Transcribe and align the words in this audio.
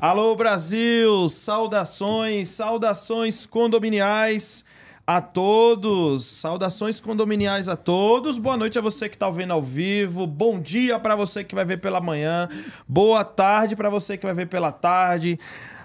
Alô 0.00 0.34
Brasil, 0.34 1.28
saudações, 1.28 2.48
saudações 2.48 3.44
condominiais 3.44 4.64
a 5.06 5.20
todos, 5.20 6.24
saudações 6.24 6.98
condominiais 6.98 7.68
a 7.68 7.76
todos. 7.76 8.38
Boa 8.38 8.56
noite 8.56 8.78
a 8.78 8.80
você 8.80 9.10
que 9.10 9.16
está 9.16 9.28
vendo 9.28 9.52
ao 9.52 9.62
vivo. 9.62 10.26
Bom 10.26 10.58
dia 10.58 10.98
para 10.98 11.14
você 11.14 11.44
que 11.44 11.54
vai 11.54 11.66
ver 11.66 11.82
pela 11.82 12.00
manhã. 12.00 12.48
Boa 12.88 13.22
tarde 13.22 13.76
para 13.76 13.90
você 13.90 14.16
que 14.16 14.24
vai 14.24 14.34
ver 14.34 14.46
pela 14.46 14.72
tarde. 14.72 15.38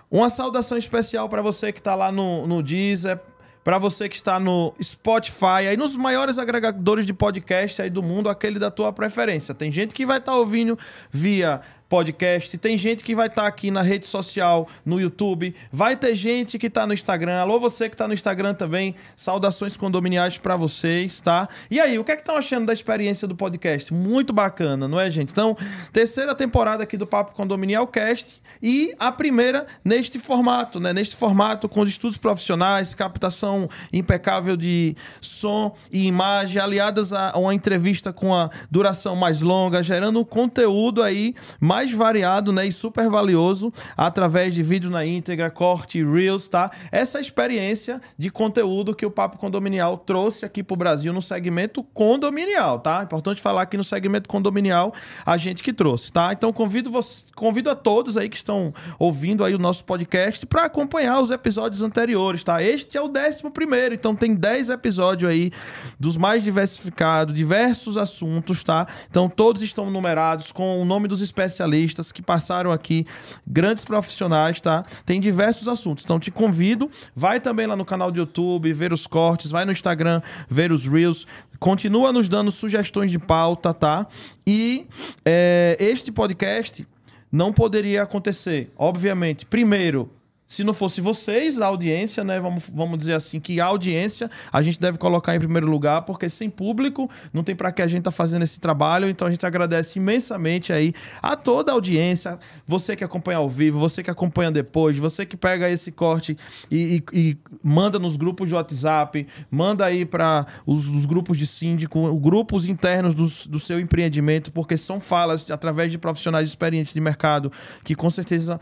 Uma 0.09 0.29
saudação 0.29 0.77
especial 0.77 1.27
para 1.27 1.41
você 1.41 1.73
que 1.73 1.79
está 1.79 1.93
lá 1.93 2.09
no, 2.09 2.47
no 2.47 2.63
Deezer, 2.63 3.19
para 3.65 3.77
você 3.77 4.07
que 4.07 4.15
está 4.15 4.39
no 4.39 4.73
Spotify, 4.81 5.67
aí 5.67 5.75
nos 5.75 5.93
maiores 5.93 6.37
agregadores 6.37 7.05
de 7.05 7.13
podcast 7.13 7.81
aí 7.81 7.89
do 7.89 8.01
mundo, 8.01 8.29
aquele 8.29 8.59
da 8.59 8.71
tua 8.71 8.93
preferência. 8.93 9.53
Tem 9.53 9.71
gente 9.73 9.93
que 9.93 10.05
vai 10.05 10.19
estar 10.19 10.31
tá 10.31 10.37
ouvindo 10.37 10.79
via 11.11 11.59
podcast. 11.95 12.57
Tem 12.57 12.77
gente 12.77 13.05
que 13.05 13.15
vai 13.15 13.27
estar 13.27 13.43
tá 13.43 13.47
aqui 13.47 13.71
na 13.71 13.81
rede 13.81 14.05
social, 14.05 14.67
no 14.85 14.99
YouTube. 14.99 15.55
Vai 15.71 15.95
ter 15.95 16.13
gente 16.13 16.59
que 16.59 16.67
está 16.67 16.85
no 16.85 16.93
Instagram. 16.93 17.39
Alô, 17.39 17.57
você 17.57 17.87
que 17.87 17.95
está 17.95 18.05
no 18.05 18.13
Instagram 18.13 18.53
também. 18.53 18.95
Saudações 19.15 19.77
condominiais 19.77 20.37
para 20.37 20.57
vocês, 20.57 21.21
tá? 21.21 21.47
E 21.71 21.79
aí, 21.79 21.97
o 21.97 22.03
que 22.03 22.11
é 22.11 22.15
que 22.17 22.21
estão 22.21 22.35
achando 22.35 22.65
da 22.65 22.73
experiência 22.73 23.25
do 23.25 23.33
podcast? 23.33 23.93
Muito 23.93 24.33
bacana, 24.33 24.89
não 24.89 24.99
é, 24.99 25.09
gente? 25.09 25.31
Então, 25.31 25.55
terceira 25.93 26.35
temporada 26.35 26.83
aqui 26.83 26.97
do 26.97 27.07
Papo 27.07 27.31
Condominial 27.31 27.87
Cast 27.87 28.41
e 28.61 28.93
a 28.99 29.09
primeira 29.09 29.65
neste 29.83 30.19
formato, 30.19 30.81
né? 30.81 30.91
Neste 30.91 31.15
formato 31.15 31.69
com 31.69 31.79
os 31.79 31.89
estudos 31.89 32.17
profissionais, 32.17 32.93
captação 32.93 33.69
impecável 33.93 34.57
de 34.57 34.97
som 35.21 35.73
e 35.89 36.07
imagem, 36.07 36.61
aliadas 36.61 37.13
a 37.13 37.31
uma 37.37 37.53
entrevista 37.53 38.11
com 38.11 38.33
a 38.33 38.49
duração 38.69 39.15
mais 39.15 39.39
longa, 39.39 39.81
gerando 39.81 40.25
conteúdo 40.25 41.01
aí 41.01 41.33
mais 41.57 41.84
mais 41.85 41.91
variado 41.91 42.51
né, 42.51 42.65
e 42.65 42.71
super 42.71 43.09
valioso 43.09 43.71
através 43.95 44.55
de 44.55 44.63
vídeo 44.63 44.89
na 44.89 45.05
íntegra, 45.05 45.51
corte, 45.51 46.03
reels, 46.03 46.47
tá? 46.47 46.71
Essa 46.91 47.19
experiência 47.19 48.01
de 48.17 48.31
conteúdo 48.31 48.95
que 48.95 49.05
o 49.05 49.11
Papo 49.11 49.37
Condominial 49.37 49.97
trouxe 49.97 50.45
aqui 50.45 50.63
para 50.63 50.73
o 50.73 50.77
Brasil 50.77 51.13
no 51.13 51.21
segmento 51.21 51.83
condominial, 51.83 52.79
tá? 52.79 53.03
Importante 53.03 53.41
falar 53.41 53.63
aqui 53.63 53.77
no 53.77 53.83
segmento 53.83 54.27
condominial 54.27 54.93
a 55.25 55.37
gente 55.37 55.61
que 55.61 55.71
trouxe, 55.71 56.11
tá? 56.11 56.33
Então 56.33 56.51
convido 56.51 56.89
você, 56.89 57.25
convido 57.35 57.69
a 57.69 57.75
todos 57.75 58.17
aí 58.17 58.29
que 58.29 58.37
estão 58.37 58.73
ouvindo 58.97 59.43
aí 59.43 59.53
o 59.53 59.59
nosso 59.59 59.85
podcast 59.85 60.45
para 60.45 60.65
acompanhar 60.65 61.21
os 61.21 61.29
episódios 61.29 61.83
anteriores, 61.83 62.43
tá? 62.43 62.63
Este 62.63 62.97
é 62.97 63.01
o 63.01 63.07
décimo 63.07 63.51
primeiro, 63.51 63.93
então 63.93 64.15
tem 64.15 64.33
10 64.33 64.71
episódios 64.71 65.29
aí 65.29 65.51
dos 65.99 66.17
mais 66.17 66.43
diversificados, 66.43 67.35
diversos 67.35 67.97
assuntos, 67.97 68.63
tá? 68.63 68.87
Então 69.09 69.29
todos 69.29 69.61
estão 69.61 69.91
numerados 69.91 70.51
com 70.51 70.81
o 70.81 70.85
nome 70.85 71.07
dos 71.07 71.21
especialistas 71.21 71.64
especialistas 71.65 72.11
que 72.11 72.21
passaram 72.21 72.71
aqui, 72.71 73.05
grandes 73.45 73.83
profissionais, 73.83 74.59
tá? 74.61 74.85
Tem 75.05 75.19
diversos 75.19 75.67
assuntos. 75.67 76.03
Então 76.03 76.19
te 76.19 76.31
convido, 76.31 76.89
vai 77.15 77.39
também 77.39 77.67
lá 77.67 77.75
no 77.75 77.85
canal 77.85 78.11
do 78.11 78.17
YouTube, 78.17 78.71
ver 78.73 78.93
os 78.93 79.07
cortes, 79.07 79.51
vai 79.51 79.65
no 79.65 79.71
Instagram, 79.71 80.21
ver 80.49 80.71
os 80.71 80.87
Reels. 80.87 81.25
Continua 81.59 82.11
nos 82.11 82.29
dando 82.29 82.51
sugestões 82.51 83.11
de 83.11 83.19
pauta, 83.19 83.73
tá? 83.73 84.07
E 84.45 84.87
é, 85.25 85.77
este 85.79 86.11
podcast 86.11 86.87
não 87.31 87.51
poderia 87.51 88.03
acontecer, 88.03 88.71
obviamente. 88.77 89.45
Primeiro, 89.45 90.09
se 90.55 90.63
não 90.63 90.73
fosse 90.73 91.01
vocês, 91.01 91.59
a 91.59 91.67
audiência, 91.67 92.23
né? 92.23 92.39
Vamos, 92.39 92.63
vamos 92.73 92.97
dizer 92.97 93.13
assim, 93.13 93.41
que 93.41 93.59
a 93.59 93.65
audiência 93.65 94.31
a 94.51 94.61
gente 94.61 94.79
deve 94.79 94.97
colocar 94.97 95.35
em 95.35 95.39
primeiro 95.39 95.67
lugar, 95.67 96.03
porque 96.03 96.29
sem 96.29 96.49
público 96.49 97.09
não 97.33 97.43
tem 97.43 97.53
para 97.53 97.73
que 97.73 97.81
a 97.81 97.87
gente 97.87 98.03
tá 98.03 98.11
fazendo 98.11 98.43
esse 98.43 98.59
trabalho. 98.59 99.09
Então 99.09 99.27
a 99.27 99.31
gente 99.31 99.45
agradece 99.45 99.99
imensamente 99.99 100.71
aí 100.71 100.93
a 101.21 101.35
toda 101.35 101.71
a 101.71 101.75
audiência, 101.75 102.39
você 102.65 102.95
que 102.95 103.03
acompanha 103.03 103.37
ao 103.37 103.49
vivo, 103.49 103.79
você 103.79 104.01
que 104.01 104.09
acompanha 104.09 104.49
depois, 104.49 104.97
você 104.97 105.25
que 105.25 105.35
pega 105.35 105.69
esse 105.69 105.91
corte 105.91 106.37
e, 106.71 107.03
e, 107.13 107.19
e 107.19 107.37
manda 107.61 107.99
nos 107.99 108.15
grupos 108.15 108.47
de 108.47 108.55
WhatsApp, 108.55 109.27
manda 109.51 109.85
aí 109.85 110.05
para 110.05 110.45
os, 110.65 110.87
os, 110.87 111.05
grupos 111.05 111.37
de 111.37 111.45
síndico, 111.45 112.15
grupos 112.15 112.65
internos 112.65 113.13
do, 113.13 113.49
do 113.49 113.59
seu 113.59 113.77
empreendimento, 113.77 114.53
porque 114.53 114.77
são 114.77 115.01
falas 115.01 115.51
através 115.51 115.91
de 115.91 115.97
profissionais 115.97 116.47
experientes 116.47 116.93
de 116.93 117.01
mercado 117.01 117.51
que 117.83 117.93
com 117.93 118.09
certeza 118.09 118.57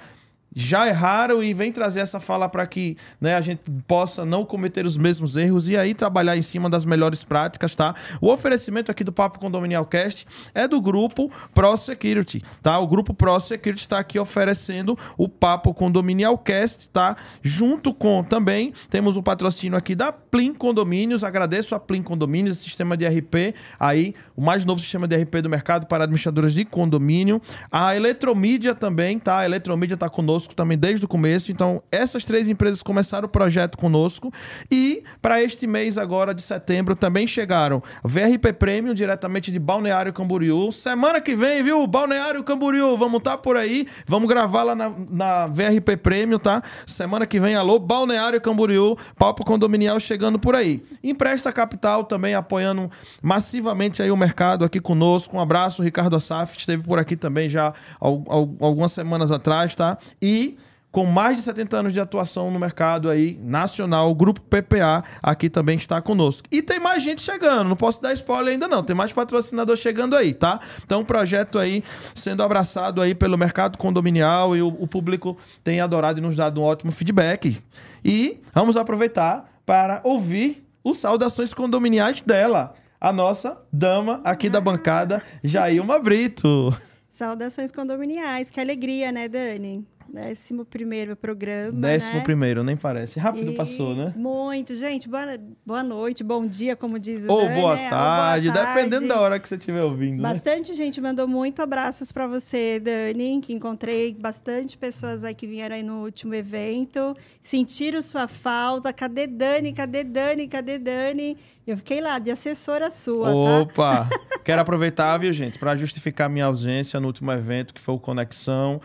já 0.55 0.87
erraram 0.87 1.43
e 1.43 1.53
vem 1.53 1.71
trazer 1.71 1.99
essa 1.99 2.19
fala 2.19 2.47
para 2.47 2.65
que 2.65 2.97
né, 3.19 3.35
a 3.35 3.41
gente 3.41 3.61
possa 3.87 4.25
não 4.25 4.45
cometer 4.45 4.85
os 4.85 4.97
mesmos 4.97 5.35
erros 5.35 5.69
e 5.69 5.77
aí 5.77 5.93
trabalhar 5.93 6.37
em 6.37 6.41
cima 6.41 6.69
das 6.69 6.85
melhores 6.85 7.23
práticas, 7.23 7.75
tá? 7.75 7.95
O 8.21 8.31
oferecimento 8.31 8.91
aqui 8.91 9.03
do 9.03 9.11
Papo 9.11 9.39
Condominial 9.39 9.85
Cast 9.85 10.25
é 10.53 10.67
do 10.67 10.81
grupo 10.81 11.31
Pro 11.53 11.75
Security, 11.77 12.43
tá? 12.61 12.79
O 12.79 12.87
grupo 12.87 13.13
Pro 13.13 13.39
Security 13.39 13.81
está 13.81 13.99
aqui 13.99 14.19
oferecendo 14.19 14.97
o 15.17 15.27
Papo 15.27 15.73
Condominial 15.73 16.37
Cast, 16.37 16.89
tá? 16.89 17.15
Junto 17.41 17.93
com 17.93 18.23
também 18.23 18.73
temos 18.89 19.17
o 19.17 19.23
patrocínio 19.23 19.77
aqui 19.77 19.95
da 19.95 20.11
Plim 20.11 20.53
Condomínios. 20.53 21.23
Agradeço 21.23 21.75
a 21.75 21.79
Plim 21.79 22.03
Condomínios, 22.03 22.59
sistema 22.59 22.95
de 22.95 23.07
RP 23.07 23.55
aí, 23.79 24.13
o 24.35 24.41
mais 24.41 24.65
novo 24.65 24.81
sistema 24.81 25.07
de 25.07 25.15
RP 25.15 25.41
do 25.41 25.49
mercado 25.49 25.87
para 25.87 26.03
administradoras 26.03 26.53
de 26.53 26.65
condomínio. 26.65 27.41
A 27.71 27.95
Eletromídia 27.95 28.75
também, 28.75 29.19
tá? 29.19 29.39
A 29.39 29.45
Eletromídia 29.45 29.95
está 29.95 30.09
conosco 30.09 30.42
conosco 30.43 30.55
também 30.55 30.77
desde 30.77 31.05
o 31.05 31.07
começo. 31.07 31.51
Então, 31.51 31.81
essas 31.91 32.25
três 32.25 32.47
empresas 32.49 32.83
começaram 32.83 33.25
o 33.25 33.29
projeto 33.29 33.77
conosco. 33.77 34.31
E 34.69 35.03
para 35.21 35.41
este 35.41 35.65
mês 35.65 35.97
agora 35.97 36.33
de 36.33 36.41
setembro 36.41 36.95
também 36.95 37.25
chegaram 37.25 37.81
VRP 38.03 38.53
Premium, 38.53 38.93
diretamente 38.93 39.51
de 39.51 39.59
Balneário 39.59 40.13
Camboriú. 40.13 40.71
Semana 40.71 41.21
que 41.21 41.35
vem, 41.35 41.63
viu? 41.63 41.85
Balneário 41.87 42.43
Camboriú, 42.43 42.97
vamos 42.97 43.19
estar 43.19 43.31
tá 43.31 43.37
por 43.37 43.55
aí. 43.55 43.87
Vamos 44.05 44.27
gravar 44.27 44.63
lá 44.63 44.75
na, 44.75 44.91
na 45.09 45.47
VRP 45.47 45.97
Premium, 45.97 46.39
tá? 46.39 46.61
Semana 46.85 47.25
que 47.25 47.39
vem, 47.39 47.55
alô, 47.55 47.79
Balneário 47.79 48.39
Camboriú, 48.41 48.97
Papo 49.17 49.45
Condominial 49.45 49.99
chegando 49.99 50.37
por 50.37 50.55
aí. 50.55 50.83
Empresta 51.03 51.51
Capital 51.51 52.03
também 52.03 52.35
apoiando 52.35 52.89
massivamente 53.21 54.01
aí 54.01 54.11
o 54.11 54.17
mercado 54.17 54.65
aqui 54.65 54.79
conosco. 54.79 55.37
Um 55.37 55.39
abraço, 55.39 55.81
Ricardo 55.81 56.15
Assaf, 56.15 56.57
esteve 56.57 56.83
por 56.83 56.99
aqui 56.99 57.15
também 57.15 57.47
já 57.49 57.73
algumas 57.99 58.91
semanas 58.91 59.31
atrás, 59.31 59.75
tá? 59.75 59.97
E 60.21 60.32
e 60.33 60.57
com 60.91 61.05
mais 61.05 61.37
de 61.37 61.41
70 61.41 61.77
anos 61.77 61.93
de 61.93 61.99
atuação 61.99 62.51
no 62.51 62.59
mercado 62.59 63.09
aí 63.09 63.39
nacional, 63.41 64.11
o 64.11 64.15
grupo 64.15 64.41
PPA 64.41 65.03
aqui 65.23 65.49
também 65.49 65.75
está 65.75 65.99
conosco. 65.99 66.47
E 66.51 66.61
tem 66.61 66.79
mais 66.79 67.01
gente 67.01 67.19
chegando, 67.21 67.67
não 67.67 67.75
posso 67.75 67.99
dar 67.99 68.13
spoiler 68.13 68.53
ainda 68.53 68.67
não, 68.67 68.83
tem 68.83 68.95
mais 68.95 69.11
patrocinador 69.11 69.75
chegando 69.75 70.15
aí, 70.15 70.35
tá? 70.35 70.59
Então 70.83 71.01
o 71.01 71.05
projeto 71.05 71.57
aí 71.57 71.83
sendo 72.13 72.43
abraçado 72.43 73.01
aí 73.01 73.15
pelo 73.15 73.37
mercado 73.37 73.77
condominial 73.77 74.55
e 74.55 74.61
o, 74.61 74.67
o 74.67 74.87
público 74.87 75.35
tem 75.63 75.81
adorado 75.81 76.19
e 76.19 76.21
nos 76.21 76.35
dado 76.35 76.61
um 76.61 76.63
ótimo 76.63 76.91
feedback. 76.91 77.59
E 78.05 78.39
vamos 78.53 78.77
aproveitar 78.77 79.51
para 79.65 79.99
ouvir 80.03 80.63
os 80.83 80.99
saudações 80.99 81.53
condominiais 81.53 82.21
dela, 82.21 82.75
a 83.01 83.11
nossa 83.11 83.57
dama 83.71 84.21
aqui 84.23 84.47
da 84.47 84.61
bancada, 84.61 85.23
Jailma 85.43 85.97
Brito. 85.97 86.71
Saudações 87.13 87.71
condominiais, 87.71 88.49
que 88.49 88.59
alegria, 88.59 89.11
né, 89.11 89.27
Dani? 89.27 89.87
Décimo 90.11 90.65
primeiro 90.65 91.15
programa. 91.15 91.71
Décimo 91.71 92.17
né? 92.17 92.23
primeiro, 92.23 92.63
nem 92.63 92.75
parece. 92.75 93.19
Rápido 93.19 93.51
e 93.51 93.55
passou, 93.55 93.95
né? 93.95 94.13
Muito. 94.15 94.75
Gente, 94.75 95.09
boa, 95.09 95.39
boa 95.65 95.83
noite, 95.83 96.23
bom 96.23 96.45
dia, 96.45 96.75
como 96.75 96.99
diz 96.99 97.25
o 97.25 97.31
Ou 97.31 97.43
Dani, 97.43 97.61
boa, 97.61 97.75
né? 97.75 97.89
tarde, 97.89 98.47
Ou 98.47 98.53
boa 98.53 98.65
tarde, 98.65 98.79
dependendo 98.81 99.07
da 99.07 99.19
hora 99.19 99.39
que 99.39 99.47
você 99.47 99.55
estiver 99.55 99.83
ouvindo. 99.83 100.21
Né? 100.21 100.29
Bastante 100.29 100.71
né? 100.71 100.75
gente 100.77 101.01
mandou 101.01 101.27
muito 101.27 101.61
abraços 101.61 102.11
para 102.11 102.27
você, 102.27 102.79
Dani, 102.79 103.41
que 103.41 103.53
encontrei 103.53 104.13
bastante 104.13 104.77
pessoas 104.77 105.23
aí 105.23 105.33
que 105.33 105.47
vieram 105.47 105.75
aí 105.75 105.83
no 105.83 106.03
último 106.03 106.33
evento, 106.33 107.15
sentiram 107.41 108.01
sua 108.01 108.27
falta. 108.27 108.91
Cadê 108.93 109.27
Dani? 109.27 109.73
Cadê 109.73 110.03
Dani? 110.03 110.47
Cadê 110.47 110.77
Dani? 110.77 111.37
Eu 111.65 111.77
fiquei 111.77 112.01
lá 112.01 112.19
de 112.19 112.29
assessora 112.29 112.91
sua, 112.91 113.27
tá? 113.27 113.59
Opa! 113.61 114.05
Tá? 114.05 114.19
Quero 114.43 114.61
aproveitar, 114.61 115.17
viu, 115.17 115.31
gente, 115.31 115.57
para 115.57 115.75
justificar 115.77 116.29
minha 116.29 116.45
ausência 116.45 116.99
no 116.99 117.07
último 117.07 117.31
evento, 117.31 117.73
que 117.73 117.79
foi 117.79 117.95
o 117.95 117.99
Conexão. 117.99 118.81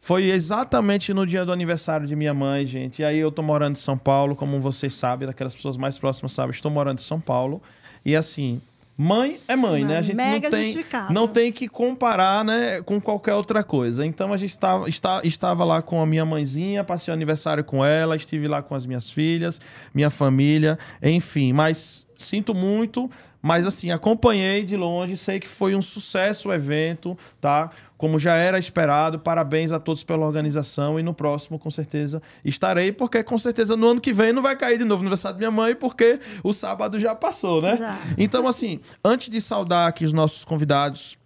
Foi 0.00 0.30
exatamente 0.30 1.12
no 1.12 1.26
dia 1.26 1.44
do 1.44 1.52
aniversário 1.52 2.06
de 2.06 2.16
minha 2.16 2.32
mãe, 2.32 2.64
gente. 2.64 3.02
E 3.02 3.04
aí 3.04 3.18
eu 3.18 3.30
tô 3.30 3.42
morando 3.42 3.76
em 3.76 3.78
São 3.78 3.98
Paulo, 3.98 4.34
como 4.34 4.58
vocês 4.58 4.94
sabem, 4.94 5.28
daquelas 5.28 5.54
pessoas 5.54 5.76
mais 5.76 5.98
próximas 5.98 6.32
sabem, 6.32 6.52
estou 6.52 6.70
morando 6.70 6.98
em 6.98 7.02
São 7.02 7.20
Paulo. 7.20 7.62
E 8.02 8.16
assim, 8.16 8.62
mãe 8.96 9.38
é 9.46 9.54
mãe, 9.54 9.84
né? 9.84 9.98
A 9.98 10.02
gente 10.02 10.16
não 10.16 10.40
tem, 10.40 10.84
não 11.10 11.28
tem 11.28 11.52
que 11.52 11.68
comparar, 11.68 12.42
né, 12.42 12.80
com 12.80 12.98
qualquer 12.98 13.34
outra 13.34 13.62
coisa. 13.62 14.04
Então 14.06 14.32
a 14.32 14.38
gente 14.38 14.50
estava, 14.50 14.88
está, 14.88 15.20
estava 15.22 15.64
lá 15.64 15.82
com 15.82 16.00
a 16.00 16.06
minha 16.06 16.24
mãezinha, 16.24 16.82
passei 16.82 17.12
o 17.12 17.14
aniversário 17.14 17.62
com 17.62 17.84
ela, 17.84 18.16
estive 18.16 18.48
lá 18.48 18.62
com 18.62 18.74
as 18.74 18.86
minhas 18.86 19.10
filhas, 19.10 19.60
minha 19.92 20.08
família, 20.08 20.78
enfim. 21.02 21.52
Mas 21.52 22.06
sinto 22.16 22.54
muito, 22.54 23.10
mas 23.40 23.66
assim, 23.66 23.90
acompanhei 23.90 24.62
de 24.62 24.76
longe, 24.76 25.16
sei 25.16 25.40
que 25.40 25.48
foi 25.48 25.74
um 25.74 25.82
sucesso 25.82 26.50
o 26.50 26.52
evento, 26.52 27.16
tá? 27.40 27.70
Como 28.00 28.18
já 28.18 28.34
era 28.34 28.58
esperado, 28.58 29.18
parabéns 29.18 29.72
a 29.72 29.78
todos 29.78 30.02
pela 30.02 30.26
organização 30.26 30.98
e 30.98 31.02
no 31.02 31.12
próximo, 31.12 31.58
com 31.58 31.70
certeza, 31.70 32.22
estarei, 32.42 32.92
porque 32.92 33.22
com 33.22 33.36
certeza 33.36 33.76
no 33.76 33.88
ano 33.88 34.00
que 34.00 34.10
vem 34.10 34.32
não 34.32 34.40
vai 34.40 34.56
cair 34.56 34.78
de 34.78 34.86
novo 34.86 35.02
no 35.02 35.08
aniversário 35.08 35.36
da 35.36 35.38
minha 35.38 35.50
mãe, 35.50 35.74
porque 35.74 36.18
o 36.42 36.50
sábado 36.54 36.98
já 36.98 37.14
passou, 37.14 37.60
né? 37.60 37.76
Já. 37.76 37.98
Então, 38.16 38.48
assim, 38.48 38.80
antes 39.04 39.28
de 39.28 39.38
saudar 39.38 39.86
aqui 39.86 40.06
os 40.06 40.14
nossos 40.14 40.46
convidados, 40.46 41.18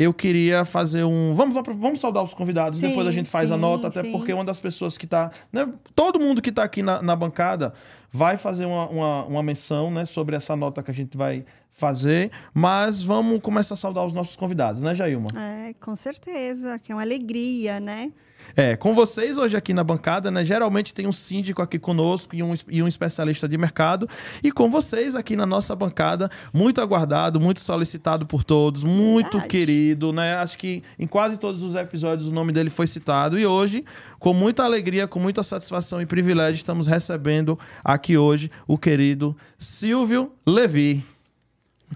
eu 0.00 0.12
queria 0.12 0.64
fazer 0.64 1.04
um. 1.04 1.32
Vamos, 1.32 1.54
vamos 1.54 2.00
saudar 2.00 2.24
os 2.24 2.34
convidados, 2.34 2.80
Sim, 2.80 2.88
depois 2.88 3.06
a 3.06 3.12
gente 3.12 3.30
faz 3.30 3.52
a 3.52 3.54
sim, 3.54 3.60
nota, 3.60 3.86
até 3.86 4.02
sim. 4.02 4.10
porque 4.10 4.32
uma 4.32 4.44
das 4.44 4.58
pessoas 4.58 4.98
que 4.98 5.06
tá. 5.06 5.30
né, 5.52 5.68
todo 5.94 6.18
mundo 6.18 6.42
que 6.42 6.50
tá 6.50 6.64
aqui 6.64 6.82
na, 6.82 7.00
na 7.00 7.14
bancada 7.14 7.72
vai 8.10 8.36
fazer 8.36 8.64
uma, 8.64 8.88
uma, 8.88 9.24
uma 9.26 9.42
menção 9.44 9.92
né, 9.92 10.04
sobre 10.06 10.34
essa 10.34 10.56
nota 10.56 10.82
que 10.82 10.90
a 10.90 10.94
gente 10.94 11.16
vai 11.16 11.44
fazer, 11.80 12.30
mas 12.52 13.02
vamos 13.02 13.40
começar 13.40 13.74
a 13.74 13.76
saudar 13.76 14.04
os 14.04 14.12
nossos 14.12 14.36
convidados, 14.36 14.82
né, 14.82 14.94
Jailma? 14.94 15.30
É, 15.34 15.74
com 15.80 15.96
certeza, 15.96 16.78
que 16.78 16.92
é 16.92 16.94
uma 16.94 17.02
alegria, 17.02 17.80
né? 17.80 18.12
É, 18.56 18.76
com 18.76 18.94
vocês 18.94 19.38
hoje 19.38 19.56
aqui 19.56 19.72
na 19.72 19.84
bancada, 19.84 20.30
né? 20.30 20.44
Geralmente 20.44 20.92
tem 20.92 21.06
um 21.06 21.12
síndico 21.12 21.62
aqui 21.62 21.78
conosco 21.78 22.34
e 22.34 22.42
um, 22.42 22.54
e 22.68 22.82
um 22.82 22.88
especialista 22.88 23.48
de 23.48 23.56
mercado. 23.56 24.08
E 24.42 24.50
com 24.50 24.70
vocês 24.70 25.14
aqui 25.14 25.36
na 25.36 25.46
nossa 25.46 25.74
bancada, 25.74 26.28
muito 26.52 26.80
aguardado, 26.80 27.40
muito 27.40 27.60
solicitado 27.60 28.26
por 28.26 28.42
todos, 28.42 28.82
muito 28.84 29.32
Verdade. 29.32 29.48
querido, 29.48 30.12
né? 30.12 30.34
Acho 30.36 30.58
que 30.58 30.82
em 30.98 31.06
quase 31.06 31.36
todos 31.36 31.62
os 31.62 31.74
episódios 31.74 32.28
o 32.28 32.32
nome 32.32 32.52
dele 32.52 32.70
foi 32.70 32.86
citado. 32.86 33.38
E 33.38 33.46
hoje, 33.46 33.84
com 34.18 34.32
muita 34.32 34.64
alegria, 34.64 35.06
com 35.06 35.20
muita 35.20 35.42
satisfação 35.42 36.00
e 36.00 36.06
privilégio, 36.06 36.56
estamos 36.56 36.86
recebendo 36.86 37.58
aqui 37.84 38.16
hoje 38.16 38.50
o 38.66 38.76
querido 38.76 39.36
Silvio 39.58 40.32
Levi. 40.46 41.04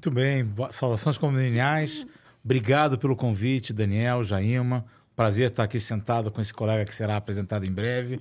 Muito 0.04 0.16
bem, 0.16 0.46
saudações 0.70 1.16
condominiais. 1.16 2.06
Obrigado 2.44 2.98
pelo 2.98 3.16
convite, 3.16 3.72
Daniel, 3.72 4.22
Jaima. 4.22 4.84
Prazer 5.16 5.48
estar 5.48 5.62
aqui 5.62 5.80
sentado 5.80 6.30
com 6.30 6.42
esse 6.42 6.52
colega 6.52 6.84
que 6.84 6.94
será 6.94 7.16
apresentado 7.16 7.64
em 7.64 7.72
breve. 7.72 8.20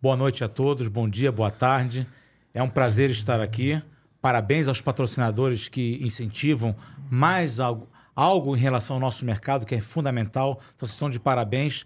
Boa 0.00 0.16
noite 0.16 0.42
a 0.42 0.48
todos, 0.48 0.88
bom 0.88 1.08
dia, 1.08 1.30
boa 1.30 1.52
tarde. 1.52 2.08
É 2.52 2.60
um 2.60 2.68
prazer 2.68 3.08
estar 3.08 3.40
aqui. 3.40 3.80
Parabéns 4.20 4.66
aos 4.66 4.80
patrocinadores 4.80 5.68
que 5.68 5.96
incentivam 6.02 6.74
mais 7.08 7.60
algo, 7.60 7.88
algo 8.16 8.56
em 8.56 8.58
relação 8.58 8.96
ao 8.96 9.00
nosso 9.00 9.24
mercado, 9.24 9.64
que 9.64 9.76
é 9.76 9.80
fundamental. 9.80 10.60
Então, 10.74 10.88
vocês 10.88 10.94
estão 10.94 11.08
de 11.08 11.20
parabéns. 11.20 11.84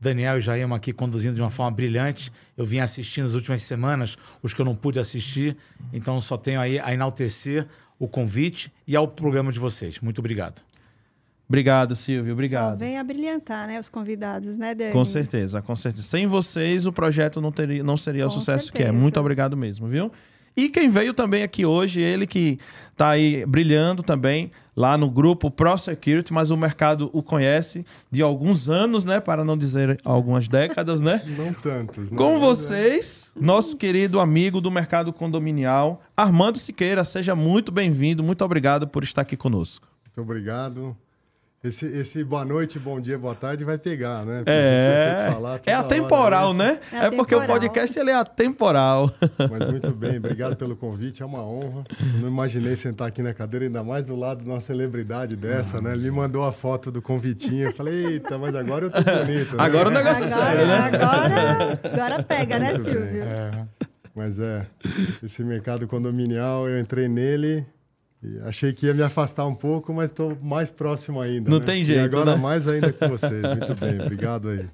Daniel 0.00 0.38
e 0.38 0.40
Jaima 0.40 0.76
aqui 0.76 0.94
conduzindo 0.94 1.34
de 1.34 1.42
uma 1.42 1.50
forma 1.50 1.72
brilhante. 1.72 2.32
Eu 2.56 2.64
vim 2.64 2.78
assistindo 2.78 3.24
nas 3.24 3.34
últimas 3.34 3.60
semanas 3.60 4.16
os 4.42 4.54
que 4.54 4.62
eu 4.62 4.64
não 4.64 4.74
pude 4.74 4.98
assistir, 4.98 5.56
então 5.92 6.20
só 6.20 6.38
tenho 6.38 6.60
aí 6.60 6.78
a 6.78 6.94
enaltecer 6.94 7.66
o 7.98 8.06
convite 8.08 8.72
e 8.86 8.94
ao 8.96 9.08
programa 9.08 9.50
de 9.52 9.58
vocês. 9.58 10.00
Muito 10.00 10.18
obrigado. 10.18 10.62
Obrigado, 11.48 11.96
Silvio. 11.96 12.26
Só 12.30 12.32
Obrigado. 12.34 12.78
vem 12.78 12.98
a 12.98 13.04
brilhantar, 13.04 13.66
né? 13.66 13.80
Os 13.80 13.88
convidados, 13.88 14.58
né, 14.58 14.74
Dani? 14.74 14.92
Com 14.92 15.04
certeza, 15.04 15.62
com 15.62 15.74
certeza. 15.74 16.02
Sem 16.02 16.26
vocês, 16.26 16.86
o 16.86 16.92
projeto 16.92 17.40
não, 17.40 17.50
teria, 17.50 17.82
não 17.82 17.96
seria 17.96 18.26
o 18.26 18.28
Com 18.28 18.34
sucesso 18.34 18.70
que 18.70 18.78
é. 18.78 18.86
certeza. 18.86 19.02
Muito 19.02 19.18
obrigado 19.18 19.56
mesmo, 19.56 19.88
viu? 19.88 20.12
E 20.58 20.68
quem 20.68 20.88
veio 20.88 21.14
também 21.14 21.44
aqui 21.44 21.64
hoje, 21.64 22.02
ele 22.02 22.26
que 22.26 22.58
tá 22.96 23.10
aí 23.10 23.46
brilhando 23.46 24.02
também 24.02 24.50
lá 24.76 24.98
no 24.98 25.08
grupo 25.08 25.52
Pro 25.52 25.78
Security, 25.78 26.32
mas 26.32 26.50
o 26.50 26.56
mercado 26.56 27.08
o 27.12 27.22
conhece 27.22 27.86
de 28.10 28.22
alguns 28.22 28.68
anos, 28.68 29.04
né? 29.04 29.20
Para 29.20 29.44
não 29.44 29.56
dizer 29.56 30.00
algumas 30.04 30.48
décadas, 30.48 31.00
né? 31.00 31.22
Não 31.38 31.52
tantos, 31.52 32.10
né? 32.10 32.18
Com 32.18 32.40
vocês, 32.40 33.30
nosso 33.40 33.76
querido 33.76 34.18
amigo 34.18 34.60
do 34.60 34.68
mercado 34.68 35.12
condominial, 35.12 36.02
Armando 36.16 36.58
Siqueira. 36.58 37.04
Seja 37.04 37.36
muito 37.36 37.70
bem-vindo, 37.70 38.24
muito 38.24 38.44
obrigado 38.44 38.88
por 38.88 39.04
estar 39.04 39.22
aqui 39.22 39.36
conosco. 39.36 39.86
Muito 40.06 40.20
obrigado. 40.20 40.96
Esse, 41.62 41.86
esse 41.86 42.22
boa 42.22 42.44
noite, 42.44 42.78
bom 42.78 43.00
dia, 43.00 43.18
boa 43.18 43.34
tarde 43.34 43.64
vai 43.64 43.76
pegar, 43.76 44.24
né? 44.24 44.38
Porque 44.38 44.50
a 44.50 44.54
É, 44.54 44.78
gente 44.78 44.86
vai 44.94 45.10
ter 45.24 45.26
que 45.26 45.34
falar 45.34 45.60
é 45.66 45.72
atemporal, 45.74 46.48
isso. 46.50 46.58
né? 46.58 46.80
É 46.92 47.06
É, 47.06 47.10
porque 47.10 47.34
o 47.34 47.44
podcast 47.44 47.98
ele 47.98 48.10
é 48.12 48.14
atemporal. 48.14 49.10
Mas 49.50 49.68
muito 49.68 49.90
bem, 49.90 50.18
obrigado 50.18 50.54
pelo 50.54 50.76
convite, 50.76 51.20
é 51.20 51.26
uma 51.26 51.42
honra. 51.42 51.82
Não 52.20 52.28
imaginei 52.28 52.76
sentar 52.76 53.08
aqui 53.08 53.22
na 53.22 53.34
cadeira, 53.34 53.66
ainda 53.66 53.82
mais 53.82 54.06
do 54.06 54.14
lado 54.14 54.44
de 54.44 54.48
uma 54.48 54.60
celebridade 54.60 55.34
dessa, 55.34 55.80
né? 55.80 55.94
Ele 55.94 56.04
me 56.04 56.10
mandou 56.12 56.44
a 56.44 56.52
foto 56.52 56.92
do 56.92 57.02
convitinho, 57.02 57.66
eu 57.66 57.74
falei, 57.74 58.04
eita, 58.06 58.38
mas 58.38 58.54
agora 58.54 58.84
eu 58.84 58.90
tô 58.92 59.02
bonito. 59.02 59.56
né? 59.56 59.64
Agora 59.64 59.88
o 59.88 59.92
negócio 59.92 60.22
é 60.22 60.26
sério, 60.28 60.64
né? 60.64 60.78
Agora, 60.78 61.80
agora 61.82 62.22
pega, 62.22 62.58
né, 62.60 62.72
Muito 62.74 62.84
bem. 62.84 62.94
Silvio? 62.94 63.24
Mas 64.14 64.38
é, 64.38 64.64
esse 65.24 65.42
mercado 65.42 65.88
condominial, 65.88 66.68
eu 66.68 66.78
entrei 66.78 67.08
nele 67.08 67.66
e 68.20 68.40
achei 68.40 68.72
que 68.72 68.86
ia 68.86 68.94
me 68.94 69.02
afastar 69.02 69.46
um 69.46 69.54
pouco, 69.54 69.94
mas 69.94 70.10
estou 70.10 70.36
mais 70.42 70.70
próximo 70.70 71.20
ainda. 71.20 71.48
Não 71.50 71.60
né? 71.60 71.64
tem 71.64 71.82
E 71.82 71.84
jeito, 71.84 72.04
agora 72.04 72.34
né? 72.34 72.42
mais 72.42 72.66
ainda 72.66 72.92
com 72.92 73.06
vocês. 73.08 73.42
Muito 73.42 73.74
bem, 73.76 74.00
obrigado 74.00 74.48
aí. 74.48 74.68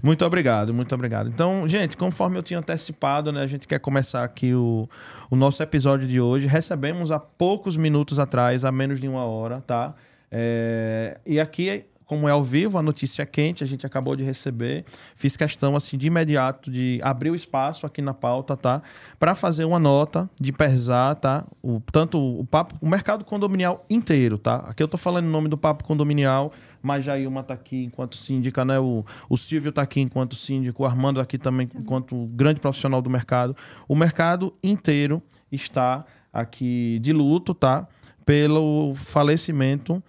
Muito 0.00 0.24
obrigado, 0.24 0.72
muito 0.72 0.94
obrigado. 0.94 1.28
Então, 1.28 1.66
gente, 1.66 1.96
conforme 1.96 2.38
eu 2.38 2.44
tinha 2.44 2.60
antecipado, 2.60 3.32
né, 3.32 3.42
a 3.42 3.46
gente 3.46 3.66
quer 3.66 3.80
começar 3.80 4.22
aqui 4.22 4.54
o, 4.54 4.88
o 5.28 5.34
nosso 5.34 5.60
episódio 5.62 6.06
de 6.06 6.20
hoje. 6.20 6.46
Recebemos 6.46 7.10
há 7.10 7.18
poucos 7.18 7.76
minutos 7.76 8.20
atrás, 8.20 8.64
há 8.64 8.70
menos 8.70 9.00
de 9.00 9.08
uma 9.08 9.24
hora, 9.24 9.60
tá? 9.66 9.92
É, 10.30 11.18
e 11.26 11.40
aqui, 11.40 11.84
como 12.06 12.28
é 12.28 12.30
ao 12.30 12.42
vivo, 12.42 12.78
a 12.78 12.82
notícia 12.82 13.22
é 13.22 13.26
quente, 13.26 13.64
a 13.64 13.66
gente 13.66 13.84
acabou 13.84 14.14
de 14.14 14.22
receber. 14.22 14.84
Fiz 15.16 15.36
questão, 15.36 15.74
assim, 15.74 15.98
de 15.98 16.06
imediato 16.06 16.70
de 16.70 17.00
abrir 17.02 17.30
o 17.30 17.34
espaço 17.34 17.84
aqui 17.84 18.00
na 18.00 18.14
pauta, 18.14 18.56
tá? 18.56 18.80
Para 19.18 19.34
fazer 19.34 19.64
uma 19.64 19.80
nota 19.80 20.30
de 20.40 20.52
pesar, 20.52 21.16
tá? 21.16 21.44
O, 21.60 21.80
tanto 21.92 22.16
o 22.16 22.44
papo, 22.44 22.76
o 22.80 22.88
mercado 22.88 23.24
condominial 23.24 23.84
inteiro, 23.90 24.38
tá? 24.38 24.58
Aqui 24.68 24.80
eu 24.80 24.86
tô 24.86 24.96
falando 24.96 25.26
em 25.26 25.30
nome 25.30 25.48
do 25.48 25.58
papo 25.58 25.82
condominial, 25.82 26.52
mas 26.80 27.04
Jailma 27.04 27.42
tá 27.42 27.54
aqui 27.54 27.82
enquanto 27.82 28.16
síndica, 28.16 28.64
né? 28.64 28.78
O, 28.78 29.04
o 29.28 29.36
Silvio 29.36 29.72
tá 29.72 29.82
aqui 29.82 30.00
enquanto 30.00 30.36
síndico, 30.36 30.84
o 30.84 30.86
Armando 30.86 31.20
aqui 31.20 31.36
também 31.36 31.66
enquanto 31.74 32.26
grande 32.28 32.60
profissional 32.60 33.02
do 33.02 33.10
mercado. 33.10 33.56
O 33.88 33.96
mercado 33.96 34.54
inteiro 34.62 35.20
está 35.50 36.04
aqui 36.32 37.00
de 37.02 37.12
luto, 37.12 37.52
tá? 37.52 37.88
Pelo 38.24 38.94
falecimento 38.94 40.00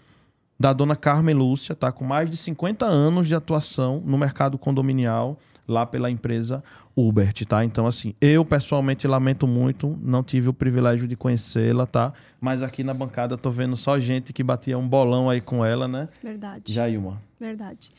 da 0.60 0.74
dona 0.74 0.96
Carmen 0.96 1.36
Lúcia, 1.36 1.76
tá? 1.76 1.92
Com 1.92 2.04
mais 2.04 2.30
de 2.30 2.38
50 2.38 2.86
anos 2.86 3.28
de 3.28 3.36
atuação 3.36 4.02
no 4.06 4.18
mercado 4.18 4.58
condominial, 4.58 5.38
lá 5.68 5.86
pela 5.86 6.10
empresa 6.10 6.64
Ubert, 6.96 7.46
tá? 7.46 7.64
Então, 7.64 7.86
assim, 7.86 8.16
eu 8.22 8.44
pessoalmente 8.46 9.08
lamento 9.08 9.46
muito, 9.46 9.98
não 10.02 10.24
tive 10.24 10.50
o 10.50 10.54
privilégio 10.54 11.08
de 11.08 11.16
conhecê-la, 11.16 11.86
tá? 11.86 12.14
Mas 12.40 12.64
aqui 12.64 12.84
na 12.84 12.94
bancada 12.94 13.38
tô 13.38 13.52
vendo 13.52 13.76
só 13.76 14.00
gente 14.00 14.32
que 14.34 14.42
batia 14.42 14.78
um 14.78 14.88
bolão 14.88 15.30
aí 15.30 15.42
com 15.42 15.64
ela, 15.64 15.88
né? 15.88 16.08
Verdade. 16.24 16.74
Jailma. 16.74 17.22
Verdade. 17.40 17.92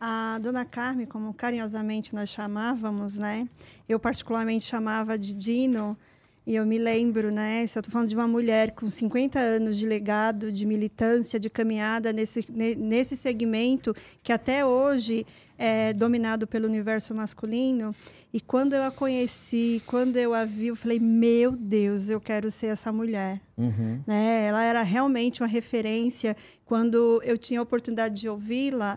A 0.00 0.38
dona 0.42 0.64
Carmen, 0.64 1.04
como 1.04 1.34
carinhosamente 1.34 2.14
nós 2.14 2.30
chamávamos, 2.30 3.18
né? 3.18 3.46
Eu 3.86 4.00
particularmente 4.00 4.64
chamava 4.64 5.18
de 5.18 5.34
Dino, 5.34 5.96
e 6.46 6.56
eu 6.56 6.64
me 6.66 6.78
lembro, 6.78 7.30
né? 7.30 7.66
Se 7.66 7.78
eu 7.78 7.80
estou 7.80 7.92
falando 7.92 8.08
de 8.08 8.16
uma 8.16 8.26
mulher 8.26 8.72
com 8.72 8.88
50 8.88 9.38
anos 9.38 9.76
de 9.76 9.86
legado, 9.86 10.50
de 10.50 10.64
militância, 10.66 11.38
de 11.38 11.48
caminhada 11.50 12.12
nesse, 12.12 12.40
ne- 12.50 12.74
nesse 12.74 13.16
segmento 13.16 13.94
que 14.22 14.32
até 14.32 14.64
hoje 14.64 15.26
é 15.58 15.92
dominado 15.92 16.46
pelo 16.46 16.66
universo 16.66 17.14
masculino. 17.14 17.94
E 18.32 18.40
quando 18.40 18.74
eu 18.74 18.82
a 18.84 18.90
conheci, 18.90 19.82
quando 19.86 20.16
eu 20.16 20.32
a 20.32 20.44
vi, 20.44 20.68
eu 20.68 20.76
falei: 20.76 20.98
Meu 20.98 21.52
Deus, 21.52 22.08
eu 22.08 22.20
quero 22.20 22.50
ser 22.50 22.66
essa 22.68 22.90
mulher 22.92 23.40
Uhum. 23.58 24.00
né? 24.06 24.46
Ela 24.46 24.64
era 24.64 24.82
realmente 24.82 25.42
uma 25.42 25.48
referência. 25.48 26.34
Quando 26.64 27.20
eu 27.24 27.36
tinha 27.36 27.60
a 27.60 27.62
oportunidade 27.62 28.14
de 28.18 28.28
ouvi-la, 28.28 28.96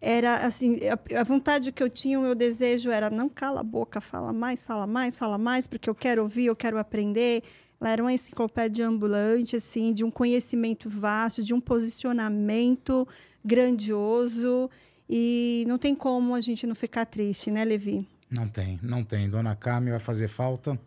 era 0.00 0.46
assim, 0.46 0.78
a, 0.86 1.20
a 1.20 1.24
vontade 1.24 1.72
que 1.72 1.82
eu 1.82 1.90
tinha, 1.90 2.18
o 2.18 2.22
meu 2.22 2.34
desejo 2.34 2.90
era 2.90 3.10
não 3.10 3.28
cala 3.28 3.60
a 3.60 3.64
boca, 3.64 4.00
fala 4.00 4.32
mais, 4.32 4.62
fala 4.62 4.86
mais, 4.86 5.18
fala 5.18 5.38
mais, 5.38 5.66
porque 5.66 5.90
eu 5.90 5.94
quero 5.94 6.22
ouvir, 6.22 6.46
eu 6.46 6.56
quero 6.56 6.78
aprender. 6.78 7.42
Ela 7.80 7.90
era 7.90 8.02
uma 8.02 8.12
enciclopédia 8.12 8.86
ambulante, 8.86 9.56
assim, 9.56 9.92
de 9.92 10.04
um 10.04 10.10
conhecimento 10.10 10.88
vasto, 10.90 11.42
de 11.42 11.54
um 11.54 11.60
posicionamento 11.60 13.06
grandioso. 13.44 14.68
E 15.08 15.64
não 15.66 15.78
tem 15.78 15.94
como 15.94 16.34
a 16.34 16.40
gente 16.40 16.66
não 16.66 16.74
ficar 16.74 17.06
triste, 17.06 17.50
né, 17.50 17.64
Levi? 17.64 18.06
Não 18.30 18.48
tem, 18.48 18.78
não 18.82 19.02
tem. 19.04 19.30
Dona 19.30 19.54
Carmen 19.54 19.90
vai 19.90 20.00
fazer 20.00 20.28
falta. 20.28 20.78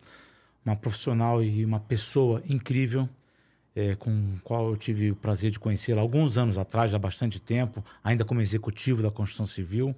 Uma 0.64 0.76
profissional 0.76 1.42
e 1.42 1.64
uma 1.64 1.80
pessoa 1.80 2.40
incrível, 2.48 3.08
é, 3.74 3.94
com 3.94 4.10
a 4.36 4.40
qual 4.42 4.70
eu 4.70 4.76
tive 4.76 5.10
o 5.10 5.16
prazer 5.16 5.50
de 5.50 5.58
conhecê-la 5.58 6.00
alguns 6.00 6.36
anos 6.36 6.58
atrás, 6.58 6.94
há 6.94 6.98
bastante 6.98 7.40
tempo, 7.40 7.84
ainda 8.02 8.24
como 8.24 8.40
executivo 8.40 9.02
da 9.02 9.10
construção 9.10 9.46
civil. 9.46 9.94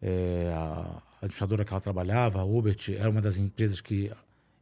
É, 0.00 0.52
a 0.54 1.02
administradora 1.22 1.64
que 1.64 1.72
ela 1.72 1.80
trabalhava, 1.80 2.40
a 2.40 2.44
Ubert, 2.44 2.90
era 2.90 3.10
uma 3.10 3.20
das 3.20 3.38
empresas 3.38 3.80
que 3.80 4.12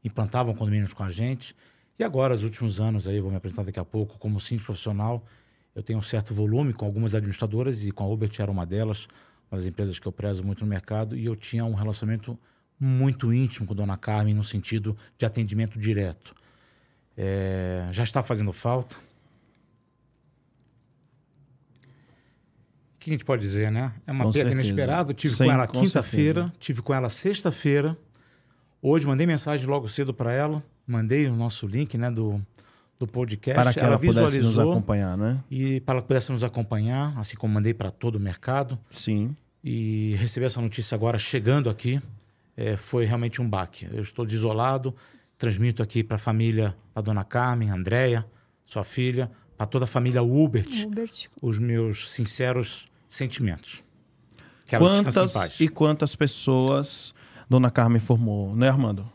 implantavam 0.04 0.54
condomínios 0.54 0.92
com 0.92 1.02
a 1.02 1.10
gente. 1.10 1.54
E 1.98 2.04
agora, 2.04 2.34
nos 2.34 2.44
últimos 2.44 2.80
anos, 2.80 3.08
aí, 3.08 3.20
vou 3.20 3.30
me 3.30 3.36
apresentar 3.36 3.64
daqui 3.64 3.80
a 3.80 3.84
pouco, 3.84 4.18
como 4.18 4.40
síndico 4.40 4.66
profissional, 4.66 5.24
eu 5.74 5.82
tenho 5.82 5.98
um 5.98 6.02
certo 6.02 6.32
volume 6.32 6.72
com 6.72 6.86
algumas 6.86 7.14
administradoras 7.14 7.84
e 7.84 7.90
com 7.90 8.04
a 8.04 8.08
Ubert 8.08 8.38
era 8.40 8.50
uma 8.50 8.64
delas, 8.64 9.08
uma 9.50 9.58
das 9.58 9.66
empresas 9.66 9.98
que 9.98 10.06
eu 10.06 10.12
prezo 10.12 10.42
muito 10.42 10.60
no 10.64 10.66
mercado, 10.66 11.16
e 11.16 11.24
eu 11.24 11.36
tinha 11.36 11.64
um 11.64 11.74
relacionamento 11.74 12.38
muito 12.78 13.32
íntimo 13.32 13.66
com 13.66 13.72
a 13.72 13.76
Dona 13.76 13.96
Carmen 13.96 14.34
no 14.34 14.44
sentido 14.44 14.96
de 15.18 15.26
atendimento 15.26 15.78
direto. 15.78 16.34
É, 17.16 17.88
já 17.92 18.02
está 18.02 18.22
fazendo 18.22 18.52
falta. 18.52 18.96
O 22.94 22.98
que 22.98 23.10
a 23.10 23.12
gente 23.12 23.24
pode 23.24 23.42
dizer, 23.42 23.70
né? 23.70 23.92
É 24.06 24.12
uma 24.12 24.24
Com 24.24 24.32
perda 24.32 24.50
certeza. 24.50 24.70
inesperada. 24.70 25.14
Tive 25.14 25.34
Sim, 25.34 25.44
com 25.44 25.52
ela 25.52 25.66
quinta-feira, 25.66 26.52
tive 26.58 26.82
com 26.82 26.92
ela 26.92 27.08
sexta-feira. 27.08 27.96
Hoje 28.82 29.06
mandei 29.06 29.26
mensagem 29.26 29.66
logo 29.66 29.88
cedo 29.88 30.12
para 30.12 30.32
ela, 30.32 30.62
mandei 30.86 31.26
o 31.26 31.34
nosso 31.34 31.66
link 31.66 31.96
né, 31.96 32.10
do, 32.10 32.40
do 32.98 33.06
podcast. 33.06 33.62
Para 33.62 33.72
que 33.72 33.80
ela, 33.80 33.98
pudesse 33.98 34.40
nos 34.40 34.58
acompanhar, 34.58 35.16
né? 35.16 35.42
E 35.50 35.80
para 35.80 36.00
que 36.00 36.08
pudesse 36.08 36.30
nos 36.30 36.44
acompanhar, 36.44 37.16
assim 37.18 37.36
como 37.36 37.54
mandei 37.54 37.72
para 37.72 37.90
todo 37.90 38.16
o 38.16 38.20
mercado. 38.20 38.78
Sim. 38.90 39.34
E 39.64 40.14
receber 40.16 40.46
essa 40.46 40.60
notícia 40.60 40.94
agora 40.94 41.18
chegando 41.18 41.68
aqui 41.70 42.00
é, 42.56 42.76
foi 42.76 43.04
realmente 43.04 43.42
um 43.42 43.48
baque. 43.48 43.86
Eu 43.92 44.00
estou 44.00 44.24
desolado, 44.24 44.94
transmito 45.38 45.82
aqui 45.82 46.02
para 46.02 46.16
a 46.16 46.18
família 46.18 46.76
da 46.94 47.00
dona 47.00 47.24
Carmen, 47.24 47.70
Andréia, 47.70 48.26
sua 48.64 48.84
filha, 48.84 49.30
para 49.56 49.66
toda 49.66 49.84
a 49.84 49.88
família 49.88 50.22
Hubert, 50.22 50.86
Hubert. 50.86 51.28
os 51.40 51.58
meus 51.58 52.10
sinceros 52.10 52.86
sentimentos. 53.08 53.82
Que 54.64 54.76
quantas 54.78 55.60
e 55.60 55.68
quantas 55.68 56.16
pessoas 56.16 57.14
dona 57.48 57.70
Carmen 57.70 58.00
formou, 58.00 58.54
né, 58.56 58.68
Armando? 58.68 59.08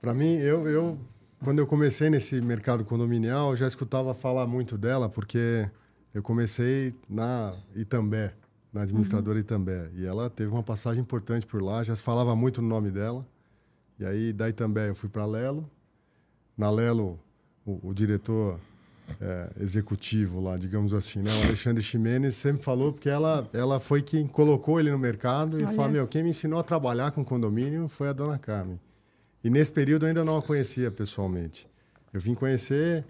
Para 0.00 0.12
mim, 0.12 0.36
eu, 0.36 0.68
eu 0.68 0.98
quando 1.42 1.58
eu 1.58 1.66
comecei 1.66 2.10
nesse 2.10 2.38
mercado 2.40 2.84
condominial, 2.84 3.50
eu 3.50 3.56
já 3.56 3.66
escutava 3.66 4.12
falar 4.12 4.46
muito 4.46 4.76
dela, 4.76 5.08
porque 5.08 5.68
eu 6.12 6.22
comecei 6.22 6.94
na 7.08 7.54
Itambé, 7.74 8.34
na 8.70 8.82
administradora 8.82 9.36
uhum. 9.36 9.40
Itambé. 9.40 9.90
E 9.94 10.04
ela 10.04 10.28
teve 10.28 10.50
uma 10.50 10.62
passagem 10.62 11.00
importante 11.00 11.46
por 11.46 11.62
lá, 11.62 11.82
já 11.82 11.96
se 11.96 12.02
falava 12.02 12.36
muito 12.36 12.60
no 12.60 12.68
nome 12.68 12.90
dela. 12.90 13.26
E 14.00 14.06
aí, 14.06 14.32
da 14.32 14.48
Itambé, 14.48 14.88
eu 14.88 14.94
fui 14.94 15.10
para 15.10 15.26
Lelo. 15.26 15.70
Na 16.56 16.70
Lelo, 16.70 17.20
o, 17.66 17.90
o 17.90 17.92
diretor 17.92 18.58
é, 19.20 19.50
executivo 19.60 20.40
lá, 20.40 20.56
digamos 20.56 20.94
assim, 20.94 21.20
né? 21.20 21.30
O 21.42 21.44
Alexandre 21.44 21.82
Ximenes 21.82 22.34
sempre 22.34 22.62
falou, 22.62 22.94
porque 22.94 23.10
ela, 23.10 23.46
ela 23.52 23.78
foi 23.78 24.00
quem 24.00 24.26
colocou 24.26 24.80
ele 24.80 24.90
no 24.90 24.98
mercado 24.98 25.60
e 25.60 25.66
falou, 25.66 25.90
meu, 25.90 26.08
quem 26.08 26.22
me 26.22 26.30
ensinou 26.30 26.58
a 26.58 26.62
trabalhar 26.62 27.10
com 27.10 27.22
condomínio 27.22 27.88
foi 27.88 28.08
a 28.08 28.14
dona 28.14 28.38
Carmen. 28.38 28.80
E 29.44 29.50
nesse 29.50 29.70
período 29.70 30.06
eu 30.06 30.08
ainda 30.08 30.24
não 30.24 30.38
a 30.38 30.42
conhecia 30.42 30.90
pessoalmente. 30.90 31.68
Eu 32.10 32.22
vim 32.22 32.34
conhecer, 32.34 33.04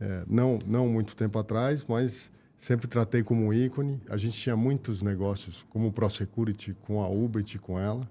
é, 0.00 0.24
não, 0.26 0.58
não 0.66 0.88
muito 0.88 1.14
tempo 1.14 1.38
atrás, 1.38 1.84
mas 1.86 2.32
sempre 2.56 2.88
tratei 2.88 3.22
como 3.22 3.44
um 3.44 3.52
ícone. 3.52 4.00
A 4.08 4.16
gente 4.16 4.38
tinha 4.38 4.56
muitos 4.56 5.02
negócios, 5.02 5.66
como 5.68 5.88
o 5.88 5.92
ProSecurity, 5.92 6.74
com 6.80 7.02
a 7.02 7.10
Ubert, 7.10 7.58
com 7.58 7.78
ela. 7.78 8.08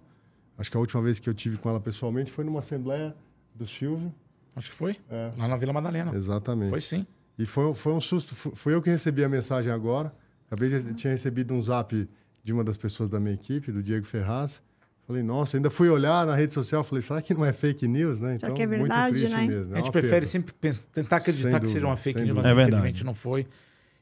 Acho 0.60 0.70
que 0.70 0.76
a 0.76 0.80
última 0.80 1.02
vez 1.02 1.20
que 1.20 1.30
eu 1.30 1.34
tive 1.34 1.58
com 1.58 1.70
ela 1.70 1.80
pessoalmente 1.80 2.30
foi 2.30 2.44
numa 2.44 2.60
assembleia 2.60 3.16
do 3.56 3.66
Silvio. 3.66 4.14
Acho 4.56 4.70
que 4.70 4.76
foi. 4.76 4.98
É. 5.10 5.32
Lá 5.38 5.48
na 5.48 5.56
Vila 5.56 5.72
Madalena. 5.72 6.14
Exatamente. 6.14 6.70
Foi 6.70 6.82
sim. 6.82 7.08
E 7.38 7.46
foi, 7.46 7.74
foi 7.74 7.94
um 7.94 8.02
susto. 8.02 8.36
Foi 8.36 8.74
eu 8.74 8.82
que 8.82 8.90
recebi 8.90 9.24
a 9.24 9.30
mensagem 9.30 9.72
agora. 9.72 10.14
Acabei 10.48 10.68
de 10.68 10.94
tinha 10.94 11.12
recebido 11.12 11.54
um 11.54 11.62
zap 11.62 12.08
de 12.44 12.54
uma 12.54 12.64
das 12.64 12.76
pessoas 12.76 13.10
da 13.10 13.20
minha 13.20 13.34
equipe, 13.34 13.72
do 13.72 13.82
Diego 13.82 14.06
Ferraz. 14.06 14.62
Falei, 15.08 15.24
nossa, 15.24 15.58
ainda 15.58 15.70
fui 15.70 15.90
olhar 15.90 16.26
na 16.28 16.36
rede 16.36 16.54
social, 16.54 16.84
falei, 16.84 17.02
será 17.02 17.22
que 17.22 17.34
não 17.34 17.44
é 17.44 17.54
fake 17.54 17.88
news, 17.88 18.20
né? 18.20 18.36
Então, 18.36 18.54
que 18.54 18.62
é 18.62 18.68
verdade, 18.68 19.14
muito 19.14 19.18
triste 19.18 19.36
né? 19.36 19.48
mesmo. 19.48 19.74
É 19.74 19.78
a 19.78 19.82
gente 19.82 19.92
prefere 19.92 20.12
perda. 20.12 20.26
sempre 20.28 20.54
tentar 20.92 21.18
acreditar 21.18 21.50
dúvida, 21.50 21.66
que 21.66 21.72
seja 21.72 21.88
uma 21.88 21.96
fake 21.96 22.22
news, 22.22 22.36
mas 22.36 22.46
é 22.46 22.52
infelizmente 22.52 23.04
não 23.06 23.14
foi. 23.14 23.48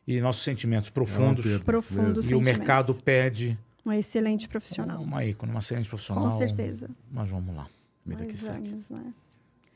E 0.05 0.19
nossos 0.19 0.43
sentimentos 0.43 0.89
profundos. 0.89 1.45
É 1.45 1.59
profundos 1.59 2.29
E 2.29 2.35
o 2.35 2.41
mercado 2.41 2.93
pede... 2.95 3.57
Um 3.87 3.93
excelente 3.93 4.49
profissional. 4.49 5.01
Uma 5.01 5.23
ícone, 5.23 5.49
uma 5.49 5.59
excelente 5.59 5.87
profissional. 5.87 6.25
Com 6.25 6.31
certeza. 6.31 6.89
Mas 7.09 7.29
vamos 7.29 7.55
lá. 7.55 7.67
Vida 8.05 8.25
que 8.25 8.35
vamos, 8.35 8.89
né? 8.89 9.13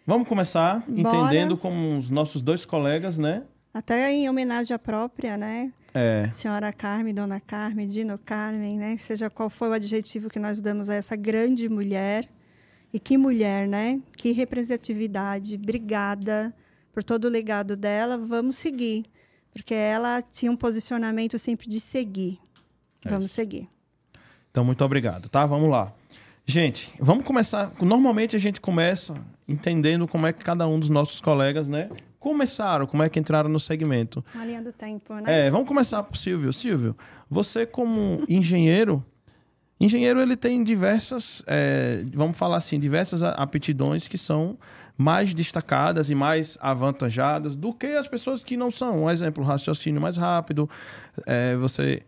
Vamos 0.05 0.27
começar 0.27 0.83
Bora. 0.85 0.99
entendendo 0.99 1.57
como 1.57 1.97
os 1.97 2.09
nossos 2.09 2.41
dois 2.41 2.65
colegas, 2.65 3.17
né? 3.17 3.43
Até 3.73 4.11
em 4.11 4.29
homenagem 4.29 4.75
à 4.75 4.79
própria, 4.79 5.37
né? 5.37 5.71
É. 5.93 6.29
Senhora 6.29 6.73
Carmen, 6.73 7.13
Dona 7.13 7.39
Carmen, 7.39 7.87
Dino 7.87 8.17
Carmen, 8.17 8.77
né? 8.77 8.97
Seja 8.97 9.29
qual 9.29 9.49
for 9.49 9.69
o 9.69 9.73
adjetivo 9.73 10.29
que 10.29 10.39
nós 10.39 10.59
damos 10.59 10.89
a 10.89 10.95
essa 10.95 11.15
grande 11.15 11.69
mulher. 11.69 12.27
E 12.93 12.99
que 12.99 13.17
mulher, 13.17 13.65
né? 13.65 14.01
Que 14.17 14.33
representatividade. 14.33 15.55
Obrigada 15.55 16.53
por 16.91 17.01
todo 17.01 17.25
o 17.25 17.29
legado 17.29 17.77
dela. 17.77 18.17
Vamos 18.17 18.57
seguir. 18.57 19.05
Porque 19.53 19.73
ela 19.73 20.21
tinha 20.21 20.51
um 20.51 20.57
posicionamento 20.57 21.39
sempre 21.39 21.69
de 21.69 21.79
seguir. 21.79 22.39
É 23.05 23.09
vamos 23.09 23.27
isso. 23.27 23.35
seguir. 23.35 23.69
Então, 24.51 24.63
muito 24.63 24.83
obrigado, 24.83 25.29
tá? 25.29 25.45
Vamos 25.45 25.69
lá. 25.69 25.91
Gente, 26.45 26.93
vamos 26.99 27.23
começar. 27.23 27.71
Normalmente 27.81 28.35
a 28.35 28.39
gente 28.39 28.59
começa 28.59 29.15
entendendo 29.47 30.07
como 30.07 30.27
é 30.27 30.33
que 30.33 30.43
cada 30.43 30.67
um 30.67 30.79
dos 30.79 30.89
nossos 30.89 31.21
colegas, 31.21 31.67
né, 31.67 31.89
começaram, 32.19 32.85
como 32.85 33.03
é 33.03 33.09
que 33.09 33.19
entraram 33.19 33.49
no 33.49 33.59
segmento. 33.59 34.23
Uma 34.35 34.45
linha 34.45 34.61
do 34.61 34.71
tempo, 34.71 35.13
né? 35.15 35.47
É, 35.47 35.51
vamos 35.51 35.67
começar 35.67 36.03
por 36.03 36.15
Silvio. 36.15 36.53
Silvio, 36.53 36.95
você 37.29 37.65
como 37.65 38.23
engenheiro, 38.29 39.03
engenheiro 39.79 40.21
ele 40.21 40.35
tem 40.35 40.63
diversas, 40.63 41.41
é, 41.47 42.03
vamos 42.13 42.37
falar 42.37 42.57
assim, 42.57 42.79
diversas 42.79 43.23
aptidões 43.23 44.07
que 44.07 44.17
são 44.17 44.57
mais 44.97 45.33
destacadas 45.33 46.11
e 46.11 46.15
mais 46.15 46.57
avantajadas 46.61 47.55
do 47.55 47.73
que 47.73 47.87
as 47.87 48.07
pessoas 48.07 48.43
que 48.43 48.55
não 48.55 48.69
são. 48.69 49.03
Um 49.03 49.09
exemplo, 49.09 49.43
raciocínio 49.43 49.99
mais 49.99 50.15
rápido, 50.15 50.69
é, 51.25 51.55
você 51.55 52.03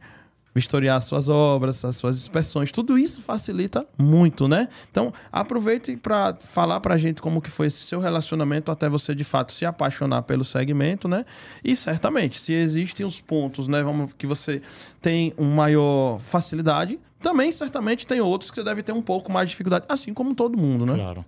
vistoriar 0.53 1.01
suas 1.01 1.29
obras, 1.29 1.83
as 1.83 1.97
suas 1.97 2.17
inspeções, 2.17 2.71
tudo 2.71 2.97
isso 2.97 3.21
facilita 3.21 3.83
muito, 3.97 4.47
né? 4.47 4.67
Então, 4.91 5.11
aproveite 5.31 5.97
para 5.97 6.37
falar 6.39 6.79
para 6.79 6.93
a 6.93 6.97
gente 6.97 7.21
como 7.21 7.41
que 7.41 7.49
foi 7.49 7.67
esse 7.67 7.79
seu 7.79 7.99
relacionamento 7.99 8.71
até 8.71 8.87
você 8.87 9.15
de 9.15 9.23
fato 9.23 9.51
se 9.51 9.65
apaixonar 9.65 10.21
pelo 10.21 10.43
segmento, 10.43 11.07
né? 11.07 11.25
E 11.63 11.75
certamente, 11.75 12.39
se 12.39 12.53
existem 12.53 13.03
os 13.05 13.19
pontos, 13.19 13.67
né, 13.67 13.81
vamos 13.81 14.13
que 14.13 14.27
você 14.27 14.61
tem 15.01 15.33
uma 15.37 15.63
maior 15.63 16.19
facilidade, 16.19 16.99
também 17.19 17.51
certamente 17.51 18.05
tem 18.05 18.19
outros 18.19 18.51
que 18.51 18.55
você 18.55 18.63
deve 18.63 18.83
ter 18.83 18.91
um 18.91 19.01
pouco 19.01 19.31
mais 19.31 19.47
de 19.47 19.51
dificuldade, 19.51 19.85
assim 19.87 20.13
como 20.13 20.35
todo 20.35 20.57
mundo, 20.57 20.85
né? 20.85 20.95
Claro. 20.95 21.25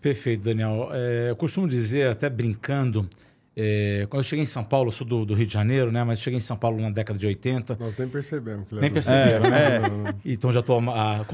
Perfeito, 0.00 0.44
Daniel. 0.44 0.90
É, 0.92 1.30
eu 1.30 1.36
costumo 1.36 1.66
dizer, 1.68 2.10
até 2.10 2.28
brincando, 2.28 3.08
é, 3.60 4.06
quando 4.08 4.20
eu 4.20 4.24
cheguei 4.24 4.44
em 4.44 4.46
São 4.46 4.62
Paulo, 4.62 4.86
eu 4.86 4.92
sou 4.92 5.04
do, 5.04 5.26
do, 5.26 5.34
Rio 5.34 5.44
de 5.44 5.52
Janeiro, 5.52 5.90
né? 5.90 6.04
Mas 6.04 6.20
cheguei 6.20 6.36
em 6.36 6.40
São 6.40 6.56
Paulo 6.56 6.80
na 6.80 6.90
década 6.90 7.18
de 7.18 7.26
80. 7.26 7.76
Nós 7.80 7.96
nem 7.98 8.08
percebemos. 8.08 8.68
Que 8.68 8.76
nem 8.76 8.88
perceberam, 8.88 9.46
é, 9.46 9.50
né? 9.50 10.14
Então 10.24 10.52
já 10.52 10.60
estou. 10.60 10.80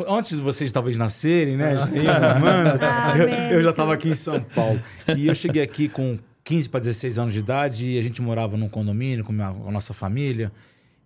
antes 0.09 0.39
de 0.39 0.43
vocês 0.43 0.73
talvez 0.73 0.97
nascerem, 0.97 1.59
né? 1.59 1.75
Ah, 2.81 3.19
eu, 3.19 3.29
eu, 3.59 3.63
já 3.63 3.71
estava 3.71 3.93
aqui 3.93 4.09
em 4.09 4.15
São 4.15 4.41
Paulo. 4.41 4.81
E 5.15 5.27
eu 5.27 5.35
cheguei 5.35 5.63
aqui 5.63 5.87
com 5.87 6.19
15 6.45 6.69
para 6.71 6.81
16 6.81 7.19
anos 7.19 7.33
de 7.35 7.41
idade 7.41 7.87
e 7.91 7.99
a 7.99 8.03
gente 8.03 8.23
morava 8.23 8.57
num 8.57 8.71
condomínio 8.71 9.23
com, 9.23 9.33
minha, 9.33 9.53
com 9.53 9.69
a 9.69 9.73
nossa 9.73 9.93
família. 9.93 10.51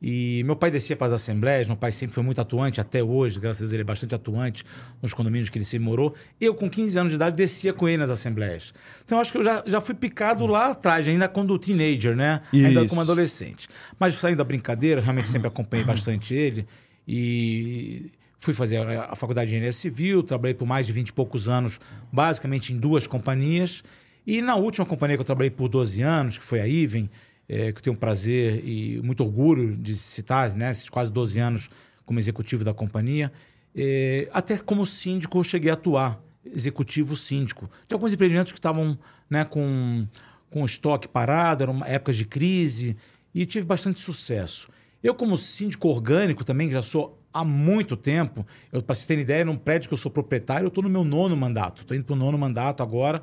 E 0.00 0.42
meu 0.44 0.54
pai 0.54 0.70
descia 0.70 0.96
para 0.96 1.08
as 1.08 1.12
assembleias, 1.12 1.66
meu 1.66 1.76
pai 1.76 1.90
sempre 1.90 2.14
foi 2.14 2.22
muito 2.22 2.40
atuante, 2.40 2.80
até 2.80 3.02
hoje, 3.02 3.40
graças 3.40 3.62
a 3.62 3.64
Deus 3.64 3.72
ele 3.72 3.82
é 3.82 3.84
bastante 3.84 4.14
atuante 4.14 4.64
nos 5.02 5.12
condomínios 5.12 5.50
que 5.50 5.58
ele 5.58 5.64
se 5.64 5.78
morou. 5.78 6.14
Eu, 6.40 6.54
com 6.54 6.70
15 6.70 6.98
anos 6.98 7.10
de 7.10 7.16
idade, 7.16 7.36
descia 7.36 7.72
com 7.72 7.88
ele 7.88 7.98
nas 7.98 8.10
assembleias. 8.10 8.72
Então, 9.04 9.18
acho 9.18 9.32
que 9.32 9.38
eu 9.38 9.42
já, 9.42 9.64
já 9.66 9.80
fui 9.80 9.94
picado 9.94 10.46
lá 10.46 10.70
atrás, 10.70 11.08
ainda 11.08 11.28
quando 11.28 11.58
teenager, 11.58 12.14
né? 12.14 12.42
Isso. 12.52 12.66
Ainda 12.66 12.86
como 12.86 13.00
adolescente. 13.00 13.68
Mas 13.98 14.14
saindo 14.14 14.38
da 14.38 14.44
brincadeira, 14.44 15.00
realmente 15.00 15.30
sempre 15.30 15.48
acompanhei 15.48 15.84
bastante 15.84 16.32
ele. 16.32 16.64
E 17.06 18.12
fui 18.38 18.54
fazer 18.54 18.78
a 18.80 19.16
faculdade 19.16 19.50
de 19.50 19.56
engenharia 19.56 19.72
civil, 19.72 20.22
trabalhei 20.22 20.54
por 20.54 20.66
mais 20.66 20.86
de 20.86 20.92
20 20.92 21.08
e 21.08 21.12
poucos 21.12 21.48
anos, 21.48 21.80
basicamente 22.12 22.72
em 22.72 22.78
duas 22.78 23.06
companhias. 23.06 23.82
E 24.24 24.40
na 24.42 24.54
última 24.54 24.86
companhia 24.86 25.16
que 25.16 25.22
eu 25.22 25.24
trabalhei 25.24 25.50
por 25.50 25.68
12 25.68 26.02
anos, 26.02 26.38
que 26.38 26.44
foi 26.44 26.60
a 26.60 26.68
Iven, 26.68 27.10
é, 27.48 27.72
que 27.72 27.78
eu 27.78 27.82
tenho 27.82 27.96
prazer 27.96 28.62
e 28.64 29.00
muito 29.02 29.24
orgulho 29.24 29.76
de 29.76 29.96
citar, 29.96 30.54
né, 30.54 30.70
esses 30.70 30.88
quase 30.88 31.10
12 31.10 31.40
anos 31.40 31.70
como 32.04 32.18
executivo 32.18 32.62
da 32.62 32.74
companhia. 32.74 33.32
É, 33.74 34.28
até 34.32 34.58
como 34.58 34.84
síndico 34.84 35.38
eu 35.38 35.44
cheguei 35.44 35.70
a 35.70 35.74
atuar, 35.74 36.20
executivo 36.44 37.16
síndico, 37.16 37.70
de 37.86 37.94
alguns 37.94 38.12
empreendimentos 38.12 38.52
que 38.52 38.58
estavam 38.58 38.98
né, 39.28 39.44
com, 39.44 40.06
com 40.50 40.64
estoque 40.64 41.08
parado, 41.08 41.62
eram 41.62 41.84
épocas 41.84 42.16
de 42.16 42.24
crise, 42.24 42.96
e 43.34 43.46
tive 43.46 43.66
bastante 43.66 44.00
sucesso. 44.00 44.68
Eu, 45.02 45.14
como 45.14 45.36
síndico 45.36 45.88
orgânico 45.88 46.44
também, 46.44 46.72
já 46.72 46.82
sou 46.82 47.18
há 47.32 47.44
muito 47.44 47.96
tempo, 47.96 48.44
para 48.70 48.94
vocês 48.94 49.06
terem 49.06 49.22
ideia, 49.22 49.44
num 49.44 49.56
prédio 49.56 49.88
que 49.88 49.94
eu 49.94 49.98
sou 49.98 50.10
proprietário, 50.10 50.64
eu 50.64 50.68
estou 50.68 50.82
no 50.82 50.90
meu 50.90 51.04
nono 51.04 51.36
mandato, 51.36 51.82
estou 51.82 51.96
indo 51.96 52.04
para 52.04 52.14
o 52.14 52.16
nono 52.16 52.36
mandato 52.36 52.82
agora, 52.82 53.22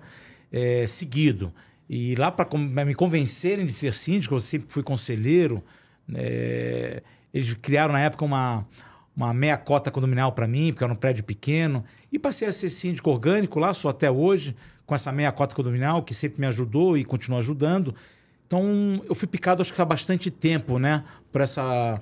é, 0.51 0.88
seguido. 0.88 1.53
E 1.89 2.15
lá 2.15 2.32
para 2.32 2.48
me 2.86 2.96
convencerem 2.96 3.65
de 3.65 3.74
ser 3.74 3.94
síndico, 3.94 4.36
eu 4.36 4.39
sempre 4.39 4.72
fui 4.72 4.82
conselheiro. 4.82 5.63
É, 6.13 7.04
eles 7.34 7.54
criaram 7.56 7.94
na 7.94 8.00
época 8.00 8.25
uma, 8.25 8.65
uma 9.15 9.34
meia 9.34 9.58
cota 9.58 9.92
condominial 9.92 10.32
para 10.32 10.48
mim, 10.48 10.72
porque 10.72 10.84
era 10.84 10.92
um 10.92 10.96
prédio 10.96 11.24
pequeno. 11.24 11.84
E 12.12 12.18
passei 12.18 12.48
a 12.48 12.51
ser 12.51 12.70
síndico 12.70 13.10
orgânico 13.12 13.60
lá, 13.60 13.74
sou 13.74 13.89
até 13.89 14.10
hoje, 14.10 14.56
com 14.86 14.96
essa 14.96 15.12
meia 15.12 15.32
cota 15.32 15.56
condominial, 15.56 16.01
que 16.04 16.13
sempre 16.13 16.42
me 16.42 16.48
ajudou 16.48 16.98
e 16.98 17.06
continua 17.06 17.39
ajudando. 17.39 17.94
Então, 18.48 19.01
eu 19.08 19.15
fui 19.15 19.27
picado, 19.27 19.62
acho 19.62 19.74
que 19.74 19.82
há 19.82 19.86
bastante 19.86 20.30
tempo, 20.30 20.77
né, 20.77 21.04
por 21.32 21.42
essa, 21.42 22.01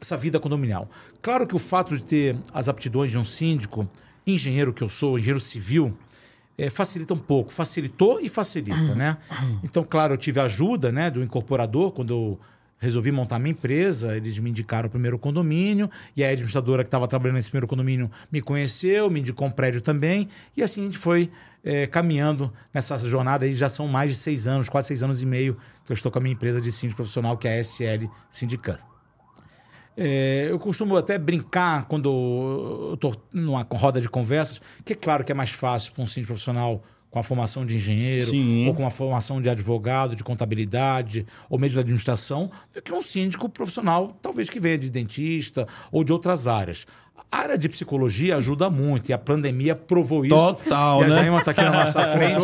essa 0.00 0.16
vida 0.16 0.38
condominial. 0.38 0.88
Claro 1.20 1.46
que 1.46 1.56
o 1.56 1.58
fato 1.58 1.96
de 1.96 2.04
ter 2.04 2.36
as 2.52 2.68
aptidões 2.68 3.10
de 3.10 3.18
um 3.18 3.24
síndico, 3.24 3.88
engenheiro 4.26 4.72
que 4.72 4.82
eu 4.82 4.88
sou, 4.88 5.18
engenheiro 5.18 5.40
civil, 5.40 5.96
é, 6.56 6.70
facilita 6.70 7.14
um 7.14 7.18
pouco. 7.18 7.52
Facilitou 7.52 8.20
e 8.20 8.28
facilita, 8.28 8.94
né? 8.94 9.16
Então, 9.62 9.84
claro, 9.84 10.14
eu 10.14 10.18
tive 10.18 10.40
ajuda 10.40 10.92
né, 10.92 11.10
do 11.10 11.22
incorporador 11.22 11.92
quando 11.92 12.12
eu 12.12 12.40
resolvi 12.78 13.12
montar 13.12 13.38
minha 13.38 13.52
empresa, 13.52 14.16
eles 14.16 14.36
me 14.40 14.50
indicaram 14.50 14.88
o 14.88 14.90
primeiro 14.90 15.16
condomínio, 15.16 15.88
e 16.16 16.24
a 16.24 16.28
administradora 16.28 16.82
que 16.82 16.88
estava 16.88 17.06
trabalhando 17.06 17.36
nesse 17.36 17.48
primeiro 17.48 17.68
condomínio 17.68 18.10
me 18.30 18.42
conheceu, 18.42 19.08
me 19.08 19.20
indicou 19.20 19.46
um 19.46 19.52
prédio 19.52 19.80
também, 19.80 20.28
e 20.56 20.64
assim 20.64 20.80
a 20.80 20.84
gente 20.86 20.98
foi 20.98 21.30
é, 21.62 21.86
caminhando 21.86 22.52
nessa 22.74 22.98
jornada 22.98 23.44
aí, 23.44 23.52
já 23.52 23.68
são 23.68 23.86
mais 23.86 24.10
de 24.10 24.16
seis 24.16 24.48
anos, 24.48 24.68
quase 24.68 24.88
seis 24.88 25.02
anos 25.04 25.22
e 25.22 25.26
meio, 25.26 25.56
que 25.86 25.92
eu 25.92 25.94
estou 25.94 26.10
com 26.10 26.18
a 26.18 26.22
minha 26.22 26.32
empresa 26.32 26.60
de 26.60 26.72
síndico 26.72 26.96
profissional, 26.96 27.38
que 27.38 27.46
é 27.46 27.58
a 27.58 27.60
SL 27.60 28.06
Sindicat. 28.28 28.82
É, 29.96 30.46
eu 30.50 30.58
costumo 30.58 30.96
até 30.96 31.18
brincar 31.18 31.86
quando 31.86 32.08
eu 32.08 32.94
estou 32.94 33.14
numa 33.32 33.66
roda 33.70 34.00
de 34.00 34.08
conversas, 34.08 34.60
que 34.84 34.94
é 34.94 34.96
claro 34.96 35.24
que 35.24 35.32
é 35.32 35.34
mais 35.34 35.50
fácil 35.50 35.92
para 35.92 36.02
um 36.02 36.06
síndico 36.06 36.28
profissional 36.28 36.82
com 37.10 37.18
a 37.18 37.22
formação 37.22 37.66
de 37.66 37.76
engenheiro, 37.76 38.30
Sim. 38.30 38.66
ou 38.66 38.74
com 38.74 38.86
a 38.86 38.90
formação 38.90 39.38
de 39.38 39.50
advogado, 39.50 40.16
de 40.16 40.24
contabilidade, 40.24 41.26
ou 41.50 41.58
mesmo 41.58 41.74
de 41.74 41.80
administração, 41.80 42.50
do 42.72 42.80
que 42.80 42.90
um 42.90 43.02
síndico 43.02 43.50
profissional, 43.50 44.16
talvez 44.22 44.48
que 44.48 44.58
venha 44.58 44.78
de 44.78 44.88
dentista 44.88 45.68
ou 45.92 46.02
de 46.02 46.10
outras 46.10 46.48
áreas. 46.48 46.86
A 47.32 47.38
área 47.38 47.56
de 47.56 47.66
psicologia 47.66 48.36
ajuda 48.36 48.68
muito, 48.68 49.08
e 49.08 49.12
a 49.14 49.16
pandemia 49.16 49.74
provou 49.74 50.22
isso. 50.22 50.34
Total, 50.34 51.00
e 51.00 51.04
a 51.04 51.08
né? 51.08 51.14
Jaima 51.14 51.38
está 51.38 51.52
aqui 51.52 51.62
na 51.62 51.70
nossa 51.70 52.02
frente. 52.12 52.42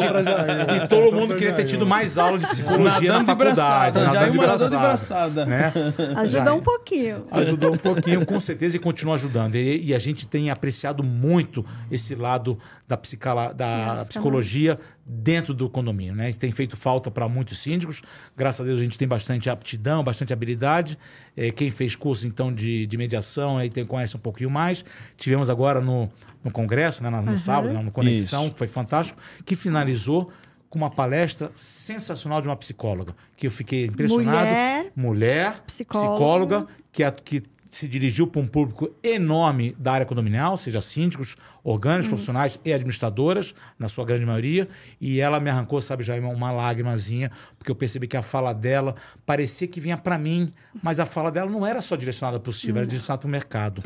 E 0.83 0.88
todo 0.88 1.14
mundo 1.14 1.37
queria 1.37 1.52
ter 1.52 1.66
tido 1.66 1.85
mais 1.85 2.16
aula 2.16 2.38
de 2.38 2.47
psicologia 2.47 3.12
Nadando 3.12 3.12
na 3.12 3.18
de 3.18 3.26
faculdade. 3.26 3.54
braçada, 3.54 4.00
nadando 4.00 4.18
Jaima 4.18 4.47
nadando 4.47 4.71
de 4.71 4.76
braçada. 4.80 5.45
Né? 5.45 5.73
Ajudou 6.16 6.57
um 6.57 6.62
pouquinho. 6.62 7.26
Ajudou 7.30 7.75
um 7.75 7.76
pouquinho, 7.76 8.25
com 8.25 8.40
certeza, 8.40 8.76
e 8.76 8.78
continua 8.78 9.16
ajudando. 9.16 9.57
E, 9.57 9.88
e 9.88 9.95
a 9.95 9.99
gente 9.99 10.26
tem 10.26 10.49
apreciado 10.50 11.02
muito 11.04 11.62
esse 11.90 12.14
lado 12.14 12.59
da, 12.87 12.97
psicala, 12.97 13.52
da 13.52 13.95
Nossa, 13.97 14.09
psicologia 14.09 14.78
dentro 15.08 15.54
do 15.54 15.70
condomínio. 15.70 16.14
Né? 16.14 16.28
Isso 16.28 16.38
tem 16.38 16.50
feito 16.50 16.76
falta 16.76 17.10
para 17.10 17.26
muitos 17.28 17.58
síndicos. 17.58 18.02
Graças 18.36 18.60
a 18.60 18.64
Deus 18.64 18.78
a 18.78 18.84
gente 18.84 18.98
tem 18.98 19.08
bastante 19.08 19.48
aptidão, 19.48 20.04
bastante 20.04 20.32
habilidade. 20.32 20.98
Eh, 21.36 21.50
quem 21.50 21.70
fez 21.70 21.96
curso, 21.96 22.26
então, 22.26 22.52
de, 22.52 22.86
de 22.86 22.96
mediação, 22.98 23.56
aí 23.56 23.70
tem, 23.70 23.86
conhece 23.86 24.16
um 24.16 24.20
pouquinho 24.20 24.50
mais. 24.50 24.84
Tivemos 25.16 25.48
agora 25.48 25.80
no, 25.80 26.10
no 26.44 26.50
congresso, 26.52 27.02
né, 27.02 27.08
no, 27.08 27.22
no 27.22 27.38
sábado, 27.38 27.72
né, 27.72 27.82
no 27.82 27.90
Conexão, 27.90 28.42
Isso. 28.44 28.52
que 28.52 28.58
foi 28.58 28.66
fantástico, 28.68 29.18
que 29.46 29.56
finalizou 29.56 30.30
com 30.68 30.78
uma 30.78 30.90
palestra 30.90 31.50
sensacional 31.56 32.42
de 32.42 32.48
uma 32.48 32.56
psicóloga, 32.56 33.14
que 33.36 33.46
eu 33.46 33.50
fiquei 33.50 33.86
impressionado. 33.86 34.46
Mulher, 34.46 34.92
mulher 34.94 35.60
psicóloga. 35.66 36.10
psicóloga, 36.12 36.66
que, 36.92 37.02
a- 37.02 37.10
que 37.12 37.42
se 37.70 37.87
dirigiu 37.87 38.26
para 38.26 38.40
um 38.40 38.46
público 38.46 38.90
enorme 39.02 39.75
da 39.78 39.92
área 39.92 40.06
condominial, 40.06 40.56
seja 40.56 40.80
síndicos, 40.80 41.37
orgânicos, 41.62 42.08
profissionais 42.08 42.60
e 42.64 42.72
administradoras, 42.72 43.54
na 43.78 43.88
sua 43.88 44.04
grande 44.04 44.25
maioria. 44.25 44.68
E 45.00 45.20
ela 45.20 45.38
me 45.38 45.50
arrancou, 45.50 45.80
sabe, 45.80 46.02
já 46.02 46.14
uma 46.18 46.50
lágrimazinha, 46.50 47.30
porque 47.58 47.70
eu 47.70 47.76
percebi 47.76 48.06
que 48.06 48.16
a 48.16 48.22
fala 48.22 48.52
dela 48.52 48.94
parecia 49.25 49.68
que 49.68 49.80
vinha 49.80 49.96
para 49.96 50.18
mim, 50.18 50.52
mas 50.82 50.98
a 50.98 51.06
fala 51.06 51.30
dela 51.30 51.50
não 51.50 51.66
era 51.66 51.80
só 51.80 51.96
direcionada 51.96 52.40
para 52.40 52.50
o 52.50 52.52
Silvio, 52.52 52.78
era 52.78 52.87
direcionada 52.87 53.20
para 53.20 53.28
o 53.28 53.30
mercado. 53.30 53.82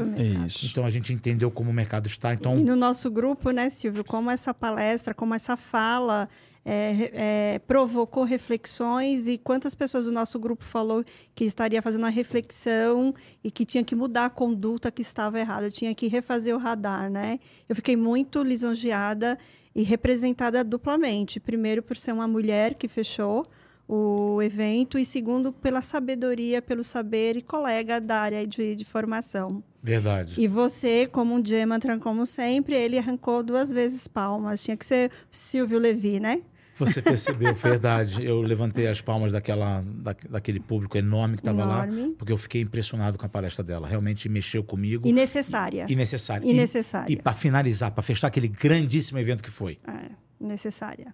Isso. 0.46 0.66
Então 0.66 0.84
a 0.84 0.90
gente 0.90 1.12
entendeu 1.12 1.50
como 1.50 1.70
o 1.70 1.72
mercado 1.72 2.06
está. 2.06 2.32
Então, 2.32 2.58
E 2.58 2.62
no 2.62 2.76
nosso 2.76 3.10
grupo, 3.10 3.50
né, 3.50 3.68
Silvio, 3.70 4.04
como 4.04 4.30
essa 4.30 4.54
palestra, 4.54 5.12
como 5.14 5.34
essa 5.34 5.56
fala 5.56 6.28
é, 6.64 7.10
é, 7.54 7.58
provocou 7.60 8.24
reflexões 8.24 9.26
e 9.26 9.36
quantas 9.36 9.74
pessoas 9.74 10.04
do 10.04 10.12
nosso 10.12 10.38
grupo 10.38 10.64
falou 10.64 11.04
que 11.34 11.44
estaria 11.44 11.82
fazendo 11.82 12.02
uma 12.02 12.10
reflexão 12.10 13.14
e 13.42 13.50
que 13.50 13.64
tinha 13.64 13.82
que 13.82 13.94
mudar 13.94 14.26
a 14.26 14.30
conduta 14.30 14.90
que 14.90 15.02
estava 15.02 15.40
errada, 15.40 15.70
tinha 15.70 15.94
que 15.94 16.06
refazer 16.06 16.54
o 16.54 16.58
radar, 16.58 17.10
né? 17.10 17.40
Eu 17.68 17.74
fiquei 17.74 17.96
muito 17.96 18.42
lisonjeada 18.42 19.38
e 19.74 19.82
representada 19.82 20.62
duplamente. 20.62 21.40
Primeiro, 21.40 21.82
por 21.82 21.96
ser 21.96 22.12
uma 22.12 22.28
mulher 22.28 22.74
que 22.74 22.86
fechou 22.86 23.44
o 23.88 24.40
evento 24.40 24.98
e 24.98 25.04
segundo, 25.04 25.52
pela 25.52 25.82
sabedoria, 25.82 26.62
pelo 26.62 26.84
saber 26.84 27.36
e 27.36 27.42
colega 27.42 28.00
da 28.00 28.20
área 28.20 28.46
de, 28.46 28.74
de 28.74 28.84
formação. 28.84 29.62
verdade. 29.82 30.40
E 30.40 30.46
você, 30.46 31.06
como 31.06 31.34
um 31.34 31.44
Gemantran, 31.44 31.98
como 31.98 32.24
sempre, 32.24 32.76
ele 32.76 32.96
arrancou 32.96 33.42
duas 33.42 33.70
vezes 33.70 34.06
palmas. 34.06 34.62
Tinha 34.62 34.76
que 34.76 34.86
ser 34.86 35.10
Silvio 35.30 35.78
Levi, 35.78 36.20
né? 36.20 36.42
Você 36.86 37.00
percebeu, 37.00 37.54
verdade. 37.54 38.24
Eu 38.24 38.42
levantei 38.42 38.86
as 38.88 39.00
palmas 39.00 39.32
daquela, 39.32 39.82
da, 39.86 40.14
daquele 40.28 40.60
público 40.60 40.98
enorme 40.98 41.36
que 41.36 41.40
estava 41.42 41.64
lá, 41.64 41.86
Enorme. 41.86 42.14
porque 42.18 42.32
eu 42.32 42.38
fiquei 42.38 42.62
impressionado 42.62 43.16
com 43.16 43.24
a 43.24 43.28
palestra 43.28 43.62
dela. 43.62 43.86
Realmente 43.86 44.28
mexeu 44.28 44.64
comigo. 44.64 45.06
E 45.06 45.12
necessária. 45.12 45.86
E 45.88 45.94
necessário. 45.94 46.48
E 46.48 46.52
necessária. 46.52 47.12
E, 47.12 47.16
para 47.16 47.32
finalizar, 47.32 47.90
para 47.92 48.02
fechar 48.02 48.28
aquele 48.28 48.48
grandíssimo 48.48 49.18
evento 49.18 49.42
que 49.42 49.50
foi. 49.50 49.78
É, 49.86 50.10
necessária. 50.40 51.12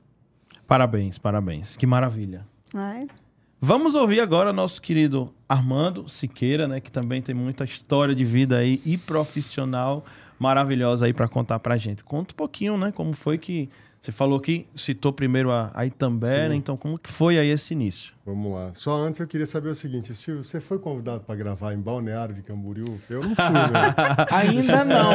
Parabéns, 0.66 1.18
parabéns. 1.18 1.76
Que 1.76 1.86
maravilha. 1.86 2.46
É. 2.74 3.06
Vamos 3.60 3.94
ouvir 3.94 4.20
agora 4.20 4.52
nosso 4.52 4.80
querido 4.80 5.34
Armando 5.48 6.08
Siqueira, 6.08 6.68
né, 6.68 6.78
que 6.78 6.92
também 6.92 7.20
tem 7.20 7.34
muita 7.34 7.64
história 7.64 8.14
de 8.14 8.24
vida 8.24 8.58
aí 8.58 8.80
e 8.84 8.96
profissional 8.96 10.04
maravilhosa 10.38 11.06
aí 11.06 11.12
para 11.12 11.26
contar 11.26 11.58
pra 11.58 11.76
gente. 11.76 12.04
Conta 12.04 12.32
um 12.32 12.36
pouquinho, 12.36 12.76
né, 12.78 12.92
como 12.92 13.12
foi 13.14 13.36
que 13.36 13.68
você 14.00 14.12
falou 14.12 14.38
que 14.40 14.66
citou 14.76 15.12
primeiro 15.12 15.50
a, 15.50 15.70
a 15.74 15.84
Itambé, 15.84 16.48
né, 16.48 16.54
então 16.54 16.76
como 16.76 16.98
que 16.98 17.10
foi 17.10 17.38
aí 17.38 17.48
esse 17.50 17.74
início? 17.74 18.12
Vamos 18.24 18.52
lá. 18.52 18.70
Só 18.74 18.94
antes 18.96 19.18
eu 19.20 19.26
queria 19.26 19.46
saber 19.46 19.70
o 19.70 19.74
seguinte, 19.74 20.14
Silvio, 20.14 20.44
você 20.44 20.60
foi 20.60 20.78
convidado 20.78 21.20
para 21.20 21.34
gravar 21.34 21.72
em 21.72 21.78
Balneário 21.80 22.34
de 22.34 22.42
Camboriú? 22.42 23.00
Eu 23.08 23.22
não 23.22 23.34
fui, 23.34 23.44
né? 23.44 23.94
Ainda 24.30 24.84
não. 24.84 25.12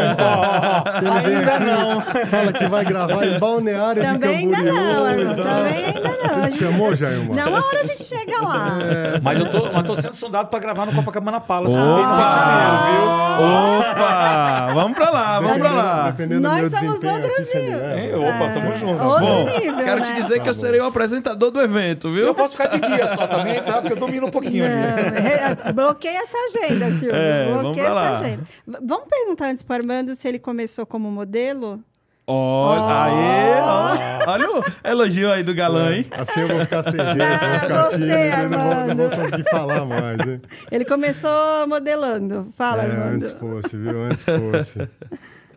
Ele 0.98 1.22
vem 1.22 1.43
aqui, 1.46 2.26
Fala 2.30 2.54
que 2.54 2.67
vai 2.67 2.84
gravar 2.86 3.26
em 3.28 3.38
Balneário 3.39 4.02
Também 4.04 4.50
de 4.50 4.56
ainda 4.56 4.58
Camboriú. 4.58 4.84
não, 4.84 5.06
e 5.08 5.13
Armando. 5.22 5.36
tal. 5.43 5.46
Também 5.46 5.86
ainda 5.86 6.10
não. 6.28 6.43
A 6.43 6.50
gente- 6.50 6.60
chamou, 6.63 6.96
Jailma? 6.96 7.36
Não, 7.36 7.50
uma 7.50 7.65
hora 7.67 7.82
a 7.82 7.84
gente 7.86 8.04
chega 8.04 8.41
lá. 8.41 8.78
mas 9.22 9.39
eu 9.39 9.52
tô, 9.52 9.72
mas 9.72 9.86
tô 9.88 9.96
sendo 9.96 10.15
sondado 10.15 10.50
para 10.50 10.60
gravar 10.60 10.86
no 10.88 10.93
Copacabana 10.93 11.39
Palace. 11.39 11.76
Opa! 11.76 11.84
também 11.84 12.04
no 12.04 12.15
Rio 12.15 12.26
de 12.26 12.36
Janeiro, 12.36 13.15
viu? 13.17 13.23
Opa! 13.39 14.67
vamos 14.74 14.98
pra 14.98 15.10
lá, 15.10 15.39
vamos 15.39 15.58
pra 15.58 15.72
lá. 15.72 16.12
Dependendo 16.12 16.41
do 16.41 16.48
Nós 16.48 16.62
meu 16.62 16.69
somos 16.72 16.93
desempenho 17.00 17.13
outro 17.13 17.32
aqui, 17.32 17.46
você 17.46 17.60
me 17.60 17.65
nível. 17.65 17.98
Hein? 17.98 18.15
Opa, 18.15 18.50
tamo 18.54 18.76
junto. 18.78 19.04
Outro 19.04 19.26
Bom, 19.26 19.46
nível, 19.46 19.76
quero 19.84 20.02
né? 20.02 20.06
te 20.06 20.13
dizer 20.13 20.34
que 20.41 20.50
eu 20.50 20.54
Tá 20.54 20.60
serei 20.60 20.80
o 20.80 20.86
apresentador 20.86 21.52
do 21.52 21.62
evento, 21.62 22.12
viu? 22.12 22.26
Eu 22.28 22.36
posso 22.36 22.56
ficar 22.56 22.67
de 22.67 22.80
guia 22.80 23.08
só 23.08 23.28
também, 23.28 23.62
tá? 23.62 23.82
Porque 23.82 23.93
eu 23.93 23.98
domino 23.98 24.28
um 24.28 24.32
pouquinho 24.32 24.65
ali. 24.65 24.74
Bloqueia 25.74 26.19
essa 26.24 26.38
agenda, 26.38 26.89
Silvio. 26.91 27.15
É, 27.15 27.46
vamos 27.48 27.62
bloqueia 27.63 27.86
pra 27.91 28.02
essa 28.02 28.12
lá. 28.12 28.19
agenda. 28.19 28.43
Vamos 28.84 29.06
perguntar 29.10 29.46
antes 29.48 29.63
para 29.63 29.74
o 29.74 29.78
Armando 29.78 30.15
se 30.15 30.28
ele 30.28 30.39
começou 30.39 30.86
como 30.86 31.10
modelo? 31.12 31.80
Olha, 32.26 33.04
aê, 33.04 33.60
ó. 33.62 34.32
olha 34.32 34.48
o 34.50 34.64
elogio 34.88 35.30
aí 35.32 35.44
do 35.44 35.54
galã, 35.54 35.94
hein? 35.96 36.06
Assim 36.12 36.40
eu 36.40 36.48
vou 36.48 36.60
ficar 36.62 36.84
sem 36.84 36.94
jeito, 36.94 37.18
vou 37.18 37.60
ficar 37.60 37.84
Você, 37.92 37.98
tímido, 37.98 38.44
eu 38.44 38.50
não 38.50 38.60
vou, 38.60 38.88
não 38.88 38.96
vou 38.96 39.10
conseguir 39.10 39.50
falar 39.50 39.86
mais. 39.86 40.20
Hein? 40.26 40.42
Ele 40.72 40.86
começou 40.86 41.68
modelando. 41.68 42.48
Fala, 42.56 42.84
É, 42.84 42.92
Armando. 42.92 43.16
antes 43.16 43.32
fosse, 43.34 43.76
viu? 43.78 44.04
Antes 44.06 44.24
fosse. 44.24 44.90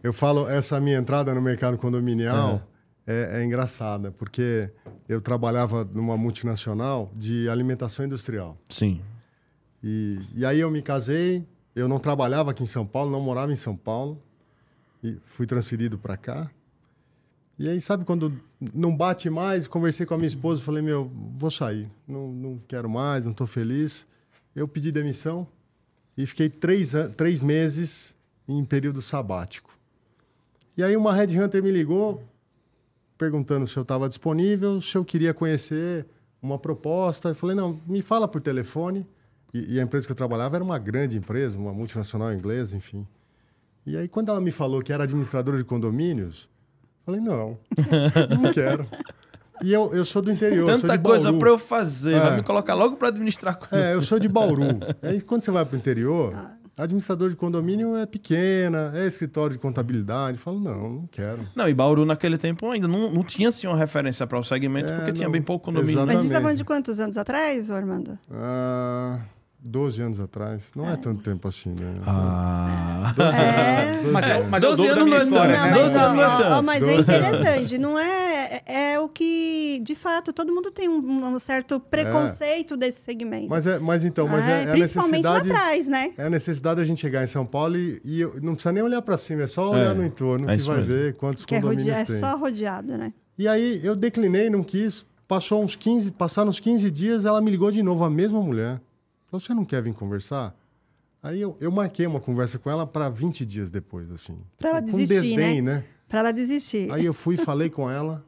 Eu 0.02 0.12
falo, 0.12 0.48
essa 0.48 0.80
minha 0.80 0.98
entrada 0.98 1.32
no 1.32 1.40
mercado 1.40 1.78
condominial 1.78 2.60
é, 3.06 3.40
é 3.40 3.44
engraçada, 3.44 4.10
porque 4.10 4.68
eu 5.08 5.20
trabalhava 5.20 5.84
numa 5.84 6.16
multinacional 6.16 7.12
de 7.14 7.48
alimentação 7.48 8.04
industrial. 8.04 8.56
Sim. 8.68 9.00
E, 9.84 10.18
e 10.34 10.44
aí 10.44 10.58
eu 10.60 10.70
me 10.70 10.82
casei, 10.82 11.46
eu 11.76 11.86
não 11.86 12.00
trabalhava 12.00 12.50
aqui 12.50 12.64
em 12.64 12.66
São 12.66 12.84
Paulo, 12.84 13.10
não 13.12 13.20
morava 13.20 13.52
em 13.52 13.56
São 13.56 13.76
Paulo, 13.76 14.20
e 15.06 15.18
fui 15.24 15.46
transferido 15.46 15.98
para 15.98 16.16
cá. 16.16 16.50
E 17.58 17.68
aí, 17.68 17.80
sabe, 17.80 18.04
quando 18.04 18.38
não 18.74 18.94
bate 18.94 19.30
mais, 19.30 19.66
conversei 19.66 20.04
com 20.04 20.14
a 20.14 20.16
minha 20.18 20.28
esposa, 20.28 20.60
falei, 20.60 20.82
meu, 20.82 21.10
vou 21.34 21.50
sair, 21.50 21.88
não, 22.06 22.30
não 22.30 22.60
quero 22.68 22.88
mais, 22.88 23.24
não 23.24 23.32
estou 23.32 23.46
feliz. 23.46 24.06
Eu 24.54 24.68
pedi 24.68 24.92
demissão 24.92 25.46
e 26.16 26.26
fiquei 26.26 26.48
três, 26.48 26.92
três 27.16 27.40
meses 27.40 28.14
em 28.48 28.64
período 28.64 29.00
sabático. 29.00 29.70
E 30.76 30.82
aí 30.82 30.96
uma 30.96 31.14
headhunter 31.14 31.62
me 31.62 31.70
ligou, 31.70 32.22
perguntando 33.16 33.66
se 33.66 33.76
eu 33.76 33.82
estava 33.82 34.08
disponível, 34.08 34.80
se 34.80 34.96
eu 34.96 35.04
queria 35.04 35.32
conhecer 35.32 36.06
uma 36.42 36.58
proposta. 36.58 37.30
Eu 37.30 37.34
falei, 37.34 37.56
não, 37.56 37.80
me 37.86 38.02
fala 38.02 38.28
por 38.28 38.40
telefone. 38.40 39.06
E, 39.54 39.74
e 39.74 39.80
a 39.80 39.82
empresa 39.82 40.06
que 40.06 40.12
eu 40.12 40.16
trabalhava 40.16 40.56
era 40.56 40.64
uma 40.64 40.78
grande 40.78 41.16
empresa, 41.16 41.56
uma 41.56 41.72
multinacional 41.72 42.32
inglesa, 42.32 42.76
enfim. 42.76 43.06
E 43.86 43.96
aí, 43.96 44.08
quando 44.08 44.30
ela 44.30 44.40
me 44.40 44.50
falou 44.50 44.82
que 44.82 44.92
era 44.92 45.04
administradora 45.04 45.56
de 45.56 45.64
condomínios, 45.64 46.48
falei, 47.04 47.20
não, 47.20 47.56
não 48.42 48.52
quero. 48.52 48.86
E 49.62 49.72
eu, 49.72 49.94
eu 49.94 50.04
sou 50.04 50.20
do 50.20 50.30
interior, 50.30 50.68
eu 50.68 50.78
sou 50.78 50.88
Tanta 50.88 50.98
de 50.98 51.04
coisa 51.04 51.24
Bauru. 51.24 51.38
pra 51.38 51.48
eu 51.50 51.58
fazer. 51.58 52.14
É. 52.14 52.20
Vai 52.20 52.36
me 52.36 52.42
colocar 52.42 52.74
logo 52.74 52.96
pra 52.96 53.08
administrar. 53.08 53.58
É, 53.72 53.94
eu 53.94 54.02
sou 54.02 54.18
de 54.18 54.28
Bauru. 54.28 54.64
Aí 55.02 55.20
quando 55.20 55.42
você 55.42 55.50
vai 55.50 55.64
para 55.64 55.74
o 55.76 55.78
interior, 55.78 56.34
administrador 56.76 57.30
de 57.30 57.36
condomínio 57.36 57.96
é 57.96 58.04
pequena, 58.04 58.92
é 58.94 59.06
escritório 59.06 59.52
de 59.52 59.58
contabilidade. 59.58 60.36
Eu 60.36 60.42
falo, 60.42 60.60
não, 60.60 60.90
não 60.90 61.06
quero. 61.06 61.48
Não, 61.54 61.66
e 61.68 61.72
Bauru 61.72 62.04
naquele 62.04 62.36
tempo 62.36 62.70
ainda 62.70 62.86
não, 62.86 63.10
não 63.10 63.24
tinha 63.24 63.48
assim 63.48 63.66
uma 63.66 63.76
referência 63.76 64.26
para 64.26 64.38
o 64.38 64.42
segmento, 64.42 64.92
É, 64.92 64.96
porque 64.96 65.12
tinha 65.12 65.26
não, 65.26 65.32
bem 65.32 65.40
pouco 65.42 65.64
condomínio. 65.66 66.00
Mas 66.00 66.08
a 66.08 66.12
gente 66.12 66.14
está 66.14 66.24
Exatamente. 66.26 66.42
falando 66.42 66.58
de 66.58 66.64
quantos 66.64 67.00
anos 67.00 67.16
atrás, 67.16 67.70
Armando? 67.70 68.18
Ah, 68.30 69.20
12 69.58 70.00
anos 70.02 70.20
atrás. 70.20 70.70
Não 70.76 70.88
é, 70.88 70.96
tanto 70.96 71.22
tempo 71.22 71.48
assim, 71.48 71.70
né? 71.70 71.94
Ah. 72.06 73.12
É. 73.18 74.10
Mas 74.10 74.28
é, 74.28 74.42
mas 74.44 74.62
é 74.62 74.68
o 74.68 74.76
12 74.76 74.82
dobro 74.88 74.94
da 74.94 75.00
anos 75.00 75.04
minha 75.04 75.16
não 75.16 75.16
é 75.16 75.24
história, 75.24 75.56
tanto, 75.56 75.64
né? 75.66 75.70
Não, 75.70 75.82
Doze 75.82 75.94
mas, 75.94 76.02
ó, 76.02 76.06
anos 76.06 76.16
não 76.16 76.22
é 76.22 76.26
ó, 76.26 76.32
ó, 76.34 76.36
tanto. 76.38 76.62
mas 76.64 76.82
é 76.82 76.92
anos. 76.94 77.08
interessante, 77.08 77.78
não 77.78 77.98
é, 77.98 78.62
é, 78.66 78.92
é 78.92 79.00
o 79.00 79.08
que, 79.08 79.80
de 79.82 79.94
fato, 79.94 80.32
todo 80.32 80.54
mundo 80.54 80.70
tem 80.70 80.88
um, 80.88 81.26
um 81.34 81.38
certo 81.38 81.80
preconceito 81.80 82.76
desse 82.76 83.00
segmento. 83.00 83.48
Mas, 83.50 83.66
é, 83.66 83.78
mas 83.78 84.04
então, 84.04 84.28
mas 84.28 84.46
é, 84.46 84.64
é 84.64 84.68
a 84.68 84.72
principalmente 84.72 85.24
lá 85.24 85.32
necessidade. 85.34 85.62
atrás, 85.64 85.88
né? 85.88 86.12
É 86.16 86.24
a 86.24 86.30
necessidade 86.30 86.80
da 86.80 86.84
gente 86.84 87.00
chegar 87.00 87.24
em 87.24 87.26
São 87.26 87.44
Paulo 87.44 87.76
e, 87.76 88.00
e 88.04 88.20
eu- 88.20 88.34
não 88.42 88.54
precisa 88.54 88.72
nem 88.72 88.82
olhar 88.82 89.02
para 89.02 89.16
cima, 89.18 89.42
é 89.42 89.46
só 89.46 89.72
olhar 89.72 89.90
É, 89.90 89.94
no 89.94 90.04
entorno 90.04 90.48
é 90.50 90.56
que 90.56 90.62
vai 90.62 90.76
mesmo. 90.78 90.92
ver 90.92 91.14
quantos 91.16 91.44
Que 91.44 91.54
é, 91.56 91.60
condomínios 91.60 91.88
é 91.88 92.04
tem. 92.04 92.16
só 92.16 92.36
rodeado, 92.36 92.96
né? 92.96 93.12
E 93.38 93.48
aí 93.48 93.80
eu 93.84 93.94
declinei, 93.96 94.48
não 94.48 94.62
quis. 94.62 95.04
Passou 95.28 95.62
uns 95.62 95.74
15, 95.74 96.12
passaram 96.12 96.48
uns 96.50 96.60
15 96.60 96.88
dias, 96.90 97.24
ela 97.24 97.40
me 97.40 97.50
ligou 97.50 97.70
de 97.72 97.82
novo, 97.82 98.04
a 98.04 98.10
mesma 98.10 98.40
mulher. 98.40 98.80
Falou, 99.30 99.40
você 99.40 99.52
não 99.54 99.64
quer 99.64 99.82
vir 99.82 99.94
conversar? 99.94 100.54
Aí 101.22 101.40
eu, 101.40 101.56
eu 101.60 101.70
marquei 101.72 102.06
uma 102.06 102.20
conversa 102.20 102.58
com 102.58 102.70
ela 102.70 102.86
para 102.86 103.08
20 103.08 103.44
dias 103.44 103.70
depois, 103.70 104.10
assim. 104.12 104.38
Pra 104.56 104.70
ela 104.70 104.80
com 104.80 104.86
desistir, 104.86 105.14
desdém, 105.36 105.60
né? 105.62 105.84
Pra 106.08 106.20
ela 106.20 106.32
desistir. 106.32 106.90
Aí 106.92 107.04
eu 107.04 107.12
fui, 107.12 107.36
falei 107.38 107.68
com 107.68 107.90
ela 107.90 108.24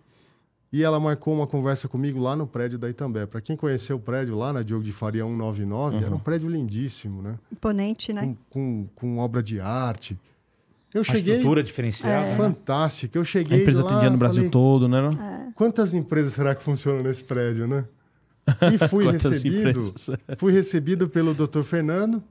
e 0.72 0.82
ela 0.82 0.98
marcou 0.98 1.32
uma 1.34 1.46
conversa 1.46 1.86
comigo 1.88 2.18
lá 2.20 2.34
no 2.34 2.46
prédio 2.46 2.78
da 2.78 2.90
Itambé. 2.90 3.24
Para 3.26 3.40
quem 3.40 3.56
conheceu 3.56 3.96
o 3.96 4.00
prédio 4.00 4.36
lá 4.36 4.52
na 4.52 4.62
Diogo 4.62 4.82
de 4.82 4.90
Faria 4.92 5.22
199, 5.24 5.96
Uhum. 5.96 6.02
era 6.04 6.14
um 6.14 6.18
prédio 6.18 6.48
lindíssimo, 6.50 7.22
né? 7.22 7.38
Imponente, 7.52 8.12
né? 8.12 8.22
Com, 8.22 8.36
com, 8.50 8.88
com 8.94 9.18
obra 9.18 9.42
de 9.42 9.60
arte. 9.60 10.18
Eu 10.92 11.00
Uma 11.02 11.04
cheguei... 11.04 11.34
estrutura 11.34 11.62
diferenciada. 11.62 12.26
né? 12.26 12.36
Fantástico. 12.36 13.16
Eu 13.16 13.22
A 13.22 13.24
cheguei 13.24 13.60
empresa 13.60 13.82
lá, 13.84 13.90
atendia 13.90 14.10
no 14.10 14.16
Brasil 14.18 14.38
falei, 14.42 14.50
todo, 14.50 14.88
né? 14.88 15.00
não? 15.02 15.52
Quantas 15.52 15.94
empresas 15.94 16.32
será 16.32 16.54
que 16.54 16.62
funcionam 16.62 17.02
nesse 17.02 17.22
prédio, 17.22 17.68
né? 17.68 17.84
E 18.72 18.88
fui 18.88 19.08
recebido, 19.10 19.94
fui 20.36 20.52
recebido 20.52 21.08
pelo 21.08 21.34
Dr. 21.34 21.62
Fernando, 21.62 22.22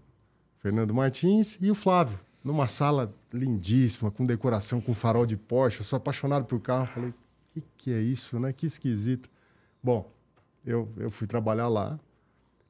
Fernando 0.59 0.93
Martins 0.93 1.57
e 1.61 1.69
o 1.69 1.75
Flávio, 1.75 2.19
numa 2.43 2.67
sala 2.67 3.13
lindíssima, 3.31 4.09
com 4.09 4.25
decoração, 4.25 4.81
com 4.81 4.93
farol 4.93 5.25
de 5.25 5.37
Porsche. 5.37 5.79
Eu 5.79 5.85
sou 5.85 5.97
apaixonado 5.97 6.45
por 6.45 6.59
carro. 6.59 6.87
Falei, 6.87 7.09
o 7.09 7.13
que, 7.53 7.63
que 7.77 7.93
é 7.93 7.99
isso, 7.99 8.39
né? 8.39 8.51
Que 8.51 8.65
esquisito. 8.65 9.29
Bom, 9.83 10.09
eu, 10.65 10.89
eu 10.97 11.09
fui 11.09 11.27
trabalhar 11.27 11.67
lá, 11.67 11.99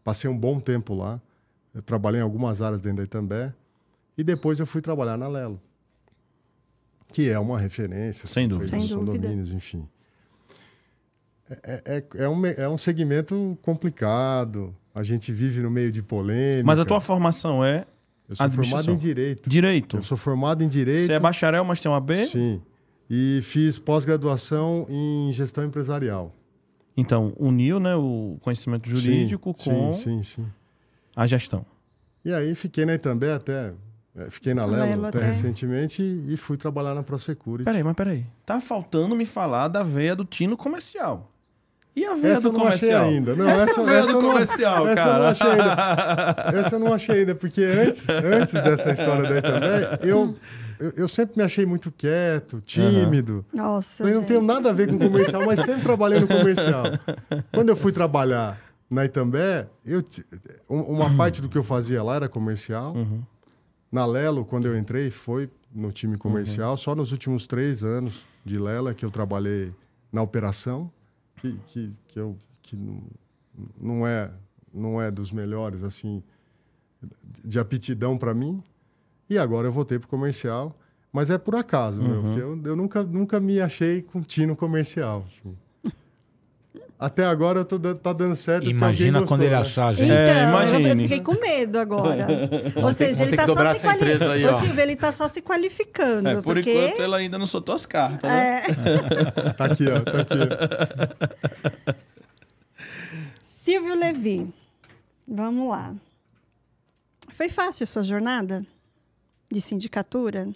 passei 0.04 0.30
um 0.30 0.38
bom 0.38 0.60
tempo 0.60 0.94
lá, 0.94 1.22
eu 1.74 1.82
trabalhei 1.82 2.20
em 2.20 2.24
algumas 2.24 2.62
áreas 2.62 2.82
dentro 2.82 2.98
da 2.98 3.04
Itambé, 3.04 3.54
e 4.18 4.24
depois 4.24 4.60
eu 4.60 4.66
fui 4.66 4.82
trabalhar 4.82 5.18
na 5.18 5.28
Lelo, 5.28 5.60
que 7.08 7.30
é 7.30 7.40
uma 7.40 7.58
referência. 7.58 8.28
Sem 8.28 8.48
dúvida. 8.48 8.70
Sem 8.70 8.88
dúvida. 8.88 9.12
condomínios, 9.12 9.52
enfim. 9.52 9.88
É, 11.64 11.82
é, 11.86 12.24
é, 12.24 12.30
um, 12.30 12.36
me- 12.36 12.54
é 12.58 12.68
um 12.68 12.78
segmento 12.78 13.58
complicado, 13.62 14.76
a 14.94 15.02
gente 15.04 15.32
vive 15.32 15.62
no 15.62 15.70
meio 15.72 15.92
de 15.92 16.02
polêmica. 16.04 16.66
Mas 16.66 16.80
a 16.80 16.86
tua 16.86 17.00
formação 17.00 17.64
é 17.64 17.86
Eu 18.28 18.36
sou 18.36 18.50
formado 18.52 18.92
em 18.92 18.96
Direito. 18.98 19.50
direito. 19.50 19.98
Eu 19.98 20.02
sou 20.02 20.18
formado 20.18 20.64
em 20.64 20.68
Direito. 20.68 21.06
Você 21.08 21.14
é 21.14 21.20
bacharel, 21.20 21.64
mas 21.64 21.80
tem 21.80 21.90
uma 21.90 22.02
B? 22.02 22.26
Sim. 22.28 22.62
E 23.10 23.40
fiz 23.44 23.80
pós-graduação 23.80 24.86
em 24.90 25.32
Gestão 25.32 25.64
Empresarial. 25.64 26.34
Então, 26.98 27.32
uniu 27.38 27.80
né, 27.80 27.96
o 27.96 28.38
conhecimento 28.42 28.90
jurídico 28.90 29.56
sim, 29.58 29.70
com 29.70 29.94
Sim, 29.94 30.22
sim, 30.22 30.24
sim. 30.24 30.48
a 31.16 31.26
gestão. 31.28 31.66
E 32.26 32.34
aí 32.34 32.54
fiquei 32.56 32.86
na 32.86 32.96
Itambé 32.96 33.34
até... 33.34 33.72
é, 34.16 34.30
Fiquei 34.30 34.54
na 34.54 34.66
Lelo, 34.66 34.84
Lelo 34.90 35.06
até, 35.06 35.20
até. 35.20 35.28
recentemente 35.28 36.02
e, 36.02 36.34
e 36.34 36.36
fui 36.38 36.58
trabalhar 36.58 36.94
na 36.96 37.04
Prosecure. 37.04 37.64
Peraí, 37.64 37.84
mas 37.84 37.94
peraí. 37.94 38.26
Tá 38.46 38.60
faltando 38.60 39.16
me 39.16 39.26
falar 39.26 39.68
da 39.70 39.84
veia 39.84 40.16
do 40.16 40.26
tino 40.26 40.58
comercial. 40.58 41.32
E 41.98 42.06
a 42.06 42.14
veia 42.14 42.34
Essa 42.34 42.42
do 42.44 42.48
eu 42.56 42.60
não 42.60 42.68
achei 42.68 42.90
comercial? 42.90 43.10
ainda. 43.10 43.36
Não, 43.36 43.50
essa, 43.50 43.82
é 43.82 43.84
veia 43.86 43.98
essa 43.98 44.12
do 44.12 44.18
eu 44.18 44.22
não- 44.22 44.30
comercial, 44.32 44.88
essa 44.88 44.96
cara. 45.04 45.14
eu 45.16 45.20
não 45.20 45.28
achei 45.30 45.50
ainda. 45.52 46.36
Essa 46.60 46.76
eu 46.76 46.80
não 46.80 46.94
achei 46.94 47.16
ainda, 47.20 47.36
porque 47.36 47.64
antes, 47.64 48.08
antes 48.10 48.54
dessa 48.54 48.92
história 48.92 49.24
da 49.24 49.38
Itambé, 49.40 50.00
eu, 50.04 50.36
eu, 50.80 50.94
eu 50.96 51.08
sempre 51.08 51.38
me 51.38 51.44
achei 51.44 51.66
muito 51.66 51.92
quieto, 51.92 52.62
tímido. 52.64 53.44
Nossa. 53.52 54.04
Eu 54.04 54.08
não 54.10 54.14
gente. 54.20 54.28
tenho 54.28 54.42
nada 54.44 54.70
a 54.70 54.74
ver 54.74 54.88
com 54.90 55.00
comercial, 55.00 55.44
mas 55.46 55.60
sempre 55.62 55.82
trabalhei 55.82 56.20
no 56.20 56.28
comercial. 56.28 56.84
Quando 57.52 57.70
eu 57.70 57.76
fui 57.76 57.92
trabalhar 57.92 58.60
na 58.90 59.04
Itambé, 59.04 59.68
eu, 59.84 60.04
um- 60.70 60.82
uma 60.82 61.10
parte 61.18 61.42
do 61.42 61.50
que 61.50 61.58
eu 61.58 61.64
fazia 61.64 62.04
lá 62.04 62.16
era 62.18 62.30
comercial. 62.30 62.96
Na 63.92 64.06
Lelo, 64.06 64.46
quando 64.46 64.68
eu 64.68 64.78
entrei, 64.78 65.10
foi 65.10 65.50
no 65.74 65.92
time 65.92 66.16
comercial. 66.16 66.78
Só 66.78 66.94
nos 66.94 67.12
últimos 67.12 67.48
três 67.48 67.84
anos 67.84 68.22
de 68.46 68.60
Lela 68.60 68.94
que 68.94 69.04
eu 69.04 69.10
trabalhei 69.10 69.74
na 70.14 70.22
operação, 70.22 70.92
que, 71.38 71.58
que, 71.68 71.94
que, 72.08 72.20
eu, 72.20 72.38
que 72.62 72.76
não, 72.76 73.04
não, 73.80 74.08
é, 74.08 74.32
não 74.74 75.02
é 75.02 75.10
dos 75.10 75.32
melhores, 75.32 75.84
assim, 75.84 76.24
de 77.44 77.60
aptidão 77.60 78.18
para 78.18 78.34
mim. 78.34 78.64
E 79.30 79.38
agora 79.38 79.68
eu 79.68 79.72
voltei 79.72 80.00
para 80.00 80.08
comercial. 80.08 80.78
Mas 81.12 81.30
é 81.30 81.38
por 81.38 81.56
acaso, 81.56 82.02
meu, 82.02 82.22
porque 82.22 82.42
eu, 82.42 82.62
eu 82.64 82.76
nunca, 82.76 83.04
nunca 83.04 83.40
me 83.40 83.60
achei 83.60 84.02
com 84.02 84.22
tino 84.22 84.56
comercial. 84.56 85.26
assim. 85.28 85.58
Até 87.00 87.24
agora 87.26 87.60
eu 87.60 87.66
tô, 87.66 87.78
tá 87.94 88.12
dando 88.12 88.36
certo. 88.36 88.68
Imagina 88.68 89.20
alguém 89.20 89.28
quando 89.28 89.42
gostou, 89.42 89.46
ele 89.46 89.54
né? 89.56 89.62
achar 89.62 89.88
a 89.90 89.94
gente. 89.94 90.06
Então, 90.06 90.18
É, 90.18 90.44
eu- 90.44 90.50
imagine. 90.50 90.90
eu 90.90 90.96
fiquei 90.98 91.22
com 91.22 91.40
medo 91.40 91.78
agora. 91.78 92.26
Ou 92.84 92.92
seja, 92.92 93.24
ele 93.24 93.36
tá 93.38 93.46
só 93.46 93.74
se 93.76 93.86
qualificando. 93.88 94.32
aí. 94.32 94.46
Ô, 94.48 94.60
Silvio, 94.60 94.82
ele 94.82 94.96
tá 94.96 95.12
só 95.12 95.28
se 95.28 95.42
qualificando. 95.44 96.30
É, 96.30 96.36
por 96.42 96.56
porque... 96.56 96.72
enquanto 96.72 97.00
ela 97.02 97.18
ainda 97.18 97.38
não 97.38 97.46
soltou 97.46 97.76
as 97.76 97.86
cartas, 97.86 98.28
né? 98.32 98.64
É. 98.66 99.54
Tá 99.54 99.66
aqui, 99.66 99.86
ó. 99.88 100.00
Tá 100.02 100.22
aqui. 100.22 100.34
ó. 101.92 101.94
Silvio 103.42 103.96
Levi, 103.96 104.52
vamos 105.28 105.70
lá. 105.70 105.94
Foi 107.32 107.50
fácil 107.50 107.84
a 107.84 107.88
sua 107.88 108.02
jornada 108.02 108.66
de 109.52 109.62
sindicatura? 109.62 110.50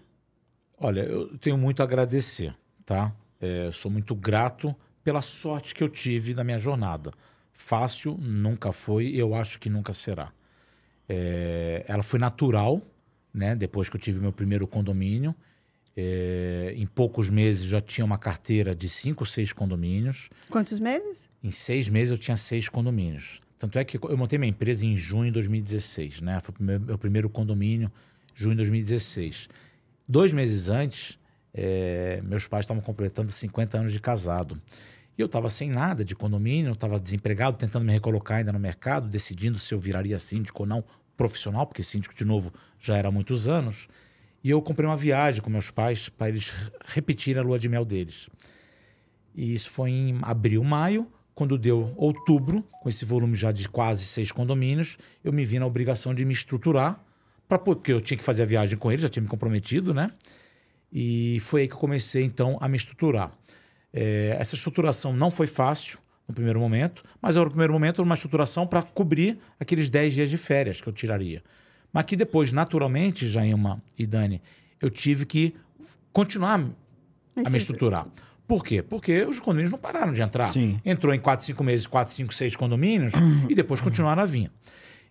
Olha, 0.79 1.01
eu 1.01 1.37
tenho 1.37 1.57
muito 1.57 1.81
a 1.81 1.83
agradecer, 1.83 2.55
tá? 2.83 3.11
É, 3.39 3.69
sou 3.71 3.91
muito 3.91 4.15
grato 4.15 4.75
pela 5.03 5.21
sorte 5.21 5.73
que 5.73 5.83
eu 5.83 5.89
tive 5.89 6.33
na 6.33 6.43
minha 6.43 6.57
jornada. 6.57 7.11
Fácil 7.53 8.17
nunca 8.19 8.71
foi 8.71 9.07
e 9.07 9.19
eu 9.19 9.35
acho 9.35 9.59
que 9.59 9.69
nunca 9.69 9.93
será. 9.93 10.31
É, 11.07 11.83
ela 11.87 12.03
foi 12.03 12.19
natural, 12.19 12.81
né? 13.33 13.55
Depois 13.55 13.89
que 13.89 13.95
eu 13.95 13.99
tive 13.99 14.19
meu 14.19 14.31
primeiro 14.31 14.67
condomínio. 14.67 15.35
É, 15.95 16.73
em 16.77 16.87
poucos 16.87 17.29
meses 17.29 17.65
já 17.65 17.81
tinha 17.81 18.05
uma 18.05 18.17
carteira 18.17 18.73
de 18.73 18.87
cinco, 18.87 19.25
seis 19.25 19.51
condomínios. 19.51 20.29
Quantos 20.49 20.79
meses? 20.79 21.29
Em 21.43 21.51
seis 21.51 21.89
meses 21.89 22.11
eu 22.11 22.17
tinha 22.17 22.37
seis 22.37 22.69
condomínios. 22.69 23.41
Tanto 23.59 23.77
é 23.77 23.83
que 23.83 23.97
eu 24.01 24.17
montei 24.17 24.39
minha 24.39 24.49
empresa 24.49 24.85
em 24.85 24.95
junho 24.95 25.25
de 25.25 25.33
2016, 25.33 26.21
né? 26.21 26.39
Foi 26.39 26.55
o 26.57 26.63
meu, 26.63 26.79
meu 26.79 26.97
primeiro 26.97 27.29
condomínio, 27.29 27.91
junho 28.33 28.55
de 28.55 28.57
2016. 28.57 29.49
Dois 30.07 30.33
meses 30.33 30.67
antes, 30.67 31.17
eh, 31.53 32.21
meus 32.23 32.47
pais 32.47 32.63
estavam 32.65 32.81
completando 32.81 33.31
50 33.31 33.77
anos 33.77 33.93
de 33.93 33.99
casado. 33.99 34.61
E 35.17 35.21
eu 35.21 35.25
estava 35.25 35.49
sem 35.49 35.69
nada 35.69 36.03
de 36.05 36.15
condomínio, 36.15 36.71
estava 36.73 36.99
desempregado, 36.99 37.57
tentando 37.57 37.85
me 37.85 37.91
recolocar 37.91 38.37
ainda 38.37 38.53
no 38.53 38.59
mercado, 38.59 39.07
decidindo 39.09 39.59
se 39.59 39.73
eu 39.73 39.79
viraria 39.79 40.17
síndico 40.17 40.63
ou 40.63 40.67
não 40.67 40.83
profissional, 41.17 41.67
porque 41.67 41.83
síndico, 41.83 42.15
de 42.15 42.25
novo, 42.25 42.51
já 42.79 42.97
era 42.97 43.09
há 43.09 43.11
muitos 43.11 43.47
anos. 43.47 43.87
E 44.43 44.49
eu 44.49 44.61
comprei 44.61 44.87
uma 44.87 44.97
viagem 44.97 45.41
com 45.41 45.49
meus 45.49 45.69
pais 45.69 46.09
para 46.09 46.29
eles 46.29 46.49
re- 46.49 46.71
repetirem 46.85 47.41
a 47.41 47.45
lua 47.45 47.59
de 47.59 47.69
mel 47.69 47.85
deles. 47.85 48.29
E 49.35 49.53
isso 49.53 49.69
foi 49.69 49.91
em 49.91 50.19
abril, 50.23 50.63
maio. 50.63 51.07
Quando 51.33 51.57
deu 51.57 51.93
outubro, 51.95 52.61
com 52.81 52.89
esse 52.89 53.05
volume 53.05 53.35
já 53.35 53.51
de 53.51 53.67
quase 53.69 54.03
seis 54.05 54.31
condomínios, 54.31 54.97
eu 55.23 55.31
me 55.31 55.45
vi 55.45 55.59
na 55.59 55.65
obrigação 55.65 56.13
de 56.13 56.25
me 56.25 56.33
estruturar, 56.33 57.03
pra, 57.47 57.57
porque 57.57 57.91
eu 57.93 58.01
tinha 58.01 58.17
que 58.17 58.23
fazer 58.23 58.43
a 58.43 58.45
viagem 58.45 58.77
com 58.77 58.91
eles, 58.91 59.01
já 59.01 59.09
tinha 59.09 59.23
me 59.23 59.29
comprometido, 59.29 59.93
né? 59.93 60.11
E 60.91 61.39
foi 61.41 61.61
aí 61.61 61.67
que 61.67 61.73
eu 61.73 61.79
comecei, 61.79 62.23
então, 62.23 62.57
a 62.59 62.67
me 62.67 62.75
estruturar. 62.75 63.31
É, 63.93 64.35
essa 64.39 64.55
estruturação 64.55 65.13
não 65.13 65.31
foi 65.31 65.47
fácil 65.47 65.99
no 66.27 66.33
primeiro 66.33 66.59
momento, 66.59 67.03
mas 67.21 67.35
no 67.35 67.45
primeiro 67.47 67.73
momento 67.73 68.01
era 68.01 68.05
uma 68.05 68.15
estruturação 68.15 68.65
para 68.65 68.81
cobrir 68.81 69.37
aqueles 69.59 69.89
10 69.89 70.13
dias 70.13 70.29
de 70.29 70.37
férias 70.37 70.81
que 70.81 70.87
eu 70.87 70.93
tiraria. 70.93 71.43
Mas 71.93 72.05
que 72.05 72.15
depois, 72.15 72.51
naturalmente, 72.51 73.27
Jailma 73.27 73.81
e 73.97 74.05
Dani, 74.05 74.41
eu 74.81 74.89
tive 74.89 75.25
que 75.25 75.55
continuar 76.11 76.59
a 77.35 77.49
me 77.49 77.57
estruturar. 77.57 78.07
Por 78.47 78.65
quê? 78.65 78.81
Porque 78.81 79.23
os 79.23 79.39
condomínios 79.39 79.71
não 79.71 79.79
pararam 79.79 80.11
de 80.11 80.21
entrar. 80.21 80.47
Sim. 80.47 80.79
Entrou 80.83 81.13
em 81.13 81.19
4, 81.19 81.45
5 81.45 81.63
meses, 81.63 81.87
4, 81.87 82.13
5, 82.13 82.33
6 82.33 82.55
condomínios 82.55 83.13
e 83.47 83.55
depois 83.55 83.79
continuaram 83.79 84.21
a 84.21 84.25
vir. 84.25 84.51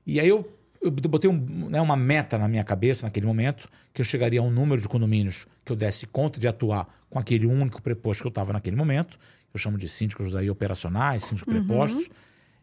E 0.06 0.20
aí 0.20 0.28
eu, 0.28 0.46
eu 0.82 0.90
botei 0.90 1.28
um- 1.30 1.68
né, 1.68 1.80
uma 1.80 1.96
meta 1.96 2.38
na 2.38 2.48
minha 2.48 2.64
cabeça 2.64 3.06
naquele 3.06 3.26
momento, 3.26 3.68
que 3.92 4.00
eu 4.00 4.04
chegaria 4.04 4.40
a 4.40 4.42
um 4.42 4.50
número 4.50 4.80
de 4.80 4.88
condomínios 4.88 5.46
que 5.64 5.72
eu 5.72 5.76
desse 5.76 6.06
conta 6.06 6.40
de 6.40 6.48
atuar 6.48 6.88
com 7.10 7.18
aquele 7.18 7.46
único 7.46 7.82
preposto 7.82 8.20
que 8.22 8.26
eu 8.26 8.30
estava 8.30 8.52
naquele 8.52 8.76
momento. 8.76 9.18
Eu 9.52 9.58
chamo 9.60 9.76
de 9.76 9.88
síndicos 9.88 10.34
aí 10.36 10.48
operacionais, 10.48 11.24
síndicos 11.24 11.52
prepostos. 11.52 12.08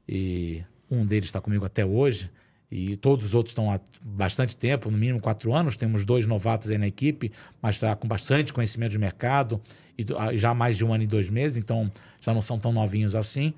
E 0.08 0.64
um 0.90 1.06
deles 1.06 1.26
está 1.26 1.42
comigo 1.42 1.66
até 1.66 1.86
hoje. 1.86 2.32
E 2.72 2.98
todos 2.98 3.28
os 3.28 3.36
outros 3.36 3.52
estão 3.52 3.72
há 3.72 3.80
bastante 4.02 4.56
tempo, 4.56 4.90
no 4.92 4.98
mínimo 4.98 5.20
quatro 5.22 5.54
anos. 5.54 5.78
Temos 5.78 6.04
dois 6.04 6.26
novatos 6.26 6.70
aí 6.72 6.78
na 6.78 6.88
equipe, 6.88 7.32
mas 7.62 7.76
está 7.76 7.96
com 7.96 8.08
bastante 8.08 8.52
conhecimento 8.52 8.92
de 8.92 9.00
mercado 9.00 9.62
e 9.98 10.04
do- 10.04 10.18
ah, 10.18 10.36
já 10.36 10.50
há 10.50 10.54
mais 10.54 10.76
de 10.78 10.84
um 10.84 10.94
ano 10.94 11.04
e 11.04 11.08
dois 11.08 11.30
meses, 11.30 11.58
então 11.58 11.90
já 12.20 12.34
não 12.34 12.42
são 12.42 12.58
tão 12.60 12.74
novinhos 12.74 13.16
assim. 13.16 13.54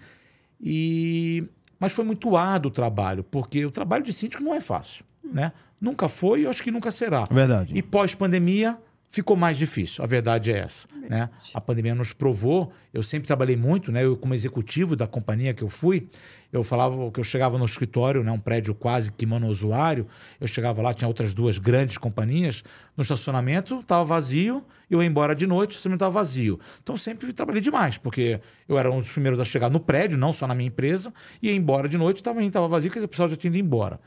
E 0.61 1.47
mas 1.79 1.93
foi 1.93 2.03
muito 2.05 2.35
árduo 2.35 2.69
o 2.69 2.73
trabalho, 2.73 3.23
porque 3.23 3.65
o 3.65 3.71
trabalho 3.71 4.03
de 4.03 4.13
síndico 4.13 4.43
não 4.43 4.53
é 4.53 4.59
fácil, 4.59 5.05
né? 5.23 5.51
Nunca 5.79 6.09
foi 6.09 6.41
e 6.41 6.47
acho 6.47 6.61
que 6.61 6.71
nunca 6.71 6.91
será. 6.91 7.25
Verdade. 7.31 7.73
E 7.75 7.81
pós-pandemia, 7.81 8.77
ficou 9.09 9.35
mais 9.35 9.57
difícil. 9.57 10.03
A 10.03 10.07
verdade 10.07 10.51
é 10.51 10.59
essa. 10.59 10.87
Né? 11.09 11.29
A 11.53 11.59
pandemia 11.59 11.95
nos 11.95 12.13
provou. 12.13 12.71
Eu 12.93 13.01
sempre 13.01 13.27
trabalhei 13.27 13.55
muito, 13.55 13.91
né? 13.91 14.05
Eu, 14.05 14.15
como 14.15 14.33
executivo 14.33 14.95
da 14.95 15.07
companhia 15.07 15.53
que 15.53 15.63
eu 15.63 15.69
fui, 15.69 16.07
eu 16.53 16.63
falava 16.63 17.11
que 17.11 17.19
eu 17.19 17.23
chegava 17.23 17.57
no 17.57 17.65
escritório, 17.65 18.23
né? 18.23 18.31
um 18.31 18.39
prédio 18.39 18.73
quase 18.75 19.11
que 19.11 19.25
monousuário. 19.25 20.05
Eu 20.39 20.47
chegava 20.47 20.81
lá, 20.81 20.93
tinha 20.93 21.07
outras 21.07 21.33
duas 21.33 21.57
grandes 21.57 21.97
companhias. 21.97 22.63
No 22.95 23.01
estacionamento 23.01 23.79
estava 23.79 24.03
vazio, 24.03 24.63
eu 24.89 25.01
ia 25.01 25.07
embora 25.07 25.35
de 25.35 25.47
noite, 25.47 25.71
o 25.71 25.73
estacionamento 25.73 26.03
estava 26.03 26.13
vazio. 26.13 26.59
Então 26.81 26.95
sempre 26.95 27.31
trabalhei 27.33 27.61
demais, 27.61 27.97
porque 27.97 28.39
eu 28.67 28.77
era 28.77 28.91
um 28.91 28.99
dos 28.99 29.11
primeiros 29.11 29.39
a 29.39 29.45
chegar 29.45 29.69
no 29.69 29.79
prédio, 29.79 30.17
não 30.17 30.33
só 30.33 30.47
na 30.47 30.55
minha 30.55 30.67
empresa, 30.67 31.13
ia 31.41 31.53
embora 31.53 31.87
de 31.89 31.97
noite, 31.97 32.21
também 32.21 32.47
estava 32.47 32.67
vazio, 32.67 32.91
porque 32.91 33.03
o 33.03 33.07
pessoal 33.07 33.27
já 33.27 33.35
tinha 33.35 33.49
ido 33.49 33.57
embora. 33.57 33.99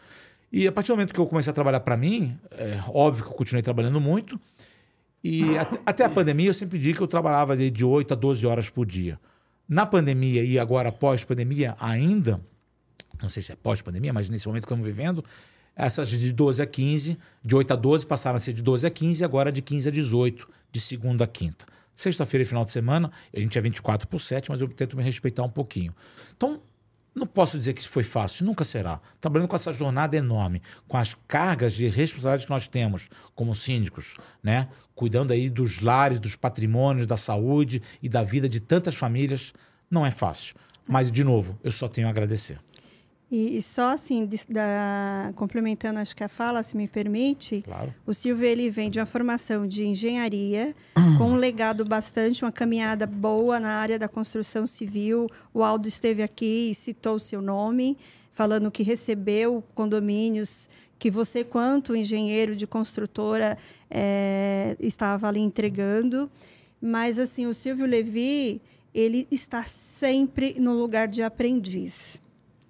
E 0.52 0.68
a 0.68 0.72
partir 0.72 0.88
do 0.88 0.96
momento 0.96 1.14
que 1.14 1.20
eu 1.20 1.26
comecei 1.26 1.50
a 1.50 1.54
trabalhar 1.54 1.80
para 1.80 1.96
mim, 1.96 2.36
é 2.50 2.78
óbvio 2.88 3.24
que 3.24 3.30
eu 3.30 3.34
continuei 3.34 3.62
trabalhando 3.62 3.98
muito. 3.98 4.38
E 5.22 5.56
até, 5.56 5.80
até, 5.86 6.04
a 6.04 6.10
pandemia 6.10 6.48
eu 6.48 6.54
sempre 6.54 6.78
digo 6.78 6.98
que 6.98 7.02
eu 7.02 7.08
trabalhava 7.08 7.56
de, 7.56 7.70
de 7.70 7.84
8 7.84 8.12
a 8.12 8.16
12 8.16 8.46
horas 8.46 8.68
por 8.68 8.84
dia. 8.84 9.20
Na 9.68 9.86
pandemia 9.86 10.42
e 10.42 10.58
agora 10.58 10.90
pós-pandemia 10.90 11.76
ainda, 11.78 12.40
não 13.22 13.28
sei 13.28 13.42
se 13.42 13.52
é 13.52 13.56
pós-pandemia, 13.56 14.12
mas 14.12 14.28
nesse 14.28 14.46
momento 14.48 14.62
que 14.62 14.66
estamos 14.66 14.84
vivendo, 14.84 15.24
essas 15.76 16.08
de 16.08 16.32
12 16.32 16.62
a 16.62 16.66
15, 16.66 17.18
de 17.44 17.56
8 17.56 17.72
a 17.72 17.76
12 17.76 18.06
passaram 18.06 18.36
a 18.36 18.40
ser 18.40 18.52
de 18.52 18.62
12 18.62 18.86
a 18.86 18.90
15 18.90 19.22
e 19.22 19.24
agora 19.24 19.52
de 19.52 19.62
15 19.62 19.88
a 19.88 19.92
18, 19.92 20.48
de 20.70 20.80
segunda 20.80 21.24
a 21.24 21.26
quinta. 21.26 21.64
Sexta-feira 21.94 22.42
e 22.42 22.46
final 22.46 22.64
de 22.64 22.72
semana, 22.72 23.10
a 23.34 23.38
gente 23.38 23.56
é 23.56 23.60
24 23.60 24.08
por 24.08 24.20
7, 24.20 24.50
mas 24.50 24.60
eu 24.60 24.68
tento 24.68 24.96
me 24.96 25.02
respeitar 25.02 25.42
um 25.42 25.48
pouquinho. 25.48 25.94
Então, 26.36 26.60
não 27.14 27.26
posso 27.26 27.58
dizer 27.58 27.74
que 27.74 27.86
foi 27.86 28.02
fácil, 28.02 28.46
nunca 28.46 28.64
será. 28.64 29.00
Trabalhando 29.20 29.48
com 29.48 29.56
essa 29.56 29.72
jornada 29.72 30.16
enorme, 30.16 30.62
com 30.88 30.96
as 30.96 31.14
cargas 31.28 31.74
de 31.74 31.86
responsabilidade 31.86 32.46
que 32.46 32.50
nós 32.50 32.66
temos 32.66 33.08
como 33.34 33.54
síndicos, 33.54 34.16
né? 34.42 34.68
Cuidando 35.02 35.32
aí 35.32 35.50
dos 35.50 35.80
lares, 35.80 36.20
dos 36.20 36.36
patrimônios, 36.36 37.08
da 37.08 37.16
saúde 37.16 37.82
e 38.00 38.08
da 38.08 38.22
vida 38.22 38.48
de 38.48 38.60
tantas 38.60 38.94
famílias, 38.94 39.52
não 39.90 40.06
é 40.06 40.12
fácil. 40.12 40.54
Mas, 40.86 41.10
de 41.10 41.24
novo, 41.24 41.58
eu 41.64 41.72
só 41.72 41.88
tenho 41.88 42.06
a 42.06 42.10
agradecer. 42.10 42.60
E, 43.28 43.56
e, 43.56 43.62
só 43.62 43.90
assim, 43.90 44.24
de, 44.24 44.36
da, 44.48 45.32
complementando 45.34 45.98
acho 45.98 46.14
que 46.14 46.22
a 46.22 46.28
fala, 46.28 46.62
se 46.62 46.76
me 46.76 46.86
permite, 46.86 47.62
claro. 47.62 47.92
o 48.06 48.14
Silvio 48.14 48.46
ele 48.46 48.70
vem 48.70 48.88
de 48.88 49.00
uma 49.00 49.06
formação 49.06 49.66
de 49.66 49.84
engenharia, 49.84 50.72
com 51.18 51.32
um 51.32 51.34
legado 51.34 51.84
bastante, 51.84 52.44
uma 52.44 52.52
caminhada 52.52 53.04
boa 53.04 53.58
na 53.58 53.70
área 53.70 53.98
da 53.98 54.06
construção 54.06 54.68
civil. 54.68 55.26
O 55.52 55.64
Aldo 55.64 55.88
esteve 55.88 56.22
aqui 56.22 56.70
e 56.70 56.74
citou 56.76 57.16
o 57.16 57.18
seu 57.18 57.42
nome, 57.42 57.98
falando 58.32 58.70
que 58.70 58.84
recebeu 58.84 59.64
condomínios 59.74 60.70
que 61.02 61.10
você, 61.10 61.42
quanto 61.42 61.96
engenheiro 61.96 62.54
de 62.54 62.64
construtora, 62.64 63.58
é, 63.90 64.76
estava 64.78 65.26
ali 65.26 65.40
entregando. 65.40 66.30
Mas, 66.80 67.18
assim, 67.18 67.44
o 67.44 67.52
Silvio 67.52 67.86
Levi, 67.86 68.62
ele 68.94 69.26
está 69.28 69.64
sempre 69.64 70.54
no 70.60 70.74
lugar 70.74 71.08
de 71.08 71.20
aprendiz 71.20 72.22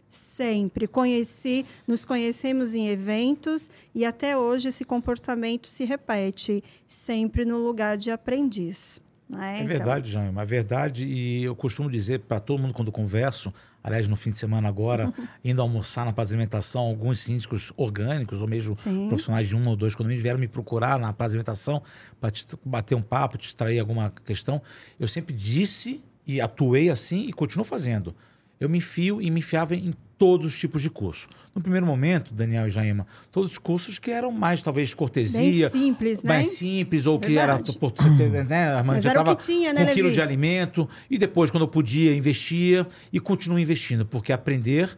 sempre. 0.09 0.87
Conheci, 0.87 1.65
nos 1.87 2.05
conhecemos 2.05 2.75
em 2.75 2.89
eventos 2.89 3.71
e 3.95 4.05
até 4.05 4.37
hoje 4.37 4.69
esse 4.69 4.85
comportamento 4.85 5.67
se 5.67 5.85
repete, 5.85 6.63
sempre 6.87 7.47
no 7.47 7.57
lugar 7.57 7.97
de 7.97 8.11
aprendiz. 8.11 9.01
É, 9.39 9.61
é 9.61 9.65
verdade, 9.65 10.11
então... 10.11 10.23
Jaime, 10.23 10.39
é 10.39 10.45
verdade. 10.45 11.07
E 11.07 11.45
eu 11.45 11.57
costumo 11.57 11.91
dizer 11.91 12.21
para 12.21 12.39
todo 12.41 12.61
mundo 12.61 12.75
quando 12.75 12.93
converso, 12.93 13.53
aliás, 13.83 14.09
no 14.09 14.17
fim 14.17 14.31
de 14.31 14.37
semana 14.37 14.69
agora, 14.69 15.13
indo 15.45 15.63
almoçar 15.63 16.05
na 16.05 16.13
de 16.13 16.21
alimentação, 16.21 16.83
alguns 16.83 17.21
síndicos 17.21 17.73
orgânicos 17.77 18.41
ou 18.41 18.49
mesmo 18.49 18.77
Sim. 18.77 19.09
profissionais 19.09 19.49
de 19.49 19.57
um 19.57 19.67
ou 19.67 19.77
dois 19.77 19.95
condomínios 19.95 20.23
vieram 20.23 20.39
me 20.39 20.49
procurar 20.49 20.99
na 20.99 21.13
de 21.13 21.23
alimentação 21.23 21.83
para 22.21 22.31
bater 22.65 22.95
um 22.95 23.03
papo, 23.03 23.39
te 23.39 23.49
extrair 23.49 23.79
alguma 23.79 24.13
questão. 24.25 24.61
Eu 24.99 25.09
sempre 25.09 25.35
disse 25.35 26.03
e 26.27 26.41
atuei 26.41 26.91
assim 26.91 27.27
e 27.27 27.33
continuo 27.33 27.65
fazendo 27.65 28.15
eu 28.63 28.69
me 28.69 28.79
enfio 28.79 29.21
e 29.21 29.31
me 29.31 29.41
enfiava 29.41 29.75
em 29.75 29.93
todos 30.17 30.55
os 30.55 30.59
tipos 30.59 30.81
de 30.81 30.89
curso. 30.89 31.29
No 31.53 31.61
primeiro 31.61 31.85
momento, 31.85 32.33
Daniel 32.33 32.69
e 32.69 32.71
Jaima, 32.71 33.05
todos 33.31 33.51
os 33.51 33.59
cursos 33.59 33.99
que 33.99 34.09
eram 34.09 34.31
mais, 34.31 34.63
talvez, 34.63 34.95
cortesia. 34.95 35.69
Bem 35.69 35.83
simples, 35.83 36.23
né? 36.23 36.29
Mais 36.29 36.49
simples, 36.51 37.07
ou 37.07 37.19
Verdade. 37.19 37.75
que 37.75 37.83
era. 38.23 38.45
Né, 38.45 38.79
a 38.79 38.83
Mas 38.87 39.03
já 39.03 39.11
estava 39.11 39.33
né, 39.33 39.85
com 39.85 39.91
um 39.91 39.95
quilo 39.95 40.13
de 40.13 40.23
alimento. 40.23 40.89
E 41.11 41.19
depois, 41.19 41.51
quando 41.51 41.65
eu 41.65 41.69
podia, 41.69 42.15
investia 42.15 42.87
e 43.13 43.19
continuo 43.19 43.59
investindo, 43.59 44.07
porque 44.07 44.33
aprender 44.33 44.97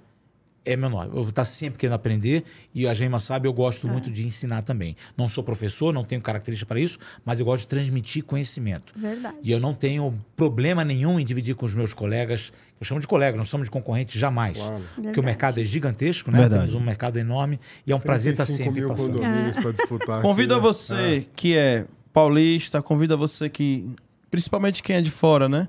é 0.64 0.76
menor. 0.76 1.06
Eu 1.06 1.12
vou 1.12 1.28
estar 1.28 1.44
sempre 1.44 1.78
querendo 1.78 1.94
aprender 1.94 2.44
e 2.74 2.86
a 2.86 2.94
Gema 2.94 3.18
sabe, 3.18 3.46
eu 3.46 3.52
gosto 3.52 3.86
é. 3.86 3.90
muito 3.90 4.10
de 4.10 4.26
ensinar 4.26 4.62
também. 4.62 4.96
Não 5.16 5.28
sou 5.28 5.44
professor, 5.44 5.92
não 5.92 6.04
tenho 6.04 6.20
característica 6.20 6.66
para 6.66 6.80
isso, 6.80 6.98
mas 7.24 7.38
eu 7.38 7.44
gosto 7.44 7.62
de 7.62 7.68
transmitir 7.68 8.24
conhecimento. 8.24 8.92
Verdade. 8.96 9.36
E 9.42 9.50
eu 9.50 9.60
não 9.60 9.74
tenho 9.74 10.18
problema 10.36 10.84
nenhum 10.84 11.20
em 11.20 11.24
dividir 11.24 11.54
com 11.54 11.66
os 11.66 11.74
meus 11.74 11.92
colegas. 11.92 12.52
Eu 12.80 12.86
chamo 12.86 13.00
de 13.00 13.06
colegas, 13.06 13.38
não 13.38 13.46
somos 13.46 13.66
de 13.66 13.70
concorrentes 13.70 14.18
jamais. 14.18 14.56
Claro. 14.56 14.84
Porque 14.94 15.20
o 15.20 15.22
mercado 15.22 15.60
é 15.60 15.64
gigantesco, 15.64 16.30
né? 16.30 16.38
Verdade. 16.38 16.62
Temos 16.62 16.74
um 16.74 16.84
mercado 16.84 17.18
enorme 17.18 17.60
e 17.86 17.92
é 17.92 17.96
um 17.96 18.00
prazer 18.00 18.32
estar 18.32 18.46
sempre 18.46 18.80
mil 18.80 18.88
passando. 18.88 19.18
Condomínios 19.18 19.56
para 19.56 19.72
disputar 19.72 20.22
Convido 20.22 20.54
a 20.54 20.58
você 20.58 20.94
é. 20.94 21.24
que 21.36 21.56
é 21.56 21.86
paulista, 22.12 22.80
convido 22.80 23.14
a 23.14 23.16
você 23.16 23.48
que 23.48 23.90
principalmente 24.30 24.82
quem 24.82 24.96
é 24.96 25.00
de 25.00 25.10
fora, 25.10 25.48
né? 25.48 25.68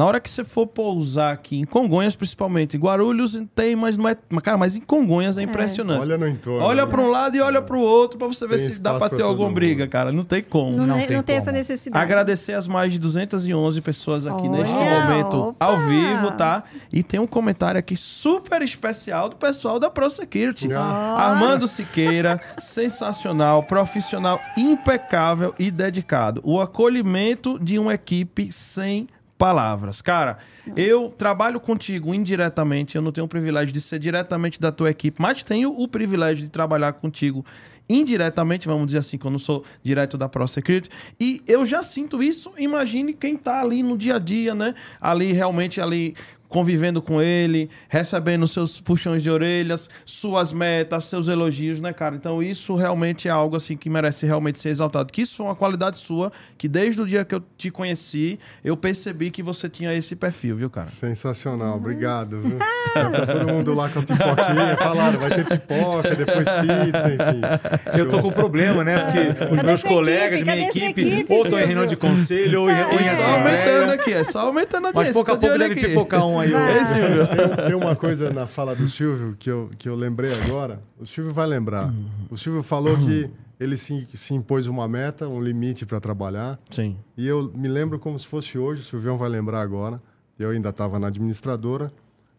Na 0.00 0.06
hora 0.06 0.18
que 0.18 0.30
você 0.30 0.42
for 0.42 0.66
pousar 0.66 1.34
aqui, 1.34 1.60
em 1.60 1.66
Congonhas 1.66 2.16
principalmente, 2.16 2.78
Guarulhos 2.78 3.38
tem, 3.54 3.76
mas 3.76 3.98
não 3.98 4.08
é. 4.08 4.16
Cara, 4.42 4.56
mas 4.56 4.74
em 4.74 4.80
Congonhas 4.80 5.36
é, 5.36 5.42
é. 5.42 5.44
impressionante. 5.44 6.00
Olha 6.00 6.16
no 6.16 6.26
entorno. 6.26 6.64
Olha 6.64 6.86
né? 6.86 6.90
para 6.90 7.02
um 7.02 7.10
lado 7.10 7.36
e 7.36 7.40
olha 7.42 7.60
para 7.60 7.76
o 7.76 7.82
outro 7.82 8.18
para 8.18 8.26
você 8.26 8.46
ver 8.46 8.56
tem 8.56 8.70
se 8.70 8.80
dá 8.80 8.94
para 8.94 9.10
ter 9.10 9.20
alguma 9.20 9.50
briga, 9.50 9.86
cara. 9.86 10.10
Não 10.10 10.24
tem 10.24 10.42
como. 10.42 10.74
Não, 10.74 10.86
não, 10.86 10.98
tem, 11.06 11.16
não 11.18 11.22
tem 11.22 11.36
essa 11.36 11.52
necessidade. 11.52 12.02
Agradecer 12.02 12.54
as 12.54 12.66
mais 12.66 12.94
de 12.94 12.98
211 12.98 13.78
pessoas 13.82 14.26
aqui 14.26 14.48
oh, 14.48 14.50
neste 14.50 14.74
momento 14.74 15.48
opa. 15.48 15.66
ao 15.66 15.78
vivo, 15.86 16.30
tá? 16.32 16.64
E 16.90 17.02
tem 17.02 17.20
um 17.20 17.26
comentário 17.26 17.78
aqui 17.78 17.94
super 17.94 18.62
especial 18.62 19.28
do 19.28 19.36
pessoal 19.36 19.78
da 19.78 19.90
ProSecurity. 19.90 20.68
Oh. 20.72 20.78
Armando 20.78 21.68
Siqueira, 21.68 22.40
sensacional, 22.58 23.64
profissional 23.64 24.40
impecável 24.56 25.54
e 25.58 25.70
dedicado. 25.70 26.40
O 26.42 26.58
acolhimento 26.58 27.58
de 27.58 27.78
uma 27.78 27.92
equipe 27.92 28.50
sem 28.50 29.06
palavras. 29.40 30.02
Cara, 30.02 30.36
eu 30.76 31.08
trabalho 31.08 31.58
contigo 31.58 32.14
indiretamente, 32.14 32.94
eu 32.94 33.00
não 33.00 33.10
tenho 33.10 33.24
o 33.24 33.28
privilégio 33.28 33.72
de 33.72 33.80
ser 33.80 33.98
diretamente 33.98 34.60
da 34.60 34.70
tua 34.70 34.90
equipe, 34.90 35.16
mas 35.18 35.42
tenho 35.42 35.72
o 35.80 35.88
privilégio 35.88 36.44
de 36.44 36.50
trabalhar 36.50 36.92
contigo 36.92 37.42
indiretamente, 37.88 38.68
vamos 38.68 38.86
dizer 38.86 38.98
assim, 38.98 39.16
quando 39.16 39.38
sou 39.38 39.64
direto 39.82 40.18
da 40.18 40.28
ProSecurity. 40.28 40.90
E 41.18 41.40
eu 41.48 41.64
já 41.64 41.82
sinto 41.82 42.22
isso, 42.22 42.52
imagine 42.58 43.14
quem 43.14 43.34
tá 43.34 43.62
ali 43.62 43.82
no 43.82 43.96
dia 43.96 44.16
a 44.16 44.18
dia, 44.18 44.54
né? 44.54 44.74
Ali 45.00 45.32
realmente 45.32 45.80
ali 45.80 46.14
convivendo 46.50 47.00
com 47.00 47.22
ele, 47.22 47.70
recebendo 47.88 48.46
seus 48.46 48.80
puxões 48.80 49.22
de 49.22 49.30
orelhas, 49.30 49.88
suas 50.04 50.52
metas, 50.52 51.04
seus 51.04 51.28
elogios, 51.28 51.80
né, 51.80 51.92
cara? 51.92 52.16
Então 52.16 52.42
isso 52.42 52.74
realmente 52.74 53.28
é 53.28 53.30
algo 53.30 53.56
assim 53.56 53.76
que 53.76 53.88
merece 53.88 54.26
realmente 54.26 54.58
ser 54.58 54.70
exaltado. 54.70 55.12
Que 55.12 55.22
isso 55.22 55.36
foi 55.36 55.46
uma 55.46 55.54
qualidade 55.54 55.96
sua, 55.96 56.32
que 56.58 56.68
desde 56.68 57.00
o 57.00 57.06
dia 57.06 57.24
que 57.24 57.34
eu 57.34 57.42
te 57.56 57.70
conheci, 57.70 58.38
eu 58.64 58.76
percebi 58.76 59.30
que 59.30 59.42
você 59.42 59.68
tinha 59.68 59.94
esse 59.94 60.16
perfil, 60.16 60.56
viu, 60.56 60.68
cara? 60.68 60.88
Sensacional, 60.88 61.76
obrigado. 61.76 62.42
Viu? 62.42 62.58
tá 62.94 63.26
todo 63.26 63.46
mundo 63.46 63.72
lá 63.72 63.88
com 63.88 64.00
a 64.00 64.02
pipoquinha, 64.02 64.76
falaram, 64.76 65.20
vai 65.20 65.30
ter 65.30 65.44
pipoca, 65.46 66.16
depois 66.16 66.48
pizza, 66.48 67.08
enfim. 67.08 67.96
Eu 67.96 68.08
tô 68.08 68.20
com 68.20 68.32
problema, 68.32 68.82
né? 68.82 68.98
Porque 69.04 69.54
os 69.54 69.62
meus 69.62 69.82
colegas, 69.84 70.40
equipe? 70.40 70.56
minha 70.56 70.68
equipe, 70.68 71.00
equipe, 71.00 71.32
ou 71.32 71.44
estão 71.44 71.60
em 71.60 71.64
reunião 71.64 71.86
de 71.86 71.96
conselho, 71.96 72.62
ou 72.62 72.70
em, 72.70 72.82
ou 72.82 73.00
em 73.00 73.06
É 73.06 73.14
só 73.14 73.30
aumentando 73.30 73.92
aqui, 73.92 74.12
é 74.12 74.24
só 74.24 74.40
aumentando 74.40 74.86
a 74.88 74.92
Mas 74.92 75.12
pouco 75.12 75.30
a 75.30 75.36
pouco 75.36 75.56
deve 75.56 75.76
pipocar 75.76 76.26
um 76.26 76.39
aí. 76.40 76.50
Tem, 76.50 77.66
tem, 77.66 77.74
uma 77.74 77.94
coisa 77.94 78.32
na 78.32 78.46
fala 78.46 78.74
do 78.74 78.88
Silvio 78.88 79.36
que 79.38 79.50
eu, 79.50 79.70
que 79.78 79.88
eu 79.88 79.94
lembrei 79.94 80.32
agora. 80.42 80.82
O 80.98 81.06
Silvio 81.06 81.32
vai 81.32 81.46
lembrar. 81.46 81.92
O 82.30 82.36
Silvio 82.36 82.62
falou 82.62 82.96
que 82.96 83.30
ele 83.58 83.76
se, 83.76 84.08
se 84.14 84.34
impôs 84.34 84.66
uma 84.66 84.88
meta, 84.88 85.28
um 85.28 85.40
limite 85.40 85.84
para 85.84 86.00
trabalhar. 86.00 86.58
Sim. 86.70 86.96
E 87.16 87.26
eu 87.26 87.52
me 87.54 87.68
lembro 87.68 87.98
como 87.98 88.18
se 88.18 88.26
fosse 88.26 88.58
hoje, 88.58 88.80
o 88.80 88.84
Silvio 88.84 89.16
vai 89.16 89.28
lembrar 89.28 89.60
agora. 89.60 90.00
Eu 90.38 90.50
ainda 90.50 90.70
estava 90.70 90.98
na 90.98 91.08
administradora. 91.08 91.92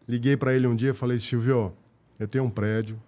Liguei 0.08 0.36
para 0.36 0.52
ele 0.54 0.66
um 0.66 0.74
dia 0.74 0.90
e 0.90 0.94
falei: 0.94 1.18
Silvio, 1.18 1.72
eu 2.18 2.26
tenho 2.26 2.44
um 2.44 2.50
prédio 2.50 3.00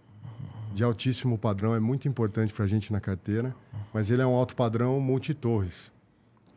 de 0.73 0.83
altíssimo 0.83 1.39
padrão, 1.39 1.75
é 1.75 1.81
muito 1.81 2.09
importante 2.09 2.53
para 2.53 2.65
a 2.65 2.69
gente 2.69 2.93
na 2.93 3.01
carteira, 3.01 3.55
mas 3.93 4.11
ele 4.11 4.23
é 4.23 4.27
um 4.27 4.35
alto 4.35 4.57
padrão 4.57 4.99
multitorres. 5.01 5.93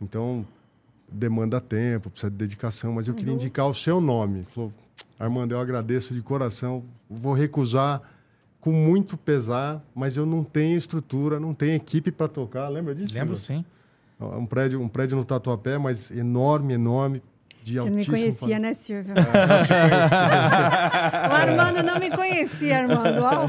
Então, 0.01 0.45
demanda 1.11 1.61
tempo, 1.61 2.09
precisa 2.09 2.29
de 2.29 2.37
dedicação, 2.37 2.93
mas 2.93 3.07
eu 3.07 3.13
queria 3.13 3.31
uhum. 3.31 3.39
indicar 3.39 3.67
o 3.67 3.73
seu 3.73 4.01
nome. 4.01 4.39
Ele 4.39 4.47
falou, 4.47 4.73
Armando, 5.19 5.53
eu 5.53 5.59
agradeço 5.59 6.13
de 6.13 6.21
coração, 6.21 6.83
vou 7.09 7.33
recusar 7.33 8.01
com 8.59 8.71
muito 8.71 9.15
pesar, 9.15 9.83
mas 9.95 10.17
eu 10.17 10.25
não 10.25 10.43
tenho 10.43 10.77
estrutura, 10.77 11.39
não 11.39 11.53
tenho 11.53 11.75
equipe 11.75 12.11
para 12.11 12.27
tocar. 12.27 12.67
Lembra 12.67 12.93
disso? 12.93 13.13
Lembro 13.13 13.35
sim. 13.35 13.63
Um 14.19 14.45
prédio, 14.45 14.81
um 14.81 14.87
prédio 14.87 15.15
no 15.15 15.23
Tatuapé, 15.23 15.77
mas 15.77 16.09
enorme, 16.11 16.73
enorme, 16.73 17.21
de 17.67 17.73
Você 17.75 17.79
não 17.79 17.85
me 17.95 17.99
altíssimo 18.01 18.17
conhecia, 18.17 18.59
né, 18.59 18.73
Silvio? 18.73 19.13
o 21.29 21.33
Armando 21.33 21.83
não 21.83 21.99
me 21.99 22.09
conhecia, 22.09 22.77
Armando. 22.79 23.21
Ó, 23.21 23.47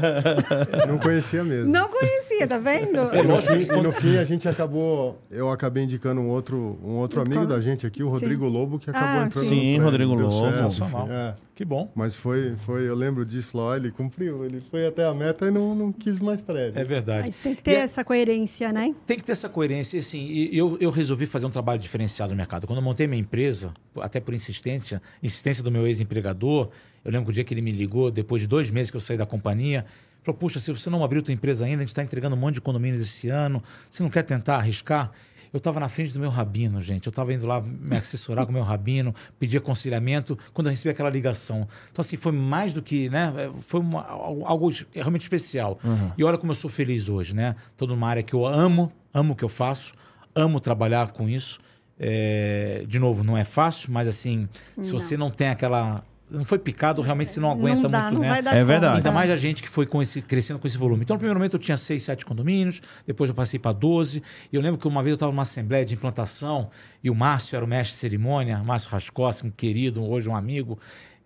Não 0.87 0.97
conhecia 0.97 1.43
mesmo. 1.43 1.71
Não 1.71 1.87
conhecia, 1.87 2.45
tá 2.47 2.57
vendo? 2.57 2.97
E 3.15 3.21
no, 3.23 3.41
fim, 3.41 3.61
e 3.61 3.81
no 3.81 3.91
fim, 3.91 4.17
a 4.17 4.23
gente 4.25 4.47
acabou. 4.47 5.21
Eu 5.31 5.49
acabei 5.49 5.83
indicando 5.83 6.19
um 6.21 6.27
outro, 6.29 6.77
um 6.83 6.95
outro 6.97 7.21
amigo 7.21 7.45
da 7.45 7.61
gente 7.61 7.87
aqui, 7.87 8.03
o 8.03 8.09
Rodrigo 8.09 8.47
Lobo, 8.47 8.77
que 8.79 8.89
acabou 8.89 9.21
Ah, 9.21 9.25
entrando. 9.25 9.45
sim. 9.45 9.55
no 9.55 9.79
Sim. 9.79 9.83
Rodrigo 9.83 10.15
Deu 10.15 10.27
Lobo. 10.27 10.53
certo, 10.53 10.83
é. 11.11 11.35
Que 11.55 11.65
bom. 11.65 11.91
Mas 11.93 12.15
foi, 12.15 12.55
foi, 12.55 12.87
eu 12.87 12.95
lembro 12.95 13.25
disso, 13.25 13.49
falou, 13.51 13.67
ó, 13.67 13.75
ele 13.75 13.91
cumpriu, 13.91 14.45
ele 14.45 14.61
foi 14.71 14.87
até 14.87 15.03
a 15.05 15.13
meta 15.13 15.47
e 15.47 15.51
não, 15.51 15.75
não 15.75 15.91
quis 15.91 16.17
mais 16.17 16.41
prédio. 16.41 16.79
É 16.79 16.85
verdade. 16.85 17.23
Mas 17.23 17.35
tem 17.35 17.53
que 17.53 17.61
ter 17.61 17.71
E 17.71 17.75
é- 17.75 17.79
essa 17.79 18.01
coerência, 18.01 18.71
né? 18.71 18.95
Tem 19.05 19.17
que 19.17 19.23
ter 19.25 19.33
essa 19.33 19.49
coerência. 19.49 19.97
E, 19.97 19.99
assim, 19.99 20.25
e 20.25 20.57
eu, 20.57 20.77
eu 20.79 20.89
resolvi 20.89 21.25
fazer 21.25 21.45
um 21.45 21.49
trabalho 21.49 21.77
diferenciado 21.77 22.31
no 22.31 22.37
mercado. 22.37 22.65
Quando 22.65 22.77
eu 22.79 22.83
montei 22.83 23.07
minha 23.07 23.19
empresa, 23.19 23.73
até 24.09 24.19
por 24.19 24.33
insistência, 24.33 25.01
insistência 25.23 25.63
do 25.63 25.71
meu 25.71 25.85
ex-empregador, 25.87 26.69
eu 27.05 27.11
lembro 27.11 27.25
que 27.25 27.31
o 27.31 27.33
dia 27.33 27.43
que 27.43 27.53
ele 27.53 27.61
me 27.61 27.71
ligou, 27.71 28.11
depois 28.11 28.41
de 28.41 28.47
dois 28.47 28.69
meses 28.69 28.91
que 28.91 28.97
eu 28.97 29.01
saí 29.01 29.17
da 29.17 29.25
companhia, 29.25 29.85
falou: 30.23 30.37
Puxa, 30.37 30.59
se 30.59 30.71
você 30.71 30.89
não 30.89 31.03
abriu 31.03 31.21
tua 31.23 31.33
empresa 31.33 31.63
ainda, 31.65 31.77
a 31.77 31.81
gente 31.81 31.89
está 31.89 32.03
entregando 32.03 32.35
um 32.35 32.39
monte 32.39 32.55
de 32.55 32.61
condomínios 32.61 33.01
esse 33.01 33.29
ano, 33.29 33.63
você 33.89 34.03
não 34.03 34.09
quer 34.09 34.23
tentar 34.23 34.57
arriscar? 34.57 35.11
Eu 35.51 35.57
estava 35.57 35.79
na 35.79 35.89
frente 35.89 36.13
do 36.13 36.19
meu 36.19 36.29
rabino, 36.29 36.79
gente. 36.79 37.07
Eu 37.07 37.09
estava 37.09 37.33
indo 37.33 37.47
lá 37.47 37.59
me 37.59 37.97
assessorar 37.97 38.45
com 38.45 38.51
o 38.51 38.53
meu 38.53 38.61
rabino, 38.61 39.15
pedir 39.39 39.57
aconselhamento, 39.57 40.37
quando 40.53 40.67
eu 40.67 40.71
recebi 40.71 40.91
aquela 40.91 41.09
ligação. 41.09 41.67
Então, 41.91 42.01
assim, 42.01 42.15
foi 42.17 42.31
mais 42.31 42.71
do 42.71 42.83
que, 42.83 43.09
né? 43.09 43.33
Foi 43.61 43.79
uma- 43.79 44.05
algo 44.07 44.69
realmente 44.93 45.21
especial. 45.23 45.79
E 46.15 46.23
olha 46.23 46.37
como 46.37 46.51
eu 46.51 46.55
sou 46.55 46.69
feliz 46.69 47.09
hoje, 47.09 47.33
né? 47.33 47.55
Estou 47.71 47.87
numa 47.87 48.07
área 48.07 48.21
que 48.21 48.35
eu 48.35 48.45
amo, 48.45 48.91
amo 49.11 49.33
o 49.33 49.35
que 49.35 49.43
eu 49.43 49.49
faço, 49.49 49.93
amo 50.35 50.59
trabalhar 50.59 51.13
com 51.13 51.27
isso. 51.27 51.59
É, 51.99 52.85
de 52.87 52.97
novo, 52.97 53.23
não 53.23 53.37
é 53.37 53.43
fácil, 53.43 53.91
mas 53.91 54.07
assim, 54.07 54.47
se 54.81 54.91
você 54.91 55.17
não 55.17 55.29
tem 55.29 55.49
aquela. 55.49 56.03
Não 56.31 56.45
foi 56.45 56.59
picado, 56.59 57.01
realmente 57.01 57.31
você 57.31 57.39
não 57.39 57.49
aguenta 57.49 57.81
não 57.81 57.89
dá, 57.89 58.01
muito, 58.03 58.13
não 58.13 58.21
né? 58.21 58.29
vai 58.29 58.41
dar 58.43 58.55
É 58.55 58.63
verdade. 58.63 58.97
Ainda 58.97 59.11
mais 59.11 59.31
a 59.31 59.35
gente 59.35 59.63
que 59.63 59.69
foi 59.69 59.87
com 59.87 59.99
esse, 59.99 60.21
crescendo 60.21 60.59
com 60.59 60.67
esse 60.67 60.77
volume. 60.77 61.01
Então, 61.01 61.15
no 61.15 61.17
primeiro 61.17 61.39
momento, 61.39 61.55
eu 61.55 61.59
tinha 61.59 61.75
seis, 61.75 62.03
sete 62.03 62.23
condomínios, 62.23 62.83
depois 63.05 63.31
eu 63.31 63.35
passei 63.35 63.59
para 63.59 63.71
12. 63.71 64.21
E 64.53 64.55
eu 64.55 64.61
lembro 64.61 64.79
que 64.79 64.87
uma 64.87 65.01
vez 65.01 65.13
eu 65.13 65.15
estava 65.15 65.31
numa 65.31 65.41
assembleia 65.41 65.83
de 65.83 65.95
implantação 65.95 66.69
e 67.03 67.09
o 67.09 67.15
Márcio 67.15 67.55
era 67.55 67.65
o 67.65 67.67
mestre 67.67 67.95
de 67.95 67.99
cerimônia, 67.99 68.59
Márcio 68.59 68.91
Rascossi, 68.91 69.47
um 69.47 69.49
querido, 69.49 70.07
hoje 70.07 70.29
um 70.29 70.35
amigo. 70.35 70.77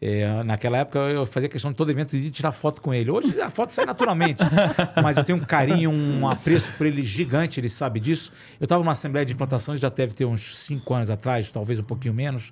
É, 0.06 0.44
naquela 0.44 0.80
época 0.80 1.00
eu 1.00 1.26
fazia 1.26 1.48
questão 1.48 1.72
de 1.72 1.78
todo 1.78 1.90
evento 1.90 2.20
de 2.20 2.30
tirar 2.30 2.52
foto 2.52 2.82
com 2.82 2.94
ele. 2.94 3.10
Hoje 3.10 3.40
a 3.40 3.50
foto 3.50 3.72
sai 3.72 3.86
naturalmente. 3.86 4.44
Mas 5.02 5.16
eu 5.16 5.24
tenho 5.24 5.38
um 5.38 5.42
carinho, 5.46 5.90
um 5.90 6.28
apreço 6.28 6.74
por 6.74 6.86
ele 6.86 7.04
gigante, 7.04 7.58
ele 7.58 7.70
sabe 7.70 8.02
disso. 8.02 8.30
Eu 8.60 8.66
estava 8.66 8.84
numa 8.84 8.92
assembleia 8.92 9.26
de 9.26 9.32
implantação, 9.32 9.78
já 9.78 9.88
deve 9.88 10.14
ter 10.14 10.26
uns 10.26 10.58
cinco 10.58 10.94
anos 10.94 11.10
atrás, 11.10 11.50
talvez 11.50 11.80
um 11.80 11.84
pouquinho 11.84 12.14
menos. 12.14 12.52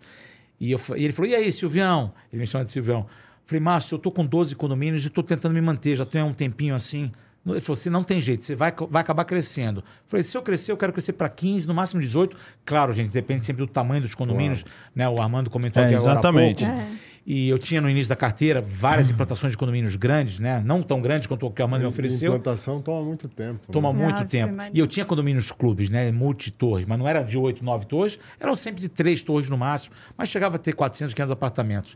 E, 0.62 0.72
eu, 0.72 0.80
e 0.96 1.04
ele 1.04 1.12
falou: 1.12 1.30
E 1.30 1.36
aí, 1.36 1.52
Silvião? 1.52 2.14
Ele 2.32 2.40
me 2.40 2.48
chama 2.48 2.64
de 2.64 2.72
Silvião. 2.72 3.06
Falei, 3.46 3.60
Márcio, 3.60 3.96
eu 3.96 4.00
tô 4.00 4.12
com 4.12 4.26
12 4.26 4.56
condomínios 4.56 5.04
e 5.04 5.08
estou 5.08 5.22
tentando 5.22 5.52
me 5.52 5.60
manter, 5.60 5.94
já 5.98 6.06
tenho 6.06 6.24
há 6.24 6.28
um 6.28 6.34
tempinho 6.34 6.74
assim. 6.74 7.12
Ele 7.46 7.60
falou: 7.60 7.76
Você 7.76 7.90
não 7.90 8.02
tem 8.02 8.22
jeito, 8.22 8.46
você 8.46 8.56
vai, 8.56 8.74
vai 8.90 9.02
acabar 9.02 9.26
crescendo. 9.26 9.84
Falei: 10.08 10.24
Se 10.24 10.38
eu 10.38 10.42
crescer, 10.42 10.72
eu 10.72 10.78
quero 10.78 10.94
crescer 10.94 11.12
para 11.12 11.28
15, 11.28 11.68
no 11.68 11.74
máximo 11.74 12.00
18. 12.00 12.38
Claro, 12.64 12.94
gente, 12.94 13.12
depende 13.12 13.46
sempre 13.46 13.66
do 13.66 13.70
tamanho 13.70 14.02
dos 14.04 14.16
condomínios. 14.16 14.64
Né? 14.96 15.10
O 15.10 15.22
Armando 15.22 15.50
comentou 15.50 15.84
É, 15.84 15.88
aqui 15.88 15.96
agora 15.96 16.12
há 16.12 16.14
exatamente. 16.14 16.64
pouco. 16.64 17.11
E 17.26 17.48
eu 17.50 17.60
tinha 17.60 17.80
no 17.80 17.90
início 17.90 18.10
da 18.10 18.16
carteira 18.16 18.62
várias 18.62 19.10
implantações 19.10 19.52
de 19.52 19.58
condomínios 19.58 19.96
grandes, 19.96 20.40
né? 20.40 20.62
Não 20.66 20.82
tão 20.82 21.00
grandes 21.02 21.28
quanto 21.28 21.46
o 21.46 21.52
que 21.52 21.62
o 21.62 21.66
Armando 21.66 21.82
me 21.82 21.88
ofereceu. 21.88 22.32
Implantação 22.32 22.82
toma 22.82 23.06
muito 23.06 23.28
tempo. 23.28 23.72
Toma 23.72 23.94
né? 23.94 24.04
muito 24.04 24.28
tempo. 24.28 24.56
E 24.74 24.80
eu 24.80 24.88
tinha 24.88 25.06
condomínios 25.06 25.52
clubes, 25.52 25.90
né? 25.90 26.12
Multitorres, 26.12 26.88
mas 26.88 26.98
não 26.98 27.08
era 27.08 27.22
de 27.22 27.38
8, 27.38 27.64
9 27.64 27.86
torres, 27.86 28.20
eram 28.40 28.56
sempre 28.56 28.82
de 28.82 28.90
3 28.90 29.22
torres 29.22 29.50
no 29.50 29.58
máximo, 29.58 29.96
mas 30.18 30.30
chegava 30.30 30.56
a 30.56 30.60
ter 30.60 30.74
400, 30.74 31.14
500 31.14 31.32
apartamentos. 31.32 31.96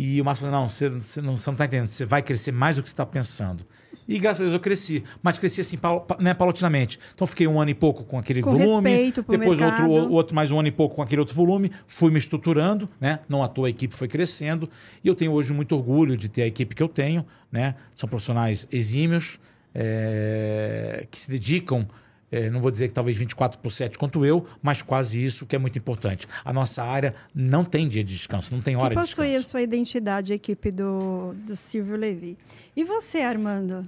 E 0.00 0.20
o 0.20 0.24
Márcio 0.24 0.46
falou: 0.46 0.60
não, 0.60 0.68
você, 0.68 0.88
você 0.88 1.20
não 1.20 1.34
está 1.34 1.50
entendendo, 1.64 1.88
você 1.88 2.04
vai 2.04 2.22
crescer 2.22 2.52
mais 2.52 2.76
do 2.76 2.82
que 2.82 2.88
você 2.88 2.92
está 2.92 3.04
pensando. 3.04 3.66
E 4.06 4.16
graças 4.18 4.40
a 4.40 4.44
Deus 4.44 4.54
eu 4.54 4.60
cresci, 4.60 5.02
mas 5.20 5.38
cresci 5.38 5.60
assim, 5.60 5.76
pau- 5.76 6.02
pa- 6.02 6.16
né, 6.20 6.32
paulatinamente. 6.32 7.00
Então 7.14 7.26
fiquei 7.26 7.48
um 7.48 7.60
ano 7.60 7.72
e 7.72 7.74
pouco 7.74 8.04
com 8.04 8.16
aquele 8.16 8.40
Com 8.40 8.52
volume, 8.56 9.12
depois 9.12 9.60
outro, 9.60 9.88
mercado. 9.88 10.12
outro 10.12 10.34
mais 10.36 10.52
um 10.52 10.58
ano 10.60 10.68
e 10.68 10.70
pouco 10.70 10.94
com 10.94 11.02
aquele 11.02 11.18
outro 11.20 11.34
volume, 11.34 11.72
fui 11.88 12.12
me 12.12 12.18
estruturando, 12.18 12.88
né? 13.00 13.18
Não 13.28 13.42
à 13.42 13.48
toa 13.48 13.66
a 13.66 13.70
equipe 13.70 13.92
foi 13.94 14.06
crescendo. 14.06 14.70
E 15.02 15.08
eu 15.08 15.16
tenho 15.16 15.32
hoje 15.32 15.52
muito 15.52 15.74
orgulho 15.74 16.16
de 16.16 16.28
ter 16.28 16.42
a 16.42 16.46
equipe 16.46 16.76
que 16.76 16.82
eu 16.82 16.88
tenho, 16.88 17.26
né? 17.50 17.74
São 17.96 18.08
profissionais 18.08 18.68
exímios, 18.70 19.38
é, 19.74 21.06
que 21.10 21.18
se 21.20 21.28
dedicam, 21.30 21.86
é, 22.30 22.50
não 22.50 22.60
vou 22.60 22.70
dizer 22.70 22.88
que 22.88 22.94
talvez 22.94 23.16
24 23.16 23.58
por 23.58 23.70
7 23.70 23.96
quanto 23.98 24.24
eu, 24.24 24.46
mas 24.62 24.82
quase 24.82 25.24
isso, 25.24 25.46
que 25.46 25.56
é 25.56 25.58
muito 25.58 25.78
importante. 25.78 26.26
A 26.44 26.52
nossa 26.52 26.82
área 26.82 27.14
não 27.34 27.64
tem 27.64 27.88
dia 27.88 28.04
de 28.04 28.14
descanso, 28.14 28.54
não 28.54 28.60
tem 28.60 28.76
hora 28.76 28.94
que 28.94 28.94
de 28.94 29.00
possui 29.00 29.26
a 29.26 29.30
descanso. 29.30 29.48
sua 29.50 29.62
identidade, 29.62 30.32
a 30.32 30.36
equipe 30.36 30.70
do, 30.70 31.34
do 31.46 31.56
Silvio 31.56 31.96
Levi. 31.96 32.36
E 32.76 32.84
você, 32.84 33.18
Armando? 33.18 33.86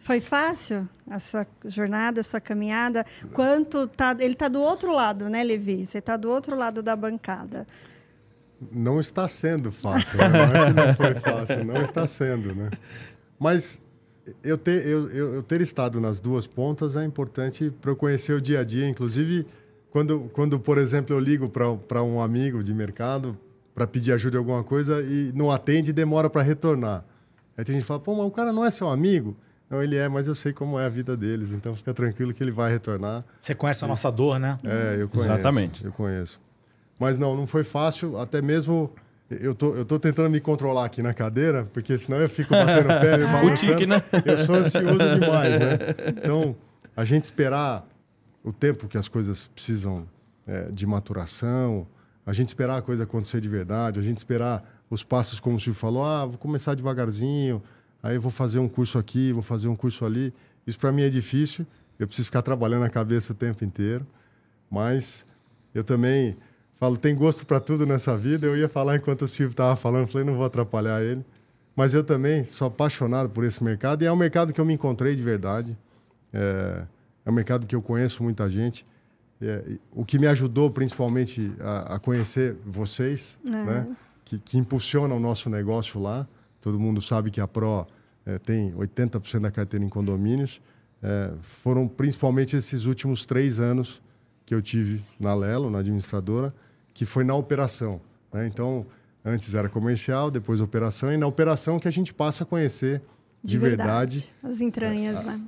Foi 0.00 0.20
fácil 0.20 0.88
a 1.08 1.18
sua 1.18 1.46
jornada, 1.64 2.20
a 2.20 2.24
sua 2.24 2.40
caminhada? 2.40 3.06
Quanto 3.32 3.86
tá, 3.86 4.14
ele 4.18 4.34
está 4.34 4.48
do 4.48 4.60
outro 4.60 4.92
lado, 4.92 5.28
né, 5.30 5.42
Levi? 5.42 5.86
Você 5.86 5.98
está 5.98 6.16
do 6.16 6.30
outro 6.30 6.56
lado 6.56 6.82
da 6.82 6.94
bancada. 6.94 7.66
Não 8.72 9.00
está 9.00 9.28
sendo 9.28 9.70
fácil, 9.72 10.18
né? 10.18 10.28
Não 10.28 10.38
é 10.38 10.66
que 10.66 10.72
não 10.72 10.94
foi 10.94 11.14
fácil, 11.14 11.64
não 11.64 11.82
está 11.82 12.06
sendo, 12.06 12.54
né? 12.54 12.70
Mas 13.38 13.80
eu 14.42 14.56
ter, 14.56 14.86
eu, 14.86 15.10
eu, 15.10 15.34
eu 15.36 15.42
ter 15.42 15.60
estado 15.60 16.00
nas 16.00 16.18
duas 16.18 16.46
pontas 16.46 16.96
é 16.96 17.04
importante 17.04 17.70
para 17.80 17.90
eu 17.90 17.96
conhecer 17.96 18.32
o 18.32 18.40
dia 18.40 18.60
a 18.60 18.64
dia. 18.64 18.88
Inclusive, 18.88 19.46
quando, 19.90 20.30
quando 20.32 20.58
por 20.58 20.78
exemplo, 20.78 21.14
eu 21.14 21.20
ligo 21.20 21.48
para 21.48 22.02
um 22.02 22.20
amigo 22.20 22.62
de 22.62 22.72
mercado 22.72 23.36
para 23.74 23.86
pedir 23.86 24.12
ajuda 24.12 24.36
em 24.36 24.38
alguma 24.38 24.62
coisa 24.62 25.02
e 25.02 25.32
não 25.34 25.50
atende 25.50 25.90
e 25.90 25.92
demora 25.92 26.30
para 26.30 26.42
retornar. 26.42 27.04
Aí 27.56 27.64
tem 27.64 27.74
gente 27.74 27.82
que 27.82 27.88
fala, 27.88 28.00
pô, 28.00 28.14
mas 28.14 28.26
o 28.26 28.30
cara 28.30 28.52
não 28.52 28.64
é 28.64 28.70
seu 28.70 28.88
amigo? 28.88 29.36
Não, 29.68 29.82
ele 29.82 29.96
é, 29.96 30.08
mas 30.08 30.26
eu 30.26 30.34
sei 30.34 30.52
como 30.52 30.78
é 30.78 30.86
a 30.86 30.88
vida 30.88 31.16
deles, 31.16 31.50
então 31.52 31.74
fica 31.74 31.92
tranquilo 31.94 32.32
que 32.32 32.42
ele 32.42 32.50
vai 32.50 32.70
retornar. 32.70 33.24
Você 33.40 33.54
conhece 33.54 33.84
a 33.84 33.88
nossa 33.88 34.10
dor, 34.10 34.38
né? 34.38 34.58
É, 34.64 34.96
eu 35.00 35.08
conheço. 35.08 35.32
Exatamente. 35.32 35.84
Eu 35.84 35.92
conheço. 35.92 36.40
Mas 36.98 37.18
não, 37.18 37.36
não 37.36 37.46
foi 37.46 37.64
fácil, 37.64 38.18
até 38.18 38.40
mesmo 38.40 38.92
eu 39.30 39.54
tô, 39.54 39.74
eu 39.74 39.84
tô 39.84 39.98
tentando 39.98 40.28
me 40.28 40.40
controlar 40.40 40.84
aqui 40.84 41.02
na 41.02 41.14
cadeira, 41.14 41.64
porque 41.72 41.96
senão 41.96 42.20
eu 42.20 42.28
fico 42.28 42.50
batendo 42.50 42.86
o 42.86 43.00
pé, 43.00 43.16
me 43.16 43.24
balançando. 43.32 43.56
tique, 43.56 43.86
né? 43.86 44.02
Eu 44.24 44.38
sou 44.38 44.54
ansioso 44.54 44.98
demais, 45.20 45.58
né? 45.58 45.78
Então, 46.16 46.54
a 46.96 47.04
gente 47.04 47.24
esperar 47.24 47.86
o 48.42 48.52
tempo 48.52 48.86
que 48.86 48.98
as 48.98 49.08
coisas 49.08 49.46
precisam 49.46 50.06
é, 50.46 50.70
de 50.70 50.86
maturação, 50.86 51.86
a 52.26 52.32
gente 52.32 52.48
esperar 52.48 52.78
a 52.78 52.82
coisa 52.82 53.04
acontecer 53.04 53.40
de 53.40 53.48
verdade, 53.48 53.98
a 53.98 54.02
gente 54.02 54.18
esperar 54.18 54.82
os 54.90 55.02
passos, 55.02 55.40
como 55.40 55.56
o 55.56 55.60
Silvio 55.60 55.80
falou, 55.80 56.04
ah, 56.04 56.26
vou 56.26 56.38
começar 56.38 56.74
devagarzinho, 56.74 57.62
aí 58.02 58.18
vou 58.18 58.30
fazer 58.30 58.58
um 58.58 58.68
curso 58.68 58.98
aqui, 58.98 59.32
vou 59.32 59.42
fazer 59.42 59.68
um 59.68 59.76
curso 59.76 60.04
ali. 60.04 60.32
Isso 60.66 60.78
para 60.78 60.92
mim 60.92 61.02
é 61.02 61.08
difícil, 61.08 61.66
eu 61.98 62.06
preciso 62.06 62.26
ficar 62.26 62.42
trabalhando 62.42 62.84
a 62.84 62.90
cabeça 62.90 63.32
o 63.32 63.36
tempo 63.36 63.64
inteiro, 63.64 64.06
mas 64.70 65.26
eu 65.74 65.82
também 65.82 66.36
falo, 66.84 66.98
tem 66.98 67.14
gosto 67.14 67.46
para 67.46 67.58
tudo 67.60 67.86
nessa 67.86 68.16
vida. 68.16 68.46
Eu 68.46 68.56
ia 68.56 68.68
falar 68.68 68.96
enquanto 68.96 69.22
o 69.22 69.28
Silvio 69.28 69.52
estava 69.52 69.74
falando, 69.74 70.06
falei, 70.06 70.26
não 70.26 70.34
vou 70.34 70.44
atrapalhar 70.44 71.02
ele. 71.02 71.24
Mas 71.74 71.94
eu 71.94 72.04
também 72.04 72.44
sou 72.44 72.68
apaixonado 72.68 73.30
por 73.30 73.42
esse 73.42 73.64
mercado 73.64 74.02
e 74.02 74.06
é 74.06 74.12
um 74.12 74.16
mercado 74.16 74.52
que 74.52 74.60
eu 74.60 74.64
me 74.64 74.74
encontrei 74.74 75.16
de 75.16 75.22
verdade. 75.22 75.76
É, 76.32 76.84
é 77.24 77.30
um 77.30 77.32
mercado 77.32 77.66
que 77.66 77.74
eu 77.74 77.80
conheço 77.80 78.22
muita 78.22 78.48
gente. 78.50 78.86
É, 79.40 79.78
o 79.92 80.04
que 80.04 80.18
me 80.18 80.26
ajudou 80.26 80.70
principalmente 80.70 81.52
a, 81.58 81.94
a 81.94 81.98
conhecer 81.98 82.56
vocês, 82.64 83.38
né? 83.44 83.88
que, 84.24 84.38
que 84.38 84.58
impulsionam 84.58 85.16
o 85.16 85.20
nosso 85.20 85.48
negócio 85.48 86.00
lá. 86.00 86.28
Todo 86.60 86.78
mundo 86.78 87.00
sabe 87.00 87.30
que 87.30 87.40
a 87.40 87.48
Pro 87.48 87.86
é, 88.26 88.38
tem 88.38 88.72
80% 88.72 89.40
da 89.40 89.50
carteira 89.50 89.84
em 89.84 89.88
condomínios. 89.88 90.60
É, 91.02 91.32
foram 91.40 91.88
principalmente 91.88 92.56
esses 92.56 92.84
últimos 92.84 93.26
três 93.26 93.58
anos 93.58 94.00
que 94.46 94.54
eu 94.54 94.62
tive 94.62 95.02
na 95.18 95.34
Lelo, 95.34 95.70
na 95.70 95.78
administradora, 95.78 96.54
que 96.94 97.04
foi 97.04 97.24
na 97.24 97.34
operação. 97.34 98.00
né? 98.32 98.46
Então, 98.46 98.86
antes 99.24 99.52
era 99.54 99.68
comercial, 99.68 100.30
depois 100.30 100.60
operação, 100.60 101.12
e 101.12 101.16
na 101.16 101.26
operação 101.26 101.78
que 101.78 101.88
a 101.88 101.90
gente 101.90 102.14
passa 102.14 102.44
a 102.44 102.46
conhecer 102.46 103.02
de, 103.42 103.58
verdade 103.58 104.32
As 104.42 104.60
entranhas, 104.60 105.22
né? 105.24 105.40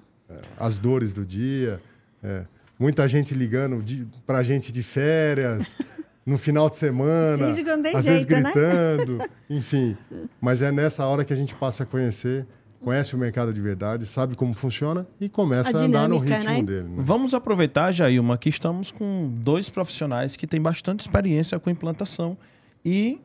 as 0.59 0.76
dores 0.76 1.12
do 1.12 1.24
dia. 1.24 1.80
é, 2.22 2.44
muita 2.78 3.09
gente 3.09 3.35
ligando 3.35 3.82
para 4.26 4.38
a 4.38 4.42
gente 4.42 4.70
de 4.70 4.82
férias, 4.82 5.76
no 6.26 6.37
final 6.37 6.68
de 6.68 6.76
semana, 6.76 7.54
Sim, 7.54 7.62
de 7.62 7.70
às 7.70 8.04
vezes 8.04 8.26
jeito, 8.26 8.32
né? 8.32 8.42
gritando, 8.42 9.18
enfim. 9.48 9.96
Mas 10.40 10.61
é 10.61 10.72
nessa 10.72 11.06
hora 11.06 11.24
que 11.24 11.32
a 11.32 11.37
gente 11.37 11.54
passa 11.54 11.85
a 11.85 11.87
conhecer, 11.87 12.44
conhece 12.80 13.14
o 13.14 13.18
mercado 13.18 13.52
de 13.52 13.60
verdade, 13.60 14.06
sabe 14.06 14.34
como 14.36 14.54
funciona 14.54 15.06
e 15.20 15.28
começa 15.28 15.76
A 15.76 15.80
a, 15.80 15.84
andar 15.84 16.08
no 16.08 16.16
dinâmica, 16.20 16.36
ritmo 16.38 16.52
né? 16.52 16.62
dele. 16.62 16.88
né? 16.88 16.94
Vamos 16.98 17.34
aproveitar, 17.34 17.92
Jailma, 17.92 18.36
que 18.38 18.48
estamos 18.48 18.90
com 18.90 19.28
dois 19.38 19.68
profissionais 19.68 20.36
que 20.36 20.46
têm 20.46 20.60
bastante 20.60 21.00
experiência 21.00 21.58
com 21.58 21.68
implantação. 21.70 22.36
E 22.84 23.20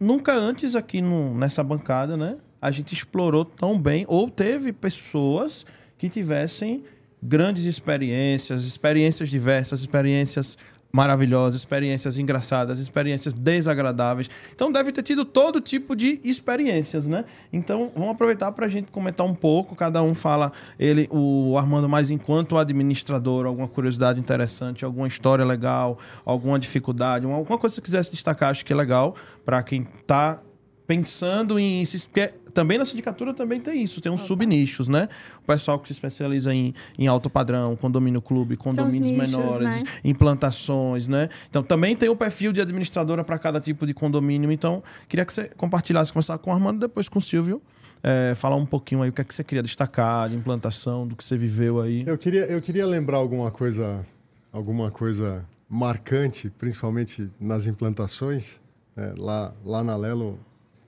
nunca 0.00 0.34
antes 0.34 0.74
aqui 0.74 1.00
no- 1.00 1.34
nessa 1.34 1.62
bancada, 1.62 2.16
né? 2.16 2.36
A 2.60 2.70
gente 2.70 2.94
explorou 2.94 3.44
tão 3.44 3.80
bem, 3.80 4.04
ou 4.08 4.30
teve 4.30 4.72
pessoas 4.72 5.66
que 5.98 6.08
tivessem 6.08 6.84
grandes 7.22 7.64
experiências, 7.64 8.64
experiências 8.64 9.28
diversas, 9.28 9.80
experiências 9.80 10.56
maravilhosas, 10.92 11.60
experiências 11.60 12.18
engraçadas, 12.18 12.78
experiências 12.78 13.32
desagradáveis. 13.32 14.28
Então 14.54 14.70
deve 14.70 14.92
ter 14.92 15.02
tido 15.02 15.24
todo 15.24 15.60
tipo 15.60 15.96
de 15.96 16.20
experiências, 16.22 17.08
né? 17.08 17.24
Então 17.52 17.90
vamos 17.96 18.10
aproveitar 18.10 18.52
para 18.52 18.66
a 18.66 18.68
gente 18.68 18.92
comentar 18.92 19.26
um 19.26 19.34
pouco. 19.34 19.74
Cada 19.74 20.02
um 20.02 20.14
fala 20.14 20.52
ele, 20.78 21.08
o 21.10 21.56
Armando 21.56 21.88
mais 21.88 22.10
enquanto 22.10 22.58
administrador, 22.58 23.46
alguma 23.46 23.66
curiosidade 23.66 24.20
interessante, 24.20 24.84
alguma 24.84 25.08
história 25.08 25.44
legal, 25.44 25.98
alguma 26.24 26.58
dificuldade, 26.58 27.24
alguma 27.24 27.58
coisa 27.58 27.74
que 27.74 27.76
você 27.76 27.80
quisesse 27.80 28.12
destacar, 28.12 28.50
acho 28.50 28.64
que 28.64 28.72
é 28.72 28.76
legal 28.76 29.16
para 29.44 29.62
quem 29.62 29.88
está 30.00 30.40
pensando 30.86 31.58
em 31.58 31.82
porque 32.04 32.34
também 32.52 32.78
na 32.78 32.84
sindicatura 32.84 33.34
também 33.34 33.60
tem 33.60 33.82
isso, 33.82 34.00
tem 34.00 34.10
uns 34.10 34.22
subnichos, 34.22 34.88
né? 34.88 35.08
O 35.42 35.46
pessoal 35.46 35.78
que 35.78 35.88
se 35.88 35.92
especializa 35.92 36.54
em, 36.54 36.74
em 36.98 37.06
alto 37.06 37.28
padrão, 37.28 37.76
condomínio 37.76 38.20
clube, 38.20 38.56
condomínios 38.56 39.18
nichos, 39.18 39.30
menores, 39.30 39.82
né? 39.82 39.82
implantações, 40.04 41.08
né? 41.08 41.28
Então 41.48 41.62
também 41.62 41.96
tem 41.96 42.08
o 42.08 42.16
perfil 42.16 42.52
de 42.52 42.60
administradora 42.60 43.24
para 43.24 43.38
cada 43.38 43.60
tipo 43.60 43.86
de 43.86 43.94
condomínio. 43.94 44.52
Então, 44.52 44.82
queria 45.08 45.24
que 45.24 45.32
você 45.32 45.50
compartilhasse, 45.56 46.12
começar 46.12 46.38
com 46.38 46.50
o 46.50 46.52
Armando, 46.52 46.78
depois 46.80 47.08
com 47.08 47.18
o 47.18 47.22
Silvio. 47.22 47.62
É, 48.04 48.34
falar 48.34 48.56
um 48.56 48.66
pouquinho 48.66 49.02
aí 49.02 49.10
o 49.10 49.12
que 49.12 49.20
é 49.20 49.24
que 49.24 49.32
você 49.32 49.44
queria 49.44 49.62
destacar 49.62 50.28
de 50.28 50.34
implantação, 50.34 51.06
do 51.06 51.14
que 51.14 51.22
você 51.22 51.36
viveu 51.36 51.80
aí. 51.80 52.02
Eu 52.04 52.18
queria, 52.18 52.46
eu 52.46 52.60
queria 52.60 52.84
lembrar 52.84 53.18
alguma 53.18 53.48
coisa, 53.52 54.04
alguma 54.52 54.90
coisa 54.90 55.46
marcante, 55.68 56.50
principalmente 56.50 57.30
nas 57.40 57.66
implantações. 57.66 58.60
É, 58.96 59.14
lá, 59.16 59.54
lá 59.64 59.82
na 59.82 59.96
Lelo, 59.96 60.38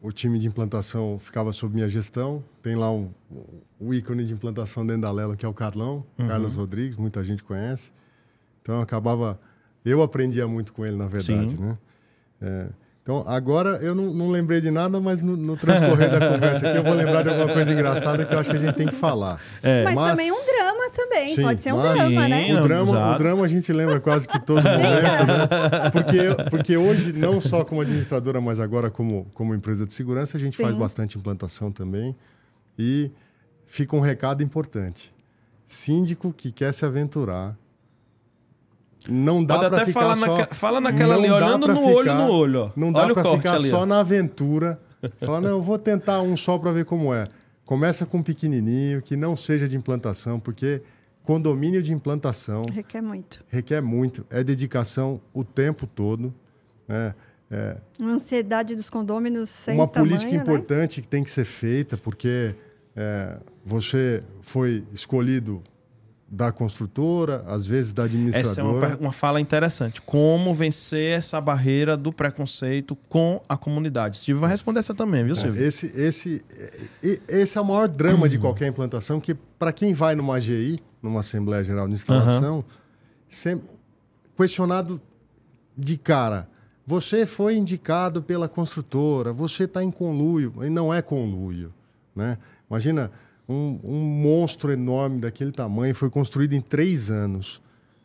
o 0.05 0.13
time 0.13 0.39
de 0.39 0.47
implantação 0.47 1.19
ficava 1.19 1.51
sob 1.51 1.75
minha 1.75 1.89
gestão. 1.89 2.45
Tem 2.63 2.77
lá 2.77 2.93
um, 2.93 3.11
um 3.81 3.95
ícone 3.95 4.27
de 4.27 4.35
implantação 4.35 4.87
dentro 4.87 5.01
da 5.01 5.11
Lela, 5.11 5.35
que 5.35 5.47
é 5.47 5.49
o 5.49 5.55
Carlão, 5.55 6.05
uhum. 6.19 6.29
Carlos 6.29 6.57
Rodrigues, 6.57 6.95
muita 6.95 7.25
gente 7.25 7.43
conhece. 7.43 7.91
Então 8.61 8.75
eu 8.75 8.83
acabava. 8.83 9.41
Eu 9.83 10.03
aprendia 10.03 10.47
muito 10.47 10.75
com 10.75 10.85
ele, 10.85 10.97
na 10.97 11.07
verdade, 11.07 11.57
Sim. 11.57 11.59
né? 11.59 11.79
É, 12.43 12.69
então, 13.03 13.25
agora 13.27 13.79
eu 13.83 13.95
não, 13.95 14.13
não, 14.13 14.31
lembrei 14.31 14.61
de 14.61 14.71
nada, 14.71 15.01
mas 15.01 15.23
no, 15.23 15.39
no 15.39 15.57
transcorrer 15.57 16.11
da 16.11 16.29
conversa 16.29 16.69
aqui 16.69 16.79
eu 16.79 16.83
vou 16.83 16.95
lembrar 16.95 17.23
de 17.23 17.31
alguma 17.31 17.53
coisa 17.53 17.73
engraçada 17.73 18.27
que 18.27 18.35
eu 18.35 18.39
acho 18.39 18.51
que 18.51 18.57
a 18.57 18.61
gente 18.61 18.75
tem 18.75 18.87
que 18.87 18.95
falar. 18.95 19.41
É. 19.63 19.85
Mas, 19.85 19.95
mas, 19.95 20.11
também 20.11 20.31
um 20.31 20.47
drama 20.47 20.64
também, 20.91 21.35
sim, 21.35 21.43
pode 21.43 21.63
ser 21.63 21.73
um 21.73 21.81
drama, 21.81 22.09
sim, 22.09 22.29
né? 22.29 22.55
O 22.55 22.63
drama, 22.63 23.15
o 23.15 23.19
drama 23.19 23.45
a 23.45 23.49
gente 23.49 23.73
lembra 23.73 24.01
quase 24.01 24.27
que 24.27 24.39
todo 24.45 24.63
momento, 24.65 25.27
né? 25.27 25.91
Porque, 25.91 26.51
porque 26.51 26.77
hoje, 26.77 27.13
não 27.13 27.41
só 27.41 27.65
como 27.65 27.81
administradora, 27.81 28.41
mas 28.41 28.61
agora 28.61 28.91
como, 28.91 29.27
como 29.35 29.55
empresa 29.55 29.87
de 29.87 29.93
segurança, 29.93 30.37
a 30.37 30.41
gente 30.41 30.57
sim. 30.57 30.63
faz 30.63 30.75
bastante 30.77 31.19
implantação 31.19 31.71
também. 31.71 32.17
E 32.79 33.11
fica 33.67 33.95
um 33.97 34.01
recado 34.01 34.43
importante. 34.43 35.13
Síndico 35.67 36.33
que 36.33 36.53
quer 36.53 36.73
se 36.75 36.85
aventurar 36.85 37.57
não 39.09 39.45
dá 39.45 39.71
para 39.71 39.85
ficar 39.85 40.01
falar 40.01 40.17
só... 40.17 40.39
Na, 40.39 40.47
fala 40.47 40.81
naquela 40.81 41.15
ali, 41.15 41.31
olhando 41.31 41.69
no 41.69 41.77
ficar, 41.77 41.91
olho 41.91 42.15
no 42.15 42.33
olho. 42.33 42.73
Não 42.75 42.93
dá 42.93 43.13
para 43.13 43.37
ficar 43.37 43.55
ali, 43.55 43.69
só 43.69 43.85
na 43.85 44.01
aventura. 44.01 44.81
Fala, 45.21 45.41
não, 45.41 45.51
eu 45.51 45.63
vou 45.63 45.79
tentar 45.79 46.23
um 46.23 46.37
só 46.37 46.57
para 46.59 46.73
ver 46.73 46.85
como 46.85 47.13
é. 47.13 47.27
Começa 47.65 48.05
com 48.05 48.19
um 48.19 48.23
pequenininho, 48.23 49.01
que 49.01 49.17
não 49.17 49.35
seja 49.35 49.67
de 49.67 49.77
implantação, 49.77 50.39
porque 50.39 50.83
condomínio 51.23 51.83
de 51.83 51.93
implantação... 51.93 52.63
Requer 52.71 53.01
muito. 53.03 53.45
Requer 53.49 53.81
muito. 53.81 54.27
É 54.29 54.45
dedicação 54.45 55.21
o 55.33 55.43
tempo 55.43 55.87
todo. 55.87 56.35
Né? 56.87 57.15
É, 57.51 57.77
uma 57.99 58.13
ansiedade 58.13 58.75
dos 58.75 58.91
condôminos 58.91 59.49
sem 59.49 59.75
Uma 59.75 59.87
tamanho, 59.87 60.13
política 60.13 60.37
né? 60.37 60.43
importante 60.43 61.01
que 61.01 61.09
tem 61.09 61.25
que 61.25 61.31
ser 61.31 61.45
feita, 61.45 61.97
porque 61.97 62.55
é, 62.95 63.39
você 63.65 64.23
foi 64.41 64.85
escolhido 64.93 65.63
da 66.35 66.51
construtora, 66.51 67.45
às 67.47 67.67
vezes 67.67 67.93
da 67.93 68.05
administradora. 68.05 68.51
Essa 68.51 68.61
é 68.61 68.65
uma, 68.65 68.97
uma 68.97 69.13
fala 69.13 69.41
interessante. 69.41 70.03
Como 70.03 70.53
vencer 70.53 71.17
essa 71.17 71.41
barreira 71.41 71.97
do 71.97 72.13
preconceito 72.13 72.97
com 73.09 73.41
a 73.49 73.57
comunidade? 73.57 74.19
Silvio 74.19 74.41
vai 74.41 74.51
responder 74.51 74.81
essa 74.81 74.95
também, 74.95 75.25
viu, 75.25 75.35
é, 75.35 75.37
Silvio? 75.37 75.63
É, 75.63 75.67
esse, 75.67 75.87
esse, 75.95 76.45
esse 77.29 77.57
é 77.57 77.61
o 77.61 77.65
maior 77.65 77.89
drama 77.89 78.29
de 78.29 78.37
qualquer 78.39 78.67
implantação, 78.67 79.21
que 79.21 79.35
para 79.35 79.73
quem 79.73 79.95
vai 79.95 80.17
numa 80.17 80.37
AGI, 80.37 80.81
numa 81.01 81.21
Assembleia 81.21 81.63
Geral 81.63 81.87
de 81.87 81.95
Instalação, 81.95 82.57
uhum. 82.57 82.65
sempre 83.29 83.69
questionado 84.37 85.01
de 85.77 85.97
cara. 85.97 86.49
Você 86.87 87.25
foi 87.25 87.57
indicado 87.57 88.23
pela 88.23 88.49
construtora, 88.49 89.33
você 89.33 89.65
está 89.65 89.83
em 89.83 89.91
conluio. 89.91 90.53
E 90.63 90.69
não 90.69 90.93
é 90.93 91.01
conluio. 91.01 91.73
Né? 92.15 92.37
Imagina, 92.69 93.11
um, 93.49 93.79
um 93.83 94.01
monstro 94.01 94.73
enorme 94.73 95.21
daquele 95.21 95.53
tamanho, 95.53 95.95
foi 95.95 96.11
construído 96.11 96.55
em 96.55 96.61
três 96.61 97.11
anos. 97.11 97.63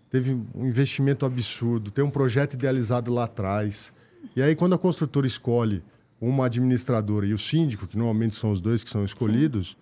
Teve 0.10 0.38
um 0.56 0.66
investimento 0.66 1.26
absurdo, 1.26 1.92
tem 1.92 2.04
um 2.04 2.10
projeto 2.10 2.54
idealizado 2.54 3.14
lá 3.14 3.26
atrás. 3.26 3.94
E 4.36 4.42
aí, 4.42 4.56
quando 4.56 4.74
a 4.74 4.78
construtora 4.78 5.28
escolhe 5.28 5.84
uma 6.20 6.48
administradora 6.48 7.26
e 7.26 7.34
o 7.34 7.38
síndico, 7.38 7.88
que 7.88 7.98
normalmente 7.98 8.36
são 8.36 8.52
os 8.52 8.60
dois 8.60 8.84
que 8.84 8.90
são 8.90 9.06
escolhidos, 9.06 9.70
Sim. 9.70 9.76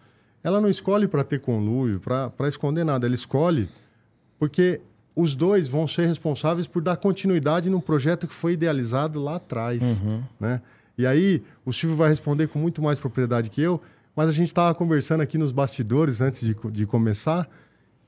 ela 0.43 0.61
não 0.61 0.69
escolhe 0.69 1.07
para 1.07 1.23
ter 1.23 1.39
conluio, 1.39 1.99
para 1.99 2.47
esconder 2.47 2.83
nada. 2.83 3.07
Ela 3.07 3.15
escolhe 3.15 3.69
porque 4.37 4.81
os 5.15 5.35
dois 5.35 5.67
vão 5.67 5.87
ser 5.87 6.05
responsáveis 6.05 6.67
por 6.67 6.81
dar 6.81 6.97
continuidade 6.97 7.69
num 7.69 7.79
projeto 7.79 8.27
que 8.27 8.33
foi 8.33 8.53
idealizado 8.53 9.19
lá 9.19 9.37
atrás. 9.37 10.01
Uhum. 10.01 10.23
Né? 10.39 10.61
E 10.97 11.07
aí, 11.07 11.43
o 11.65 11.73
Silvio 11.73 11.97
vai 11.97 12.09
responder 12.09 12.47
com 12.47 12.59
muito 12.59 12.81
mais 12.81 12.99
propriedade 12.99 13.49
que 13.49 13.61
eu, 13.61 13.81
mas 14.17 14.27
a 14.27 14.31
gente 14.31 14.47
estava 14.47 14.73
conversando 14.73 15.21
aqui 15.21 15.37
nos 15.37 15.51
bastidores 15.51 16.21
antes 16.21 16.39
de, 16.39 16.55
de 16.71 16.87
começar, 16.87 17.47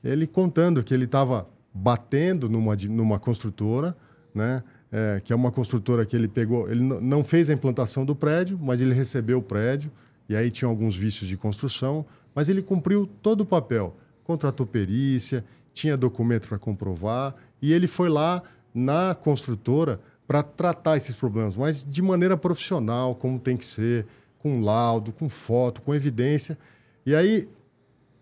ele 0.02 0.26
contando 0.26 0.82
que 0.82 0.92
ele 0.92 1.04
estava 1.04 1.48
batendo 1.72 2.48
numa, 2.48 2.74
numa 2.88 3.20
construtora, 3.20 3.96
né? 4.34 4.64
É, 4.90 5.20
que 5.22 5.32
é 5.32 5.36
uma 5.36 5.52
construtora 5.52 6.04
que 6.04 6.16
ele 6.16 6.26
pegou. 6.26 6.68
Ele 6.68 6.82
não 6.82 7.22
fez 7.22 7.48
a 7.48 7.52
implantação 7.52 8.04
do 8.04 8.16
prédio, 8.16 8.58
mas 8.60 8.80
ele 8.80 8.92
recebeu 8.92 9.38
o 9.38 9.42
prédio, 9.42 9.88
e 10.28 10.34
aí 10.34 10.50
tinha 10.50 10.68
alguns 10.68 10.96
vícios 10.96 11.28
de 11.28 11.36
construção, 11.36 12.04
mas 12.34 12.48
ele 12.48 12.60
cumpriu 12.60 13.08
todo 13.22 13.42
o 13.42 13.46
papel. 13.46 13.96
Contratou 14.24 14.66
perícia, 14.66 15.44
tinha 15.72 15.96
documento 15.96 16.48
para 16.48 16.58
comprovar, 16.58 17.36
e 17.62 17.72
ele 17.72 17.86
foi 17.86 18.08
lá 18.08 18.42
na 18.74 19.14
construtora 19.14 20.00
para 20.26 20.42
tratar 20.42 20.96
esses 20.96 21.14
problemas, 21.14 21.56
mas 21.56 21.84
de 21.88 22.02
maneira 22.02 22.36
profissional, 22.36 23.14
como 23.14 23.38
tem 23.38 23.56
que 23.56 23.64
ser 23.64 24.06
com 24.40 24.60
laudo, 24.60 25.12
com 25.12 25.28
foto, 25.28 25.80
com 25.82 25.94
evidência. 25.94 26.58
E 27.06 27.14
aí 27.14 27.48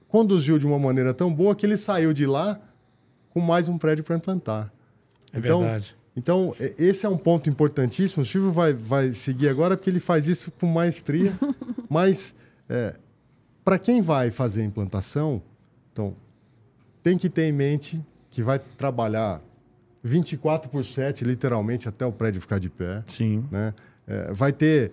conduziu 0.09 0.59
de 0.59 0.67
uma 0.67 0.79
maneira 0.79 1.15
tão 1.15 1.33
boa 1.33 1.55
que 1.55 1.65
ele 1.65 1.77
saiu 1.77 2.13
de 2.13 2.27
lá 2.27 2.61
com 3.31 3.41
mais 3.41 3.69
um 3.69 3.79
prédio 3.79 4.05
para 4.05 4.17
implantar. 4.17 4.73
É 5.33 5.39
então, 5.39 5.61
verdade. 5.61 5.97
Então, 6.17 6.53
esse 6.77 7.07
é 7.07 7.09
um 7.09 7.17
ponto 7.17 7.49
importantíssimo. 7.49 8.23
O 8.23 8.27
Silvio 8.27 8.51
vai, 8.51 8.73
vai 8.73 9.15
seguir 9.15 9.49
agora 9.49 9.77
porque 9.77 9.89
ele 9.89 10.01
faz 10.01 10.27
isso 10.27 10.51
com 10.51 10.67
maestria. 10.67 11.33
Mas, 11.89 12.35
é, 12.69 12.97
para 13.65 13.79
quem 13.79 14.03
vai 14.03 14.33
fazer 14.33 14.63
a 14.63 14.65
implantação, 14.65 15.41
então, 15.93 16.17
tem 17.05 17.17
que 17.17 17.29
ter 17.29 17.43
em 17.45 17.53
mente 17.53 18.05
que 18.31 18.43
vai 18.43 18.59
trabalhar 18.59 19.41
24 20.03 20.69
por 20.69 20.85
7, 20.85 21.25
literalmente, 21.25 21.89
até 21.89 22.05
o 22.05 22.11
prédio 22.11 22.41
ficar 22.41 22.59
de 22.59 22.69
pé. 22.69 23.05
Sim. 23.07 23.47
Né? 23.51 23.73
É, 24.07 24.33
vai 24.33 24.53
ter 24.53 24.91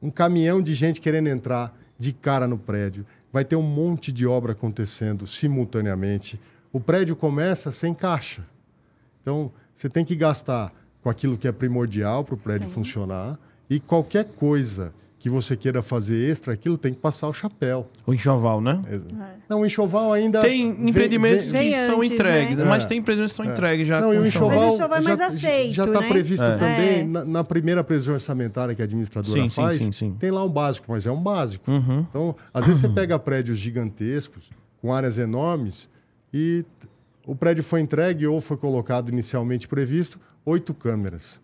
um 0.00 0.10
caminhão 0.10 0.62
de 0.62 0.74
gente 0.74 1.00
querendo 1.00 1.28
entrar 1.28 1.76
de 1.98 2.12
cara 2.12 2.46
no 2.46 2.58
prédio. 2.58 3.06
Vai 3.32 3.44
ter 3.44 3.56
um 3.56 3.62
monte 3.62 4.12
de 4.12 4.26
obra 4.26 4.52
acontecendo 4.52 5.26
simultaneamente. 5.26 6.40
O 6.72 6.80
prédio 6.80 7.16
começa 7.16 7.72
sem 7.72 7.94
caixa. 7.94 8.46
Então, 9.22 9.50
você 9.74 9.88
tem 9.88 10.04
que 10.04 10.14
gastar 10.14 10.72
com 11.02 11.10
aquilo 11.10 11.36
que 11.36 11.48
é 11.48 11.52
primordial 11.52 12.24
para 12.24 12.34
o 12.34 12.38
prédio 12.38 12.68
Sim. 12.68 12.74
funcionar 12.74 13.38
e 13.68 13.80
qualquer 13.80 14.24
coisa 14.24 14.92
que 15.26 15.30
você 15.30 15.56
queira 15.56 15.82
fazer 15.82 16.30
extra, 16.30 16.52
aquilo 16.52 16.78
tem 16.78 16.94
que 16.94 17.00
passar 17.00 17.26
o 17.26 17.32
chapéu. 17.32 17.90
O 18.06 18.14
enxoval, 18.14 18.60
né? 18.60 18.80
É. 18.88 19.00
Não, 19.48 19.62
o 19.62 19.66
enxoval 19.66 20.12
ainda. 20.12 20.40
Tem 20.40 20.68
empreendimentos 20.68 21.50
vem, 21.50 21.70
vem, 21.70 21.72
que 21.72 21.86
são 21.86 22.04
entregues, 22.04 22.58
né? 22.58 22.64
mas 22.64 22.84
é. 22.84 22.86
tem 22.86 22.98
empreendimentos 22.98 23.32
que 23.32 23.36
são 23.36 23.44
é. 23.44 23.52
entregues 23.52 23.88
já. 23.88 24.00
Não, 24.00 24.14
e 24.14 24.18
o 24.18 24.26
enxoval, 24.26 24.50
mas 24.50 24.62
o 24.62 24.74
enxoval 24.76 24.98
é 24.98 25.00
mais 25.00 25.18
já, 25.18 25.26
aceito. 25.26 25.74
Já 25.74 25.84
está 25.84 26.00
né? 26.00 26.08
previsto 26.08 26.44
é. 26.44 26.56
também 26.56 27.08
na, 27.08 27.24
na, 27.24 27.44
primeira 27.44 27.82
previsão 27.82 28.14
orçamentária 28.14 28.72
que 28.72 28.80
a 28.80 28.84
administradora 28.84 29.42
sim, 29.42 29.48
faz. 29.48 29.78
Sim, 29.78 29.90
sim, 29.90 30.16
tem 30.16 30.30
lá 30.30 30.44
um 30.44 30.48
básico, 30.48 30.86
mas 30.88 31.04
é 31.06 31.10
um 31.10 31.20
básico. 31.20 31.68
Uhum. 31.68 32.06
Então, 32.08 32.36
às 32.54 32.64
vezes 32.64 32.82
você 32.82 32.88
pega 32.88 33.18
prédios 33.18 33.58
gigantescos, 33.58 34.48
com 34.80 34.94
áreas 34.94 35.18
enormes, 35.18 35.88
e 36.32 36.64
o 37.26 37.34
prédio 37.34 37.64
foi 37.64 37.80
entregue 37.80 38.28
ou 38.28 38.40
foi 38.40 38.56
colocado 38.56 39.08
inicialmente 39.08 39.66
previsto 39.66 40.20
oito 40.44 40.72
câmeras. 40.72 41.40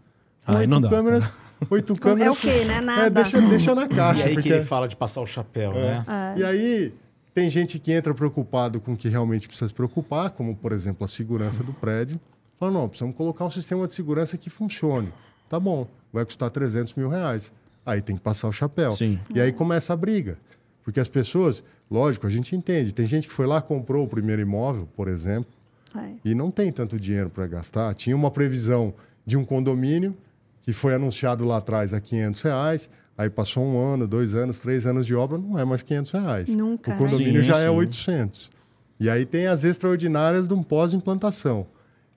Aí 0.47 0.57
oito 0.59 0.70
não 0.70 0.80
dá. 0.80 0.88
câmeras. 0.88 1.32
Oito 1.70 1.95
câmeras. 1.95 2.26
É 2.26 2.30
o 2.32 2.34
quê, 2.34 2.64
né? 2.64 2.80
Nada. 2.80 3.07
É, 3.07 3.11
deixa, 3.11 3.40
deixa 3.40 3.72
na 3.72 3.86
caixa. 3.88 4.22
E 4.22 4.24
aí 4.24 4.34
porque... 4.34 4.49
que 4.49 4.55
ele 4.55 4.64
fala 4.64 4.88
de 4.88 4.97
passar 4.97 5.20
o 5.20 5.26
chapéu, 5.26 5.70
é. 5.72 5.74
né? 5.74 6.05
É. 6.36 6.40
E 6.40 6.45
aí 6.45 6.95
tem 7.32 7.49
gente 7.49 7.78
que 7.78 7.93
entra 7.93 8.12
preocupado 8.12 8.80
com 8.80 8.95
o 8.95 8.97
que 8.97 9.09
realmente 9.09 9.47
precisa 9.47 9.68
se 9.68 9.74
preocupar, 9.74 10.30
como, 10.30 10.57
por 10.57 10.72
exemplo, 10.72 11.05
a 11.05 11.09
segurança 11.09 11.62
do 11.62 11.72
prédio. 11.72 12.20
Fala, 12.59 12.72
não, 12.72 12.88
precisamos 12.88 13.14
colocar 13.16 13.45
um 13.45 13.51
sistema 13.51 13.86
de 13.86 13.95
segurança 13.95 14.36
que 14.36 14.51
funcione. 14.51 15.12
Tá 15.49 15.61
bom, 15.61 15.86
vai 16.12 16.24
custar 16.24 16.51
300 16.51 16.95
mil 16.95 17.09
reais. 17.09 17.53
Aí 17.86 18.03
tem 18.03 18.16
que 18.16 18.22
passar 18.22 18.49
o 18.49 18.53
chapéu. 18.53 18.90
Sim. 18.93 19.20
E 19.32 19.40
aí 19.40 19.53
começa 19.53 19.93
a 19.93 19.97
briga. 19.97 20.38
Porque 20.82 20.99
as 20.99 21.09
pessoas, 21.09 21.62
lógico, 21.90 22.26
a 22.26 22.30
gente 22.30 22.57
entende. 22.57 22.93
Tem 22.93 23.07
gente 23.07 23.28
que 23.28 23.32
foi 23.32 23.47
lá, 23.47 23.62
comprou 23.62 24.05
o 24.05 24.09
primeiro 24.09 24.43
imóvel, 24.43 24.88
por 24.97 25.07
exemplo, 25.07 25.53
É. 25.97 26.12
E 26.24 26.34
não 26.34 26.51
tem 26.51 26.72
tanto 26.72 26.99
dinheiro 26.99 27.30
para 27.30 27.47
gastar. 27.47 27.95
Tinha 27.95 28.16
uma 28.16 28.30
previsão 28.30 28.95
de 29.24 29.36
um 29.36 29.45
condomínio 29.45 30.16
que 30.63 30.73
foi 30.73 30.95
anunciado 30.95 31.45
lá 31.45 31.59
atrás 31.59 31.93
a 31.93 32.01
500 32.01 32.41
reais. 32.43 32.91
Aí 33.19 33.29
passou 33.29 33.63
um 33.65 33.79
ano, 33.79 34.07
dois 34.09 34.35
anos, 34.35 34.59
três 34.59 34.87
anos 34.87 35.07
de 35.07 35.15
obra, 35.15 35.37
não 35.37 35.59
é 35.59 35.65
mais 35.65 35.83
500 35.83 36.11
reais. 36.13 36.49
Nunca, 36.57 36.91
O 36.91 36.95
né? 36.95 36.99
condomínio 36.99 37.43
Sim, 37.43 37.49
já 37.49 37.59
é 37.59 37.69
sim. 37.69 37.77
800. 37.77 38.51
E 38.99 39.11
aí 39.11 39.27
tem 39.27 39.47
as 39.47 39.65
extraordinárias 39.65 40.47
de 40.49 40.55
um 40.55 40.63
pós-implantação. 40.63 41.67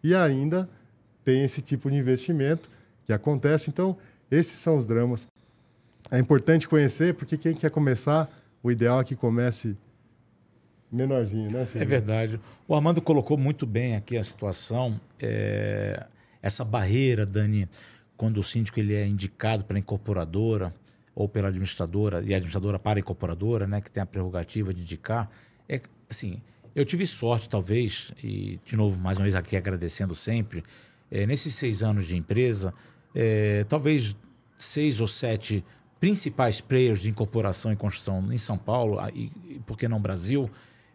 E 0.03 0.13
ainda 0.15 0.69
tem 1.23 1.43
esse 1.43 1.61
tipo 1.61 1.89
de 1.89 1.97
investimento 1.97 2.69
que 3.05 3.11
acontece. 3.11 3.69
Então, 3.69 3.97
esses 4.31 4.57
são 4.57 4.77
os 4.77 4.85
dramas. 4.85 5.27
É 6.11 6.19
importante 6.19 6.67
conhecer, 6.67 7.15
porque 7.15 7.37
quem 7.37 7.53
quer 7.55 7.71
começar, 7.71 8.29
o 8.61 8.71
ideal 8.71 9.01
é 9.01 9.03
que 9.03 9.15
comece 9.15 9.75
menorzinho, 10.91 11.51
né, 11.51 11.65
Silvio? 11.65 11.81
É 11.81 11.85
verdade. 11.85 12.39
O 12.67 12.75
Armando 12.75 13.01
colocou 13.01 13.37
muito 13.37 13.65
bem 13.65 13.95
aqui 13.95 14.17
a 14.17 14.23
situação. 14.23 14.99
é, 15.19 16.05
Essa 16.41 16.63
barreira, 16.63 17.25
Dani, 17.25 17.67
quando 18.17 18.37
o 18.37 18.43
síndico 18.43 18.79
ele 18.79 18.93
é 18.93 19.07
indicado 19.07 19.65
pela 19.65 19.79
incorporadora 19.79 20.73
ou 21.13 21.29
pela 21.29 21.47
administradora, 21.47 22.21
e 22.21 22.33
a 22.33 22.37
administradora 22.37 22.77
para 22.77 22.99
a 22.99 23.01
incorporadora, 23.01 23.65
né, 23.65 23.79
que 23.81 23.89
tem 23.89 24.03
a 24.03 24.05
prerrogativa 24.05 24.73
de 24.73 24.81
indicar, 24.81 25.29
é 25.67 25.79
assim, 26.09 26.41
eu 26.75 26.83
tive 26.83 27.07
sorte, 27.07 27.47
talvez, 27.47 28.11
e 28.21 28.59
de 28.65 28.75
novo, 28.75 28.97
mais 28.97 29.17
uma 29.17 29.23
vez 29.23 29.35
aqui 29.35 29.55
agradecendo 29.55 30.13
sempre, 30.13 30.61
é, 31.09 31.25
nesses 31.25 31.55
seis 31.55 31.81
anos 31.81 32.05
de 32.05 32.17
empresa, 32.17 32.73
é, 33.13 33.63
talvez 33.63 34.15
seis 34.57 34.99
ou 34.99 35.07
sete 35.07 35.63
principais 35.99 36.59
players 36.59 37.01
de 37.01 37.09
incorporação 37.09 37.71
e 37.71 37.75
construção 37.75 38.31
em 38.31 38.37
São 38.37 38.57
Paulo, 38.57 38.99
ah, 38.99 39.09
e, 39.13 39.31
e 39.47 39.59
por 39.65 39.77
que 39.77 39.87
não 39.87 40.01
Brasil, 40.01 40.49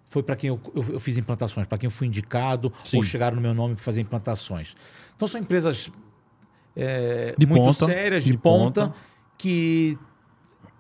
foi 0.05 0.23
para 0.23 0.37
quem 0.37 0.49
eu, 0.49 0.61
eu, 0.75 0.85
eu 0.95 1.01
fiz 1.01 1.17
implantações, 1.17 1.67
para 1.67 1.79
quem 1.79 1.87
eu 1.87 1.91
fui 1.91 2.09
indicado 2.09 2.73
Sim. 2.85 2.99
ou 2.99 3.03
chegaram 3.03 3.37
no 3.37 3.43
meu 3.43 3.55
nome 3.55 3.75
para 3.75 3.83
fazer 3.83 4.01
implantações. 4.03 4.77
Então 5.17 5.27
são 5.27 5.41
empresas 5.41 5.91
é, 6.77 7.35
De 7.37 7.47
muito 7.47 7.65
ponta, 7.65 7.85
sérias, 7.85 8.25
de, 8.25 8.33
de 8.33 8.39
ponta, 8.39 8.89
ponta. 8.89 8.97
que 9.37 9.99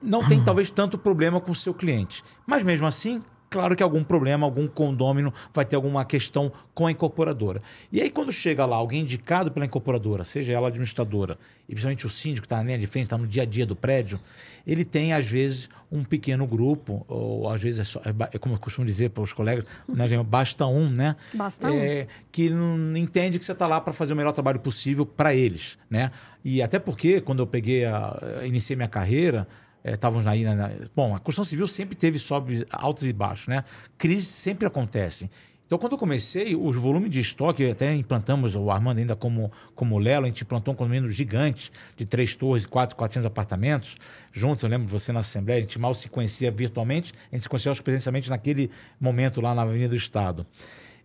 não 0.02 0.26
tem 0.26 0.42
talvez 0.42 0.70
tanto 0.70 0.96
problema 0.96 1.40
com 1.40 1.52
o 1.52 1.54
seu 1.54 1.74
cliente. 1.74 2.22
Mas 2.46 2.62
mesmo 2.62 2.86
assim, 2.86 3.22
claro 3.50 3.74
que 3.74 3.82
algum 3.82 4.04
problema, 4.04 4.46
algum 4.46 4.68
condômino 4.68 5.34
vai 5.52 5.64
ter 5.64 5.74
alguma 5.74 6.04
questão 6.04 6.52
com 6.72 6.86
a 6.86 6.90
incorporadora. 6.92 7.60
E 7.92 8.00
aí 8.00 8.08
quando 8.08 8.32
chega 8.32 8.64
lá 8.64 8.76
alguém 8.76 9.02
indicado 9.02 9.50
pela 9.50 9.66
incorporadora, 9.66 10.22
seja 10.22 10.52
ela 10.52 10.68
administradora, 10.68 11.36
e 11.68 11.72
principalmente 11.72 12.06
o 12.06 12.08
síndico 12.08 12.42
que 12.42 12.46
está 12.46 12.58
na 12.58 12.62
linha 12.62 12.78
de 12.78 12.86
frente, 12.86 13.04
está 13.04 13.18
no 13.18 13.26
dia 13.26 13.42
a 13.42 13.46
dia 13.46 13.66
do 13.66 13.74
prédio, 13.74 14.20
ele 14.66 14.84
tem 14.84 15.12
às 15.12 15.26
vezes 15.28 15.68
um 15.90 16.04
pequeno 16.04 16.46
grupo, 16.46 17.04
ou 17.08 17.50
às 17.50 17.60
vezes 17.60 17.80
é, 17.80 17.84
só, 17.84 18.00
é 18.00 18.36
é 18.36 18.38
como 18.38 18.54
eu 18.54 18.58
costumo 18.58 18.86
dizer 18.86 19.10
para 19.10 19.22
os 19.22 19.32
colegas, 19.32 19.64
né, 19.88 20.06
gente, 20.06 20.24
basta 20.24 20.66
um, 20.66 20.88
né? 20.88 21.16
Basta 21.34 21.70
um. 21.70 21.74
É, 21.74 22.06
que 22.30 22.48
não 22.48 22.96
entende 22.96 23.38
que 23.38 23.44
você 23.44 23.52
está 23.52 23.66
lá 23.66 23.80
para 23.80 23.92
fazer 23.92 24.12
o 24.12 24.16
melhor 24.16 24.32
trabalho 24.32 24.60
possível 24.60 25.04
para 25.04 25.34
eles, 25.34 25.76
né? 25.88 26.12
E 26.44 26.62
até 26.62 26.78
porque 26.78 27.20
quando 27.20 27.40
eu 27.40 27.46
peguei 27.46 27.84
a, 27.84 28.42
iniciei 28.44 28.76
minha 28.76 28.88
carreira, 28.88 29.48
eh, 29.84 29.94
estávamos 29.94 30.26
aí 30.26 30.44
na, 30.44 30.54
na- 30.54 30.70
bom, 30.94 31.14
a 31.14 31.18
construção 31.18 31.44
civil 31.44 31.66
sempre 31.66 31.94
teve 31.96 32.18
sobres 32.18 32.64
altos 32.70 33.04
e 33.04 33.12
baixos, 33.12 33.48
né? 33.48 33.64
Crises 33.98 34.28
sempre 34.28 34.66
acontecem. 34.66 35.30
Então, 35.66 35.78
quando 35.78 35.92
eu 35.92 35.98
comecei, 35.98 36.56
os 36.56 36.74
volumes 36.74 37.10
de 37.10 37.20
estoque, 37.20 37.64
até 37.70 37.94
implantamos, 37.94 38.56
o 38.56 38.72
Armando 38.72 38.98
ainda 38.98 39.14
como, 39.14 39.52
como 39.72 40.00
Lelo, 40.00 40.24
a 40.24 40.28
gente 40.28 40.42
implantou 40.42 40.74
um 40.74 40.76
condomínio 40.76 41.08
gigante 41.12 41.70
de 41.96 42.04
três 42.04 42.34
torres, 42.34 42.66
quatro, 42.66 42.96
400 42.96 43.24
apartamentos 43.24 43.94
juntos. 44.32 44.64
Eu 44.64 44.68
lembro 44.68 44.88
você 44.88 45.12
na 45.12 45.20
Assembleia, 45.20 45.58
a 45.58 45.60
gente 45.60 45.78
mal 45.78 45.94
se 45.94 46.08
conhecia 46.08 46.50
virtualmente, 46.50 47.12
a 47.30 47.36
gente 47.36 47.42
se 47.44 47.48
conhecia 47.48 47.72
presencialmente 47.76 48.28
naquele 48.28 48.68
momento 49.00 49.40
lá 49.40 49.54
na 49.54 49.62
Avenida 49.62 49.90
do 49.90 49.94
Estado. 49.96 50.44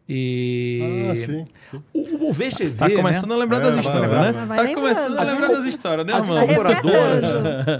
E 0.07 1.09
Ah, 1.09 1.15
sim. 1.15 1.45
o, 1.93 2.29
o 2.29 2.33
VGV, 2.33 2.75
Tá 2.77 2.89
começando 2.91 3.29
né? 3.29 3.35
a 3.35 3.37
lembrar 3.39 3.57
É, 3.57 3.61
das 3.61 3.71
vai 3.75 3.79
histórias, 3.83 4.01
lembrar. 4.03 4.33
né? 4.33 4.45
Vai 4.45 4.67
Tá 4.67 4.73
começando 4.75 5.17
a 5.19 5.23
lembrar 5.23 5.47
das 5.47 5.65
histórias, 5.65 6.05
né, 6.05 6.13
as 6.13 6.27
mano? 6.29 6.43
incorporadoras, 6.43 7.23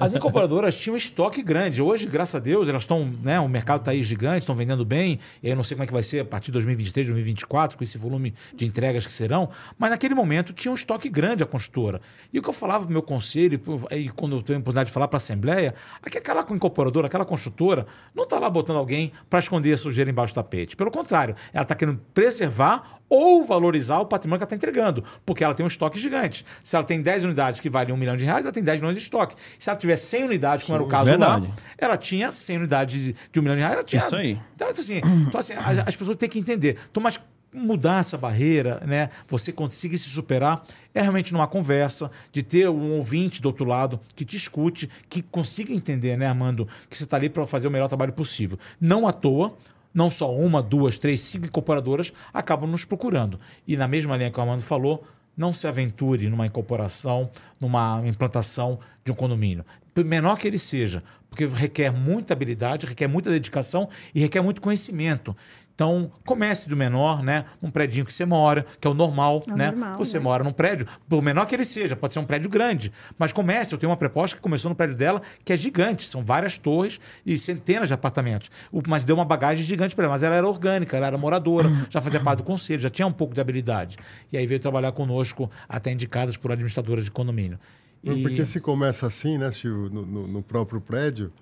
as 0.01 0.13
incorporadoras 0.15 0.75
tinham 0.75 0.97
estoque 0.97 1.43
grande. 1.43 1.83
Hoje, 1.83 2.07
graças 2.07 2.33
a 2.33 2.39
Deus, 2.39 2.67
elas 2.67 2.81
estão, 2.81 3.05
né? 3.21 3.39
O 3.39 3.47
mercado 3.47 3.81
está 3.81 3.91
aí 3.91 4.01
gigante, 4.01 4.39
estão 4.39 4.55
vendendo 4.55 4.83
bem. 4.83 5.19
E 5.43 5.47
aí 5.47 5.53
eu 5.53 5.55
não 5.55 5.63
sei 5.63 5.75
como 5.75 5.83
é 5.83 5.87
que 5.87 5.93
vai 5.93 6.01
ser 6.01 6.21
a 6.21 6.25
partir 6.25 6.47
de 6.47 6.53
2023, 6.53 7.07
2024, 7.07 7.77
com 7.77 7.83
esse 7.83 7.97
volume 7.97 8.33
de 8.55 8.65
entregas 8.65 9.05
que 9.05 9.13
serão. 9.13 9.47
Mas 9.77 9.91
naquele 9.91 10.15
momento 10.15 10.51
tinha 10.51 10.71
um 10.71 10.75
estoque 10.75 11.07
grande 11.09 11.43
a 11.43 11.45
construtora. 11.45 12.01
E 12.33 12.39
o 12.39 12.41
que 12.41 12.49
eu 12.49 12.53
falava 12.53 12.85
pro 12.85 12.91
meu 12.91 13.03
conselho, 13.03 13.61
e 13.91 14.09
quando 14.09 14.35
eu 14.37 14.41
tenho 14.41 14.57
a 14.57 14.61
oportunidade 14.61 14.87
de 14.87 14.93
falar 14.93 15.07
para 15.07 15.17
a 15.17 15.19
Assembleia, 15.19 15.75
é 16.03 16.09
que 16.09 16.17
aquela 16.17 16.41
incorporadora, 16.49 17.05
aquela 17.05 17.25
construtora, 17.25 17.85
não 18.15 18.23
está 18.23 18.39
lá 18.39 18.49
botando 18.49 18.77
alguém 18.77 19.11
para 19.29 19.37
esconder 19.37 19.73
a 19.73 19.77
sujeira 19.77 20.09
embaixo 20.09 20.33
do 20.33 20.37
tapete. 20.37 20.75
Pelo 20.75 20.89
contrário, 20.89 21.35
ela 21.53 21.61
está 21.63 21.75
querendo 21.75 21.99
preservar 22.15 22.95
ou 23.07 23.43
valorizar 23.45 23.99
o 23.99 24.05
patrimônio 24.07 24.39
que 24.39 24.43
ela 24.51 24.55
está 24.55 24.55
entregando, 24.55 25.03
porque 25.23 25.43
ela 25.43 25.53
tem 25.53 25.63
um 25.63 25.67
estoque 25.67 25.99
gigante. 25.99 26.43
Se 26.63 26.75
ela 26.75 26.83
tem 26.83 26.99
10 26.99 27.23
unidades 27.25 27.59
que 27.59 27.69
valem 27.69 27.93
um 27.93 27.97
milhão 27.97 28.15
de 28.15 28.25
reais, 28.25 28.43
ela 28.45 28.51
tem 28.51 28.63
10 28.63 28.79
milhões 28.81 28.97
de 28.97 29.03
estoque. 29.03 29.35
Se 29.59 29.69
ela 29.69 29.77
tiver 29.77 29.95
100 29.95 30.23
unidades, 30.23 30.65
como 30.65 30.75
era 30.75 30.83
o 30.83 30.87
caso 30.87 31.11
Verdade. 31.11 31.45
lá, 31.47 31.53
ela 31.77 31.97
tinha 31.97 32.31
100 32.31 32.57
unidades 32.57 32.99
de- 32.99 33.15
de 33.31 33.39
um 33.39 33.43
milhão 33.43 33.55
de 33.55 33.61
reais, 33.61 33.75
ela 33.75 33.83
tinha. 33.83 34.01
Isso 34.01 34.15
aí. 34.15 34.39
Então, 34.55 34.67
assim, 34.69 35.01
então, 35.27 35.39
assim 35.39 35.53
as, 35.53 35.87
as 35.87 35.95
pessoas 35.95 36.17
têm 36.17 36.27
que 36.27 36.39
entender. 36.39 36.77
Então, 36.89 37.03
mas 37.03 37.19
mudar 37.53 37.99
essa 37.99 38.17
barreira, 38.17 38.81
né? 38.85 39.09
Você 39.27 39.49
conseguir 39.51 39.97
se 39.97 40.09
superar 40.09 40.63
é 40.93 40.99
realmente 41.01 41.31
numa 41.31 41.47
conversa, 41.47 42.11
de 42.33 42.41
ter 42.43 42.67
um 42.67 42.97
ouvinte 42.97 43.41
do 43.41 43.45
outro 43.45 43.63
lado 43.65 43.97
que 44.13 44.25
te 44.25 44.35
escute, 44.35 44.89
que 45.07 45.21
consiga 45.21 45.71
entender, 45.71 46.17
né, 46.17 46.27
Armando, 46.27 46.67
que 46.89 46.97
você 46.97 47.05
está 47.05 47.15
ali 47.15 47.29
para 47.29 47.45
fazer 47.45 47.67
o 47.67 47.71
melhor 47.71 47.87
trabalho 47.87 48.11
possível. 48.11 48.57
Não 48.81 49.07
à 49.07 49.13
toa, 49.13 49.55
não 49.95 50.11
só 50.11 50.35
uma, 50.35 50.61
duas, 50.61 50.99
três, 50.99 51.21
cinco 51.21 51.45
incorporadoras 51.45 52.11
acabam 52.33 52.69
nos 52.69 52.83
procurando. 52.83 53.39
E 53.65 53.77
na 53.77 53.87
mesma 53.87 54.17
linha 54.17 54.29
que 54.29 54.37
o 54.37 54.41
Armando 54.41 54.61
falou, 54.61 55.07
não 55.37 55.53
se 55.53 55.67
aventure 55.67 56.29
numa 56.29 56.45
incorporação, 56.45 57.29
numa 57.59 58.03
implantação 58.05 58.77
de 59.05 59.11
um 59.13 59.15
condomínio. 59.15 59.65
Por 59.93 60.03
menor 60.03 60.37
que 60.37 60.47
ele 60.47 60.59
seja, 60.59 61.01
porque 61.29 61.45
requer 61.45 61.91
muita 61.91 62.33
habilidade, 62.33 62.85
requer 62.85 63.07
muita 63.07 63.29
dedicação 63.29 63.89
e 64.13 64.19
requer 64.19 64.41
muito 64.41 64.61
conhecimento. 64.61 65.35
Então, 65.75 66.09
comece 66.25 66.69
do 66.69 66.75
menor, 66.77 67.21
né? 67.21 67.43
Num 67.61 67.69
prédio 67.69 68.05
que 68.05 68.13
você 68.13 68.23
mora, 68.25 68.65
que 68.79 68.87
é 68.87 68.89
o 68.89 68.93
normal, 68.93 69.41
É 69.45 69.51
o 69.51 69.57
né? 69.57 69.65
normal, 69.71 69.97
você 69.97 70.17
né? 70.17 70.23
mora 70.23 70.41
num 70.41 70.53
prédio, 70.53 70.87
por 71.09 71.21
menor 71.21 71.45
que 71.45 71.53
ele 71.53 71.65
seja, 71.65 71.97
pode 71.97 72.13
ser 72.13 72.19
um 72.19 72.23
prédio 72.25 72.49
grande, 72.49 72.93
mas 73.19 73.33
comece. 73.33 73.73
Eu 73.75 73.77
tenho 73.77 73.89
uma 73.89 73.97
proposta 73.97 74.37
que 74.37 74.41
começou 74.41 74.69
no 74.69 74.75
prédio 74.75 74.95
dela, 74.95 75.21
que 75.43 75.51
é 75.51 75.57
gigante, 75.57 76.07
são 76.07 76.23
várias 76.23 76.57
torres 76.57 76.97
e 77.25 77.37
centenas 77.37 77.89
de 77.89 77.93
apartamentos. 77.93 78.49
O- 78.71 78.81
Mas 78.87 79.03
deu 79.03 79.15
uma 79.17 79.25
bagagem 79.25 79.65
gigante 79.65 79.93
para 79.93 80.05
ela, 80.05 80.13
mas 80.13 80.23
ela 80.23 80.35
era 80.35 80.47
orgânica, 80.47 80.95
ela 80.95 81.07
era 81.07 81.17
moradora, 81.17 81.67
já 81.89 81.99
fazia 81.99 82.21
parte 82.21 82.37
do 82.37 82.43
conselho, 82.45 82.79
já 82.81 82.89
tinha 82.89 83.05
um 83.05 83.11
pouco 83.11 83.33
de 83.33 83.41
habilidade. 83.41 83.97
E 84.31 84.37
aí 84.37 84.47
veio 84.47 84.61
trabalhar 84.61 84.93
conosco, 84.93 85.51
até 85.67 85.91
indicadas 85.91 86.37
por 86.37 86.53
administradoras 86.53 87.03
de 87.03 87.11
condomínio. 87.11 87.59
E- 88.01 88.21
Porque 88.21 88.45
se 88.45 88.61
começa 88.61 89.07
assim, 89.07 89.37
né, 89.37 89.51
Silvio, 89.51 89.89
no, 89.89 90.05
no- 90.05 90.27
no 90.27 90.41
próprio 90.41 90.79
prédio, 90.79 91.33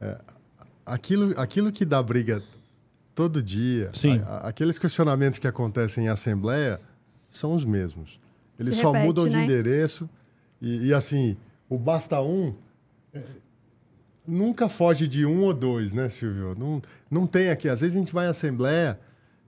é, 0.00 0.18
aquilo, 0.84 1.32
aquilo 1.38 1.70
que 1.70 1.84
dá 1.84 2.02
briga 2.02 2.42
todo 3.18 3.42
dia, 3.42 3.90
Sim. 3.94 4.20
a- 4.20 4.28
a- 4.28 4.48
aqueles 4.48 4.78
questionamentos 4.78 5.40
que 5.40 5.48
acontecem 5.48 6.04
em 6.04 6.08
assembleia 6.08 6.80
são 7.28 7.52
os 7.52 7.64
mesmos. 7.64 8.16
Eles 8.56 8.76
Se 8.76 8.80
só 8.80 8.92
repete, 8.92 9.06
mudam 9.08 9.28
de 9.28 9.34
né? 9.36 9.42
endereço 9.44 10.08
e, 10.62 10.86
e, 10.86 10.94
assim, 10.94 11.36
o 11.68 11.76
basta 11.76 12.20
um 12.22 12.54
é, 13.12 13.20
nunca 14.24 14.68
foge 14.68 15.08
de 15.08 15.26
um 15.26 15.40
ou 15.42 15.52
dois, 15.52 15.92
né, 15.92 16.08
Silvio? 16.08 16.54
Não, 16.56 16.80
não 17.10 17.26
tem 17.26 17.50
aqui. 17.50 17.68
Às 17.68 17.80
vezes 17.80 17.96
a 17.96 17.98
gente 17.98 18.12
vai 18.12 18.26
em 18.26 18.28
assembleia, 18.28 19.00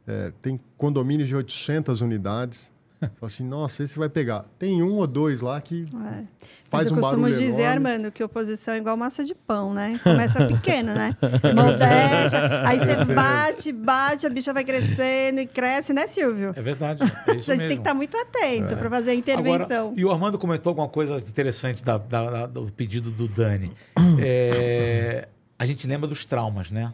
é, 0.04 0.32
tem 0.42 0.58
condomínios 0.76 1.28
de 1.28 1.36
800 1.36 2.00
unidades. 2.00 2.72
Fala 3.16 3.16
assim, 3.22 3.44
nossa, 3.44 3.82
esse 3.82 3.98
vai 3.98 4.09
pegar. 4.09 4.44
Tem 4.59 4.82
um 4.82 4.92
ou 4.96 5.07
dois 5.07 5.40
lá 5.40 5.59
que 5.61 5.84
É. 5.84 6.24
faz 6.64 6.84
Mas 6.84 6.86
eu 6.90 6.92
um 6.96 7.01
costumo 7.01 7.22
barulho 7.22 7.38
dizer, 7.38 7.62
enorme. 7.62 7.66
Armando, 7.66 8.12
que 8.12 8.22
oposição 8.22 8.74
é 8.74 8.76
igual 8.78 8.96
massa 8.96 9.24
de 9.24 9.34
pão, 9.34 9.72
né? 9.72 9.98
Começa 10.03 10.46
pequeno, 10.46 10.92
né? 10.94 11.16
Modéstia, 11.55 12.66
aí 12.68 12.78
você 12.78 13.05
bate, 13.14 13.72
bate, 13.72 14.26
a 14.26 14.30
bicha 14.30 14.53
vai 14.53 14.64
crescendo 14.64 15.40
e 15.40 15.46
cresce, 15.46 15.92
né, 15.94 16.07
Silvio? 16.07 16.53
É 16.55 16.61
verdade, 16.61 17.03
é 17.03 17.36
isso 17.36 17.51
a 17.53 17.55
gente 17.55 17.62
mesmo. 17.62 17.68
tem 17.68 17.68
que 17.68 17.74
estar 17.80 17.94
muito 17.94 18.16
atento 18.16 18.76
para 18.76 18.90
fazer 18.90 19.11
a 19.11 19.14
intervenção. 19.14 19.86
Agora, 19.88 20.01
e 20.01 20.05
o 20.05 20.11
Armando 20.12 20.38
comentou 20.38 20.70
alguma 20.70 20.88
coisa 20.88 21.16
interessante 21.16 21.82
da- 21.82 21.96
da- 21.98 22.30
da- 22.30 22.46
do 22.46 22.70
pedido 22.72 23.11
do 23.11 23.26
Dani. 23.28 23.72
É, 24.22 25.28
a 25.59 25.64
gente 25.66 25.86
lembra 25.86 26.07
dos 26.09 26.24
traumas, 26.24 26.70
né? 26.70 26.92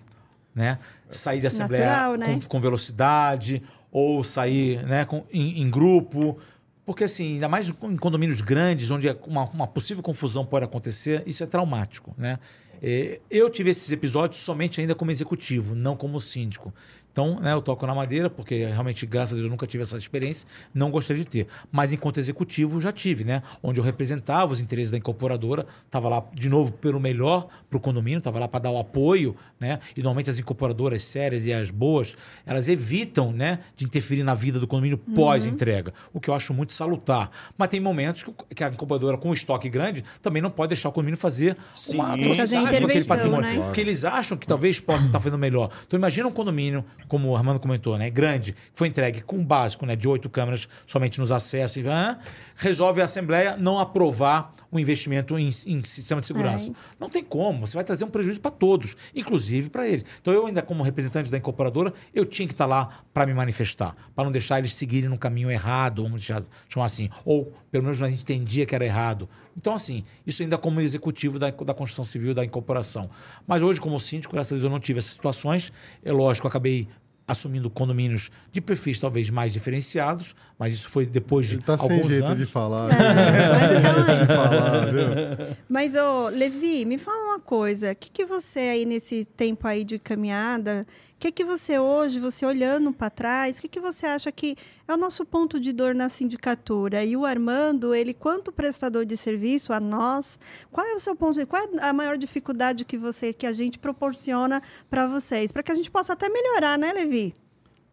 né? 0.54 0.78
Sair 1.08 1.40
de 1.40 1.46
assembleia 1.46 1.84
Natural, 1.86 2.16
né? 2.16 2.26
com, 2.42 2.48
com 2.48 2.60
velocidade, 2.60 3.62
ou 3.90 4.22
sair 4.24 4.82
né, 4.84 5.04
com- 5.04 5.24
em, 5.32 5.60
em 5.62 5.70
grupo. 5.70 6.38
Porque, 6.84 7.04
assim, 7.04 7.34
ainda 7.34 7.48
mais 7.48 7.68
em 7.68 7.96
condomínios 7.96 8.40
grandes, 8.40 8.90
onde 8.90 9.08
uma, 9.26 9.44
uma 9.50 9.66
possível 9.66 10.02
confusão 10.02 10.46
pode 10.46 10.64
acontecer, 10.64 11.22
isso 11.26 11.42
é 11.42 11.46
traumático, 11.46 12.14
né? 12.16 12.38
É, 12.82 13.20
eu 13.30 13.48
tive 13.48 13.70
esses 13.70 13.90
episódios 13.90 14.40
somente 14.40 14.80
ainda 14.80 14.94
como 14.94 15.10
executivo, 15.10 15.74
não 15.74 15.96
como 15.96 16.20
síndico. 16.20 16.72
Então, 17.16 17.40
né, 17.40 17.54
eu 17.54 17.62
toco 17.62 17.86
na 17.86 17.94
madeira, 17.94 18.28
porque 18.28 18.66
realmente, 18.66 19.06
graças 19.06 19.32
a 19.32 19.36
Deus, 19.36 19.46
eu 19.46 19.50
nunca 19.50 19.66
tive 19.66 19.82
essa 19.82 19.96
experiência, 19.96 20.46
não 20.74 20.90
gostaria 20.90 21.24
de 21.24 21.30
ter. 21.30 21.46
Mas 21.72 21.90
enquanto 21.90 22.18
executivo, 22.18 22.78
já 22.78 22.92
tive, 22.92 23.24
né? 23.24 23.42
Onde 23.62 23.80
eu 23.80 23.84
representava 23.84 24.52
os 24.52 24.60
interesses 24.60 24.90
da 24.90 24.98
incorporadora, 24.98 25.64
estava 25.86 26.10
lá, 26.10 26.22
de 26.34 26.50
novo, 26.50 26.72
pelo 26.72 27.00
melhor 27.00 27.46
para 27.70 27.78
o 27.78 27.80
condomínio, 27.80 28.18
estava 28.18 28.38
lá 28.38 28.46
para 28.46 28.64
dar 28.64 28.70
o 28.70 28.76
apoio, 28.76 29.34
né? 29.58 29.78
E 29.96 30.00
normalmente 30.00 30.28
as 30.28 30.38
incorporadoras 30.38 31.04
sérias 31.04 31.46
e 31.46 31.54
as 31.54 31.70
boas, 31.70 32.14
elas 32.44 32.68
evitam, 32.68 33.32
né, 33.32 33.60
de 33.74 33.86
interferir 33.86 34.22
na 34.22 34.34
vida 34.34 34.60
do 34.60 34.66
condomínio 34.66 34.98
pós-entrega, 34.98 35.94
o 36.12 36.20
que 36.20 36.28
eu 36.28 36.34
acho 36.34 36.52
muito 36.52 36.74
salutar. 36.74 37.30
Mas 37.56 37.68
tem 37.68 37.80
momentos 37.80 38.26
que, 38.54 38.62
a 38.62 38.68
incorporadora, 38.68 39.16
com 39.16 39.32
estoque 39.32 39.70
grande, 39.70 40.04
também 40.20 40.42
não 40.42 40.50
pode 40.50 40.68
deixar 40.68 40.90
o 40.90 40.92
condomínio 40.92 41.18
fazer 41.18 41.56
uma 41.94 42.14
Sim. 42.14 42.20
atrocidade 42.20 42.36
Fazer 42.66 42.80
com 42.80 42.86
aquele 42.86 43.04
patrimônio. 43.06 43.50
né? 43.50 43.64
Porque 43.64 43.80
eles 43.80 44.04
acham 44.04 44.36
que 44.36 44.46
talvez 44.46 44.78
possa 44.80 45.06
estar 45.06 45.18
fazendo 45.18 45.38
melhor. 45.38 45.70
Então 45.86 45.96
imagina 45.96 46.28
um 46.28 46.32
condomínio, 46.32 46.84
como 47.08 47.30
o 47.30 47.36
Armando 47.36 47.60
comentou, 47.60 47.96
né? 47.98 48.10
Grande, 48.10 48.52
que 48.52 48.58
foi 48.74 48.88
entregue 48.88 49.22
com 49.22 49.44
básico, 49.44 49.86
né? 49.86 49.96
De 49.96 50.08
oito 50.08 50.28
câmeras 50.28 50.68
somente 50.86 51.18
nos 51.20 51.32
acessos. 51.32 51.84
ah, 51.86 52.18
resolve 52.56 53.00
a 53.00 53.04
Assembleia 53.04 53.56
não 53.56 53.78
aprovar 53.78 54.54
o 54.70 54.78
investimento 54.78 55.38
em, 55.38 55.46
em 55.46 55.84
sistema 55.84 56.20
de 56.20 56.26
segurança. 56.26 56.72
Não 56.98 57.08
tem 57.08 57.24
como. 57.24 57.66
Você 57.66 57.74
vai 57.74 57.84
trazer 57.84 58.04
um 58.04 58.10
prejuízo 58.10 58.40
para 58.40 58.50
todos, 58.50 58.96
inclusive 59.14 59.70
para 59.70 59.86
eles. 59.86 60.04
Então 60.20 60.32
eu 60.32 60.46
ainda 60.46 60.62
como 60.62 60.82
representante 60.82 61.30
da 61.30 61.38
incorporadora, 61.38 61.92
eu 62.14 62.24
tinha 62.24 62.46
que 62.46 62.54
estar 62.54 62.66
lá 62.66 62.88
para 63.12 63.26
me 63.26 63.34
manifestar, 63.34 63.96
para 64.14 64.24
não 64.24 64.32
deixar 64.32 64.58
eles 64.58 64.74
seguirem 64.74 65.08
no 65.08 65.18
caminho 65.18 65.50
errado, 65.50 66.02
vamos 66.02 66.22
chamar 66.68 66.86
assim, 66.86 67.08
ou 67.24 67.52
pelo 67.70 67.84
menos 67.84 68.02
a 68.02 68.08
gente 68.08 68.22
entendia 68.22 68.66
que 68.66 68.74
era 68.74 68.84
errado. 68.84 69.28
Então 69.56 69.74
assim, 69.74 70.04
isso 70.26 70.42
ainda 70.42 70.58
como 70.58 70.80
executivo 70.80 71.38
da, 71.38 71.50
da 71.50 71.74
construção 71.74 72.04
civil 72.04 72.34
da 72.34 72.44
incorporação. 72.44 73.08
Mas 73.46 73.62
hoje 73.62 73.80
como 73.80 73.98
síndico, 73.98 74.34
graças 74.34 74.52
a 74.52 74.54
Deus 74.56 74.64
eu 74.64 74.70
não 74.70 74.80
tive 74.80 74.98
essas 74.98 75.12
situações. 75.12 75.72
É 76.04 76.12
lógico, 76.12 76.46
eu 76.46 76.48
acabei 76.48 76.88
assumindo 77.28 77.68
condomínios 77.68 78.30
de 78.52 78.60
perfis 78.60 79.00
talvez 79.00 79.28
mais 79.30 79.52
diferenciados, 79.52 80.34
mas 80.58 80.72
isso 80.74 80.88
foi 80.88 81.04
depois 81.04 81.46
de 81.46 81.56
Ele 81.56 81.62
tá 81.62 81.72
alguns 81.72 81.88
sem 81.88 82.04
jeito 82.04 82.26
anos. 82.26 82.38
de 82.38 82.46
falar. 82.46 82.88
É, 82.92 83.48
mas 83.48 83.68
tá 83.68 84.04
jeito 84.04 84.20
de 84.20 84.26
falar, 84.32 84.86
viu? 84.92 85.56
Mas, 85.68 85.94
ô, 85.96 86.28
Levi, 86.28 86.84
me 86.84 86.98
fala 86.98 87.32
uma 87.32 87.40
coisa. 87.40 87.90
O 87.92 87.96
que, 87.96 88.10
que 88.10 88.24
você 88.24 88.60
aí, 88.60 88.84
nesse 88.86 89.24
tempo 89.24 89.66
aí 89.66 89.82
de 89.82 89.98
caminhada, 89.98 90.86
o 91.16 91.18
que, 91.18 91.32
que 91.32 91.44
você 91.44 91.78
hoje, 91.78 92.20
você 92.20 92.44
olhando 92.44 92.92
para 92.92 93.08
trás, 93.08 93.56
o 93.56 93.62
que, 93.62 93.68
que 93.68 93.80
você 93.80 94.04
acha 94.04 94.30
que 94.30 94.54
é 94.86 94.92
o 94.92 94.98
nosso 94.98 95.24
ponto 95.24 95.58
de 95.58 95.72
dor 95.72 95.94
na 95.94 96.10
sindicatura? 96.10 97.02
E 97.02 97.16
o 97.16 97.24
Armando, 97.24 97.94
ele, 97.94 98.12
quanto 98.12 98.52
prestador 98.52 99.06
de 99.06 99.16
serviço 99.16 99.72
a 99.72 99.80
nós, 99.80 100.38
qual 100.70 100.86
é 100.86 100.94
o 100.94 101.00
seu 101.00 101.16
ponto 101.16 101.38
de 101.38 101.46
qual 101.46 101.62
é 101.62 101.68
a 101.80 101.92
maior 101.94 102.18
dificuldade 102.18 102.84
que 102.84 102.98
você, 102.98 103.32
que 103.32 103.46
a 103.46 103.52
gente 103.52 103.78
proporciona 103.78 104.62
para 104.90 105.06
vocês? 105.06 105.50
Para 105.50 105.62
que 105.62 105.72
a 105.72 105.74
gente 105.74 105.90
possa 105.90 106.12
até 106.12 106.28
melhorar, 106.28 106.78
né, 106.78 106.92
Levi? 106.92 107.32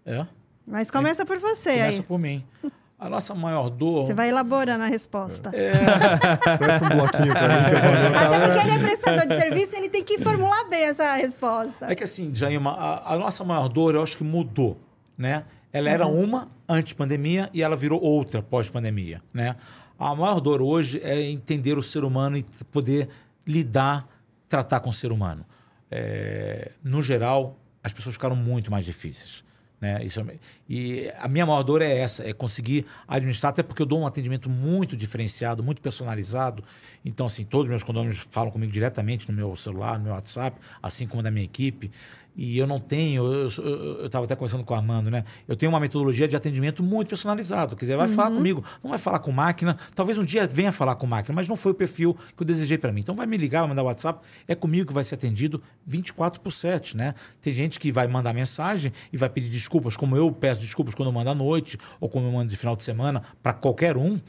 É. 0.05 0.27
Mas 0.67 0.91
começa 0.91 1.25
por 1.25 1.39
você 1.39 1.71
Começa 1.71 2.01
aí. 2.01 2.07
por 2.07 2.19
mim. 2.19 2.45
A 3.03 3.09
nossa 3.09 3.35
maior 3.35 3.69
dor. 3.69 4.05
Você 4.05 4.13
vai 4.13 4.29
elaborando 4.29 4.81
a 4.85 4.87
resposta. 4.87 5.51
Presta 5.51 6.85
um 6.85 6.97
bloquinho 6.97 7.33
pra 7.33 7.47
mim 7.49 7.65
que 7.65 7.75
eu 7.75 7.81
vou 7.81 8.17
Até 8.17 8.47
porque 8.47 8.59
ele 8.59 8.71
é 8.71 8.79
prestador 8.79 9.27
de 9.27 9.35
serviço, 9.35 9.75
ele 9.75 9.89
tem 9.89 10.01
que 10.05 10.19
formular 10.19 10.69
bem 10.69 10.83
essa 10.83 11.15
resposta. 11.15 11.91
É 11.91 11.95
que 11.95 12.05
assim, 12.05 12.33
Jaima, 12.33 12.71
a, 12.71 13.13
a 13.13 13.17
nossa 13.17 13.43
maior 13.43 13.67
dor 13.67 13.93
eu 13.93 14.01
acho 14.01 14.17
que 14.17 14.23
mudou, 14.23 14.79
né? 15.17 15.43
Ela 15.73 15.89
era 15.89 16.07
uma 16.07 16.47
antes 16.67 16.93
pandemia 16.93 17.49
e 17.53 17.61
ela 17.61 17.75
virou 17.75 18.01
outra 18.01 18.41
pós-pandemia, 18.41 19.21
né? 19.33 19.57
A 19.99 20.15
maior 20.15 20.39
dor 20.39 20.61
hoje 20.61 21.01
é 21.03 21.21
entender 21.23 21.77
o 21.77 21.83
ser 21.83 22.05
humano 22.05 22.37
e 22.37 22.45
poder 22.71 23.09
lidar, 23.45 24.07
tratar 24.47 24.79
com 24.79 24.91
o 24.91 24.93
ser 24.93 25.11
humano. 25.11 25.45
É, 25.91 26.71
no 26.81 27.01
geral, 27.01 27.59
as 27.83 27.91
pessoas 27.91 28.15
ficaram 28.15 28.35
muito 28.37 28.71
mais 28.71 28.85
difíceis. 28.85 29.43
Né? 29.83 30.01
Isso 30.05 30.21
é- 30.21 30.35
e 30.69 31.11
a 31.19 31.27
minha 31.27 31.45
maior 31.45 31.61
dor 31.61 31.81
é 31.81 31.97
essa, 31.97 32.25
é 32.25 32.31
conseguir 32.31 32.85
administrar, 33.05 33.49
até 33.49 33.61
porque 33.61 33.81
eu 33.81 33.85
dou 33.85 33.99
um 33.99 34.07
atendimento 34.07 34.49
muito 34.49 34.95
diferenciado, 34.95 35.61
muito 35.61 35.81
personalizado. 35.81 36.63
Então, 37.03 37.25
assim, 37.25 37.43
todos 37.43 37.65
os 37.65 37.69
meus 37.69 37.83
condôminos 37.83 38.25
falam 38.29 38.49
comigo 38.49 38.71
diretamente 38.71 39.29
no 39.29 39.35
meu 39.35 39.53
celular, 39.57 39.97
no 39.97 40.05
meu 40.05 40.13
WhatsApp, 40.13 40.57
assim 40.81 41.05
como 41.05 41.21
da 41.21 41.29
minha 41.29 41.43
equipe. 41.43 41.91
E 42.35 42.57
eu 42.57 42.65
não 42.65 42.79
tenho, 42.79 43.25
eu 43.31 44.05
estava 44.05 44.25
até 44.25 44.35
conversando 44.35 44.63
com 44.63 44.73
o 44.73 44.77
Armando, 44.77 45.11
né? 45.11 45.23
Eu 45.47 45.55
tenho 45.55 45.71
uma 45.71 45.79
metodologia 45.79 46.27
de 46.27 46.35
atendimento 46.35 46.81
muito 46.81 47.09
personalizado. 47.09 47.75
Quer 47.75 47.85
dizer, 47.85 47.97
vai 47.97 48.07
falar 48.07 48.31
comigo, 48.31 48.63
não 48.83 48.89
vai 48.89 48.97
falar 48.97 49.19
com 49.19 49.31
máquina. 49.31 49.77
Talvez 49.93 50.17
um 50.17 50.23
dia 50.23 50.47
venha 50.47 50.71
falar 50.71 50.95
com 50.95 51.05
máquina, 51.05 51.35
mas 51.35 51.47
não 51.47 51.55
foi 51.55 51.73
o 51.73 51.75
perfil 51.75 52.17
que 52.35 52.41
eu 52.41 52.45
desejei 52.45 52.77
para 52.77 52.91
mim. 52.91 53.01
Então 53.01 53.15
vai 53.15 53.27
me 53.27 53.37
ligar, 53.37 53.59
vai 53.59 53.69
mandar 53.69 53.83
WhatsApp, 53.83 54.25
é 54.47 54.55
comigo 54.55 54.87
que 54.87 54.93
vai 54.93 55.03
ser 55.03 55.13
atendido 55.15 55.61
24 55.85 56.41
por 56.41 56.51
7, 56.51 56.97
né? 56.97 57.13
Tem 57.39 57.53
gente 57.53 57.79
que 57.79 57.91
vai 57.91 58.07
mandar 58.07 58.33
mensagem 58.33 58.91
e 59.11 59.17
vai 59.17 59.29
pedir 59.29 59.49
desculpas, 59.49 59.95
como 59.95 60.17
eu 60.17 60.31
peço 60.31 60.61
desculpas 60.61 60.95
quando 60.95 61.09
eu 61.09 61.13
mando 61.13 61.29
à 61.29 61.35
noite 61.35 61.77
ou 61.99 62.09
como 62.09 62.25
eu 62.25 62.31
mando 62.31 62.49
de 62.49 62.57
final 62.57 62.75
de 62.75 62.83
semana 62.83 63.21
para 63.43 63.53
qualquer 63.53 63.95
um. 63.95 64.19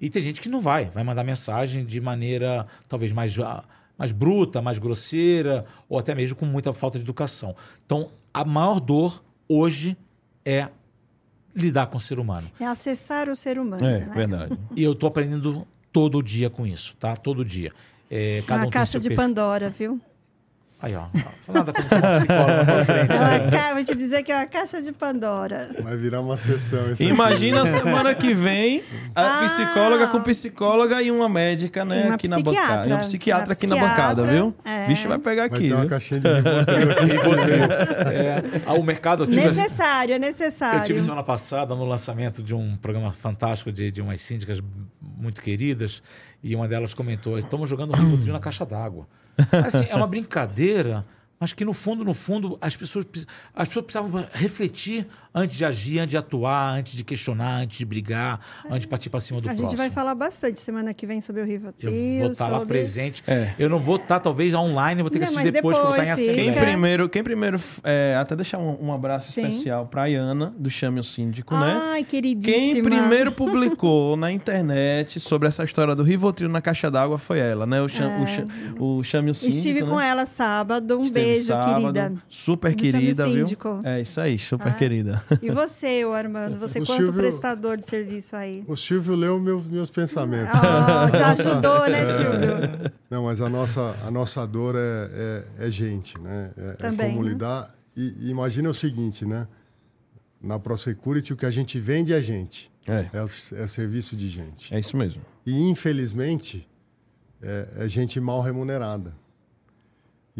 E 0.00 0.08
tem 0.08 0.22
gente 0.22 0.40
que 0.40 0.48
não 0.48 0.62
vai, 0.62 0.86
vai 0.86 1.04
mandar 1.04 1.22
mensagem 1.22 1.84
de 1.84 2.00
maneira 2.00 2.66
talvez 2.88 3.12
mais, 3.12 3.38
ah, 3.38 3.62
mais 4.00 4.12
bruta, 4.12 4.62
mais 4.62 4.78
grosseira, 4.78 5.66
ou 5.86 5.98
até 5.98 6.14
mesmo 6.14 6.34
com 6.34 6.46
muita 6.46 6.72
falta 6.72 6.98
de 6.98 7.04
educação. 7.04 7.54
Então, 7.84 8.10
a 8.32 8.46
maior 8.46 8.80
dor 8.80 9.22
hoje 9.46 9.94
é 10.42 10.68
lidar 11.54 11.88
com 11.88 11.98
o 11.98 12.00
ser 12.00 12.18
humano. 12.18 12.50
É 12.58 12.64
acessar 12.64 13.28
o 13.28 13.36
ser 13.36 13.58
humano. 13.58 13.86
É, 13.86 13.98
né? 13.98 14.14
verdade. 14.14 14.58
E 14.74 14.82
eu 14.82 14.94
tô 14.94 15.06
aprendendo 15.06 15.68
todo 15.92 16.22
dia 16.22 16.48
com 16.48 16.66
isso, 16.66 16.96
tá? 16.98 17.14
Todo 17.14 17.44
dia. 17.44 17.72
É, 18.10 18.42
cada 18.46 18.62
Uma 18.62 18.68
um 18.68 18.70
caixa 18.70 18.98
de 18.98 19.10
perfil. 19.10 19.22
Pandora, 19.22 19.68
viu? 19.68 20.00
Aí, 20.82 20.94
ó. 20.94 21.04
Nada 21.52 21.72
como 21.74 21.86
uma 21.88 22.16
psicóloga 22.18 22.64
pra 22.64 22.84
frente. 22.86 23.12
Uma 23.12 23.38
né? 23.38 23.50
ca... 23.50 23.74
Vou 23.74 23.84
te 23.84 23.94
dizer 23.94 24.22
que 24.22 24.32
é 24.32 24.36
uma 24.36 24.46
caixa 24.46 24.80
de 24.80 24.92
Pandora. 24.92 25.68
Vai 25.82 25.96
virar 25.98 26.20
uma 26.22 26.36
sessão 26.38 26.84
isso 26.92 27.02
aqui. 27.02 27.12
Imagina 27.12 27.62
a 27.62 27.66
semana 27.66 28.14
que 28.14 28.32
vem 28.32 28.82
a 29.14 29.44
Ah. 29.44 29.48
psicóloga 29.48 30.06
com 30.08 30.22
psicóloga 30.22 31.02
e 31.02 31.10
uma 31.10 31.28
médica, 31.28 31.84
né, 31.84 32.04
Uma 32.06 32.14
aqui 32.14 32.28
na 32.28 32.38
bancada. 32.40 32.88
E 32.88 32.92
um 32.94 32.98
psiquiatra 32.98 33.46
Uma 33.48 33.52
aqui 33.52 33.66
na 33.66 33.76
bancada, 33.76 34.24
viu? 34.24 34.54
é. 34.64 34.86
Bicho 34.86 35.06
vai 35.06 35.18
pegar 35.18 35.48
Vai 35.48 35.58
aqui, 35.58 35.68
ter 35.68 35.74
uma 35.74 35.86
caixinha 35.86 36.20
de 36.20 36.28
aqui. 36.28 36.40
É, 38.10 38.42
ah, 38.66 38.74
o 38.74 38.82
mercado 38.82 39.24
eu 39.24 39.26
tive, 39.26 39.46
Necessário, 39.46 40.12
é 40.12 40.16
eu 40.16 40.20
necessário. 40.20 40.84
tive 40.84 41.00
semana 41.00 41.22
passada 41.22 41.74
no 41.74 41.84
lançamento 41.84 42.42
de 42.42 42.54
um 42.54 42.76
programa 42.76 43.12
fantástico 43.12 43.70
de, 43.70 43.90
de 43.90 44.00
umas 44.00 44.20
síndicas 44.20 44.60
muito 45.00 45.40
queridas 45.42 46.02
e 46.42 46.54
uma 46.56 46.66
delas 46.66 46.94
comentou: 46.94 47.38
estamos 47.38 47.68
jogando 47.68 47.92
Rivotril 47.92 48.32
na 48.32 48.40
caixa 48.40 48.64
d'água. 48.64 49.06
Assim, 49.64 49.86
é 49.88 49.94
uma 49.94 50.06
brincadeira, 50.06 51.04
mas 51.40 51.54
que 51.54 51.64
no 51.64 51.72
fundo, 51.72 52.04
no 52.04 52.12
fundo, 52.12 52.58
as 52.60 52.76
pessoas, 52.76 53.06
as 53.54 53.66
pessoas 53.66 53.86
precisavam 53.86 54.26
refletir 54.34 55.06
antes 55.34 55.56
de 55.56 55.64
agir, 55.64 55.98
antes 56.00 56.10
de 56.10 56.18
atuar, 56.18 56.74
antes 56.74 56.92
de 56.92 57.02
questionar, 57.02 57.62
antes 57.62 57.78
de 57.78 57.84
brigar, 57.86 58.38
antes 58.66 58.80
de 58.80 58.88
partir 58.88 59.08
para 59.08 59.20
cima 59.20 59.40
do 59.40 59.46
A 59.48 59.52
próximo. 59.52 59.68
gente 59.70 59.78
vai 59.78 59.88
falar 59.88 60.14
bastante 60.14 60.60
semana 60.60 60.92
que 60.92 61.06
vem 61.06 61.22
sobre 61.22 61.40
o 61.40 61.44
Rivotril. 61.46 61.90
Eu 61.90 62.20
vou 62.24 62.30
estar 62.30 62.48
lá 62.48 62.58
sobre- 62.58 62.68
presente. 62.78 63.22
É. 63.26 63.54
Eu 63.58 63.70
não 63.70 63.78
vou 63.78 63.96
estar, 63.96 64.20
talvez, 64.20 64.52
online, 64.52 65.00
vou 65.00 65.10
ter 65.10 65.18
que 65.18 65.24
Não, 65.24 65.30
assistir 65.32 65.44
mas 65.44 65.52
depois, 65.54 65.76
que 65.76 65.80
eu 65.82 65.86
vou 65.86 65.94
estar 65.94 66.04
em 66.04 66.08
depois, 66.16 66.26
sim. 66.26 66.34
Quem 66.34 66.52
primeiro, 66.52 67.08
quem 67.08 67.22
primeiro 67.24 67.58
é, 67.84 68.16
até 68.20 68.36
deixar 68.36 68.58
um, 68.58 68.76
um 68.88 68.92
abraço 68.92 69.32
Sim. 69.32 69.42
especial 69.48 69.86
pra 69.86 70.02
Ayana, 70.02 70.52
do 70.58 70.68
Chame 70.68 71.00
o 71.00 71.04
Síndico, 71.04 71.54
né? 71.56 71.80
Ai, 71.92 72.04
queridíssima. 72.04 72.54
Quem 72.54 72.82
primeiro 72.82 73.32
publicou 73.32 74.14
na 74.14 74.30
internet 74.30 75.18
sobre 75.20 75.48
essa 75.48 75.64
história 75.64 75.94
do 75.94 76.02
Rivotril 76.02 76.50
na 76.50 76.60
caixa 76.60 76.90
d'água 76.90 77.16
foi 77.16 77.38
ela, 77.38 77.64
né? 77.64 77.80
O, 77.80 77.88
cham, 77.88 78.22
o, 78.22 78.26
cha- 78.26 78.44
o 78.78 79.02
Chame 79.04 79.30
o 79.30 79.34
Síndico, 79.34 79.56
Estive 79.56 79.82
com 79.84 79.96
né? 79.96 80.08
ela 80.08 80.26
sábado. 80.26 80.98
Um 80.98 81.04
Esteve 81.04 81.24
beijo, 81.24 81.29
sábado. 81.42 81.92
querida. 81.92 82.22
Super 82.28 82.74
querida, 82.74 83.26
viu? 83.28 83.46
É 83.84 84.00
isso 84.00 84.20
aí, 84.20 84.38
super 84.38 84.68
Ah. 84.68 84.74
querida. 84.74 85.22
E 85.42 85.50
você, 85.50 86.02
Armando? 86.14 86.58
Você 86.58 86.80
O 86.80 86.86
quanto 86.86 87.04
Silvio- 87.04 87.20
prestador 87.22 87.76
de 87.76 87.84
serviço 87.86 88.34
aí? 88.36 88.64
O 88.66 88.76
Silvio 88.76 89.14
leu 89.14 89.38
meus, 89.40 89.66
meus 89.66 89.90
pensamentos. 89.90 90.52
Oh, 90.54 91.10
te 91.10 91.22
ajudou, 91.22 91.88
né, 91.88 91.98
Silvio? 92.16 92.92
Não, 93.10 93.24
mas 93.24 93.40
a 93.40 93.48
nossa, 93.48 93.94
a 94.06 94.10
nossa 94.10 94.46
dor 94.46 94.74
é, 94.76 95.44
é, 95.60 95.66
é 95.66 95.70
gente, 95.70 96.18
né? 96.20 96.50
É, 96.56 96.68
é 96.68 96.72
Também, 96.74 97.10
como 97.12 97.22
né? 97.24 97.30
lidar. 97.30 97.74
E, 97.96 98.14
e 98.20 98.30
imagina 98.30 98.68
o 98.68 98.74
seguinte, 98.74 99.24
né? 99.26 99.46
Na 100.42 100.58
ProSecurity, 100.58 101.32
o 101.32 101.36
que 101.36 101.44
a 101.44 101.50
gente 101.50 101.78
vende 101.78 102.12
é 102.12 102.22
gente. 102.22 102.70
É, 102.86 103.06
É, 103.12 103.22
o- 103.22 103.26
é 103.62 103.66
serviço 103.66 104.16
de 104.16 104.28
gente. 104.28 104.74
é 104.74 104.80
isso 104.80 104.96
mesmo. 104.96 105.20
E, 105.46 105.68
infelizmente, 105.68 106.66
é, 107.42 107.68
é 107.80 107.88
gente 107.88 108.18
mal 108.20 108.40
remunerada. 108.40 109.12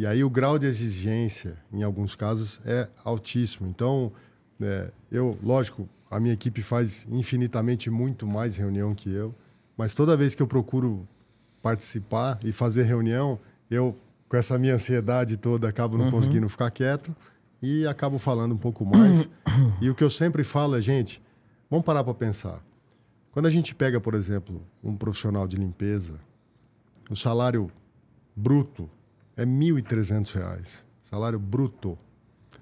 E 0.00 0.06
aí 0.06 0.24
o 0.24 0.30
grau 0.30 0.58
de 0.58 0.64
exigência, 0.64 1.58
em 1.70 1.82
alguns 1.82 2.14
casos, 2.14 2.58
é 2.64 2.88
altíssimo. 3.04 3.68
Então, 3.68 4.10
é, 4.58 4.90
eu, 5.12 5.38
lógico, 5.42 5.86
a 6.10 6.18
minha 6.18 6.32
equipe 6.32 6.62
faz 6.62 7.06
infinitamente 7.10 7.90
muito 7.90 8.26
mais 8.26 8.56
reunião 8.56 8.94
que 8.94 9.12
eu, 9.12 9.34
mas 9.76 9.92
toda 9.92 10.16
vez 10.16 10.34
que 10.34 10.40
eu 10.40 10.46
procuro 10.46 11.06
participar 11.60 12.38
e 12.42 12.50
fazer 12.50 12.84
reunião, 12.84 13.38
eu, 13.70 13.94
com 14.26 14.38
essa 14.38 14.58
minha 14.58 14.76
ansiedade 14.76 15.36
toda, 15.36 15.68
acabo 15.68 15.98
não 15.98 16.10
conseguindo 16.10 16.48
ficar 16.48 16.70
quieto 16.70 17.14
e 17.60 17.86
acabo 17.86 18.16
falando 18.16 18.54
um 18.54 18.58
pouco 18.58 18.86
mais. 18.86 19.28
e 19.82 19.90
o 19.90 19.94
que 19.94 20.02
eu 20.02 20.08
sempre 20.08 20.42
falo 20.42 20.76
é, 20.76 20.80
gente, 20.80 21.20
vamos 21.68 21.84
parar 21.84 22.02
para 22.02 22.14
pensar. 22.14 22.64
Quando 23.32 23.44
a 23.44 23.50
gente 23.50 23.74
pega, 23.74 24.00
por 24.00 24.14
exemplo, 24.14 24.66
um 24.82 24.96
profissional 24.96 25.46
de 25.46 25.56
limpeza, 25.56 26.14
o 27.10 27.14
salário 27.14 27.70
bruto 28.34 28.88
é 29.40 29.44
R$ 29.44 29.50
1.300. 29.50 30.84
Salário 31.02 31.38
bruto. 31.38 31.98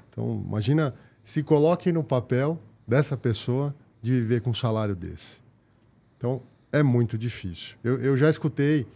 Então, 0.08 0.44
imagina 0.46 0.94
se 1.24 1.42
coloquem 1.42 1.92
no 1.92 2.04
papel 2.04 2.58
dessa 2.86 3.16
pessoa 3.16 3.74
de 4.00 4.12
viver 4.12 4.42
com 4.42 4.50
um 4.50 4.54
salário 4.54 4.94
desse. 4.94 5.40
Então, 6.16 6.40
é 6.70 6.80
muito 6.82 7.18
difícil. 7.18 7.76
Eu, 7.82 8.00
eu 8.00 8.16
já 8.16 8.30
escutei 8.30 8.86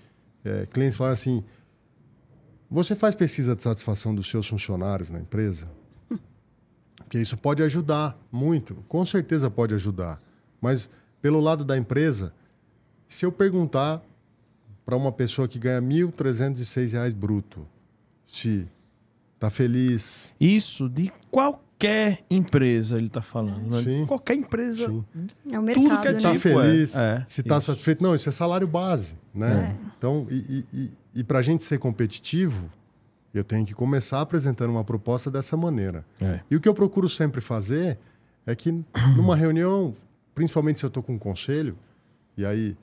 é, 0.45 0.65
clientes 0.67 0.97
falarem 0.97 1.15
assim: 1.15 1.45
você 2.71 2.95
faz 2.95 3.17
pesquisa 3.17 3.57
de 3.57 3.63
satisfação 3.63 4.15
dos 4.15 4.31
seus 4.31 4.47
funcionários 4.47 5.11
na 5.11 5.19
empresa? 5.19 5.69
Porque 6.97 7.19
isso 7.19 7.37
pode 7.37 7.65
ajudar 7.65 8.17
muito, 8.31 8.77
com 8.89 9.05
certeza 9.05 9.51
pode 9.51 9.75
ajudar. 9.75 10.23
Mas, 10.61 10.89
pelo 11.21 11.41
lado 11.41 11.65
da 11.65 11.77
empresa, 11.77 12.33
se 13.09 13.27
eu 13.27 13.33
perguntar 13.33 14.01
para 14.85 14.97
uma 14.97 15.11
pessoa 15.11 15.49
que 15.49 15.59
ganha 15.59 15.81
R$ 15.81 15.87
1.306 15.87 17.13
bruto 17.13 17.67
se 18.33 18.67
está 19.35 19.51
feliz. 19.51 20.35
Isso 20.41 20.89
de 20.89 21.13
qualquer 21.31 22.21
empresa 22.31 22.97
ele 22.97 23.09
está 23.09 23.21
falando. 23.21 23.69
Né? 23.69 23.83
Sim. 23.83 24.07
Qualquer 24.07 24.35
empresa. 24.35 24.87
Sim. 24.89 25.05
É 25.51 25.59
o 25.59 25.63
Tudo 25.63 25.63
mercado, 25.63 26.03
que 26.03 26.09
é 26.09 26.13
né? 26.13 26.17
está 26.19 26.33
tipo, 26.33 26.41
feliz, 26.43 26.97
é. 26.97 27.25
Se 27.29 27.41
está 27.41 27.59
isso. 27.59 27.67
satisfeito. 27.67 28.03
Não, 28.03 28.15
isso 28.15 28.29
é 28.29 28.33
salário 28.33 28.67
base. 28.67 29.17
Né? 29.35 29.77
É. 29.79 29.87
Então, 29.99 30.27
e, 30.31 30.35
e, 30.35 30.65
e, 30.73 30.91
e 31.17 31.25
para 31.25 31.41
a 31.41 31.43
gente 31.43 31.63
ser 31.63 31.79
competitivo, 31.79 32.71
eu 33.35 33.43
tenho 33.43 33.65
que 33.67 33.75
começar 33.75 34.21
apresentando 34.21 34.71
uma 34.71 34.85
proposta 34.85 35.31
dessa 35.31 35.57
maneira. 35.57 36.05
É. 36.21 36.41
E 36.51 36.57
o 36.57 36.61
que 36.61 36.69
eu 36.69 36.75
procuro 36.75 37.09
sempre 37.09 37.41
fazer 37.41 37.99
é 38.47 38.55
que 38.55 38.73
numa 39.17 39.35
reunião, 39.37 39.95
principalmente 40.35 40.79
se 40.81 40.85
eu 40.87 40.89
estou 40.89 41.03
com 41.03 41.15
um 41.15 41.19
conselho, 41.19 41.77
e 42.37 42.45
aí 42.45 42.77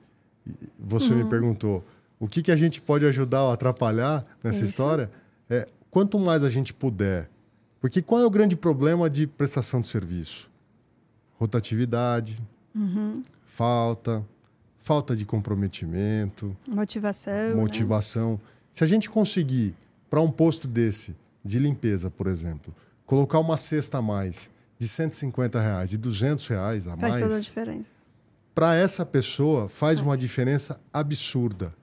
você 0.78 1.12
Uhum. 1.12 1.24
me 1.24 1.30
perguntou 1.30 1.82
o 2.18 2.26
que, 2.26 2.42
que 2.42 2.50
a 2.52 2.56
gente 2.56 2.80
pode 2.82 3.06
ajudar 3.06 3.44
ou 3.44 3.52
atrapalhar 3.52 4.24
nessa 4.44 4.58
Isso. 4.58 4.70
história, 4.70 5.10
é 5.50 5.66
quanto 5.90 6.18
mais 6.18 6.42
a 6.44 6.48
gente 6.48 6.72
puder. 6.72 7.28
Porque 7.80 8.00
qual 8.00 8.20
é 8.22 8.24
o 8.26 8.30
grande 8.30 8.56
problema 8.56 9.10
de 9.10 9.26
prestação 9.26 9.80
de 9.80 9.88
serviço? 9.88 10.48
Rotatividade, 11.38 12.38
Uhum. 12.74 13.22
falta, 13.46 14.24
falta 14.78 15.16
de 15.16 15.24
comprometimento, 15.24 16.56
Motivação. 16.68 17.32
né? 17.32 17.54
motivação. 17.54 18.40
Se 18.70 18.84
a 18.84 18.86
gente 18.86 19.08
conseguir, 19.10 19.74
para 20.08 20.20
um 20.20 20.30
posto 20.30 20.68
desse, 20.68 21.16
de 21.44 21.58
limpeza, 21.58 22.10
por 22.10 22.26
exemplo, 22.26 22.74
colocar 23.06 23.38
uma 23.38 23.56
cesta 23.56 23.98
a 23.98 24.02
mais 24.02 24.50
de 24.78 24.86
150 24.86 25.60
reais 25.60 25.92
e 25.92 25.96
200 25.96 26.46
reais 26.46 26.86
a 26.86 26.96
Faz 26.96 27.14
toda 27.14 27.26
a 27.26 27.28
mais, 27.30 27.44
diferença. 27.44 27.90
para 28.54 28.74
essa 28.76 29.04
pessoa 29.06 29.68
faz 29.68 30.00
uma 30.00 30.16
diferença 30.16 30.78
absurda. 30.92 31.74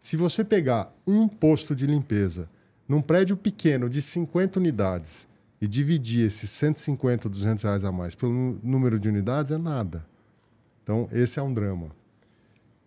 Se 0.00 0.16
você 0.16 0.44
pegar 0.44 0.92
um 1.06 1.26
posto 1.28 1.74
de 1.74 1.86
limpeza 1.86 2.48
num 2.88 3.00
prédio 3.02 3.36
pequeno 3.36 3.88
de 3.88 4.00
50 4.02 4.58
unidades 4.58 5.26
e 5.60 5.66
dividir 5.66 6.26
esses 6.26 6.50
150 6.50 7.28
ou 7.28 7.32
200 7.32 7.62
reais 7.64 7.84
a 7.84 7.90
mais 7.92 8.14
pelo 8.14 8.32
nú- 8.32 8.60
número 8.62 8.98
de 8.98 9.08
unidades, 9.08 9.50
é 9.52 9.58
nada. 9.58 10.04
Então, 10.82 11.08
esse 11.12 11.38
é 11.38 11.42
um 11.42 11.52
drama. 11.54 11.88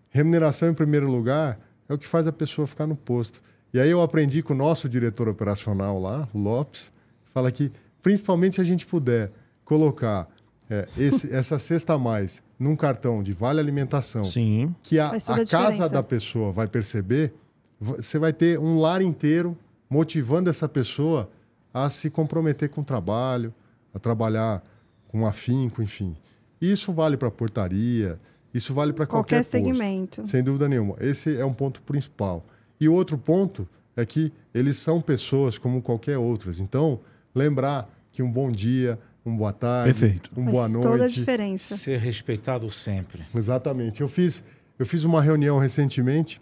Remuneração, 0.10 0.70
em 0.70 0.74
primeiro 0.74 1.10
lugar, 1.10 1.60
é 1.90 1.94
o 1.94 1.98
que 1.98 2.08
faz 2.08 2.28
a 2.28 2.32
pessoa 2.32 2.66
ficar 2.68 2.88
no 2.88 2.96
posto. 2.96 3.42
E 3.74 3.80
aí 3.80 3.90
eu 3.90 4.02
aprendi 4.02 4.42
com 4.42 4.54
o 4.54 4.58
nosso 4.58 4.88
diretor 4.88 5.28
operacional 5.28 6.00
lá, 6.00 6.28
o 6.34 6.38
Lopes, 6.40 6.92
fala 7.34 7.52
que, 7.52 7.72
principalmente 8.02 8.56
se 8.56 8.62
a 8.62 8.64
gente 8.64 8.86
puder 8.86 9.32
colocar 9.66 10.28
é, 10.70 10.88
esse- 10.98 11.32
essa 11.34 11.58
cesta 11.60 11.94
a 11.94 11.98
mais 11.98 12.44
num 12.60 12.76
cartão 12.76 13.22
de 13.24 13.32
vale 13.34 13.60
alimentação, 13.60 14.24
Sim. 14.26 14.74
que 14.84 15.00
a, 15.00 15.08
a 15.10 15.16
a 15.16 15.46
casa 15.46 15.88
da 15.90 16.02
pessoa 16.04 16.52
vai 16.52 16.68
perceber, 16.68 17.34
vo- 17.80 17.96
você 17.98 18.18
vai 18.20 18.34
ter 18.34 18.60
um 18.60 18.78
lar 18.80 19.02
inteiro 19.02 19.58
motivando 19.90 20.50
essa 20.50 20.68
pessoa 20.68 21.30
a 21.74 21.90
se 21.90 22.10
comprometer 22.10 22.70
com 22.70 22.82
o 22.82 22.86
trabalho, 22.86 23.54
a 23.94 24.00
trabalhar 24.00 24.64
com 25.08 25.26
afinco, 25.26 25.82
enfim. 25.82 26.16
Isso 26.60 26.92
vale 26.92 27.16
para 27.18 27.30
portaria, 27.32 28.18
isso 28.54 28.74
vale 28.74 28.92
para 28.94 29.06
qualquer, 29.06 29.38
Qualquer 29.38 29.38
posto. 29.38 29.52
segmento. 29.52 30.28
Sem 30.28 30.44
dúvida 30.44 30.68
nenhuma. 30.68 30.96
Esse 31.00 31.36
é 31.38 31.46
um 31.46 31.54
ponto 31.54 31.82
principal. 31.82 32.46
E 32.80 32.88
o 32.90 32.94
outro 32.94 33.18
ponto 33.18 33.68
é 33.96 34.06
que 34.06 34.32
eles 34.54 34.78
são 34.78 35.00
pessoas 35.02 35.58
como 35.58 35.82
qualquer 35.82 36.18
outras. 36.18 36.60
Então, 36.60 37.00
lembrar 37.34 37.90
que 38.12 38.22
um 38.24 38.32
bom 38.32 38.52
dia, 38.52 39.00
um 39.26 39.36
boa 39.36 39.54
tarde, 39.54 39.94
Perfeito. 40.00 40.30
um 40.40 40.46
Faz 40.46 40.54
boa 40.74 40.82
toda 40.82 40.96
a 40.96 40.98
noite. 41.00 41.14
diferença. 41.16 41.78
Ser 41.78 42.00
respeitado 42.00 42.70
sempre. 42.72 43.24
Exatamente. 43.36 44.02
Eu 44.02 44.08
fiz, 44.08 44.44
eu 44.80 44.86
fiz 44.86 45.04
uma 45.04 45.22
reunião 45.22 45.60
recentemente 45.60 46.42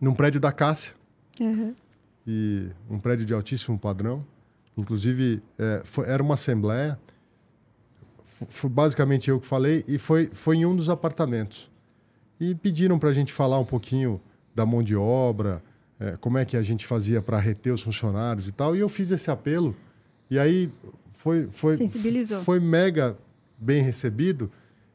num 0.00 0.14
prédio 0.14 0.40
da 0.40 0.50
Cássia, 0.52 0.94
Uhum. 1.38 1.74
E 2.32 2.68
um 2.88 2.98
prédio 3.00 3.26
de 3.26 3.34
altíssimo 3.34 3.76
padrão. 3.76 4.24
Inclusive, 4.76 5.42
é, 5.58 5.82
foi- 5.84 6.06
era 6.08 6.22
uma 6.22 6.34
assembleia. 6.34 6.96
Foi 8.48 8.70
basicamente 8.70 9.28
eu 9.28 9.40
que 9.40 9.46
falei, 9.46 9.84
e 9.88 9.98
foi, 9.98 10.30
foi 10.32 10.56
em 10.58 10.64
um 10.64 10.74
dos 10.76 10.88
apartamentos. 10.88 11.68
E 12.38 12.54
pediram 12.54 12.98
para 12.98 13.08
a 13.10 13.12
gente 13.12 13.32
falar 13.32 13.58
um 13.58 13.64
pouquinho 13.64 14.20
da 14.54 14.64
mão 14.64 14.82
de 14.82 14.94
obra, 14.96 15.62
é, 15.98 16.16
como 16.18 16.38
é 16.38 16.44
que 16.44 16.56
a 16.56 16.62
gente 16.62 16.86
fazia 16.86 17.20
para 17.20 17.38
reter 17.38 17.74
os 17.74 17.82
funcionários 17.82 18.46
e 18.48 18.52
tal. 18.52 18.74
E 18.76 18.78
eu 18.80 18.88
fiz 18.88 19.10
esse 19.10 19.30
apelo, 19.30 19.76
e 20.30 20.38
aí 20.38 20.72
foi, 21.16 21.48
foi, 21.50 21.74
Sensibilizou. 21.74 22.42
foi 22.42 22.58
mega 22.60 23.18
bem 23.58 23.82
recebido. 23.82 24.50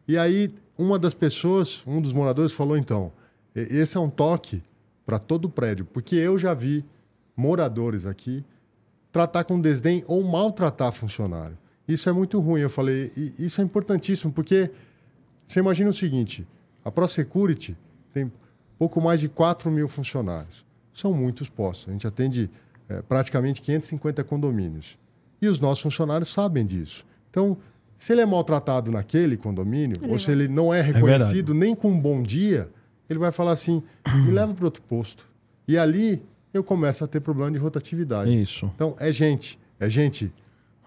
E 0.07 0.17
aí, 0.17 0.55
uma 0.77 0.97
das 0.97 1.13
pessoas, 1.13 1.83
um 1.85 2.01
dos 2.01 2.13
moradores, 2.13 2.51
falou: 2.53 2.75
então, 2.77 3.11
esse 3.53 3.95
é 3.97 3.99
um 3.99 4.09
toque 4.09 4.63
para 5.05 5.19
todo 5.19 5.45
o 5.45 5.49
prédio, 5.49 5.85
porque 5.85 6.15
eu 6.15 6.39
já 6.39 6.53
vi 6.53 6.83
moradores 7.35 8.05
aqui 8.05 8.43
tratar 9.11 9.43
com 9.45 9.59
desdém 9.59 10.03
ou 10.07 10.23
maltratar 10.23 10.91
funcionário. 10.91 11.57
Isso 11.87 12.09
é 12.09 12.11
muito 12.11 12.39
ruim. 12.39 12.61
Eu 12.61 12.69
falei, 12.69 13.11
e 13.15 13.45
isso 13.45 13.61
é 13.61 13.63
importantíssimo, 13.63 14.33
porque 14.33 14.71
você 15.45 15.59
imagina 15.59 15.89
o 15.89 15.93
seguinte: 15.93 16.47
a 16.83 16.91
ProSecurity 16.91 17.77
tem 18.11 18.31
pouco 18.77 18.99
mais 18.99 19.19
de 19.19 19.29
4 19.29 19.71
mil 19.71 19.87
funcionários. 19.87 20.65
São 20.93 21.13
muitos 21.13 21.49
postos. 21.49 21.89
A 21.89 21.91
gente 21.91 22.07
atende 22.07 22.49
eh, 22.89 23.01
praticamente 23.01 23.61
550 23.61 24.23
condomínios. 24.23 24.97
E 25.41 25.47
os 25.47 25.59
nossos 25.59 25.81
funcionários 25.81 26.29
sabem 26.29 26.65
disso. 26.65 27.05
Então, 27.29 27.57
se 27.97 28.13
ele 28.13 28.21
é 28.21 28.25
maltratado 28.25 28.91
naquele 28.91 29.37
condomínio, 29.37 29.97
ou 30.09 30.17
se 30.17 30.31
ele 30.31 30.47
não 30.47 30.73
é 30.73 30.81
reconhecido 30.81 31.53
nem 31.53 31.75
com 31.75 31.89
um 31.89 31.99
bom 31.99 32.21
dia, 32.21 32.69
ele 33.09 33.19
vai 33.19 33.31
falar 33.31 33.51
assim: 33.51 33.83
me 34.25 34.31
leva 34.31 34.53
para 34.53 34.65
outro 34.65 34.81
posto. 34.83 35.27
E 35.67 35.77
ali 35.77 36.21
eu 36.57 36.63
começo 36.63 37.03
a 37.03 37.07
ter 37.07 37.19
problema 37.19 37.51
de 37.51 37.57
rotatividade. 37.57 38.41
Isso. 38.41 38.71
Então, 38.73 38.95
é 38.99 39.11
gente. 39.11 39.59
É 39.79 39.89
gente 39.89 40.33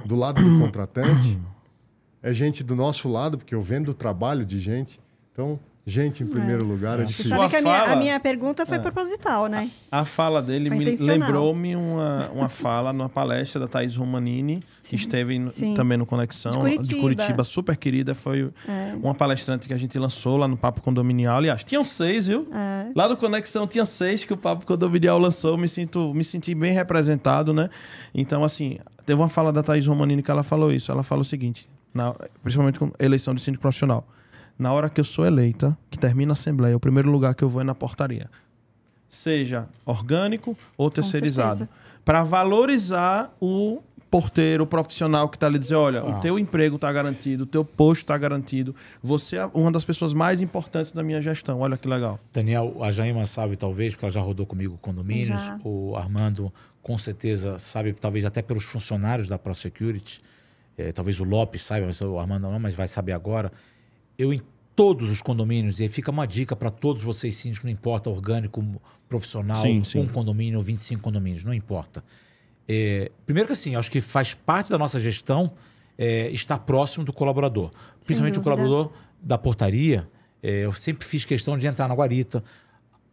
do 0.05 0.14
lado 0.14 0.43
do 0.43 0.59
contratante, 0.61 1.39
é 2.23 2.33
gente 2.33 2.62
do 2.62 2.75
nosso 2.75 3.09
lado, 3.09 3.37
porque 3.39 3.55
eu 3.55 3.61
vendo 3.61 3.91
o 3.91 3.95
trabalho 3.95 4.45
de 4.45 4.59
gente. 4.59 5.01
Então, 5.33 5.59
gente 5.89 6.22
em 6.22 6.26
primeiro 6.26 6.64
lugar 6.64 6.99
é 7.01 7.03
Você 7.03 7.07
difícil. 7.09 7.30
Sua 7.30 7.49
sabe 7.49 7.51
que 7.51 7.57
a 7.57 7.62
minha, 7.62 7.82
a 7.93 7.97
minha 7.97 8.20
pergunta 8.20 8.66
foi 8.66 8.78
proposital, 8.78 9.47
né? 9.47 9.70
A 9.91 10.05
fala 10.05 10.43
dele 10.43 10.68
lembrou-me 11.01 11.74
uma, 11.74 12.28
uma 12.34 12.49
fala 12.49 12.93
numa 12.93 13.09
palestra 13.09 13.59
da 13.61 13.66
Thaís 13.66 13.97
Romanini, 13.97 14.61
que 14.82 14.97
esteve 14.97 15.39
no- 15.39 15.51
Sim. 15.51 15.74
também 15.74 15.97
no 15.97 16.05
Conexão, 16.07 16.53
De 16.82 16.95
Curitiba. 16.97 17.43
super 17.45 17.76
querida. 17.76 18.14
Foi 18.14 18.51
É. 18.68 18.95
uma 19.03 19.14
palestrante 19.14 19.66
que 19.66 19.74
a 19.74 19.78
gente 19.78 19.99
lançou 19.99 20.36
lá 20.36 20.47
no 20.47 20.57
Papo 20.57 20.80
Condominial. 20.82 21.39
Aliás, 21.39 21.64
tinham 21.64 21.84
seis, 21.84 22.26
viu? 22.26 22.47
É. 22.53 22.91
Lá 22.95 23.09
do 23.09 23.16
Conexão 23.16 23.66
tinha 23.66 23.84
seis 23.84 24.24
que 24.24 24.32
o 24.32 24.36
Papo 24.36 24.66
Condominial 24.66 25.18
lançou. 25.18 25.57
Me, 25.57 25.68
sinto, 25.68 26.12
me 26.14 26.22
senti 26.24 26.55
bem 26.55 26.72
representado, 26.72 27.53
né? 27.55 27.68
Então, 28.14 28.45
assim, 28.45 28.78
teve 29.07 29.20
uma 29.20 29.28
fala 29.28 29.53
da 29.53 29.62
Thaís 29.62 29.86
Romanini 29.86 30.22
que 30.22 30.30
ela 30.30 30.43
falou 30.43 30.72
isso. 30.72 30.93
Ela 30.93 31.03
falou 31.03 31.22
o 31.22 31.24
seguinte, 31.24 31.68
na- 31.95 32.14
principalmente 32.43 32.78
com 32.78 32.91
eleição 32.99 33.34
de 33.34 33.41
síndico 33.41 33.62
profissional. 33.62 34.07
Na 34.59 34.73
hora 34.73 34.91
que 34.91 35.01
eu 35.01 35.05
sou 35.05 35.25
eleita, 35.25 35.77
que 35.91 35.99
termina 35.99 36.33
a 36.33 36.35
Assembleia, 36.35 36.77
o 36.77 36.81
primeiro 36.81 37.11
lugar 37.11 37.35
que 37.35 37.45
eu 37.45 37.49
vou 37.49 37.61
é 37.61 37.65
na 37.65 37.75
portaria 37.75 38.29
seja 39.09 39.67
orgânico 39.87 40.55
ou 40.77 40.91
terceirizado, 40.91 41.67
para 42.05 42.23
valorizar 42.23 43.35
o 43.41 43.81
porteiro, 44.11 44.65
o 44.65 44.67
profissional 44.67 45.29
que 45.29 45.37
está 45.37 45.47
ali 45.47 45.59
dizer, 45.59 45.75
olha, 45.77 46.05
o 46.05 46.11
Ah. 46.17 46.19
teu 46.19 46.39
emprego 46.39 46.77
está 46.77 46.91
garantido, 46.93 47.45
o 47.45 47.47
teu 47.47 47.65
posto 47.65 48.03
está 48.03 48.19
garantido, 48.19 48.75
você 49.03 49.37
é 49.37 49.47
uma 49.55 49.71
das 49.73 49.85
pessoas 49.85 50.13
mais 50.13 50.41
importantes 50.43 50.93
da 50.93 51.03
minha 51.03 51.21
gestão. 51.23 51.61
Olha 51.61 51.77
que 51.79 51.89
legal. 51.89 52.19
Daniel, 52.33 52.77
a 52.83 52.91
Jaima 52.91 53.25
sabe 53.27 53.57
talvez, 53.57 53.95
porque 53.95 54.05
ela 54.07 54.13
já 54.13 54.21
rodou 54.21 54.45
comigo 54.47 54.79
condomínios. 54.81 55.29
Já. 55.41 55.59
O 55.65 55.95
Armando, 55.97 56.53
com 56.83 56.97
certeza, 56.99 57.59
sabe, 57.59 57.93
talvez 57.95 58.25
até 58.27 58.41
pelos 58.43 58.65
funcionários 58.65 59.29
da 59.29 59.39
ProSecurity. 59.39 60.21
É, 60.77 60.93
talvez 60.93 61.19
o 61.19 61.25
Lopes 61.25 61.65
saiba, 61.65 61.87
mas 61.87 62.01
o 62.01 62.19
Armando 62.19 62.43
não, 62.51 62.59
mas 62.59 62.73
vai 62.75 62.87
saber 62.89 63.13
agora. 63.13 63.51
Eu 64.19 64.33
em 64.33 64.43
todos 64.75 65.11
os 65.11 65.23
condomínios, 65.23 65.79
e 65.81 65.85
aí 65.85 65.89
fica 65.89 66.11
uma 66.11 66.27
dica 66.27 66.55
para 66.57 66.71
todos 66.71 67.03
vocês 67.03 67.35
síndicos, 67.37 67.64
não 67.64 67.71
importa 67.71 68.11
orgânico, 68.11 68.62
profissional, 69.09 69.62
Sim, 69.62 69.83
sim. 69.85 70.01
um 70.01 70.09
condomínio 70.09 70.59
ou 70.59 70.62
25 70.64 71.03
condomínios, 71.03 71.45
não 71.45 71.55
importa. 71.55 72.05
É, 72.69 73.11
primeiro 73.25 73.47
que 73.47 73.53
assim, 73.53 73.75
acho 73.77 73.91
que 73.91 74.01
faz 74.01 74.35
parte 74.35 74.71
da 74.71 74.77
nossa 74.79 75.01
gestão 75.01 75.53
é, 75.97 76.31
estar 76.31 76.59
próximo 76.59 77.05
do 77.05 77.12
colaborador. 77.12 77.71
Principalmente 78.05 78.39
o 78.39 78.43
dúvida. 78.43 78.57
colaborador 78.57 78.93
da 79.23 79.39
portaria. 79.39 80.09
é, 80.43 80.64
eu 80.64 80.73
sempre 80.73 81.07
fiz 81.07 81.25
questão 81.25 81.57
de 81.57 81.66
entrar 81.66 81.89
na 81.89 81.95
guarita, 81.95 82.43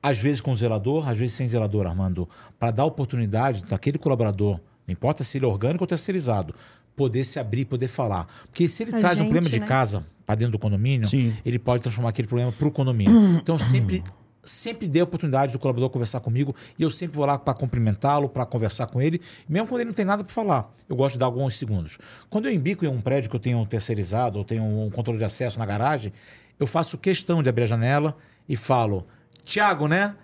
às 0.04 0.18
vezes 0.18 0.42
com 0.42 0.56
zelador, 0.56 1.08
às 1.10 1.18
vezes 1.18 1.36
sem 1.36 1.48
zelador, 1.48 1.88
Armando, 1.88 2.28
para 2.60 2.70
dar 2.70 2.86
oportunidade 2.86 3.64
daquele 3.64 3.98
colaborador, 3.98 4.60
não 4.88 4.94
importa 4.94 5.24
se 5.24 5.38
ele 5.38 5.46
é 5.46 5.48
orgânico 5.48 5.84
ou 5.84 5.88
terceirizado, 5.88 6.54
poder 6.96 7.24
se 7.24 7.40
abrir, 7.40 7.66
poder 7.66 7.88
falar. 7.88 8.28
Porque 8.46 8.68
se 8.68 8.84
ele 8.84 8.96
A 8.96 9.00
traz 9.00 9.16
um 9.18 9.24
gente, 9.24 9.32
problema 9.32 9.50
de 9.50 9.60
né? 9.60 9.66
casa 9.66 10.06
para 10.26 10.36
dentro 10.36 10.54
do 10.54 10.60
condomínio, 10.60 11.08
Sim. 11.08 11.36
ele 11.46 11.60
pode 11.60 11.84
transformar 11.84 12.10
aquele 12.10 12.28
problema 12.28 12.52
para 12.52 12.68
o 12.68 12.72
condomínio. 12.72 13.14
Então, 13.46 13.60
sempre, 13.60 14.04
sempre 14.44 14.88
dê 14.88 15.00
a 15.00 15.04
oportunidade 15.04 15.52
do 15.52 15.60
colaborador 15.60 15.90
conversar 15.90 16.20
comigo 16.20 16.56
e 16.80 16.84
eu 16.84 16.90
sempre 16.90 17.16
vou 17.16 17.26
lá 17.26 17.38
para 17.38 17.54
cumprimentá-lo, 17.54 18.28
para 18.28 18.46
conversar 18.46 18.88
com 18.88 19.02
ele, 19.02 19.22
mesmo 19.48 19.68
quando 19.68 19.82
ele 19.82 19.90
não 19.90 19.94
tem 19.94 20.06
nada 20.06 20.24
para 20.24 20.34
falar. 20.34 20.74
Eu 20.90 20.96
gosto 20.96 21.14
de 21.14 21.20
dar 21.20 21.28
alguns 21.28 21.56
segundos. 21.58 21.98
Quando 22.30 22.48
eu 22.48 22.52
embico 22.52 22.84
em 22.84 22.88
um 22.88 23.02
prédio 23.02 23.30
que 23.30 23.36
eu 23.36 23.40
tenho 23.40 23.64
terceirizado 23.66 24.40
ou 24.40 24.46
tenho 24.46 24.64
um 24.64 24.90
controle 24.90 25.20
de 25.20 25.26
acesso 25.26 25.60
na 25.60 25.66
garagem, 25.66 26.12
eu 26.60 26.66
faço 26.66 26.98
questão 26.98 27.44
de 27.44 27.50
abrir 27.50 27.64
a 27.64 27.68
janela 27.68 28.18
e 28.48 28.56
falo, 28.56 29.06
Tiago, 29.44 29.88
né? 29.88 30.16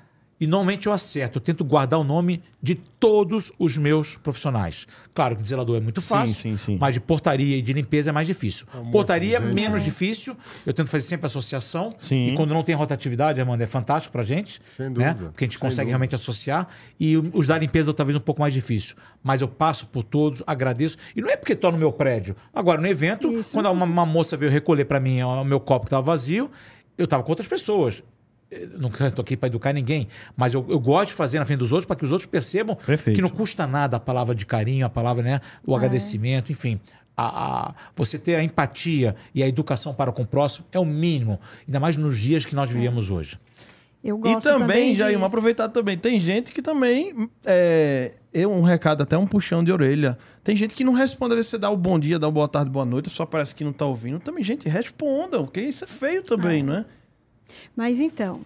E 0.42 0.48
normalmente 0.48 0.88
eu 0.88 0.92
acerto, 0.94 1.38
eu 1.38 1.42
tento 1.42 1.64
guardar 1.64 2.00
o 2.00 2.04
nome 2.04 2.42
de 2.62 2.74
todos 2.74 3.52
os 3.60 3.78
meus 3.78 4.16
profissionais. 4.16 4.88
Claro 5.14 5.36
que 5.36 5.44
de 5.44 5.48
zelador 5.50 5.78
é 5.78 5.80
muito 5.80 6.02
Sim, 6.02 6.08
fácil, 6.10 6.34
sim, 6.36 6.58
sim. 6.58 6.78
mas 6.82 6.96
de 6.96 7.00
portaria 7.00 7.56
e 7.58 7.62
de 7.62 7.72
limpeza 7.74 8.10
é 8.10 8.14
mais 8.14 8.26
difícil. 8.26 8.66
um 8.74 8.80
monte 8.84 8.92
portaria 8.92 9.39
de 9.39 9.46
gente. 9.46 9.54
menos 9.56 9.84
difícil, 9.84 10.36
eu 10.66 10.74
tento 10.74 10.89
fazer 10.89 11.06
sempre 11.06 11.28
associação. 11.28 11.94
Sim. 12.00 12.30
E 12.30 12.36
quando 12.36 12.56
não 12.56 12.64
tem 12.64 12.74
rotatividade, 12.74 13.39
Amanda, 13.39 13.64
é 13.64 13.68
fantástico 13.68 14.12
pra 14.12 14.24
gente. 14.24 14.60
Sem 14.76 14.89
né? 14.89 15.10
dúvida, 15.14 15.30
Porque 15.32 15.44
a 15.44 15.46
gente 15.46 15.54
sem 15.54 15.60
consegue 15.62 15.76
dúvida. 15.86 15.89
realmente 15.92 16.16
associar. 16.16 16.68
E 17.00 17.16
os 17.18 17.46
da 17.46 17.58
limpeza 17.60 17.94
talvez 17.94 18.16
um 18.18 18.20
pouco 18.22 18.42
mais 18.42 18.52
difícil. 18.52 18.96
Mas 19.24 19.42
eu 19.42 19.48
passo 19.48 19.86
por 19.86 20.04
todos, 20.04 20.42
agradeço. 20.48 20.98
E 21.16 21.22
não 21.22 21.30
é 21.30 21.38
porque 21.38 21.54
estou 21.54 21.72
no 21.72 21.78
meu 21.78 21.92
prédio. 21.92 22.36
Agora, 22.52 22.82
no 22.82 22.88
evento, 22.88 23.28
Isso 23.32 23.54
quando 23.54 23.70
uma, 23.72 23.86
uma 23.86 24.06
moça 24.08 24.36
veio 24.36 24.52
recolher 24.52 24.86
para 24.86 25.00
mim 25.00 25.22
o 25.22 25.44
meu 25.44 25.60
copo 25.60 25.86
que 25.86 25.89
estava 25.89 26.02
vazio, 26.02 26.50
eu 26.98 27.06
estava 27.06 27.22
com 27.24 27.32
outras 27.32 27.48
pessoas. 27.48 28.02
Não 28.78 28.89
estou 29.08 29.24
aqui 29.24 29.38
para 29.38 29.47
educar 29.47 29.72
ninguém, 29.74 30.08
mas 30.36 30.54
eu, 30.54 30.66
eu 30.70 30.80
gosto 30.80 31.10
de 31.10 31.16
fazer 31.16 31.39
na 31.39 31.45
frente 31.45 31.60
dos 31.60 31.72
outros 31.72 31.86
para 31.86 31.95
que 31.95 32.04
os 32.06 32.12
outros 32.12 32.26
percebam 32.26 32.76
Perfeito. 32.76 33.16
que 33.16 33.22
não 33.22 33.30
custa 33.30 33.66
nada 33.66 33.97
a 33.97 33.99
palavra 33.99 34.36
de 34.36 34.45
carinho, 34.45 34.86
a 34.86 34.89
palavra, 34.89 35.24
né, 35.24 35.39
o 35.68 35.76
agradecimento, 35.76 36.52
enfim. 36.52 36.80
A, 37.16 37.70
a- 37.70 37.76
você 37.95 38.18
ter 38.18 38.36
a 38.36 38.43
empatia 38.43 39.16
e 39.34 39.41
a 39.43 39.47
educação 39.47 39.93
para 39.93 40.12
com 40.12 40.24
o 40.24 40.26
próximo 40.26 40.66
é 40.72 40.80
o 40.80 40.86
mínimo, 40.86 41.39
ainda 41.68 41.80
mais 41.80 41.95
nos 41.97 42.18
dias 42.18 42.45
que 42.45 42.56
nós 42.56 42.70
vivemos 42.70 43.10
hoje. 43.12 43.38
Eu 44.04 44.18
E 44.18 44.20
gosto 44.34 44.43
também, 44.49 44.60
também, 44.60 44.95
Jair, 44.95 45.12
de... 45.12 45.18
uma 45.18 45.28
aproveitar 45.28 45.70
também. 45.70 45.95
Tem 45.95 46.20
gente 46.20 46.52
que 46.52 46.60
também. 46.60 47.30
É, 47.45 48.14
eu, 48.34 48.52
um 48.52 48.64
recado, 48.64 49.04
até 49.04 49.16
um 49.16 49.28
puxão 49.28 49.64
de 49.64 49.72
orelha. 49.72 50.18
Tem 50.43 50.56
gente 50.56 50.74
que 50.74 50.84
não 50.84 50.93
responde. 50.93 51.34
Às 51.34 51.38
vezes 51.38 51.52
você 51.52 51.58
dá 51.60 51.70
o 51.70 51.78
bom 51.78 51.99
dia, 51.99 52.18
dá 52.18 52.28
o 52.28 52.32
boa 52.32 52.47
tarde, 52.47 52.72
boa 52.72 52.84
noite, 52.84 53.12
só 53.12 53.28
parece 53.28 53.54
que 53.54 53.64
não 53.64 53.72
tá 53.72 53.86
ouvindo. 53.86 54.20
Também, 54.20 54.43
gente, 54.43 54.68
respondam, 54.68 55.43
porque 55.45 55.62
isso 55.62 55.84
é 55.84 55.88
feio 55.88 56.24
também, 56.24 56.64
não 56.64 56.78
é? 56.78 56.86
Mas 57.76 57.99
então, 57.99 58.41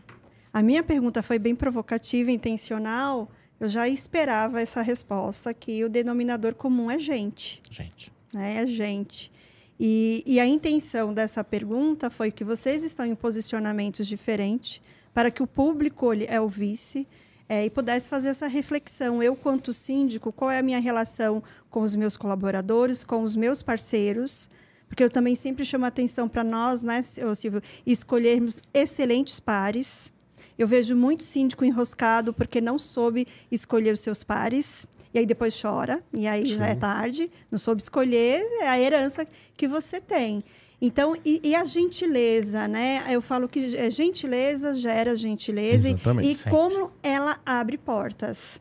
a 0.53 0.61
minha 0.61 0.83
pergunta 0.83 1.21
foi 1.21 1.37
bem 1.37 1.55
provocativa, 1.55 2.31
intencional. 2.31 3.29
Eu 3.59 3.67
já 3.67 3.87
esperava 3.87 4.61
essa 4.61 4.81
resposta, 4.81 5.53
que 5.53 5.83
o 5.83 5.89
denominador 5.89 6.55
comum 6.55 6.89
é 6.89 6.99
gente. 6.99 7.61
Gente. 7.69 8.11
né? 8.33 8.63
É 8.63 8.67
gente. 8.67 9.31
E, 9.79 10.23
e 10.25 10.39
a 10.39 10.45
intenção 10.45 11.13
dessa 11.13 11.43
pergunta 11.43 12.09
foi 12.09 12.31
que 12.31 12.43
vocês 12.43 12.83
estão 12.83 13.05
em 13.05 13.15
posicionamentos 13.15 14.07
diferentes 14.07 14.81
para 15.13 15.29
que 15.29 15.43
o 15.43 15.47
público 15.47 16.11
é, 16.13 16.39
ouvisse 16.39 17.07
é, 17.47 17.65
e 17.65 17.69
pudesse 17.69 18.09
fazer 18.09 18.29
essa 18.29 18.47
reflexão. 18.47 19.21
Eu, 19.21 19.35
quanto 19.35 19.71
síndico, 19.73 20.31
qual 20.31 20.49
é 20.49 20.59
a 20.59 20.63
minha 20.63 20.79
relação 20.79 21.43
com 21.69 21.81
os 21.81 21.95
meus 21.95 22.17
colaboradores, 22.17 23.03
com 23.03 23.21
os 23.21 23.35
meus 23.35 23.61
parceiros? 23.61 24.49
Porque 24.87 25.03
eu 25.03 25.09
também 25.09 25.35
sempre 25.35 25.65
chamo 25.65 25.85
a 25.85 25.87
atenção 25.89 26.27
para 26.29 26.43
nós, 26.43 26.83
né, 26.83 27.01
Silvio, 27.01 27.61
escolhermos 27.85 28.61
excelentes 28.73 29.39
pares. 29.39 30.13
Eu 30.57 30.67
vejo 30.67 30.95
muito 30.95 31.23
síndico 31.23 31.65
enroscado 31.65 32.33
porque 32.33 32.61
não 32.61 32.77
soube 32.79 33.27
escolher 33.51 33.93
os 33.93 33.99
seus 33.99 34.23
pares. 34.23 34.87
E 35.13 35.19
aí 35.19 35.25
depois 35.25 35.59
chora, 35.59 36.03
e 36.13 36.27
aí 36.27 36.45
já 36.45 36.67
é 36.67 36.75
tarde, 36.75 37.31
não 37.49 37.57
soube 37.57 37.81
escolher, 37.81 38.41
é 38.61 38.67
a 38.67 38.77
herança 38.79 39.25
que 39.55 39.65
você 39.65 40.01
tem. 40.01 40.43
Então, 40.81 41.15
e, 41.23 41.39
e 41.41 41.55
a 41.55 41.63
gentileza, 41.63 42.67
né? 42.67 43.01
Eu 43.09 43.21
falo 43.21 43.47
que 43.47 43.77
é, 43.77 43.89
gentileza 43.89 44.73
gera 44.73 45.15
gentileza. 45.15 45.87
e- 45.87 45.93
Exatamente, 45.93 46.29
E 46.31 46.35
sempre. 46.35 46.51
como 46.51 46.91
ela 47.01 47.39
abre 47.45 47.77
portas. 47.77 48.59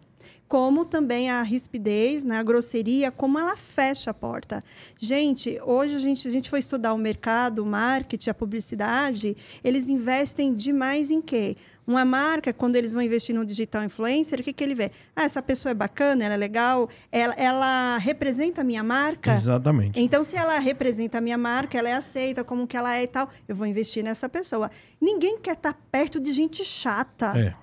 Como 0.48 0.84
também 0.84 1.30
a 1.30 1.42
rispidez, 1.42 2.24
né, 2.24 2.38
a 2.38 2.42
grosseria, 2.42 3.10
como 3.10 3.38
ela 3.38 3.56
fecha 3.56 4.10
a 4.10 4.14
porta. 4.14 4.62
Gente, 4.98 5.58
hoje 5.64 5.96
a 5.96 5.98
gente, 5.98 6.28
a 6.28 6.30
gente 6.30 6.50
foi 6.50 6.58
estudar 6.58 6.92
o 6.92 6.98
mercado, 6.98 7.62
o 7.62 7.66
marketing, 7.66 8.30
a 8.30 8.34
publicidade, 8.34 9.36
eles 9.62 9.88
investem 9.88 10.54
demais 10.54 11.10
em 11.10 11.20
quê? 11.20 11.56
Uma 11.86 12.04
marca, 12.04 12.52
quando 12.52 12.76
eles 12.76 12.94
vão 12.94 13.02
investir 13.02 13.34
no 13.34 13.44
digital 13.44 13.84
influencer, 13.84 14.40
o 14.40 14.42
que, 14.42 14.54
que 14.54 14.64
ele 14.64 14.74
vê? 14.74 14.90
Ah, 15.14 15.24
essa 15.24 15.42
pessoa 15.42 15.70
é 15.70 15.74
bacana, 15.74 16.24
ela 16.24 16.34
é 16.34 16.36
legal, 16.36 16.88
ela, 17.12 17.34
ela 17.34 17.98
representa 17.98 18.62
a 18.62 18.64
minha 18.64 18.82
marca. 18.82 19.34
Exatamente. 19.34 20.00
Então, 20.00 20.22
se 20.22 20.34
ela 20.34 20.58
representa 20.58 21.18
a 21.18 21.20
minha 21.20 21.36
marca, 21.36 21.78
ela 21.78 21.90
é 21.90 21.92
aceita 21.92 22.42
como 22.42 22.66
que 22.66 22.76
ela 22.76 22.96
é 22.96 23.02
e 23.02 23.06
tal, 23.06 23.28
eu 23.46 23.54
vou 23.54 23.66
investir 23.66 24.02
nessa 24.02 24.28
pessoa. 24.30 24.70
Ninguém 24.98 25.38
quer 25.38 25.54
estar 25.54 25.74
perto 25.92 26.18
de 26.18 26.32
gente 26.32 26.64
chata. 26.64 27.38
É. 27.38 27.54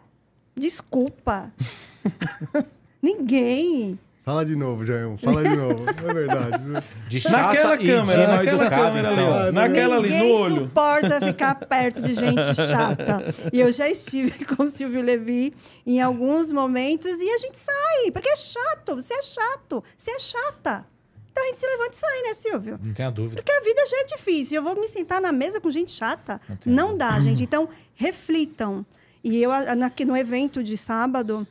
Desculpa. 0.55 1.51
Ninguém. 3.01 3.99
Fala 4.23 4.45
de 4.45 4.55
novo, 4.55 4.85
Jair. 4.85 5.17
Fala 5.17 5.43
de 5.43 5.55
novo. 5.55 5.83
É 5.89 6.13
verdade. 6.13 6.63
De 7.07 7.19
chata 7.19 7.37
Naquela 7.37 7.75
e 7.75 7.79
de 7.79 7.85
câmera, 7.87 8.27
mal 8.27 8.37
naquela 8.37 8.61
educado, 8.61 8.81
câmera 8.83 9.07
ali, 9.09 9.21
então. 9.21 9.31
ó. 9.31 9.51
Naquela 9.51 9.95
ali, 9.97 10.09
Ninguém 10.09 10.33
no 10.33 10.39
olho. 10.39 10.55
suporta 10.61 11.21
ficar 11.25 11.55
perto 11.55 12.01
de 12.03 12.13
gente 12.13 12.53
chata. 12.55 13.33
E 13.51 13.59
eu 13.59 13.71
já 13.71 13.89
estive 13.89 14.45
com 14.45 14.63
o 14.63 14.67
Silvio 14.69 15.01
Levi 15.01 15.53
em 15.87 15.99
alguns 15.99 16.51
momentos 16.51 17.19
e 17.19 17.29
a 17.31 17.37
gente 17.39 17.57
sai, 17.57 18.11
porque 18.13 18.29
é 18.29 18.35
chato. 18.35 18.95
Você 18.95 19.13
é 19.15 19.21
chato. 19.23 19.83
Você 19.97 20.11
é 20.11 20.19
chata. 20.19 20.85
Então 21.31 21.43
a 21.43 21.47
gente 21.47 21.57
se 21.57 21.65
levanta 21.65 21.91
e 21.93 21.95
sai, 21.95 22.21
né, 22.21 22.33
Silvio? 22.35 22.79
Não 22.83 22.93
tenha 22.93 23.09
dúvida. 23.09 23.41
Porque 23.41 23.51
a 23.51 23.61
vida 23.61 23.81
já 23.89 23.97
é 24.01 24.05
difícil. 24.05 24.57
Eu 24.57 24.63
vou 24.63 24.75
me 24.75 24.87
sentar 24.87 25.19
na 25.19 25.31
mesa 25.31 25.59
com 25.59 25.71
gente 25.71 25.91
chata. 25.91 26.39
Não, 26.65 26.95
dá, 26.95 27.19
gente. 27.21 27.41
Então, 27.41 27.67
reflitam. 27.95 28.85
E 29.23 29.41
eu, 29.41 29.51
aqui 29.51 30.03
no 30.05 30.15
evento 30.15 30.61
de 30.63 30.75
sábado, 30.77 31.47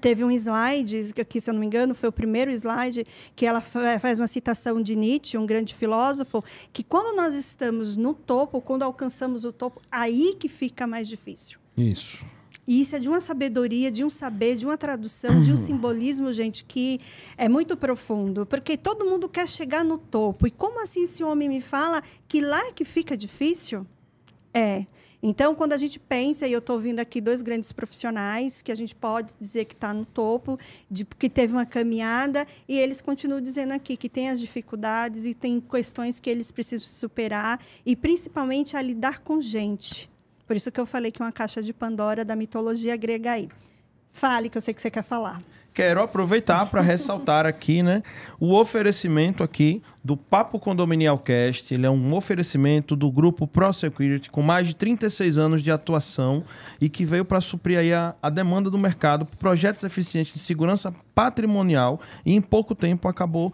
teve 0.00 0.24
um 0.24 0.30
slide, 0.32 1.12
que 1.28 1.40
se 1.40 1.48
eu 1.48 1.54
não 1.54 1.60
me 1.60 1.66
engano, 1.66 1.94
foi 1.94 2.08
o 2.08 2.12
primeiro 2.12 2.50
slide, 2.50 3.06
que 3.36 3.46
ela 3.46 3.60
fa- 3.60 4.00
faz 4.00 4.18
uma 4.18 4.26
citação 4.26 4.82
de 4.82 4.96
Nietzsche, 4.96 5.38
um 5.38 5.46
grande 5.46 5.74
filósofo, 5.74 6.42
que 6.72 6.82
quando 6.82 7.14
nós 7.16 7.34
estamos 7.34 7.96
no 7.96 8.12
topo, 8.14 8.60
quando 8.60 8.82
alcançamos 8.82 9.44
o 9.44 9.52
topo, 9.52 9.80
aí 9.90 10.34
que 10.38 10.48
fica 10.48 10.86
mais 10.86 11.06
difícil. 11.06 11.58
Isso. 11.76 12.24
E 12.68 12.80
isso 12.80 12.96
é 12.96 12.98
de 12.98 13.08
uma 13.08 13.20
sabedoria, 13.20 13.92
de 13.92 14.04
um 14.04 14.10
saber, 14.10 14.56
de 14.56 14.66
uma 14.66 14.76
tradução, 14.76 15.40
de 15.40 15.52
um 15.52 15.56
simbolismo, 15.68 16.32
gente, 16.32 16.64
que 16.64 16.98
é 17.38 17.48
muito 17.48 17.76
profundo. 17.76 18.44
Porque 18.44 18.76
todo 18.76 19.04
mundo 19.04 19.28
quer 19.28 19.46
chegar 19.48 19.84
no 19.84 19.98
topo. 19.98 20.48
E 20.48 20.50
como 20.50 20.82
assim 20.82 21.04
esse 21.04 21.22
homem 21.22 21.48
me 21.48 21.60
fala 21.60 22.02
que 22.26 22.40
lá 22.40 22.58
é 22.66 22.72
que 22.72 22.84
fica 22.84 23.16
difícil? 23.16 23.86
É. 24.52 24.84
Então, 25.22 25.54
quando 25.54 25.72
a 25.72 25.76
gente 25.76 25.98
pensa, 25.98 26.46
e 26.46 26.52
eu 26.52 26.58
estou 26.58 26.76
ouvindo 26.76 27.00
aqui 27.00 27.20
dois 27.20 27.42
grandes 27.42 27.72
profissionais, 27.72 28.62
que 28.62 28.70
a 28.70 28.74
gente 28.74 28.94
pode 28.94 29.34
dizer 29.40 29.64
que 29.64 29.74
está 29.74 29.92
no 29.92 30.04
topo, 30.04 30.58
de, 30.90 31.04
que 31.04 31.28
teve 31.28 31.52
uma 31.52 31.66
caminhada, 31.66 32.46
e 32.68 32.78
eles 32.78 33.00
continuam 33.00 33.40
dizendo 33.40 33.72
aqui 33.72 33.96
que 33.96 34.08
tem 34.08 34.28
as 34.28 34.38
dificuldades 34.38 35.24
e 35.24 35.34
tem 35.34 35.60
questões 35.60 36.20
que 36.20 36.28
eles 36.28 36.52
precisam 36.52 36.88
superar, 36.88 37.60
e 37.84 37.96
principalmente 37.96 38.76
a 38.76 38.82
lidar 38.82 39.20
com 39.20 39.40
gente. 39.40 40.10
Por 40.46 40.54
isso 40.54 40.70
que 40.70 40.78
eu 40.78 40.86
falei 40.86 41.10
que 41.10 41.20
é 41.20 41.24
uma 41.24 41.32
caixa 41.32 41.60
de 41.60 41.72
Pandora 41.72 42.24
da 42.24 42.36
mitologia 42.36 42.96
grega 42.96 43.32
aí. 43.32 43.48
Fale, 44.12 44.48
que 44.48 44.56
eu 44.56 44.62
sei 44.62 44.72
que 44.72 44.80
você 44.80 44.90
quer 44.90 45.02
falar. 45.02 45.42
Quero 45.76 46.00
aproveitar 46.00 46.64
para 46.64 46.80
ressaltar 46.80 47.44
aqui, 47.44 47.82
né, 47.82 48.02
o 48.40 48.54
oferecimento 48.54 49.42
aqui 49.42 49.82
do 50.02 50.16
Papo 50.16 50.58
Condominial 50.58 51.18
Cast. 51.18 51.74
Ele 51.74 51.84
é 51.84 51.90
um 51.90 52.14
oferecimento 52.14 52.96
do 52.96 53.12
grupo 53.12 53.46
ProSecurity 53.46 54.30
com 54.30 54.40
mais 54.40 54.68
de 54.68 54.74
36 54.74 55.36
anos 55.36 55.62
de 55.62 55.70
atuação 55.70 56.42
e 56.80 56.88
que 56.88 57.04
veio 57.04 57.26
para 57.26 57.42
suprir 57.42 57.78
aí 57.78 57.92
a, 57.92 58.14
a 58.22 58.30
demanda 58.30 58.70
do 58.70 58.78
mercado 58.78 59.26
por 59.26 59.36
projetos 59.36 59.84
eficientes 59.84 60.32
de 60.32 60.38
segurança 60.38 60.94
patrimonial 61.14 62.00
e 62.24 62.32
em 62.32 62.40
pouco 62.40 62.74
tempo 62.74 63.06
acabou 63.06 63.52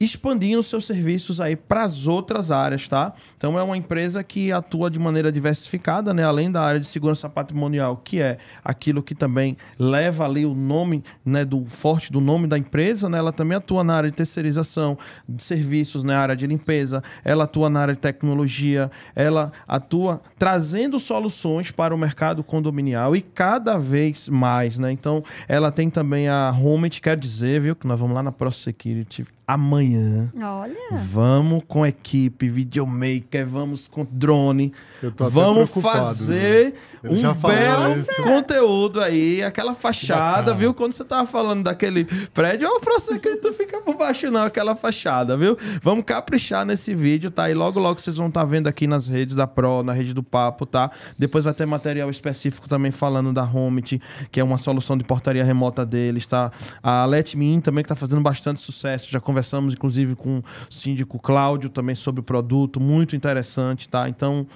expandindo 0.00 0.62
seus 0.62 0.84
serviços 0.84 1.40
aí 1.40 1.56
para 1.56 1.82
as 1.82 2.06
outras 2.06 2.50
áreas, 2.50 2.86
tá? 2.86 3.12
Então 3.36 3.58
é 3.58 3.62
uma 3.62 3.76
empresa 3.76 4.22
que 4.22 4.52
atua 4.52 4.90
de 4.90 4.98
maneira 4.98 5.32
diversificada, 5.32 6.14
né? 6.14 6.24
Além 6.24 6.50
da 6.50 6.62
área 6.62 6.78
de 6.78 6.86
segurança 6.86 7.28
patrimonial, 7.28 7.96
que 7.96 8.20
é 8.20 8.38
aquilo 8.64 9.02
que 9.02 9.14
também 9.14 9.56
leva 9.78 10.24
ali 10.24 10.46
o 10.46 10.54
nome, 10.54 11.02
né, 11.24 11.44
do 11.44 11.64
forte 11.66 12.12
do 12.12 12.20
nome 12.20 12.46
da 12.46 12.56
empresa, 12.56 13.08
né? 13.08 13.18
Ela 13.18 13.32
também 13.32 13.56
atua 13.56 13.82
na 13.82 13.96
área 13.96 14.10
de 14.10 14.16
terceirização 14.16 14.96
de 15.28 15.42
serviços, 15.42 16.04
na 16.04 16.18
área 16.18 16.36
de 16.36 16.46
limpeza, 16.46 17.02
ela 17.24 17.44
atua 17.44 17.68
na 17.68 17.80
área 17.80 17.94
de 17.94 18.00
tecnologia, 18.00 18.90
ela 19.14 19.52
atua 19.66 20.20
trazendo 20.38 21.00
soluções 21.00 21.70
para 21.70 21.94
o 21.94 21.98
mercado 21.98 22.44
condominial 22.44 23.16
e 23.16 23.20
cada 23.20 23.76
vez 23.78 24.28
mais, 24.28 24.78
né? 24.78 24.92
Então, 24.92 25.22
ela 25.48 25.72
tem 25.72 25.90
também 25.90 26.28
a 26.28 26.50
Homet, 26.50 27.00
quer 27.00 27.16
dizer, 27.16 27.60
viu, 27.60 27.74
que 27.74 27.86
nós 27.86 27.98
vamos 27.98 28.14
lá 28.14 28.22
na 28.22 28.32
ProSecurity 28.32 29.37
amanhã. 29.48 30.30
Olha. 30.38 30.76
Vamos 31.04 31.62
com 31.66 31.86
equipe, 31.86 32.50
videomaker, 32.50 33.46
vamos 33.46 33.88
com 33.88 34.06
drone. 34.10 34.74
Eu 35.02 35.10
tô 35.10 35.30
vamos 35.30 35.70
preocupado, 35.70 36.04
fazer 36.04 36.74
já 37.12 37.32
um 37.32 37.34
belo 37.34 37.98
isso. 37.98 38.22
conteúdo 38.22 39.00
aí, 39.00 39.42
aquela 39.42 39.74
fachada, 39.74 40.54
viu? 40.54 40.74
Quando 40.74 40.92
você 40.92 41.02
tava 41.02 41.26
falando 41.26 41.64
daquele 41.64 42.04
prédio, 42.34 42.68
ó, 42.70 42.78
pra 42.78 43.00
você 43.00 43.18
que 43.18 43.36
não 43.42 43.54
fica 43.54 43.80
por 43.80 43.96
baixo 43.96 44.30
não, 44.30 44.42
aquela 44.42 44.76
fachada, 44.76 45.34
viu? 45.34 45.56
Vamos 45.80 46.04
caprichar 46.04 46.66
nesse 46.66 46.94
vídeo, 46.94 47.30
tá? 47.30 47.48
E 47.48 47.54
logo, 47.54 47.80
logo 47.80 47.98
vocês 47.98 48.18
vão 48.18 48.28
estar 48.28 48.44
vendo 48.44 48.66
aqui 48.66 48.86
nas 48.86 49.08
redes 49.08 49.34
da 49.34 49.46
Pro, 49.46 49.82
na 49.82 49.94
rede 49.94 50.12
do 50.12 50.22
Papo, 50.22 50.66
tá? 50.66 50.90
Depois 51.18 51.46
vai 51.46 51.54
ter 51.54 51.64
material 51.64 52.10
específico 52.10 52.68
também 52.68 52.90
falando 52.90 53.32
da 53.32 53.44
Homit, 53.44 53.98
que 54.30 54.40
é 54.40 54.44
uma 54.44 54.58
solução 54.58 54.94
de 54.98 55.04
portaria 55.04 55.42
remota 55.42 55.86
deles, 55.86 56.26
tá? 56.26 56.52
A 56.82 57.06
Let 57.06 57.34
Me 57.34 57.46
In 57.46 57.60
também 57.60 57.82
que 57.82 57.88
tá 57.88 57.96
fazendo 57.96 58.20
bastante 58.20 58.60
sucesso. 58.60 59.10
Já 59.10 59.18
conversamos, 59.38 59.74
inclusive, 59.74 60.16
com 60.16 60.38
o 60.38 60.44
síndico 60.68 61.18
Cláudio 61.18 61.70
também 61.70 61.94
sobre 61.94 62.20
o 62.20 62.24
produto, 62.24 62.80
muito 62.80 63.14
interessante, 63.14 63.88
tá? 63.88 64.08
Então, 64.08 64.46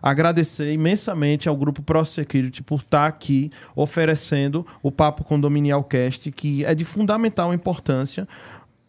agradecer 0.00 0.72
imensamente 0.72 1.48
ao 1.48 1.56
grupo 1.56 1.82
Pro 1.82 2.04
Security 2.04 2.62
por 2.62 2.80
estar 2.80 3.06
aqui 3.06 3.50
oferecendo 3.74 4.64
o 4.82 4.92
Papo 4.92 5.24
Condominial 5.24 5.82
Cast, 5.82 6.30
que 6.30 6.64
é 6.64 6.74
de 6.74 6.84
fundamental 6.84 7.52
importância 7.52 8.28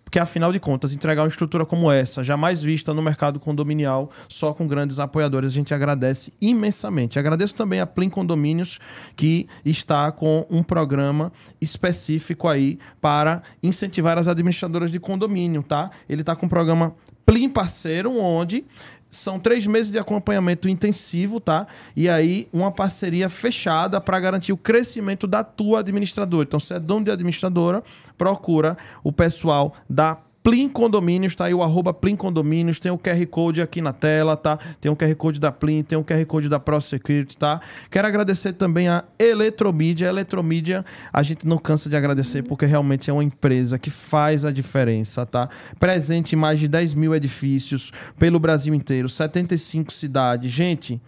porque 0.10 0.18
afinal 0.18 0.52
de 0.52 0.60
contas, 0.60 0.92
entregar 0.92 1.22
uma 1.22 1.28
estrutura 1.28 1.68
como 1.68 1.92
essa, 1.92 2.24
jamais 2.24 2.64
vista 2.64 2.96
no 2.96 3.02
mercado 3.02 3.40
condominial, 3.40 4.10
só 4.28 4.56
com 4.56 4.68
grandes 4.68 4.98
apoiadores, 4.98 5.52
a 5.52 5.56
gente 5.56 5.72
agradece 5.72 6.34
imensamente. 6.42 7.20
Agradeço 7.20 7.54
também 7.54 7.80
a 7.80 7.86
Plim 7.86 8.10
Condomínios, 8.10 8.80
que 9.16 9.48
está 9.64 10.12
com 10.12 10.48
um 10.50 10.64
programa 10.64 11.32
específico 11.62 12.48
aí 12.48 12.80
para 13.00 13.44
incentivar 13.62 14.18
as 14.18 14.28
administradoras 14.28 14.92
de 14.92 15.00
condomínio, 15.00 15.62
tá? 15.62 15.92
Ele 16.10 16.22
está 16.22 16.36
com 16.36 16.48
um 16.48 16.50
programa 16.50 16.96
Plim 17.24 17.48
Parceiro, 17.48 18.18
onde 18.18 18.66
são 19.10 19.40
três 19.40 19.66
meses 19.66 19.92
de 19.92 19.98
acompanhamento 19.98 20.70
intensivo, 20.70 21.40
tá? 21.40 21.68
E 21.96 22.08
aí, 22.08 22.48
uma 22.54 22.72
parceria 22.72 23.30
fechada 23.30 24.00
para 24.00 24.20
garantir 24.20 24.54
o 24.54 24.58
crescimento 24.58 25.26
da 25.26 25.44
tua 25.44 25.80
administradora. 25.80 26.46
Então, 26.48 26.60
se 26.60 26.74
é 26.74 26.80
dono 26.80 27.06
de 27.06 27.12
administradora, 27.12 27.84
procura 28.18 28.78
o 29.04 29.12
pessoal 29.12 29.74
da 29.90 30.18
Plim 30.42 30.70
Condomínios, 30.70 31.36
tá 31.36 31.46
aí 31.46 31.54
o 31.54 31.62
arroba 31.62 31.94
Plim 31.94 32.16
Condomínios, 32.16 32.80
tem 32.80 32.92
o 32.92 32.98
QR 32.98 33.26
Code 33.28 33.62
aqui 33.62 33.82
na 33.82 33.92
tela, 33.92 34.38
tá? 34.38 34.58
Tem 34.80 34.92
o 34.92 34.96
QR 34.96 35.14
Code 35.16 35.40
da 35.40 35.52
Plim, 35.52 35.84
tem 35.84 35.98
o 35.98 36.04
QR 36.04 36.26
Code 36.26 36.48
da 36.48 36.60
Pro 36.60 36.80
Security, 36.80 37.38
tá? 37.38 37.60
Quero 37.90 38.08
agradecer 38.08 38.54
também 38.54 38.88
a 38.88 39.04
Eletromídia. 39.18 40.08
A 40.08 40.10
Eletromídia, 40.10 40.86
a 41.12 41.22
gente 41.24 41.46
não 41.46 41.58
cansa 41.58 41.90
de 41.90 41.96
agradecer 41.96 42.44
porque 42.44 42.66
realmente 42.66 43.10
é 43.10 43.14
uma 43.14 43.24
empresa 43.24 43.78
que 43.78 43.90
faz 43.90 44.46
a 44.46 44.52
diferença, 44.52 45.26
tá? 45.26 45.50
Presente 45.78 46.34
em 46.34 46.38
mais 46.38 46.60
de 46.60 46.68
10 46.68 46.94
mil 46.94 47.14
edifícios 47.14 47.92
pelo 48.18 48.40
Brasil 48.40 48.74
inteiro, 48.74 49.10
75 49.10 49.92
cidades. 49.92 50.52
Gente, 50.52 51.02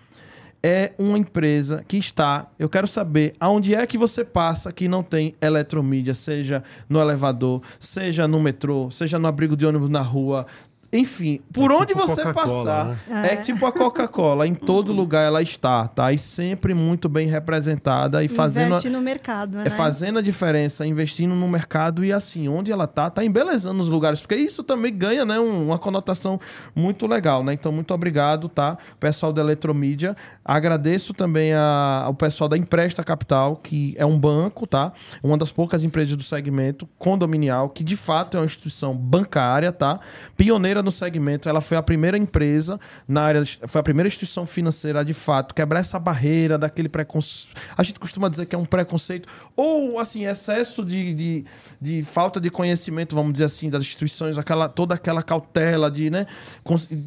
é 0.64 0.92
uma 0.98 1.18
empresa 1.18 1.84
que 1.88 1.98
está. 1.98 2.48
Eu 2.60 2.70
quero 2.70 2.88
saber 2.88 3.34
aonde 3.40 3.74
é 3.74 3.86
que 3.88 3.98
você 3.98 4.24
passa 4.24 4.72
que 4.72 4.88
não 4.88 5.02
tem 5.02 5.36
eletromídia, 5.42 6.14
seja 6.14 6.64
no 6.88 7.00
elevador, 7.00 7.62
seja 7.80 8.28
no 8.28 8.40
metrô, 8.40 8.90
seja 8.92 9.18
no 9.18 9.28
abrigo 9.28 9.56
de 9.56 9.66
ônibus 9.66 9.90
na 9.90 10.02
rua. 10.02 10.46
Enfim, 10.94 11.40
por 11.54 11.72
É 11.72 11.76
onde 11.76 11.88
tipo 11.94 12.00
você 12.06 12.34
passar, 12.34 12.98
né? 13.08 13.34
é 13.34 13.36
tipo 13.38 13.66
a 13.66 13.72
Coca-Cola. 13.72 14.46
em 14.46 14.54
todo 14.54 14.92
lugar 14.92 15.24
ela 15.26 15.42
está, 15.42 15.88
tá? 15.88 16.12
E 16.12 16.18
sempre 16.18 16.74
muito 16.74 17.08
bem 17.08 17.28
representada 17.28 18.22
e 18.24 18.28
fazendo. 18.28 18.68
Investe 18.72 18.90
no 18.90 19.00
mercado, 19.02 19.58
né? 19.58 19.64
é 19.68 19.70
fazendo 19.70 20.20
a 20.20 20.22
diferença, 20.22 20.86
investindo 20.86 21.34
no 21.34 21.48
mercado 21.48 22.04
e 22.04 22.12
assim, 22.12 22.50
onde 22.50 22.72
ela 22.72 22.88
tá, 22.88 23.10
tá 23.10 23.24
embelezando 23.24 23.80
os 23.82 23.88
lugares, 23.90 24.20
porque 24.20 24.36
isso 24.36 24.64
também 24.64 24.94
ganha, 24.94 25.24
né, 25.24 25.40
um- 25.40 25.68
uma 25.68 25.78
conotação 25.80 26.40
muito 26.76 27.08
legal, 27.08 27.42
né? 27.44 27.54
Então, 27.54 27.72
muito 27.72 27.94
obrigado, 27.94 28.50
tá? 28.50 28.78
Pessoal 29.00 29.32
da 29.32 29.42
Eletromídia. 29.42 30.16
Agradeço 30.44 31.14
também 31.14 31.54
a- 31.54 32.04
ao 32.06 32.14
pessoal 32.14 32.50
da 32.50 32.58
Empresta 32.58 33.02
Capital, 33.04 33.56
que 33.56 33.96
é 33.98 34.06
um 34.06 34.20
banco, 34.20 34.68
tá? 34.68 34.92
Uma 35.24 35.38
das 35.38 35.52
poucas 35.54 35.84
empresas 35.86 36.18
do 36.18 36.24
segmento 36.24 36.88
condominial, 37.00 37.70
que 37.70 37.84
de 37.84 37.96
fato 37.96 38.36
é 38.36 38.40
uma 38.42 38.46
instituição 38.46 38.94
bancária, 38.96 39.72
tá? 39.72 40.00
Pioneira 40.36 40.81
no 40.82 40.92
segmento, 40.92 41.48
ela 41.50 41.62
foi 41.62 41.78
a 41.78 41.82
primeira 41.84 42.18
empresa 42.18 42.80
na 43.08 43.22
área, 43.24 43.44
foi 43.68 43.80
a 43.80 43.84
primeira 43.84 44.08
instituição 44.08 44.46
financeira 44.46 45.04
de 45.06 45.14
fato 45.14 45.54
quebrar 45.54 45.80
essa 45.80 46.00
barreira 46.00 46.58
daquele 46.58 46.90
preconceito. 46.90 47.56
A 47.78 47.84
gente 47.84 48.00
costuma 48.00 48.30
dizer 48.30 48.46
que 48.46 48.56
é 48.56 48.58
um 48.58 48.66
preconceito 48.66 49.28
ou 49.56 50.00
assim 50.00 50.26
excesso 50.26 50.84
de, 50.84 51.14
de, 51.14 51.46
de 51.80 52.02
falta 52.04 52.40
de 52.40 52.50
conhecimento, 52.50 53.16
vamos 53.16 53.34
dizer 53.34 53.46
assim, 53.46 53.70
das 53.70 53.82
instituições, 53.82 54.38
aquela 54.38 54.68
toda 54.70 54.96
aquela 54.96 55.22
cautela 55.24 55.90
de, 55.92 56.10
né, 56.10 56.26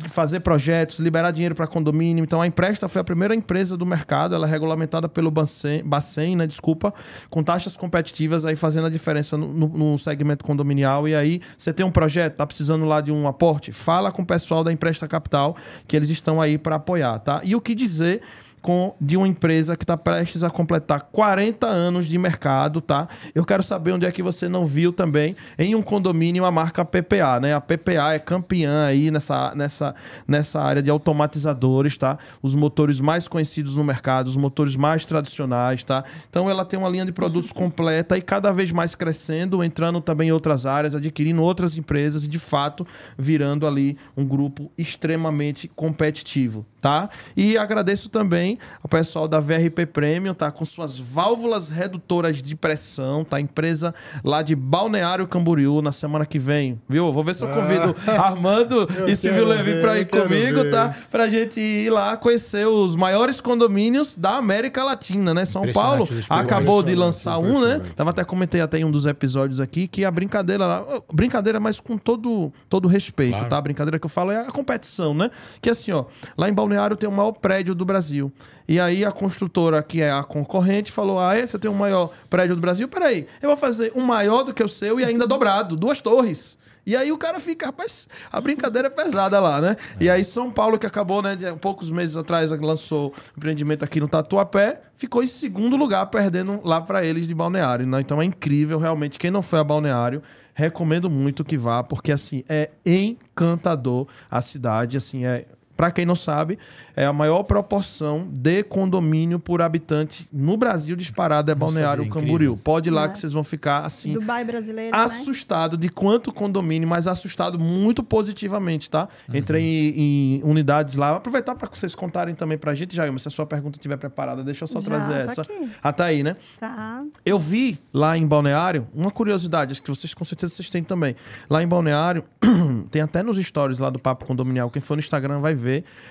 fazer 0.09 0.41
projetos, 0.41 0.99
liberar 0.99 1.31
dinheiro 1.31 1.55
para 1.55 1.67
condomínio. 1.67 2.23
Então 2.25 2.41
a 2.41 2.47
Empresta 2.47 2.89
foi 2.89 3.01
a 3.01 3.05
primeira 3.05 3.35
empresa 3.35 3.77
do 3.77 3.87
mercado, 3.87 4.35
ela 4.35 4.47
é 4.47 4.51
regulamentada 4.51 5.09
pelo 5.09 5.31
Bacen, 5.31 5.83
Bacen 5.85 6.37
né, 6.37 6.47
desculpa, 6.47 6.93
com 7.31 7.43
taxas 7.43 7.77
competitivas 7.77 8.45
aí 8.45 8.57
fazendo 8.57 8.87
a 8.87 8.91
diferença 8.91 9.37
no, 9.37 9.53
no- 9.53 9.69
no 9.69 9.99
segmento 9.99 10.45
condominial. 10.45 11.09
E 11.09 11.15
aí 11.15 11.41
você 11.57 11.73
tem 11.73 11.85
um 11.85 11.91
projeto, 11.91 12.37
tá 12.37 12.47
precisando 12.47 12.85
lá 12.85 13.01
de 13.01 13.11
um 13.13 13.27
aporte, 13.27 13.64
fala 13.73 14.11
com 14.13 14.23
o 14.23 14.27
pessoal 14.27 14.65
da 14.65 14.73
Empresta 14.73 15.07
Capital 15.07 15.57
que 15.87 15.97
eles 15.97 16.09
estão 16.11 16.41
aí 16.41 16.59
para 16.59 16.77
apoiar, 16.77 17.19
tá? 17.19 17.41
E 17.45 17.55
o 17.55 17.61
que 17.61 17.75
dizer 17.75 18.23
com, 18.65 18.95
de 18.99 19.15
uma 19.15 19.29
empresa 19.29 19.77
que 19.77 19.85
está 19.85 19.95
prestes 19.95 20.43
a 20.43 20.49
completar 20.49 21.03
40 21.13 21.67
anos 21.67 22.07
de 22.07 22.17
mercado, 22.17 22.81
tá? 22.81 23.07
Eu 23.35 23.45
quero 23.45 23.63
saber 23.63 23.93
onde 23.93 24.07
é 24.07 24.11
que 24.11 24.23
você 24.23 24.49
não 24.49 24.65
viu 24.65 24.91
também 24.91 25.37
em 25.59 25.75
um 25.75 25.83
condomínio 25.83 26.47
a 26.47 26.51
marca 26.51 26.83
PPA, 26.83 27.39
né? 27.41 27.53
A 27.53 27.61
PPA 27.61 28.15
é 28.15 28.19
campeã 28.19 28.87
aí 28.87 29.11
nessa, 29.11 29.55
nessa, 29.55 29.95
nessa 30.27 30.63
área 30.63 30.83
de 30.83 30.89
automatizadores, 30.89 31.99
tá? 31.99 32.17
Os 32.41 32.55
motores 32.55 33.01
mais 33.01 33.29
conhecidos 33.29 33.77
no 33.77 33.85
mercado, 33.85 34.29
os 34.29 34.37
motores 34.37 34.77
mais 34.77 35.05
tradicionais, 35.05 35.85
tá? 35.85 36.03
Então 36.31 36.49
ela 36.49 36.65
tem 36.65 36.79
uma 36.79 36.89
linha 36.89 37.05
de 37.05 37.13
produtos 37.13 37.53
completa 37.53 38.17
e 38.17 38.23
cada 38.23 38.51
vez 38.51 38.73
mais 38.73 38.95
crescendo, 38.95 39.63
entrando 39.63 40.01
também 40.01 40.29
em 40.31 40.33
outras 40.33 40.65
áreas, 40.65 40.95
adquirindo 40.95 41.43
outras 41.43 41.77
empresas 41.77 42.25
e 42.25 42.29
de 42.29 42.39
fato 42.39 42.87
virando 43.19 43.67
ali 43.67 43.99
um 44.17 44.27
grupo 44.27 44.73
extremamente 44.79 45.69
competitivo, 45.69 46.65
tá? 46.85 47.09
E 47.35 47.57
agradeço 47.57 48.11
também 48.11 48.59
ao 48.83 48.91
pessoal 48.91 49.27
da 49.27 49.41
VRP 49.41 49.87
Premium, 49.87 50.35
tá? 50.35 50.51
Com 50.51 50.67
suas 50.67 50.99
válvulas 50.99 51.71
redutoras 51.71 52.43
de 52.43 52.55
pressão, 52.55 53.25
tá? 53.25 53.41
Empresa 53.41 53.95
lá 54.23 54.43
de 54.43 54.55
Balneário 54.55 55.27
Camboriú 55.27 55.81
na 55.81 55.93
semana 55.93 56.27
que 56.27 56.39
vem, 56.39 56.79
viu? 56.87 57.11
Vou 57.11 57.25
ver 57.25 57.35
se 57.37 57.43
eu 57.43 57.49
convido 57.49 57.97
Armando 58.21 58.87
Eu 58.99 59.09
e 59.09 59.17
Silvio 59.17 59.47
Levi 59.47 59.81
pra 59.81 59.99
ir 59.99 60.07
comigo, 60.07 60.63
ver. 60.63 60.71
tá? 60.71 60.95
Pra 61.11 61.27
gente 61.27 61.59
ir 61.59 61.89
lá 61.89 62.19
conhecer 62.19 62.67
os 62.67 62.95
maiores 62.95 63.41
condomínios 63.41 64.15
da 64.15 64.37
América 64.37 64.85
Latina, 64.85 65.33
né? 65.33 65.47
São 65.47 65.63
Paulo 65.73 66.07
acabou 66.29 66.83
de 66.83 66.95
lançar 66.95 67.39
um, 67.39 67.63
né? 67.65 67.81
Tava 67.97 68.11
até 68.11 68.23
comentei 68.25 68.61
até 68.61 68.77
em 68.77 68.85
um 68.85 68.91
dos 68.91 69.07
episódios 69.07 69.59
aqui 69.59 69.89
que 69.89 70.05
a 70.05 70.11
brincadeira 70.11 70.67
lá, 70.67 70.85
brincadeira, 71.11 71.59
mas 71.59 71.81
com 71.81 71.97
todo 71.97 72.53
todo 72.69 72.87
respeito, 72.89 73.37
Claro. 73.37 73.49
tá? 73.49 73.57
A 73.57 73.61
brincadeira 73.63 73.99
que 73.99 74.05
eu 74.05 74.11
falo 74.11 74.31
é 74.33 74.41
a 74.47 74.53
competição, 74.53 75.15
né? 75.15 75.31
Que 75.63 75.71
assim, 75.71 75.91
ó, 75.91 76.05
lá 76.37 76.47
em 76.47 76.53
Balneário 76.53 76.74
tem 76.97 77.09
o 77.09 77.13
maior 77.13 77.33
prédio 77.33 77.75
do 77.75 77.85
Brasil. 77.85 78.33
E 78.67 78.81
aí 78.81 79.05
a 79.05 79.13
construtora, 79.13 79.83
que 79.83 80.01
é 80.01 80.11
a 80.11 80.23
concorrente, 80.23 80.91
falou: 80.93 81.19
"Ah, 81.19 81.37
é? 81.37 81.47
você 81.47 81.59
tem 81.59 81.71
o 81.71 81.75
maior 81.75 82.11
prédio 82.29 82.55
do 82.55 82.61
Brasil? 82.61 82.89
Peraí, 82.89 83.27
eu 83.43 83.49
vou 83.49 83.57
fazer 83.57 83.93
um 83.95 84.03
maior 84.03 84.43
do 84.43 84.55
que 84.55 84.63
o 84.63 84.69
seu 84.69 84.99
e 84.99 85.05
ainda 85.05 85.27
dobrado, 85.27 85.77
duas 85.77 86.01
torres." 86.01 86.59
E 86.87 86.95
aí 86.95 87.11
o 87.11 87.17
cara 87.17 87.41
fica, 87.41 87.67
rapaz, 87.67 88.07
a 88.31 88.41
brincadeira 88.41 88.89
é 88.89 88.91
pesada 88.91 89.41
lá, 89.41 89.61
né? 89.61 89.77
E 89.99 90.11
aí 90.11 90.23
São 90.23 90.51
Paulo, 90.51 90.79
que 90.79 90.87
acabou, 90.87 91.23
né, 91.23 91.35
de 91.35 91.51
poucos 91.55 91.91
meses 91.91 92.17
atrás, 92.17 92.51
lançou 92.51 93.09
o 93.09 93.39
empreendimento 93.39 93.83
aqui 93.83 94.01
no 94.01 94.09
Tatuapé, 94.09 94.83
ficou 94.95 95.23
em 95.23 95.27
segundo 95.27 95.77
lugar, 95.77 96.07
perdendo 96.07 96.61
lá 96.63 96.81
para 96.81 97.05
eles 97.05 97.27
de 97.27 97.35
Balneário, 97.35 97.87
né? 97.87 98.01
Então 98.01 98.21
é 98.21 98.25
incrível, 98.25 98.79
realmente. 98.79 99.19
Quem 99.19 99.31
não 99.31 99.41
foi 99.41 99.61
a 99.61 99.65
Balneário, 99.65 100.23
recomendo 100.53 101.09
muito 101.09 101.43
que 101.43 101.57
vá, 101.57 101.83
porque 101.83 102.13
assim, 102.13 102.45
é 102.49 102.71
encantador 102.85 104.07
a 104.31 104.43
cidade, 104.43 104.99
assim, 104.99 105.25
é 105.25 105.47
Pra 105.77 105.91
quem 105.91 106.07
não 106.07 106.15
sabe, 106.15 106.59
é 106.95 107.05
a 107.05 107.13
maior 107.13 107.43
proporção 107.43 108.29
de 108.31 108.63
condomínio 108.63 109.39
por 109.41 109.61
habitante 109.61 110.29
no 110.33 110.57
Brasil 110.57 110.95
disparado 110.95 111.51
é 111.51 111.55
Balneário 111.55 112.05
sabia, 112.05 112.13
Camboriú. 112.13 112.35
incrível. 112.53 112.57
Pode 112.63 112.89
ir 112.89 112.93
lá 112.93 113.05
É. 113.05 113.09
que 113.09 113.19
vocês 113.19 113.33
vão 113.33 113.43
ficar 113.43 113.81
assim 113.85 114.13
Dubai 114.13 114.45
brasileiro, 114.45 114.97
né? 114.97 115.03
assustado 115.05 115.77
de 115.77 115.89
quanto 115.89 116.33
condomínio, 116.33 116.87
mas 116.89 117.09
assustado 117.09 117.59
muito 117.59 118.03
positivamente, 118.03 118.89
tá? 118.89 119.09
Uhum. 119.29 119.37
Entrei 119.37 119.63
em, 119.65 120.37
em 120.37 120.43
unidades 120.45 120.95
lá. 120.95 121.17
Aproveitar 121.17 121.55
para 121.57 121.69
vocês 121.73 121.95
contarem 121.95 122.35
também 122.37 122.57
pra 122.57 122.73
gente, 122.75 122.95
Jair, 122.95 123.17
se 123.19 123.27
a 123.27 123.31
sua 123.31 123.45
pergunta 123.47 123.77
estiver 123.77 123.97
preparada, 123.97 124.45
deixa 124.45 124.63
eu 124.65 124.69
só 124.69 124.81
Já, 124.81 124.87
trazer 124.91 125.15
essa. 125.23 125.43
aqui. 125.43 125.71
Ah, 125.83 125.93
tá 125.93 126.05
aí, 126.05 126.23
né? 126.23 126.37
Tá. 126.61 127.03
Eu 127.27 127.39
vi 127.39 127.81
lá 127.93 128.17
em 128.17 128.27
Balneário 128.27 128.87
uma 128.95 129.11
curiosidade, 129.11 129.73
acho 129.73 129.83
que 129.83 129.89
vocês 129.91 130.15
com 130.15 130.25
certeza 130.25 130.55
vocês 130.55 130.71
têm 130.71 130.85
também. 130.85 131.17
Lá 131.51 131.63
em 131.63 131.67
Balneário, 131.67 132.23
tem 132.93 133.03
até 133.03 133.23
nos 133.25 133.39
stories 133.39 133.81
lá 133.81 133.91
do 133.91 133.99
Papo 133.99 134.25
Condominial, 134.25 134.71
quem 134.71 134.81
for 134.81 134.95
no 134.95 135.01
Instagram 135.01 135.41
vai 135.41 135.53
ver 135.55 135.64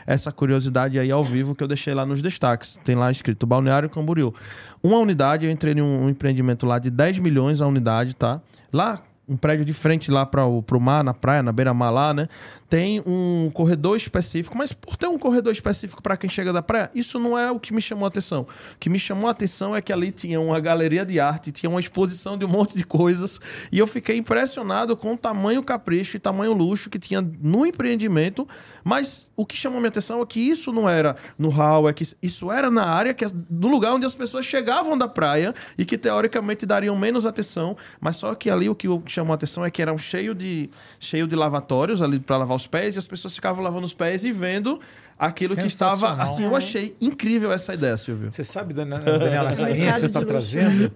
essa 0.05 0.31
curiosidade 0.31 0.99
aí 0.99 1.11
ao 1.11 1.23
vivo 1.23 1.53
que 1.55 1.63
eu 1.63 1.67
deixei 1.67 1.93
lá 1.93 2.05
nos 2.05 2.21
destaques. 2.21 2.79
Tem 2.83 2.95
lá 2.95 3.11
escrito 3.11 3.45
Balneário 3.45 3.89
Camboriú. 3.89 4.33
Uma 4.81 4.97
unidade, 4.97 5.45
eu 5.45 5.51
entrei 5.51 5.73
em 5.73 5.81
um 5.81 6.09
empreendimento 6.09 6.65
lá 6.65 6.79
de 6.79 6.89
10 6.89 7.19
milhões 7.19 7.61
a 7.61 7.67
unidade, 7.67 8.15
tá? 8.15 8.41
Lá 8.71 9.01
um 9.27 9.37
prédio 9.37 9.63
de 9.63 9.73
frente 9.73 10.11
lá 10.11 10.25
para 10.25 10.45
o 10.45 10.61
pro 10.61 10.79
mar, 10.79 11.03
na 11.03 11.13
praia, 11.13 11.41
na 11.41 11.51
beira-mar 11.51 11.91
lá, 11.91 12.13
né? 12.13 12.27
Tem 12.69 13.01
um 13.05 13.49
corredor 13.53 13.95
específico, 13.95 14.57
mas 14.57 14.73
por 14.73 14.97
ter 14.97 15.07
um 15.07 15.17
corredor 15.17 15.53
específico 15.53 16.01
para 16.01 16.17
quem 16.17 16.29
chega 16.29 16.51
da 16.51 16.61
praia, 16.61 16.91
isso 16.93 17.17
não 17.19 17.37
é 17.37 17.49
o 17.49 17.59
que 17.59 17.73
me 17.73 17.81
chamou 17.81 18.05
a 18.05 18.09
atenção. 18.09 18.41
O 18.41 18.77
que 18.79 18.89
me 18.89 18.99
chamou 18.99 19.27
a 19.27 19.31
atenção 19.31 19.75
é 19.75 19.81
que 19.81 19.93
ali 19.93 20.11
tinha 20.11 20.41
uma 20.41 20.59
galeria 20.59 21.05
de 21.05 21.19
arte, 21.19 21.51
tinha 21.51 21.69
uma 21.69 21.79
exposição 21.79 22.37
de 22.37 22.43
um 22.43 22.49
monte 22.49 22.75
de 22.75 22.85
coisas, 22.85 23.39
e 23.71 23.79
eu 23.79 23.87
fiquei 23.87 24.17
impressionado 24.17 24.97
com 24.97 25.13
o 25.13 25.17
tamanho 25.17 25.63
capricho 25.63 26.17
e 26.17 26.19
tamanho 26.19 26.51
luxo 26.53 26.89
que 26.89 26.99
tinha 26.99 27.21
no 27.21 27.65
empreendimento, 27.65 28.47
mas 28.83 29.29
o 29.35 29.45
que 29.45 29.55
chamou 29.55 29.79
minha 29.79 29.89
atenção 29.89 30.21
é 30.21 30.25
que 30.25 30.39
isso 30.39 30.71
não 30.73 30.89
era 30.89 31.15
no 31.37 31.49
hall, 31.49 31.87
é 31.87 31.93
que 31.93 32.03
isso 32.21 32.51
era 32.51 32.69
na 32.69 32.85
área 32.85 33.13
que 33.13 33.25
do 33.49 33.67
lugar 33.67 33.93
onde 33.93 34.05
as 34.05 34.15
pessoas 34.15 34.45
chegavam 34.45 34.97
da 34.97 35.07
praia 35.07 35.53
e 35.77 35.85
que 35.85 35.97
teoricamente 35.97 36.65
dariam 36.65 36.97
menos 36.97 37.25
atenção, 37.25 37.77
mas 38.01 38.17
só 38.17 38.35
que 38.35 38.49
ali 38.49 38.67
o 38.67 38.75
que 38.75 38.87
chamou 39.13 39.31
a 39.31 39.35
atenção 39.35 39.63
é 39.63 39.71
que 39.71 39.81
eram 39.81 39.97
cheio 39.97 40.33
de 40.33 40.69
cheio 40.99 41.27
de 41.27 41.35
lavatórios 41.35 42.01
ali 42.01 42.19
para 42.19 42.37
lavar 42.37 42.55
os 42.55 42.67
pés 42.67 42.95
e 42.95 42.99
as 42.99 43.07
pessoas 43.07 43.35
ficavam 43.35 43.63
lavando 43.63 43.85
os 43.85 43.93
pés 43.93 44.23
e 44.23 44.31
vendo 44.31 44.79
aquilo 45.17 45.55
que 45.55 45.65
estava 45.65 46.13
assim. 46.13 46.43
Eu 46.43 46.55
achei 46.55 46.95
incrível 46.99 47.51
essa 47.51 47.73
ideia, 47.73 47.95
Silvio. 47.97 48.31
Você 48.31 48.43
sabe, 48.43 48.73
Daniela, 48.73 49.49
essa 49.49 49.69
linha 49.69 49.93
que 49.93 49.99
você 50.01 50.05
está 50.07 50.23
trazendo. 50.23 50.91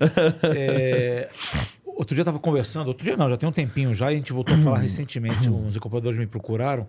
É... 0.56 1.30
Outro 1.86 2.14
dia 2.14 2.22
eu 2.22 2.24
estava 2.24 2.38
conversando, 2.38 2.90
outro 2.90 3.04
dia 3.04 3.18
não, 3.18 3.28
já 3.28 3.38
tem 3.38 3.50
um 3.50 3.52
tempinho 3.52 3.94
já, 3.94 4.12
e 4.12 4.16
a 4.16 4.18
gente 4.18 4.32
voltou 4.32 4.54
a 4.54 4.58
falar 4.60 4.78
recentemente, 4.78 5.50
uns 5.50 5.76
incorporadores 5.76 6.18
me 6.18 6.28
procuraram 6.28 6.88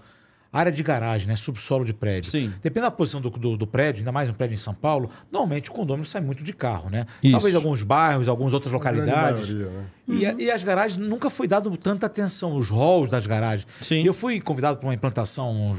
área 0.52 0.72
de 0.72 0.82
garagem, 0.82 1.28
né? 1.28 1.36
Subsolo 1.36 1.84
de 1.84 1.92
prédio. 1.92 2.30
Sim. 2.30 2.52
Depende 2.62 2.82
da 2.82 2.90
posição 2.90 3.20
do, 3.20 3.30
do, 3.30 3.56
do, 3.56 3.66
prédio, 3.66 4.00
ainda 4.00 4.12
mais 4.12 4.30
um 4.30 4.32
prédio 4.32 4.54
em 4.54 4.58
São 4.58 4.74
Paulo, 4.74 5.10
normalmente 5.30 5.70
o 5.70 5.72
condomínio 5.72 6.08
sai 6.08 6.20
muito 6.20 6.42
de 6.42 6.52
carro, 6.52 6.90
né? 6.90 7.06
Isso. 7.22 7.32
Talvez 7.32 7.54
alguns 7.54 7.82
bairros, 7.82 8.28
algumas 8.28 8.52
outras 8.52 8.72
localidades. 8.72 9.48
Maioria, 9.48 9.70
né? 9.70 9.84
E, 10.08 10.26
uhum. 10.26 10.40
e, 10.40 10.50
as 10.50 10.64
garagens 10.64 10.96
nunca 10.96 11.28
foi 11.28 11.46
dado 11.46 11.76
tanta 11.76 12.06
atenção, 12.06 12.56
os 12.56 12.70
halls 12.70 13.10
das 13.10 13.26
garagens. 13.26 13.66
Sim. 13.80 14.02
Eu 14.02 14.14
fui 14.14 14.40
convidado 14.40 14.78
para 14.78 14.88
uma 14.88 14.94
implantação 14.94 15.78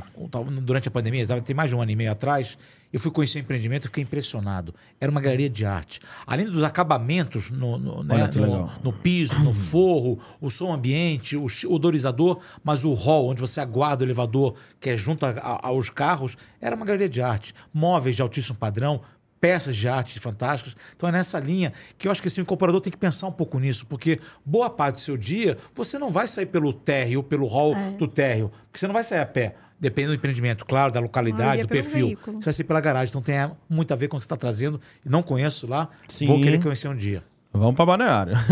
durante 0.62 0.88
a 0.88 0.92
pandemia, 0.92 1.26
tem 1.42 1.56
mais 1.56 1.72
de 1.72 1.76
um 1.76 1.82
ano 1.82 1.92
e 1.92 1.96
meio 1.96 2.12
atrás, 2.12 2.58
eu 2.92 3.00
fui 3.00 3.12
conhecer 3.12 3.40
o 3.40 3.42
empreendimento 3.42 3.86
e 3.86 3.88
fiquei 3.88 4.04
impressionado. 4.04 4.74
Era 5.00 5.12
uma 5.12 5.22
galeria 5.22 5.50
de 5.50 5.66
arte. 5.66 6.00
Além 6.26 6.46
dos 6.46 6.64
acabamentos 6.64 7.52
no, 7.52 7.78
no, 7.78 8.04
né, 8.04 8.30
no, 8.36 8.72
no 8.84 8.94
piso, 8.94 9.38
no 9.40 9.54
forro, 9.56 10.20
o 10.42 10.50
som 10.50 10.72
ambiente, 10.74 11.38
o 11.38 11.48
odorizador, 11.68 12.40
mas 12.64 12.86
o 12.86 12.94
hall, 12.94 13.28
onde 13.30 13.42
você 13.42 13.62
aguarda 13.62 14.04
o 14.04 14.08
elevador, 14.08 14.56
que 14.80 14.90
é 14.90 14.96
junto 14.96 15.26
a, 15.26 15.30
a, 15.30 15.68
aos 15.68 15.90
carros, 15.90 16.36
era 16.60 16.76
uma 16.76 16.86
galeria 16.86 17.10
de 17.10 17.22
arte. 17.22 17.54
Móveis 17.72 18.16
de 18.16 18.22
altíssimo 18.22 18.58
padrão, 18.58 19.02
peças 19.40 19.76
de 19.76 19.88
arte 19.88 20.20
fantásticas. 20.20 20.76
Então 20.96 21.08
é 21.10 21.12
nessa 21.12 21.40
linha 21.40 21.74
que 21.98 22.08
eu 22.08 22.12
acho 22.12 22.22
que 22.22 22.28
assim, 22.28 22.42
o 22.42 22.44
incorporador 22.44 22.82
tem 22.82 22.92
que 22.92 22.98
pensar 22.98 23.28
um 23.28 23.32
pouco 23.32 23.60
nisso, 23.60 23.86
porque 23.86 24.20
boa 24.46 24.70
parte 24.70 24.96
do 24.96 25.02
seu 25.02 25.18
dia 25.18 25.58
você 25.74 25.98
não 25.98 26.12
vai 26.12 26.28
sair 26.28 26.46
pelo 26.46 26.74
térreo, 26.74 27.24
pelo 27.24 27.46
hall 27.48 27.76
é. 27.76 27.92
do 27.92 28.08
térreo, 28.08 28.52
porque 28.66 28.80
você 28.80 28.88
não 28.88 28.94
vai 28.94 29.04
sair 29.04 29.20
a 29.20 29.26
pé. 29.26 29.56
Depende 29.80 30.10
do 30.10 30.14
empreendimento, 30.14 30.66
claro, 30.66 30.92
da 30.92 31.00
localidade, 31.00 31.62
do 31.62 31.68
perfil. 31.70 32.08
Veículo. 32.08 32.38
Você 32.38 32.46
vai 32.46 32.54
ser 32.54 32.64
pela 32.66 32.82
garagem, 32.82 33.10
então 33.10 33.22
tem 33.22 33.36
muito 33.70 33.94
a 33.94 33.96
ver 33.96 34.10
com 34.10 34.18
o 34.18 34.20
que 34.20 34.24
você 34.24 34.26
está 34.26 34.36
trazendo. 34.36 34.82
Não 35.06 35.24
conheço 35.24 35.68
lá, 35.68 35.90
Sim. 36.06 36.28
vou 36.28 36.42
querer 36.42 36.62
conhecer 36.62 36.90
um 36.90 36.96
dia. 36.96 37.24
Vamos 37.54 37.76
para 37.76 37.86
Balneário. 37.86 38.34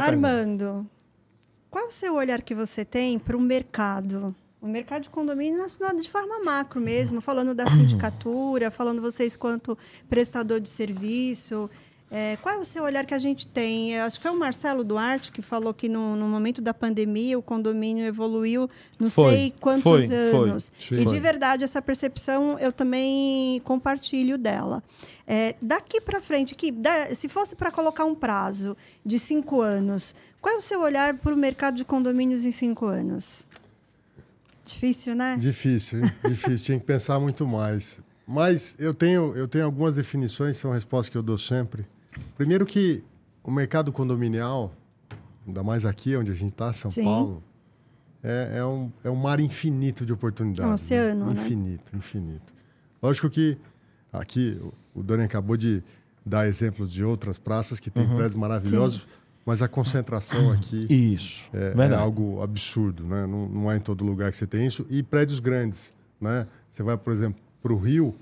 Armando, 0.00 0.64
pergunta. 0.64 0.90
qual 1.70 1.86
o 1.88 1.90
seu 1.90 2.14
olhar 2.14 2.40
que 2.40 2.54
você 2.54 2.86
tem 2.86 3.18
para 3.18 3.36
o 3.36 3.40
mercado? 3.40 4.34
O 4.66 4.68
mercado 4.68 5.04
de 5.04 5.10
condomínio 5.10 5.56
nacional 5.56 5.94
de 5.94 6.10
forma 6.10 6.42
macro 6.42 6.80
mesmo, 6.80 7.20
falando 7.20 7.54
da 7.54 7.68
sindicatura, 7.70 8.68
falando 8.68 9.00
vocês 9.00 9.36
quanto 9.36 9.78
prestador 10.08 10.58
de 10.58 10.68
serviço, 10.68 11.70
é, 12.10 12.36
qual 12.42 12.56
é 12.56 12.58
o 12.58 12.64
seu 12.64 12.82
olhar 12.82 13.06
que 13.06 13.14
a 13.14 13.18
gente 13.18 13.46
tem? 13.46 13.96
Acho 14.00 14.16
que 14.16 14.22
foi 14.24 14.32
o 14.32 14.38
Marcelo 14.38 14.82
Duarte 14.82 15.30
que 15.30 15.40
falou 15.40 15.72
que 15.72 15.88
no, 15.88 16.16
no 16.16 16.26
momento 16.26 16.60
da 16.60 16.74
pandemia 16.74 17.38
o 17.38 17.42
condomínio 17.42 18.04
evoluiu 18.04 18.68
não 18.98 19.08
foi, 19.08 19.32
sei 19.32 19.54
quantos 19.60 19.82
foi, 19.84 20.04
anos. 20.12 20.72
Foi, 20.76 20.98
e 20.98 21.04
de 21.04 21.20
verdade, 21.20 21.62
essa 21.62 21.80
percepção 21.80 22.58
eu 22.58 22.72
também 22.72 23.60
compartilho 23.64 24.36
dela. 24.36 24.82
É, 25.28 25.54
daqui 25.62 26.00
para 26.00 26.20
frente, 26.20 26.56
que, 26.56 26.72
da, 26.72 27.14
se 27.14 27.28
fosse 27.28 27.54
para 27.54 27.70
colocar 27.70 28.04
um 28.04 28.16
prazo 28.16 28.76
de 29.04 29.16
cinco 29.20 29.60
anos, 29.60 30.12
qual 30.40 30.56
é 30.56 30.58
o 30.58 30.60
seu 30.60 30.80
olhar 30.80 31.14
para 31.14 31.32
o 31.32 31.36
mercado 31.36 31.76
de 31.76 31.84
condomínios 31.84 32.44
em 32.44 32.50
cinco 32.50 32.86
anos? 32.86 33.46
Difícil, 34.66 35.14
né? 35.14 35.36
Difícil, 35.36 36.00
difícil. 36.28 36.66
Tinha 36.66 36.80
que 36.80 36.84
pensar 36.84 37.20
muito 37.20 37.46
mais. 37.46 38.00
Mas 38.26 38.74
eu 38.78 38.92
tenho, 38.92 39.34
eu 39.36 39.46
tenho 39.46 39.64
algumas 39.64 39.94
definições, 39.94 40.56
são 40.56 40.72
respostas 40.72 41.08
que 41.08 41.16
eu 41.16 41.22
dou 41.22 41.38
sempre. 41.38 41.86
Primeiro 42.36 42.66
que 42.66 43.04
o 43.44 43.50
mercado 43.50 43.92
condominial, 43.92 44.74
ainda 45.46 45.62
mais 45.62 45.84
aqui 45.84 46.16
onde 46.16 46.32
a 46.32 46.34
gente 46.34 46.52
está, 46.52 46.72
São 46.72 46.90
Sim. 46.90 47.04
Paulo, 47.04 47.42
é, 48.22 48.58
é, 48.58 48.64
um, 48.64 48.90
é 49.04 49.10
um 49.10 49.14
mar 49.14 49.38
infinito 49.38 50.04
de 50.04 50.12
oportunidades. 50.12 50.66
É 50.66 50.70
um 50.70 50.74
oceano, 50.74 51.26
né? 51.26 51.32
Infinito, 51.32 51.92
né? 51.92 51.98
infinito. 51.98 52.52
Lógico 53.00 53.30
que 53.30 53.56
aqui 54.12 54.60
o 54.92 55.02
Dani 55.02 55.22
acabou 55.22 55.56
de 55.56 55.82
dar 56.24 56.48
exemplos 56.48 56.90
de 56.90 57.04
outras 57.04 57.38
praças 57.38 57.78
que 57.78 57.88
têm 57.88 58.04
uhum. 58.04 58.16
prédios 58.16 58.34
maravilhosos, 58.34 59.02
Sim. 59.02 59.08
Mas 59.46 59.62
a 59.62 59.68
concentração 59.68 60.50
aqui 60.50 60.86
isso, 60.90 61.40
é, 61.54 61.72
é, 61.72 61.94
algo 61.94 62.42
absurdo, 62.42 63.04
né? 63.04 63.26
Não, 63.26 63.48
não 63.48 63.70
é 63.70 63.76
em 63.76 63.80
todo 63.80 64.04
lugar 64.04 64.32
que 64.32 64.36
você 64.36 64.46
tem 64.46 64.66
isso. 64.66 64.84
E 64.90 65.04
prédios 65.04 65.38
grandes, 65.38 65.94
né? 66.20 66.48
Você 66.68 66.82
vai, 66.82 66.98
por 66.98 67.12
exemplo, 67.12 67.40
para 67.62 67.72
o 67.72 67.78
Rio, 67.78 68.12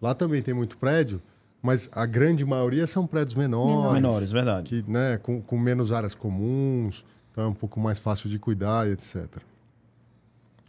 lá 0.00 0.14
também 0.14 0.40
tem 0.40 0.54
muito 0.54 0.78
prédio, 0.78 1.20
mas 1.60 1.88
a 1.90 2.06
grande 2.06 2.44
maioria 2.44 2.86
são 2.86 3.08
prédios 3.08 3.34
menores. 3.34 3.92
Menores, 3.92 4.30
verdade. 4.30 4.68
Que, 4.68 4.88
né, 4.88 5.18
com, 5.18 5.42
com 5.42 5.58
menos 5.58 5.90
áreas 5.90 6.14
comuns, 6.14 7.04
então 7.32 7.44
é 7.44 7.48
um 7.48 7.54
pouco 7.54 7.80
mais 7.80 7.98
fácil 7.98 8.30
de 8.30 8.38
cuidar, 8.38 8.88
etc. 8.88 9.26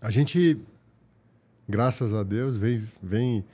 A 0.01 0.09
gente, 0.09 0.59
graças 1.67 2.15
a 2.15 2.23
Deus, 2.23 2.57
vem, 2.57 2.83
vem 3.01 3.45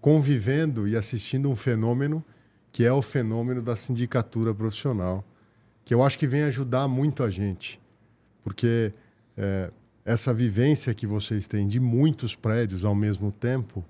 convivendo 0.00 0.86
e 0.86 0.96
assistindo 0.96 1.50
um 1.50 1.56
fenômeno 1.56 2.24
que 2.70 2.84
é 2.84 2.92
o 2.92 3.02
fenômeno 3.02 3.62
da 3.62 3.74
sindicatura 3.74 4.54
profissional, 4.54 5.24
que 5.86 5.94
eu 5.94 6.02
acho 6.02 6.18
que 6.18 6.26
vem 6.26 6.42
ajudar 6.42 6.88
muito 6.88 7.22
a 7.22 7.30
gente, 7.30 7.80
porque 8.42 8.92
é, 9.36 9.70
essa 10.04 10.34
vivência 10.34 10.92
que 10.92 11.06
vocês 11.06 11.46
têm 11.46 11.68
de 11.68 11.78
muitos 11.78 12.34
prédios 12.34 12.84
ao 12.84 12.94
mesmo 12.94 13.30
tempo 13.30 13.84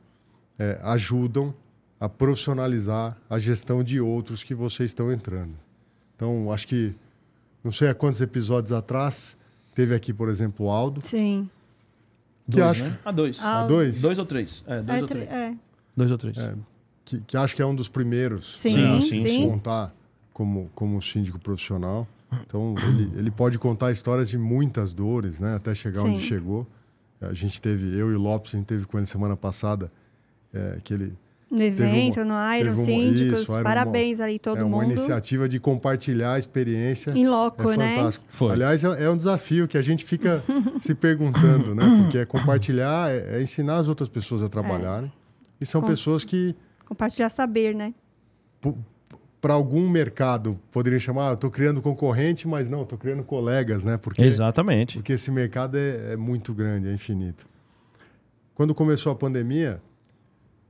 é, 0.59 0.78
ajudam 0.82 1.55
a 1.99 2.07
profissionalizar 2.07 3.16
a 3.30 3.38
gestão 3.38 3.82
de 3.82 3.99
outros 3.99 4.44
que 4.44 4.55
vocês 4.55 4.90
estão 4.90 5.11
entrando. 5.11 5.55
Então, 6.14 6.53
acho 6.53 6.68
que, 6.68 6.94
não 7.64 7.72
sei 7.72 7.88
há 7.88 7.94
quantos 7.94 8.20
episódios 8.20 8.72
atrás, 8.72 9.34
teve 9.74 9.94
aqui, 9.94 10.12
por 10.12 10.28
exemplo, 10.28 10.66
o 10.66 10.70
Aldo. 10.70 11.01
Sim. 11.03 11.49
Que 12.44 12.59
dois, 12.59 12.66
acho 12.66 12.84
né? 12.84 12.99
A 13.07 13.11
dois. 13.11 13.40
A 13.42 13.66
dois? 13.66 14.03
Dois 14.03 14.18
ou 14.18 14.26
três. 14.26 14.62
É, 14.66 14.82
dois 14.82 14.99
é, 14.99 15.01
ou 15.01 15.09
três. 15.09 15.28
É. 15.30 15.55
Dois 15.97 16.11
ou 16.11 16.18
três. 16.18 16.36
É, 16.36 16.55
que, 17.07 17.20
que, 17.20 17.36
acho 17.38 17.57
que 17.57 17.62
é 17.62 17.66
um 17.66 17.74
dos 17.74 17.88
primeiros 17.88 18.59
sim, 18.59 18.76
né, 18.76 19.01
sim, 19.01 19.26
sim. 19.26 19.49
contar 19.49 19.94
como, 20.37 20.70
como 20.74 21.01
síndico 21.01 21.39
profissional. 21.39 22.07
Então, 22.47 22.74
ele, 22.89 23.11
ele 23.16 23.30
pode 23.30 23.59
contar 23.59 23.91
histórias 23.91 24.28
de 24.28 24.37
muitas 24.37 24.93
dores, 24.93 25.41
né? 25.41 25.57
Até 25.57 25.74
chegar 25.74 26.03
sim. 26.03 26.09
onde 26.09 26.20
chegou. 26.20 26.66
A 27.22 27.32
gente 27.32 27.59
teve, 27.59 27.99
eu 27.99 28.12
e 28.12 28.14
o 28.14 28.20
Lopes, 28.20 28.55
a 28.55 28.59
gente 28.59 28.66
teve 28.66 28.84
com 28.84 28.99
ele 28.99 29.07
semana 29.07 29.34
passada, 29.34 29.91
é, 30.53 30.78
que 30.84 30.93
ele 30.93 31.16
no 31.51 31.62
evento, 31.62 32.20
uma, 32.20 32.51
no 32.51 32.55
Iron 32.59 32.74
Síndicos. 32.74 33.41
Isso, 33.41 33.62
parabéns 33.62 34.18
uma, 34.18 34.26
aí 34.26 34.39
todo 34.39 34.59
é 34.59 34.64
mundo. 34.64 34.74
É 34.74 34.76
uma 34.76 34.84
iniciativa 34.84 35.49
de 35.49 35.59
compartilhar 35.59 36.34
a 36.34 36.39
experiência. 36.39 37.12
Em 37.16 37.26
loco, 37.26 37.70
é 37.70 37.76
né? 37.78 37.97
Fantástico. 37.97 38.24
Foi. 38.28 38.53
Aliás, 38.53 38.84
é, 38.84 39.05
é, 39.05 39.09
um 39.09 39.16
desafio 39.16 39.66
que 39.66 39.78
a 39.78 39.82
gente 39.82 40.05
fica 40.05 40.45
se 40.78 40.95
perguntando, 40.95 41.74
né? 41.74 41.82
Porque 42.03 42.18
é 42.18 42.26
compartilhar, 42.26 43.11
é, 43.11 43.39
é 43.39 43.43
ensinar 43.43 43.78
as 43.78 43.89
outras 43.89 44.11
pessoas 44.11 44.43
a 44.43 44.51
trabalharem. 44.51 45.11
E 45.59 45.64
são 45.64 45.80
Com... 45.80 45.87
pessoas 45.87 46.24
que... 46.24 46.55
Compartilhar 46.84 47.30
saber, 47.30 47.74
né? 47.74 47.95
Para 49.41 49.55
algum 49.55 49.89
mercado, 49.89 50.59
poderia 50.72 50.99
chamar, 50.99 51.30
ah, 51.30 51.32
estou 51.34 51.51
criando 51.51 51.80
concorrente, 51.82 52.49
mas 52.49 52.68
não, 52.68 52.82
estou 52.82 52.99
criando 52.99 53.22
colegas, 53.22 53.84
né? 53.84 53.97
Porque, 53.97 54.22
Exatamente. 54.22 54.97
Porque 54.99 55.12
esse 55.12 55.30
mercado 55.30 55.76
é, 55.76 56.14
é 56.14 56.16
muito 56.16 56.55
grande, 56.55 56.89
é 56.89 56.93
infinito. 56.93 57.47
Quando 58.55 58.74
começou 58.74 59.12
a 59.12 59.14
pandemia 59.14 59.80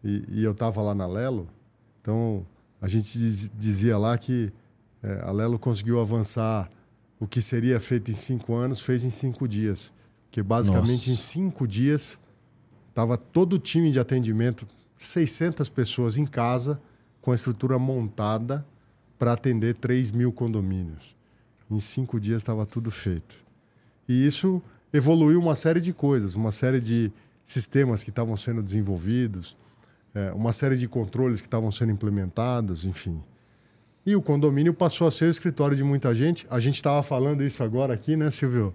e, 0.02 0.24
e 0.28 0.44
eu 0.44 0.50
estava 0.50 0.82
lá 0.82 0.94
na 0.94 1.06
Lelo, 1.06 1.48
então 2.02 2.44
a 2.80 2.88
gente 2.88 3.16
diz, 3.16 3.50
dizia 3.56 3.96
lá 3.96 4.18
que 4.18 4.52
é, 5.02 5.20
a 5.22 5.30
Lelo 5.30 5.58
conseguiu 5.58 6.00
avançar 6.00 6.68
o 7.18 7.26
que 7.26 7.40
seria 7.40 7.78
feito 7.80 8.10
em 8.10 8.14
cinco 8.14 8.54
anos, 8.54 8.80
fez 8.80 9.04
em 9.04 9.10
cinco 9.10 9.48
dias. 9.48 9.92
Que 10.30 10.42
basicamente 10.42 11.08
Nossa. 11.08 11.10
em 11.10 11.16
cinco 11.16 11.66
dias 11.66 12.20
estava 12.88 13.16
todo 13.16 13.54
o 13.54 13.58
time 13.58 13.90
de 13.90 13.98
atendimento, 13.98 14.66
600 14.98 15.68
pessoas 15.68 16.18
em 16.18 16.26
casa, 16.26 16.80
com 17.26 17.32
a 17.32 17.34
estrutura 17.34 17.76
montada 17.76 18.64
para 19.18 19.32
atender 19.32 19.74
3 19.74 20.12
mil 20.12 20.32
condomínios. 20.32 21.16
Em 21.68 21.80
cinco 21.80 22.20
dias 22.20 22.36
estava 22.36 22.64
tudo 22.64 22.88
feito. 22.88 23.34
E 24.08 24.24
isso 24.24 24.62
evoluiu 24.92 25.40
uma 25.40 25.56
série 25.56 25.80
de 25.80 25.92
coisas, 25.92 26.36
uma 26.36 26.52
série 26.52 26.80
de 26.80 27.10
sistemas 27.44 28.04
que 28.04 28.10
estavam 28.10 28.36
sendo 28.36 28.62
desenvolvidos, 28.62 29.56
é, 30.14 30.30
uma 30.34 30.52
série 30.52 30.76
de 30.76 30.86
controles 30.86 31.40
que 31.40 31.48
estavam 31.48 31.72
sendo 31.72 31.90
implementados, 31.90 32.84
enfim. 32.84 33.20
E 34.06 34.14
o 34.14 34.22
condomínio 34.22 34.72
passou 34.72 35.08
a 35.08 35.10
ser 35.10 35.24
o 35.24 35.30
escritório 35.30 35.76
de 35.76 35.82
muita 35.82 36.14
gente. 36.14 36.46
A 36.48 36.60
gente 36.60 36.76
estava 36.76 37.02
falando 37.02 37.42
isso 37.42 37.60
agora 37.60 37.92
aqui, 37.92 38.16
né, 38.16 38.30
Silvio? 38.30 38.72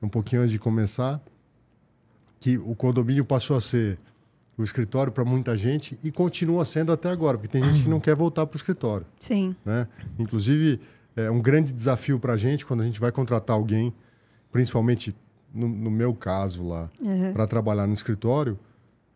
Um 0.00 0.08
pouquinho 0.08 0.40
antes 0.40 0.52
de 0.52 0.58
começar, 0.58 1.20
que 2.40 2.56
o 2.56 2.74
condomínio 2.74 3.26
passou 3.26 3.58
a 3.58 3.60
ser 3.60 3.98
o 4.60 4.64
escritório 4.64 5.12
para 5.12 5.24
muita 5.24 5.56
gente 5.56 5.98
e 6.02 6.10
continua 6.12 6.64
sendo 6.64 6.92
até 6.92 7.08
agora, 7.10 7.36
porque 7.38 7.48
tem 7.48 7.62
gente 7.62 7.82
que 7.82 7.88
não 7.88 8.00
quer 8.00 8.14
voltar 8.14 8.46
para 8.46 8.54
o 8.54 8.58
escritório. 8.58 9.06
Sim. 9.18 9.54
Né? 9.64 9.86
Inclusive, 10.18 10.80
é 11.16 11.30
um 11.30 11.40
grande 11.40 11.72
desafio 11.72 12.18
para 12.20 12.34
a 12.34 12.36
gente 12.36 12.64
quando 12.66 12.82
a 12.82 12.84
gente 12.84 13.00
vai 13.00 13.10
contratar 13.12 13.56
alguém, 13.56 13.92
principalmente 14.52 15.14
no, 15.52 15.68
no 15.68 15.90
meu 15.90 16.14
caso 16.14 16.66
lá, 16.66 16.90
Uhum. 17.00 17.32
para 17.32 17.46
trabalhar 17.46 17.86
no 17.86 17.92
escritório, 17.94 18.58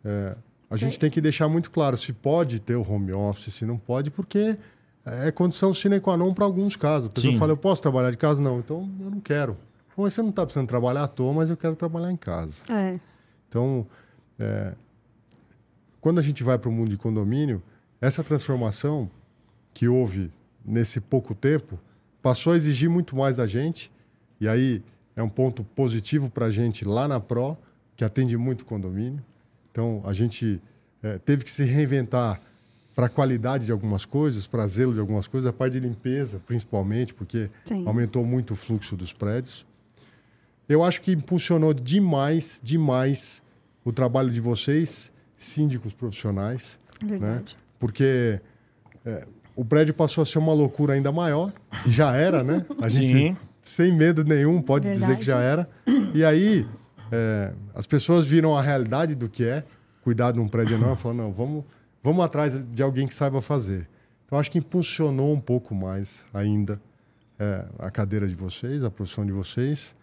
é, 0.04 0.36
a 0.70 0.76
Sim. 0.76 0.86
gente 0.86 0.98
tem 0.98 1.10
que 1.10 1.20
deixar 1.20 1.48
muito 1.48 1.70
claro 1.70 1.96
se 1.96 2.12
pode 2.12 2.58
ter 2.60 2.74
o 2.76 2.82
home 2.82 3.12
office, 3.12 3.52
se 3.54 3.64
não 3.64 3.76
pode, 3.78 4.10
porque 4.10 4.56
é 5.04 5.30
condição 5.30 5.72
sine 5.74 6.00
qua 6.00 6.16
non 6.16 6.32
para 6.34 6.44
alguns 6.44 6.74
casos. 6.76 7.08
A 7.10 7.12
pessoa 7.12 7.32
Sim. 7.32 7.38
fala, 7.38 7.52
eu 7.52 7.56
posso 7.56 7.80
trabalhar 7.82 8.10
de 8.10 8.16
casa? 8.16 8.40
Não, 8.42 8.58
então 8.58 8.88
eu 9.00 9.10
não 9.10 9.20
quero. 9.20 9.56
Bom, 9.96 10.02
você 10.10 10.20
não 10.22 10.30
está 10.30 10.44
precisando 10.44 10.66
trabalhar 10.66 11.04
à 11.04 11.08
toa, 11.08 11.32
mas 11.32 11.50
eu 11.50 11.56
quero 11.56 11.76
trabalhar 11.76 12.10
em 12.10 12.16
casa. 12.16 12.62
É. 12.68 12.98
Então, 13.48 13.86
é, 14.40 14.72
quando 16.04 16.18
a 16.18 16.22
gente 16.22 16.42
vai 16.42 16.58
para 16.58 16.68
o 16.68 16.72
mundo 16.72 16.90
de 16.90 16.98
condomínio, 16.98 17.62
essa 17.98 18.22
transformação 18.22 19.10
que 19.72 19.88
houve 19.88 20.30
nesse 20.62 21.00
pouco 21.00 21.34
tempo 21.34 21.80
passou 22.20 22.52
a 22.52 22.56
exigir 22.56 22.90
muito 22.90 23.16
mais 23.16 23.36
da 23.36 23.46
gente. 23.46 23.90
E 24.38 24.46
aí 24.46 24.82
é 25.16 25.22
um 25.22 25.30
ponto 25.30 25.64
positivo 25.64 26.28
para 26.28 26.44
a 26.44 26.50
gente 26.50 26.84
lá 26.84 27.08
na 27.08 27.18
Pro, 27.20 27.56
que 27.96 28.04
atende 28.04 28.36
muito 28.36 28.66
condomínio. 28.66 29.24
Então, 29.70 30.02
a 30.04 30.12
gente 30.12 30.60
é, 31.02 31.16
teve 31.16 31.42
que 31.42 31.50
se 31.50 31.64
reinventar 31.64 32.38
para 32.94 33.06
a 33.06 33.08
qualidade 33.08 33.64
de 33.64 33.72
algumas 33.72 34.04
coisas, 34.04 34.46
para 34.46 34.66
zelo 34.66 34.92
de 34.92 35.00
algumas 35.00 35.26
coisas, 35.26 35.48
a 35.48 35.54
parte 35.54 35.72
de 35.72 35.80
limpeza, 35.80 36.38
principalmente, 36.46 37.14
porque 37.14 37.48
Sim. 37.64 37.86
aumentou 37.86 38.26
muito 38.26 38.52
o 38.52 38.56
fluxo 38.56 38.94
dos 38.94 39.10
prédios. 39.10 39.64
Eu 40.68 40.84
acho 40.84 41.00
que 41.00 41.12
impulsionou 41.12 41.72
demais, 41.72 42.60
demais 42.62 43.42
o 43.82 43.90
trabalho 43.90 44.30
de 44.30 44.42
vocês, 44.42 45.13
síndicos 45.36 45.92
profissionais, 45.92 46.78
É 47.02 47.06
verdade. 47.06 47.56
porque 47.78 48.40
é, 49.04 49.26
o 49.56 49.64
prédio 49.64 49.94
passou 49.94 50.22
a 50.22 50.26
ser 50.26 50.38
uma 50.38 50.52
loucura 50.52 50.94
ainda 50.94 51.12
maior, 51.12 51.52
e 51.86 51.90
já 51.90 52.14
era, 52.14 52.42
né? 52.42 52.64
A 52.80 52.88
gente, 52.88 53.12
Sim. 53.12 53.36
sem 53.62 53.92
medo 53.96 54.24
nenhum, 54.24 54.60
pode 54.62 54.86
dizer 54.88 55.00
Verdade. 55.06 55.20
que 55.20 55.26
já 55.26 55.38
era. 55.40 55.68
E 56.14 56.24
aí, 56.24 56.66
é, 57.12 57.52
as 57.74 57.86
pessoas 57.86 58.26
viram 58.26 58.56
a 58.56 58.62
realidade 58.62 59.14
do 59.14 59.28
que 59.28 59.44
é 59.44 59.64
cuidar 60.02 60.32
de 60.32 60.40
um 60.40 60.48
prédio 60.48 60.76
enorme, 60.76 60.96
falaram, 60.96 61.24
não, 61.24 61.32
vamos, 61.32 61.64
vamos 62.02 62.24
atrás 62.24 62.60
de 62.70 62.82
alguém 62.82 63.06
que 63.06 63.14
saiba 63.14 63.40
fazer. 63.40 63.88
Então, 64.26 64.38
acho 64.38 64.50
que 64.50 64.58
impulsionou 64.58 65.32
um 65.32 65.40
pouco 65.40 65.74
mais 65.74 66.24
ainda 66.32 66.80
é, 67.38 67.64
a 67.78 67.90
cadeira 67.90 68.26
de 68.26 68.34
vocês, 68.34 68.82
a 68.82 68.90
profissão 68.90 69.24
de 69.24 69.32
vocês. 69.32 69.94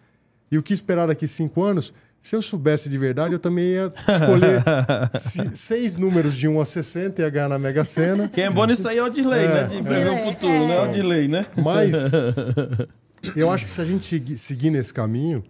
E 0.50 0.58
o 0.58 0.62
que 0.62 0.72
esperar 0.72 1.06
daqui 1.06 1.26
cinco 1.28 1.62
anos? 1.62 1.92
Se 2.22 2.36
eu 2.36 2.40
soubesse 2.42 2.88
de 2.88 2.96
verdade, 2.96 3.34
eu 3.34 3.38
também 3.40 3.64
ia 3.64 3.92
escolher 4.08 4.62
se- 5.18 5.56
seis 5.56 5.96
números 5.96 6.34
de 6.34 6.46
1 6.46 6.60
a 6.60 6.64
60 6.64 7.20
e 7.20 7.24
ia 7.24 7.28
ganhar 7.30 7.48
na 7.48 7.58
Mega 7.58 7.84
Sena. 7.84 8.28
Quem 8.28 8.44
é 8.44 8.50
bom 8.50 8.64
nisso 8.64 8.86
aí 8.88 8.98
é 8.98 9.02
o 9.02 9.10
delay, 9.10 9.44
É, 9.44 9.48
né? 9.48 9.64
De 9.64 9.82
prever 9.82 10.10
o 10.10 10.14
é. 10.14 10.24
futuro, 10.24 10.68
né? 10.68 10.76
É 10.76 10.88
o 10.88 10.92
delay, 10.92 11.26
né? 11.28 11.44
Mas 11.60 11.92
eu 13.36 13.50
acho 13.50 13.64
que 13.64 13.70
se 13.70 13.80
a 13.80 13.84
gente 13.84 14.04
segui- 14.04 14.38
seguir 14.38 14.70
nesse 14.70 14.94
caminho, 14.94 15.42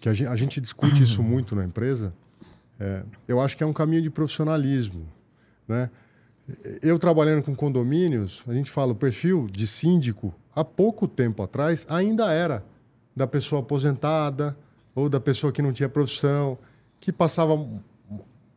que 0.00 0.08
a 0.08 0.14
gente, 0.14 0.28
a 0.28 0.36
gente 0.36 0.60
discute 0.60 1.02
isso 1.02 1.22
muito 1.24 1.56
na 1.56 1.64
empresa, 1.64 2.12
é, 2.78 3.02
eu 3.26 3.40
acho 3.40 3.56
que 3.56 3.64
é 3.64 3.66
um 3.66 3.72
caminho 3.72 4.02
de 4.02 4.10
profissionalismo. 4.10 5.08
Né? 5.66 5.90
Eu 6.80 6.98
trabalhando 7.00 7.42
com 7.42 7.52
condomínios, 7.54 8.44
a 8.46 8.52
gente 8.52 8.70
fala, 8.70 8.92
o 8.92 8.94
perfil 8.94 9.48
de 9.50 9.66
síndico, 9.66 10.32
há 10.54 10.64
pouco 10.64 11.08
tempo 11.08 11.42
atrás, 11.42 11.84
ainda 11.88 12.32
era 12.32 12.64
da 13.16 13.26
pessoa 13.26 13.60
aposentada 13.60 14.56
ou 14.96 15.08
da 15.08 15.20
pessoa 15.20 15.52
que 15.52 15.62
não 15.62 15.72
tinha 15.72 15.88
profissão, 15.88 16.58
que 16.98 17.12
passava 17.12 17.52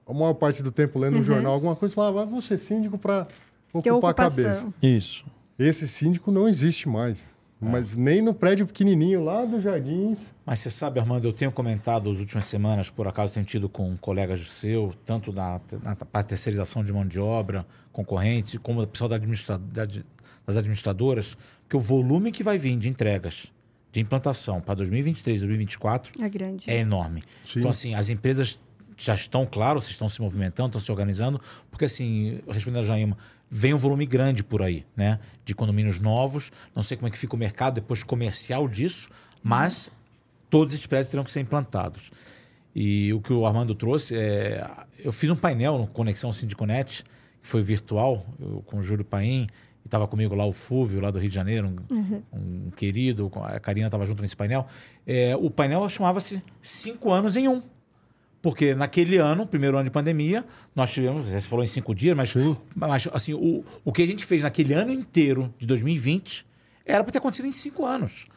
a 0.07 0.13
maior 0.13 0.33
parte 0.33 0.63
do 0.63 0.71
tempo 0.71 0.97
lendo 0.97 1.17
um 1.19 1.23
jornal, 1.23 1.53
alguma 1.53 1.75
coisa, 1.75 1.93
falava, 1.93 2.21
ah, 2.21 2.25
vai 2.25 2.33
você 2.33 2.57
síndico 2.57 2.97
para 2.97 3.27
ocupar 3.71 4.11
a 4.11 4.13
cabeça. 4.13 4.73
Isso. 4.81 5.25
Esse 5.59 5.87
síndico 5.87 6.31
não 6.31 6.47
existe 6.49 6.89
mais. 6.89 7.27
Mas 7.61 7.93
nem 7.93 8.21
no 8.21 8.33
prédio 8.33 8.65
pequenininho 8.65 9.21
lá 9.21 9.43
dos 9.43 9.61
Jardins. 9.61 10.33
Mas 10.45 10.59
você 10.59 10.69
sabe, 10.71 10.97
Armando, 10.97 11.27
eu 11.27 11.33
tenho 11.33 11.51
comentado 11.51 12.09
nas 12.09 12.17
últimas 12.17 12.45
semanas, 12.45 12.89
por 12.89 13.05
acaso 13.05 13.33
tenho 13.33 13.45
tido 13.45 13.67
com 13.67 13.97
colegas 13.97 14.49
seu, 14.49 14.93
tanto 15.03 15.33
na, 15.33 15.59
na 15.83 15.93
parte 15.97 16.27
de 16.27 16.29
terceirização 16.29 16.85
de 16.85 16.93
mão 16.93 17.05
de 17.05 17.19
obra, 17.19 17.65
concorrentes, 17.91 18.57
como 18.63 18.81
o 18.81 18.87
pessoal 18.87 19.09
da 19.09 19.17
administra, 19.17 19.57
da- 19.57 19.85
das 19.85 20.55
administradoras, 20.55 21.37
que 21.67 21.75
o 21.75 21.81
volume 21.81 22.31
que 22.31 22.41
vai 22.43 22.57
vir 22.57 22.77
de 22.79 22.87
entregas 22.87 23.51
de 23.91 23.99
implantação 23.99 24.61
para 24.61 24.75
2023 24.75 25.37
e 25.37 25.39
2024 25.41 26.23
É 26.23 26.29
grande. 26.29 26.69
é 26.69 26.77
enorme. 26.77 27.21
Sim. 27.45 27.59
Então, 27.59 27.71
assim, 27.71 27.95
as 27.95 28.09
empresas 28.09 28.59
já 28.97 29.15
estão, 29.15 29.45
claro, 29.45 29.81
vocês 29.81 29.91
estão 29.93 30.09
se 30.09 30.21
movimentando, 30.21 30.67
estão 30.69 30.81
se 30.81 30.91
organizando, 30.91 31.39
porque, 31.71 31.85
assim, 31.85 32.41
respondendo 32.49 32.83
a 32.83 32.87
Jaima, 32.87 33.17
vem 33.49 33.73
um 33.73 33.77
volume 33.77 34.05
grande 34.05 34.43
por 34.43 34.61
aí, 34.61 34.85
né? 34.95 35.19
De 35.45 35.55
condomínios 35.55 35.99
novos. 35.99 36.51
Não 36.75 36.83
sei 36.83 36.97
como 36.97 37.07
é 37.07 37.11
que 37.11 37.17
fica 37.17 37.33
o 37.35 37.39
mercado 37.39 37.75
depois 37.75 38.03
comercial 38.03 38.67
disso, 38.67 39.09
mas 39.41 39.89
todos 40.49 40.73
esses 40.73 40.85
prédios 40.85 41.09
terão 41.09 41.23
que 41.23 41.31
ser 41.31 41.39
implantados. 41.39 42.11
E 42.75 43.11
o 43.13 43.21
que 43.21 43.33
o 43.33 43.45
Armando 43.47 43.73
trouxe 43.73 44.15
é. 44.15 44.69
Eu 45.03 45.11
fiz 45.11 45.29
um 45.29 45.35
painel 45.35 45.77
no 45.79 45.87
Conexão 45.87 46.31
Sindiconet, 46.31 47.03
que 47.41 47.47
foi 47.47 47.63
virtual, 47.63 48.25
eu, 48.39 48.61
com 48.65 48.77
o 48.77 48.83
Júlio 48.83 49.03
Paim, 49.05 49.47
estava 49.89 50.07
comigo 50.07 50.35
lá 50.35 50.45
o 50.45 50.53
Fúvio, 50.53 51.01
lá 51.01 51.11
do 51.11 51.19
Rio 51.19 51.29
de 51.29 51.35
Janeiro, 51.35 51.67
um, 51.91 52.21
um 52.31 52.71
querido, 52.71 53.31
a 53.43 53.59
Karina 53.59 53.87
estava 53.87 54.05
junto 54.05 54.21
nesse 54.21 54.35
painel. 54.35 54.65
É, 55.05 55.35
o 55.35 55.49
painel 55.49 55.87
chamava-se 55.89 56.41
Cinco 56.61 57.11
Anos 57.11 57.35
em 57.35 57.47
Um. 57.47 57.61
Porque 58.41 58.73
naquele 58.73 59.17
ano, 59.17 59.45
primeiro 59.45 59.75
ano 59.75 59.83
de 59.83 59.91
pandemia, 59.91 60.45
nós 60.73 60.91
tivemos, 60.91 61.25
você 61.25 61.41
falou 61.41 61.63
em 61.63 61.67
cinco 61.67 61.93
dias, 61.93 62.15
mas, 62.15 62.29
Sim. 62.29 62.55
mas 62.73 63.07
assim, 63.11 63.33
o, 63.33 63.65
o 63.83 63.91
que 63.91 64.01
a 64.01 64.07
gente 64.07 64.25
fez 64.25 64.43
naquele 64.43 64.73
ano 64.73 64.91
inteiro 64.93 65.53
de 65.57 65.67
2020 65.67 66.45
era 66.85 67.03
para 67.03 67.11
ter 67.11 67.17
acontecido 67.17 67.47
em 67.47 67.51
cinco 67.51 67.85
anos. 67.85 68.27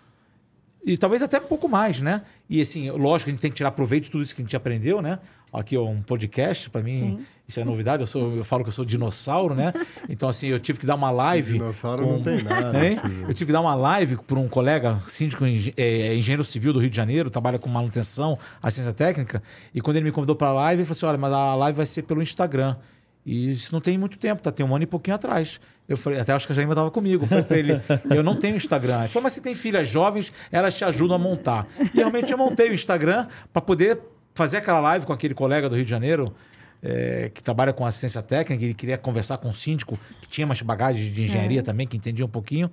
E 0.85 0.97
talvez 0.97 1.23
até 1.23 1.39
um 1.39 1.47
pouco 1.47 1.69
mais, 1.69 2.01
né? 2.01 2.23
E 2.51 2.61
assim, 2.61 2.91
lógico 2.91 3.27
que 3.27 3.31
a 3.31 3.35
gente 3.35 3.41
tem 3.41 3.51
que 3.51 3.57
tirar 3.57 3.70
proveito 3.70 4.05
de 4.05 4.11
tudo 4.11 4.24
isso 4.24 4.35
que 4.35 4.43
a 4.43 4.45
gente 4.45 4.57
aprendeu, 4.57 5.01
né? 5.01 5.20
Aqui 5.53 5.77
é 5.77 5.81
um 5.81 6.01
podcast, 6.01 6.70
para 6.70 6.81
mim, 6.81 6.95
Sim. 6.95 7.27
isso 7.47 7.61
é 7.61 7.65
novidade. 7.65 8.03
Eu, 8.03 8.07
sou, 8.07 8.35
eu 8.37 8.45
falo 8.45 8.62
que 8.62 8.69
eu 8.69 8.73
sou 8.73 8.85
dinossauro, 8.87 9.55
né? 9.55 9.73
Então, 10.09 10.29
assim, 10.29 10.47
eu 10.49 10.59
tive 10.59 10.79
que 10.81 10.87
dar 10.87 10.95
uma 10.95 11.11
live. 11.11 11.53
Dinossauro 11.55 12.07
não 12.07 12.23
tem 12.23 12.43
nada, 12.43 12.73
Hein? 12.87 12.97
Silvio. 12.97 13.20
Eu 13.29 13.35
tive 13.35 13.47
que 13.47 13.53
dar 13.53 13.61
uma 13.61 13.74
live 13.74 14.16
por 14.16 14.39
um 14.39 14.49
colega 14.49 14.99
síndico, 15.07 15.45
engen- 15.47 15.74
é, 15.77 16.15
engenheiro 16.15 16.43
civil 16.45 16.73
do 16.73 16.79
Rio 16.81 16.89
de 16.91 16.97
Janeiro, 16.97 17.29
trabalha 17.31 17.59
com 17.59 17.69
manutenção, 17.69 18.39
assistência 18.62 18.95
técnica. 18.95 19.43
E 19.74 19.81
quando 19.83 19.97
ele 19.99 20.07
me 20.07 20.12
convidou 20.12 20.35
para 20.35 20.49
a 20.49 20.53
live, 20.53 20.81
ele 20.83 20.87
falou 20.87 20.97
assim: 20.97 21.07
olha, 21.07 21.19
mas 21.19 21.33
a 21.33 21.55
live 21.55 21.77
vai 21.77 21.87
ser 21.87 22.03
pelo 22.03 22.23
Instagram. 22.23 22.77
E 23.24 23.53
isso 23.53 23.73
não 23.73 23.81
tem 23.81 23.97
muito 23.97 24.19
tempo, 24.19 24.43
tá? 24.43 24.51
Tem 24.51 24.66
um 24.66 24.74
ano 24.74 24.83
e 24.83 24.87
pouquinho 24.87 25.15
atrás. 25.15 25.61
Eu 25.89 25.97
falei, 25.97 26.19
até 26.19 26.33
acho 26.33 26.45
que 26.47 26.53
a 26.53 26.57
Jaima 26.57 26.73
estava 26.73 26.91
comigo. 26.91 27.23
Eu 27.24 27.29
falei 27.29 27.45
para 27.45 27.57
ele, 27.59 27.81
eu 28.11 28.23
não 28.23 28.35
tenho 28.37 28.57
Instagram. 28.57 29.01
Ele 29.01 29.09
falou, 29.09 29.23
mas 29.24 29.35
você 29.35 29.41
tem 29.41 29.55
filhas 29.55 29.89
jovens, 29.89 30.33
elas 30.51 30.77
te 30.77 30.85
ajudam 30.85 31.15
a 31.15 31.19
montar. 31.20 31.66
E 31.95 31.99
realmente 31.99 32.33
eu 32.33 32.39
montei 32.39 32.70
o 32.70 32.74
Instagram 32.74 33.27
para 33.53 33.62
poder 33.62 34.01
fazer 34.35 34.59
aquela 34.59 34.81
live 34.81 35.07
com 35.07 35.13
aquele 35.13 35.35
colega 35.35 35.69
do 35.69 35.75
Rio 35.75 35.85
de 35.85 35.91
Janeiro, 35.91 36.35
é, 36.83 37.31
que 37.33 37.43
trabalha 37.43 37.73
com 37.73 37.87
assistência 37.87 38.21
técnica, 38.23 38.65
ele 38.65 38.75
queria 38.75 38.99
conversar 38.99 39.39
com 39.39 39.49
um 39.49 39.55
síndico 39.55 39.99
que 40.21 40.29
tinha 40.29 40.47
mais 40.47 40.61
bagagem 40.63 41.13
de 41.13 41.25
engenharia 41.25 41.63
também, 41.63 41.87
que 41.87 41.97
entendia 41.97 42.25
um 42.25 42.29
pouquinho. 42.29 42.71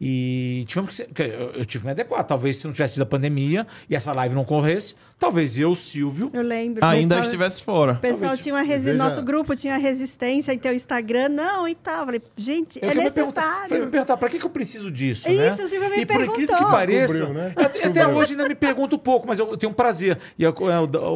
E 0.00 0.64
tivemos 0.68 0.90
que, 0.90 0.96
ser- 0.96 1.06
que 1.12 1.22
eu, 1.22 1.64
tive 1.64 1.80
que 1.82 1.86
me 1.86 1.90
adequar. 1.92 2.22
Talvez 2.24 2.58
se 2.58 2.66
não 2.66 2.72
tivesse 2.72 2.94
tido 2.94 3.02
a 3.02 3.06
pandemia 3.06 3.66
e 3.88 3.94
essa 3.96 4.12
live 4.12 4.34
não 4.34 4.44
corresse, 4.44 4.94
talvez 5.18 5.56
eu, 5.58 5.74
Silvio, 5.74 6.30
Eu 6.34 6.42
lembro. 6.42 6.84
Ainda 6.84 7.08
pessoal- 7.14 7.20
estivesse 7.24 7.62
fora. 7.62 7.92
O 7.92 7.96
pessoal 7.96 8.20
Talvez. 8.30 8.42
tinha 8.42 8.54
uma 8.54 8.62
resi... 8.62 8.84
Veja- 8.86 8.98
Nosso 9.02 9.22
grupo 9.22 9.56
tinha 9.56 9.76
resistência 9.78 10.52
em 10.52 10.58
ter 10.58 10.68
o 10.68 10.72
Instagram, 10.74 11.30
não, 11.30 11.66
e 11.66 11.74
tal. 11.74 12.04
Falei, 12.04 12.20
gente, 12.36 12.78
Eu 12.82 12.90
é 12.90 12.94
necessário. 12.94 13.68
Foi 13.68 13.80
me 13.80 13.86
perguntar, 13.90 14.16
pra 14.18 14.28
que, 14.28 14.38
que 14.38 14.44
eu 14.44 14.50
preciso 14.50 14.90
disso, 14.90 15.28
Isso, 15.30 15.38
né? 15.38 15.52
o 15.64 15.68
Silvio 15.68 15.88
me 15.90 15.96
E 16.02 16.04
por 16.06 16.14
incrível 16.16 16.32
que 16.34 16.46
perguntou. 16.46 16.70
pareça, 16.70 17.28
né? 17.30 17.54
até 17.84 18.06
hoje 18.06 18.32
ainda 18.32 18.46
me 18.48 18.54
pergunto 18.54 18.96
um 18.96 18.98
pouco, 18.98 19.26
mas 19.26 19.38
eu 19.38 19.56
tenho 19.56 19.70
um 19.72 19.74
prazer. 19.74 20.18
E 20.38 20.42
eu- 20.44 20.54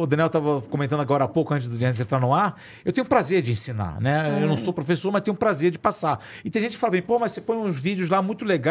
o 0.01 0.07
Daniel 0.07 0.27
estava 0.27 0.59
comentando 0.61 1.01
agora 1.01 1.25
há 1.25 1.27
pouco, 1.27 1.53
antes 1.53 1.69
de 1.69 1.85
entrar 1.85 2.19
no 2.19 2.33
ar, 2.33 2.59
eu 2.83 2.91
tenho 2.91 3.05
um 3.05 3.09
prazer 3.09 3.41
de 3.43 3.51
ensinar, 3.51 4.01
né? 4.01 4.39
Eu 4.41 4.47
não 4.47 4.57
sou 4.57 4.73
professor, 4.73 5.11
mas 5.11 5.21
tenho 5.21 5.33
um 5.33 5.37
prazer 5.37 5.69
de 5.69 5.77
passar. 5.77 6.19
E 6.43 6.49
tem 6.49 6.61
gente 6.63 6.71
que 6.73 6.77
fala 6.79 6.91
bem, 6.91 7.01
pô, 7.01 7.19
mas 7.19 7.31
você 7.33 7.41
põe 7.41 7.57
uns 7.57 7.79
vídeos 7.79 8.09
lá 8.09 8.21
muito 8.21 8.43
legais, 8.45 8.70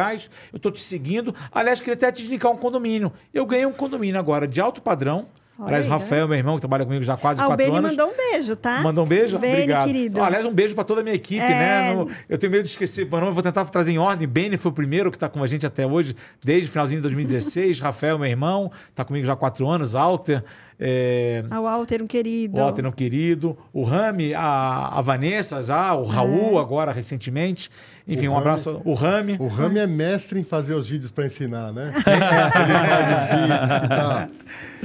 eu 0.53 0.59
tô 0.59 0.71
te 0.71 0.83
seguindo. 0.83 1.35
Aliás, 1.53 1.79
queria 1.81 1.95
até 1.95 2.11
te 2.13 2.25
indicar 2.27 2.51
um 2.51 2.57
condomínio. 2.57 3.13
Eu 3.33 3.45
ganhei 3.47 3.67
um 3.67 3.73
condomínio 3.73 4.19
agora 4.19 4.47
de 4.49 4.61
alto 4.61 4.81
padrão. 4.83 5.27
Olha 5.63 5.67
Aliás, 5.77 5.87
o 5.87 5.91
Rafael, 5.91 6.27
meu 6.27 6.39
irmão, 6.39 6.55
que 6.55 6.61
trabalha 6.63 6.87
comigo 6.87 7.05
já 7.05 7.13
há 7.13 7.17
quase 7.19 7.39
Ah, 7.39 7.45
o 7.45 7.47
quatro 7.49 7.67
Beni 7.67 7.77
anos. 7.77 7.91
mandou 7.91 8.09
um 8.09 8.17
beijo, 8.17 8.57
tá? 8.57 8.81
Mandou 8.81 9.05
um 9.05 9.07
beijo? 9.07 9.39
Beni, 9.39 9.53
Obrigado. 9.57 9.85
querido. 9.85 10.23
Aliás, 10.23 10.47
um 10.47 10.53
beijo 10.55 10.75
para 10.75 10.85
toda 10.85 11.03
a 11.03 11.05
minha 11.05 11.15
equipe, 11.15 11.45
É. 11.45 11.49
né? 11.51 11.95
No- 11.95 12.09
eu 12.31 12.39
tenho 12.39 12.51
medo 12.51 12.63
de 12.65 12.71
esquecer 12.71 13.05
meu 13.05 13.19
nome, 13.19 13.27
eu 13.29 13.35
vou 13.35 13.43
tentar 13.43 13.67
trazer 13.67 13.93
em 13.93 13.99
ordem. 13.99 14.27
Beni 14.27 14.57
foi 14.57 14.71
o 14.71 14.75
primeiro 14.75 15.11
que 15.11 15.19
está 15.19 15.29
com 15.29 15.43
a 15.43 15.47
gente 15.47 15.67
até 15.67 15.87
hoje, 15.87 16.17
desde 16.43 16.71
o 16.71 16.73
finalzinho 16.73 17.01
de 17.01 17.03
2016. 17.03 17.79
Rafael, 17.79 18.19
meu 18.19 18.27
irmão, 18.27 18.73
está 18.89 19.05
comigo 19.05 19.27
já 19.27 19.35
há 19.35 19.37
quatro 19.37 19.69
anos. 19.69 19.95
Alter, 19.95 20.43
É, 20.82 21.44
Ah, 21.51 21.61
O 21.61 21.65
Walter, 21.65 22.02
um 22.02 22.07
querido. 22.07 22.59
o 22.59 22.65
Walter, 22.65 22.86
um 22.86 22.90
querido, 22.90 23.57
o 23.73 23.82
Rami, 23.85 24.32
a, 24.35 24.89
a 24.98 25.01
Vanessa 25.02 25.62
já, 25.62 25.94
o 25.94 26.05
Raul 26.07 26.59
agora 26.59 26.90
recentemente. 26.90 27.69
Enfim, 28.09 28.28
O 28.28 28.31
um 28.31 28.35
Rami- 28.35 28.47
abraço. 28.47 28.81
O 28.85 28.94
Rami. 28.94 29.36
O 29.39 29.47
Rami 29.47 29.78
é 29.78 29.86
mestre 29.86 30.40
em 30.40 30.44
fazer 30.44 30.73
os 30.74 30.89
vídeos 30.89 31.11
para 31.12 31.27
ensinar, 31.27 31.70
né? 31.73 31.93
ele 31.94 32.74
faz 32.89 33.23
os 33.23 33.40
vídeos 33.40 33.81
que 33.82 33.89
tá 33.89 34.28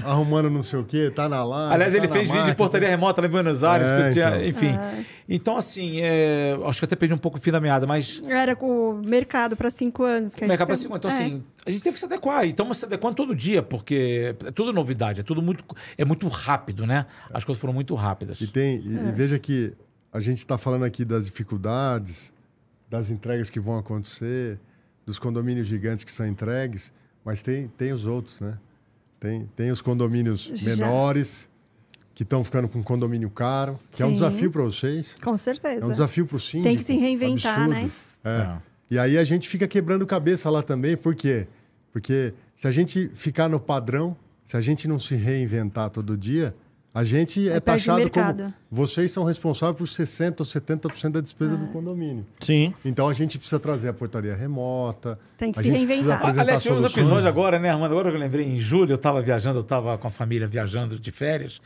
arrumando 0.03 0.49
não 0.49 0.61
sei 0.61 0.79
o 0.79 0.83
quê, 0.83 1.09
tá 1.09 1.27
na 1.29 1.43
live. 1.43 1.73
Aliás, 1.73 1.93
tá 1.93 1.97
ele 1.97 2.07
na 2.07 2.13
fez 2.13 2.29
vídeo 2.29 2.45
de 2.45 2.55
portaria 2.55 2.89
remota 2.89 3.21
lá 3.21 3.27
em 3.27 3.31
Buenos 3.31 3.63
Aires, 3.63 3.87
É, 3.89 4.11
tinha- 4.11 4.27
então. 4.37 4.45
enfim. 4.45 4.77
Então, 5.27 5.57
assim, 5.57 6.01
é, 6.01 6.55
acho 6.65 6.77
que 6.79 6.83
eu 6.85 6.87
até 6.87 6.95
perdi 6.95 7.15
um 7.15 7.17
pouco 7.17 7.37
o 7.37 7.41
fim 7.41 7.49
da 7.51 7.59
meada, 7.59 7.87
mas 7.87 8.21
Era 8.27 8.55
com 8.55 8.91
o 8.91 9.01
mercado 9.07 9.55
para 9.55 9.71
cinco 9.71 10.03
anos. 10.03 10.35
Que 10.35 10.43
a 10.43 10.47
é 10.47 10.49
que 10.49 10.53
é 10.53 10.57
pra 10.57 10.67
tem- 10.67 10.75
cima? 10.83 10.97
Então, 10.97 11.09
é. 11.09 11.13
assim, 11.13 11.43
a 11.65 11.71
gente 11.71 11.81
teve 11.81 11.93
que 11.95 11.99
se 11.99 12.05
adequar. 12.05 12.45
E 12.45 12.49
estamos 12.49 12.77
se 12.77 12.85
adequando 12.85 13.15
todo 13.15 13.33
dia, 13.35 13.63
porque 13.63 14.35
é 14.45 14.51
tudo 14.51 14.71
novidade, 14.71 15.21
é 15.21 15.23
tudo 15.23 15.41
muito, 15.41 15.63
é 15.97 16.05
muito 16.05 16.27
rápido, 16.27 16.85
né? 16.85 17.05
As 17.33 17.43
coisas 17.43 17.59
foram 17.59 17.73
muito 17.73 17.93
rápidas. 17.95 18.39
E, 18.41 18.47
tem, 18.47 18.79
e, 18.79 18.93
e 18.93 19.11
veja 19.11 19.37
que 19.39 19.73
a 20.11 20.19
gente 20.19 20.39
está 20.39 20.57
falando 20.57 20.85
aqui 20.85 21.03
das 21.03 21.25
dificuldades, 21.25 22.33
das 22.89 23.09
entregas 23.09 23.49
que 23.49 23.59
vão 23.59 23.77
acontecer, 23.77 24.59
dos 25.05 25.19
condomínios 25.19 25.67
gigantes 25.67 26.03
que 26.03 26.11
são 26.11 26.25
entregues, 26.25 26.93
mas 27.23 27.41
tem, 27.41 27.67
tem 27.67 27.91
os 27.91 28.05
outros, 28.05 28.41
né? 28.41 28.57
Tem, 29.19 29.49
tem 29.55 29.71
os 29.71 29.81
condomínios 29.81 30.51
Já. 30.53 30.75
menores 30.75 31.49
que 32.13 32.23
estão 32.23 32.43
ficando 32.43 32.69
com 32.69 32.81
condomínio 32.81 33.29
caro, 33.29 33.79
que 33.91 34.01
é 34.01 34.05
um 34.05 34.09
Sim. 34.09 34.13
desafio 34.15 34.51
para 34.51 34.63
vocês. 34.63 35.15
Com 35.21 35.35
certeza. 35.35 35.81
É 35.81 35.85
um 35.85 35.91
desafio 35.91 36.25
para 36.25 36.37
o 36.37 36.39
síndico. 36.39 36.75
que 36.75 36.81
se 36.83 36.95
reinventar, 36.95 37.63
absurdo. 37.63 37.81
né? 37.81 37.91
É. 38.23 38.29
É. 38.29 38.57
E 38.89 38.99
aí 38.99 39.17
a 39.17 39.23
gente 39.23 39.49
fica 39.49 39.67
quebrando 39.67 40.05
cabeça 40.05 40.49
lá 40.49 40.61
também, 40.63 40.95
por 40.95 41.15
quê? 41.15 41.47
Porque 41.91 42.33
se 42.55 42.67
a 42.67 42.71
gente 42.71 43.11
ficar 43.15 43.49
no 43.49 43.59
padrão, 43.59 44.15
se 44.45 44.55
a 44.55 44.61
gente 44.61 44.87
não 44.87 44.99
se 44.99 45.15
reinventar 45.15 45.89
todo 45.89 46.15
dia, 46.15 46.55
a 46.93 47.03
gente 47.03 47.49
é 47.49 47.59
perde 47.59 47.85
taxado 47.85 48.09
como. 48.09 48.53
Vocês 48.75 49.09
são 49.11 49.23
responsáveis 49.23 49.77
por 49.77 49.87
60 49.87 50.43
ou 50.43 50.45
70% 50.45 51.09
da 51.11 51.21
despesa 51.21 51.55
do 51.55 51.67
condomínio. 51.67 52.25
Sim. 52.41 52.73
Então 52.83 53.07
a 53.07 53.13
gente 53.13 53.37
precisa 53.37 53.59
trazer 53.59 53.87
a 53.89 53.93
portaria 53.93 54.35
remota. 54.35 55.17
Tem 55.37 55.51
que 55.51 55.59
a 55.59 55.63
se 55.63 55.69
gente 55.71 55.85
precisa 55.85 56.15
reinventar. 56.17 56.39
Aliás, 56.41 56.61
tivemos 56.61 56.83
um 56.83 56.87
soluções. 56.87 57.05
episódio 57.05 57.29
agora, 57.29 57.57
né, 57.57 57.69
Armando? 57.69 57.91
Agora 57.91 58.09
que 58.09 58.15
eu 58.17 58.19
lembrei, 58.19 58.45
em 58.45 58.59
julho 58.59 58.91
eu 58.91 58.95
estava 58.95 59.21
viajando, 59.21 59.59
eu 59.59 59.63
estava 59.63 59.97
com 59.97 60.07
a 60.07 60.11
família 60.11 60.45
viajando 60.47 60.99
de 60.99 61.11
férias. 61.11 61.61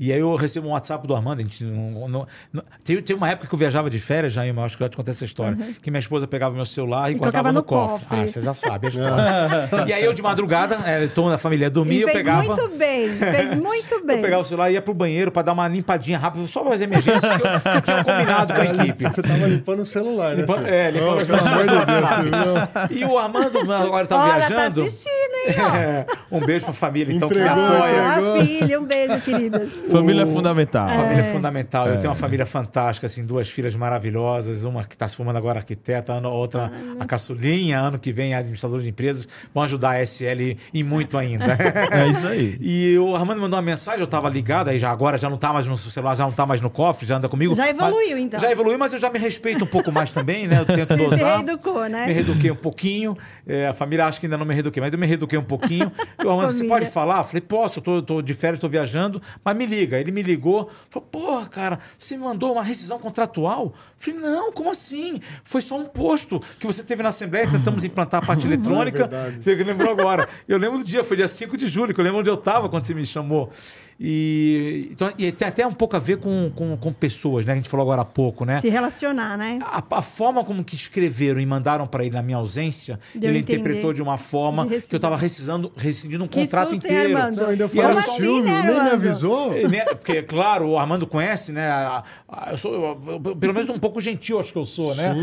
E 0.00 0.12
aí 0.12 0.18
eu 0.18 0.34
recebo 0.34 0.66
um 0.66 0.70
WhatsApp 0.72 1.06
do 1.06 1.14
Armando. 1.14 1.38
A 1.38 1.42
gente 1.42 1.62
não, 1.62 2.08
não- 2.08 2.26
não- 2.52 2.62
tem, 2.82 3.00
tem 3.00 3.14
uma 3.14 3.28
época 3.28 3.46
que 3.46 3.54
eu 3.54 3.58
viajava 3.58 3.88
de 3.88 3.98
férias, 4.00 4.32
já, 4.32 4.44
eu 4.44 4.60
acho 4.62 4.76
que 4.76 4.82
eu 4.82 4.86
já 4.86 4.88
te 4.88 4.96
contei 4.96 5.12
essa 5.12 5.24
história. 5.24 5.56
Que 5.82 5.90
minha 5.90 6.00
esposa 6.00 6.26
pegava 6.26 6.54
meu 6.54 6.66
celular 6.66 7.10
e, 7.10 7.14
E 7.14 7.18
guardava 7.18 7.52
colocava 7.52 7.52
no, 7.52 7.58
no 7.60 7.62
cofre. 7.64 8.06
cofre. 8.08 8.20
Ah, 8.24 8.26
você 8.26 8.42
já 8.42 8.54
sabe 8.54 8.86
a 8.88 8.90
história. 9.70 9.86
e 9.88 9.92
aí 9.92 10.04
eu 10.04 10.12
de 10.12 10.20
madrugada, 10.22 10.74
é, 10.84 11.06
toda 11.06 11.36
a 11.36 11.38
família 11.38 11.70
dormia, 11.70 11.98
E 11.98 12.02
eu 12.02 12.08
fez 12.08 12.18
pegava. 12.18 12.44
muito 12.56 12.68
bem, 12.76 13.08
fez 13.10 13.54
muito 13.56 14.04
bem. 14.04 14.14
Eu 14.16 14.22
pegava 14.22 14.42
o 14.42 14.44
celular 14.44 14.70
e 14.70 14.74
ia 14.74 14.82
pro 14.82 14.94
banheiro 14.94 15.30
para 15.30 15.42
dar 15.42 15.52
uma 15.52 15.66
limpadinha 15.68 16.18
rápida, 16.18 16.46
só 16.54 16.64
fazer 16.64 16.84
emergência, 16.84 17.28
que 17.28 17.34
eu, 17.34 17.60
que 17.60 17.68
eu 17.76 17.80
tinha 17.82 18.04
combinado 18.04 18.54
com 18.54 18.60
a 18.60 18.64
equipe. 18.64 19.04
Você 19.04 19.22
tava 19.22 19.46
limpando 19.46 19.80
o 19.80 19.86
celular, 19.86 20.30
né? 20.36 20.42
Limpa- 20.42 20.62
é, 20.68 20.90
limpando 20.90 21.20
os 21.22 21.28
pelo 21.28 21.40
amor 21.40 21.64
de 21.64 22.30
Deus. 22.30 23.00
E 23.00 23.04
o 23.04 23.18
Armando 23.18 23.66
mano, 23.66 23.84
agora 23.86 24.04
estava 24.04 24.22
Olha, 24.24 24.46
viajando. 24.46 24.56
tá 24.80 24.82
assistindo, 24.86 25.34
hein, 25.48 25.54
ó. 25.58 25.76
É, 25.76 26.06
um 26.30 26.40
beijo 26.40 26.64
pra 26.64 26.74
família, 26.74 27.12
então, 27.14 27.28
que 27.28 27.34
me 27.34 27.40
Entregou, 27.40 27.64
apoia. 27.66 28.06
entregou. 28.08 28.40
Ah, 28.40 28.44
filha, 28.44 28.80
um 28.80 28.84
beijo, 28.84 29.20
queridas. 29.20 29.72
Família 29.90 30.24
O- 30.24 30.32
fundamental. 30.32 30.88
Família 30.88 31.20
é 31.22 31.32
fundamental. 31.32 31.88
Eu 31.88 31.96
tenho 31.98 32.10
uma 32.10 32.14
família 32.16 32.46
fantástica, 32.46 33.06
assim, 33.06 33.24
duas 33.24 33.48
filhas 33.48 33.74
maravilhosas, 33.74 34.64
uma 34.64 34.84
que 34.84 34.94
está 34.94 35.08
se 35.08 35.16
formando 35.16 35.36
agora 35.36 35.58
arquiteta, 35.58 36.12
a 36.12 36.28
outra 36.28 36.70
a 37.00 37.04
caçulinha, 37.04 37.80
ano 37.80 37.98
que 37.98 38.12
vem 38.12 38.32
a 38.34 38.38
administradora 38.38 38.80
de 38.82 38.88
empresas, 38.88 39.26
vão 39.52 39.64
ajudar 39.64 39.90
a 39.90 40.02
SL 40.06 40.56
e 40.72 40.82
muito 40.84 41.18
ainda. 41.18 41.56
É 41.90 42.06
isso 42.08 42.26
aí. 42.28 42.56
E 42.74 42.98
o 42.98 43.14
Armando 43.16 43.40
mandou 43.40 43.56
uma 43.58 43.62
mensagem, 43.64 44.00
eu 44.00 44.04
estava 44.04 44.28
ligado, 44.28 44.68
aí 44.68 44.78
já 44.78 44.90
agora 44.90 45.16
já 45.18 45.28
não 45.28 45.36
tá 45.36 45.52
mais 45.52 45.66
no 45.66 45.76
celular, 45.76 46.14
já 46.14 46.24
não 46.24 46.32
tá 46.32 46.43
mais 46.46 46.60
no 46.60 46.70
cofre, 46.70 47.06
já 47.06 47.16
anda 47.16 47.28
comigo. 47.28 47.54
Já 47.54 47.68
evoluiu, 47.68 48.18
então. 48.18 48.40
Já 48.40 48.50
evoluiu, 48.50 48.78
mas 48.78 48.92
eu 48.92 48.98
já 48.98 49.10
me 49.10 49.18
respeito 49.18 49.64
um 49.64 49.66
pouco 49.66 49.90
mais 49.92 50.12
também, 50.12 50.46
né? 50.46 50.60
Eu 50.60 50.66
tento 50.66 50.88
Você 50.96 51.04
se 51.04 51.10
dosar. 51.10 51.36
reeducou, 51.38 51.88
né? 51.88 52.06
Me 52.06 52.12
reeduquei 52.12 52.50
um 52.50 52.56
pouquinho. 52.56 53.16
É, 53.46 53.68
a 53.68 53.72
família 53.72 54.06
acha 54.06 54.18
que 54.20 54.26
ainda 54.26 54.36
não 54.38 54.46
me 54.46 54.54
reeduquei, 54.54 54.80
mas 54.80 54.92
eu 54.92 54.98
me 54.98 55.06
reeduquei 55.06 55.38
um 55.38 55.44
pouquinho. 55.44 55.90
Eu, 56.22 56.30
Armando, 56.30 56.52
você 56.52 56.64
pode 56.64 56.86
falar? 56.86 57.18
Eu 57.18 57.24
falei, 57.24 57.40
posso, 57.42 57.78
eu 57.80 57.82
tô, 57.82 58.02
tô 58.02 58.22
de 58.22 58.32
férias, 58.32 58.58
tô 58.58 58.68
viajando, 58.68 59.20
mas 59.44 59.54
me 59.56 59.66
liga. 59.66 59.98
Ele 60.00 60.10
me 60.10 60.22
ligou, 60.22 60.70
falou, 60.88 61.06
porra, 61.10 61.46
cara, 61.46 61.78
você 61.98 62.16
me 62.16 62.24
mandou 62.24 62.52
uma 62.52 62.62
rescisão 62.62 62.98
contratual? 62.98 63.66
Eu 63.66 63.72
falei, 63.98 64.20
não, 64.20 64.52
como 64.52 64.70
assim? 64.70 65.20
Foi 65.44 65.60
só 65.60 65.78
um 65.78 65.84
posto 65.84 66.40
que 66.58 66.66
você 66.66 66.82
teve 66.82 67.02
na 67.02 67.10
Assembleia, 67.10 67.50
tentamos 67.50 67.84
implantar 67.84 68.22
a 68.22 68.26
parte 68.26 68.46
eletrônica. 68.46 69.06
verdade. 69.06 69.42
Você 69.42 69.54
lembrou 69.54 69.90
agora. 69.90 70.26
Eu 70.48 70.56
lembro 70.56 70.78
do 70.78 70.84
dia, 70.84 71.04
foi 71.04 71.16
dia 71.16 71.28
5 71.28 71.56
de 71.56 71.68
julho, 71.68 71.92
que 71.92 72.00
eu 72.00 72.04
lembro 72.04 72.20
onde 72.20 72.30
eu 72.30 72.34
estava 72.34 72.68
quando 72.68 72.84
você 72.84 72.94
me 72.94 73.04
chamou. 73.04 73.50
E, 73.98 74.88
então, 74.90 75.12
e 75.16 75.30
tem 75.32 75.48
até 75.48 75.66
um 75.66 75.72
pouco 75.72 75.96
a 75.96 75.98
ver 75.98 76.18
com, 76.18 76.50
com, 76.54 76.76
com 76.76 76.92
pessoas, 76.92 77.44
né? 77.44 77.52
A 77.52 77.56
gente 77.56 77.68
falou 77.68 77.84
agora 77.84 78.02
há 78.02 78.04
pouco, 78.04 78.44
né? 78.44 78.60
Se 78.60 78.68
relacionar, 78.68 79.36
né? 79.38 79.58
A, 79.62 79.82
a 79.90 80.02
forma 80.02 80.42
como 80.44 80.64
que 80.64 80.74
escreveram 80.74 81.40
e 81.40 81.46
mandaram 81.46 81.86
para 81.86 82.04
ele 82.04 82.14
na 82.14 82.22
minha 82.22 82.36
ausência, 82.38 82.98
Deu 83.14 83.30
ele 83.30 83.38
interpretou 83.38 83.92
de 83.92 84.02
uma 84.02 84.16
forma 84.18 84.66
De 84.66 84.80
que 84.80 84.94
eu 84.94 84.96
estava 84.96 85.16
rescindindo, 85.16 85.72
rescindindo 85.76 86.24
um 86.24 86.28
Que 86.28 86.40
contrato 86.40 86.70
susto, 86.70 86.86
hein, 86.86 86.92
inteiro. 86.92 87.16
Armando? 87.16 87.42
Não, 87.42 87.48
ainda 87.50 87.68
fala, 87.68 87.90
era 87.90 87.98
o 87.98 88.02
Silvio, 88.02 88.42
né, 88.44 88.62
nem 88.62 88.74
me 88.84 88.90
avisou. 88.90 89.56
E, 89.56 89.68
né, 89.68 89.84
Porque, 89.84 90.22
claro, 90.22 90.68
o 90.68 90.78
Armando 90.78 91.06
conhece, 91.06 91.52
né? 91.52 92.02
eu 92.50 92.58
sou, 92.58 92.74
eu- 92.74 93.20
eu- 93.24 93.36
pelo 93.36 93.54
menos 93.54 93.68
um 93.68 93.78
pouco 93.78 94.00
gentil, 94.00 94.38
acho 94.38 94.52
que 94.52 94.58
eu 94.58 94.64
sou, 94.64 94.94
né? 94.94 95.14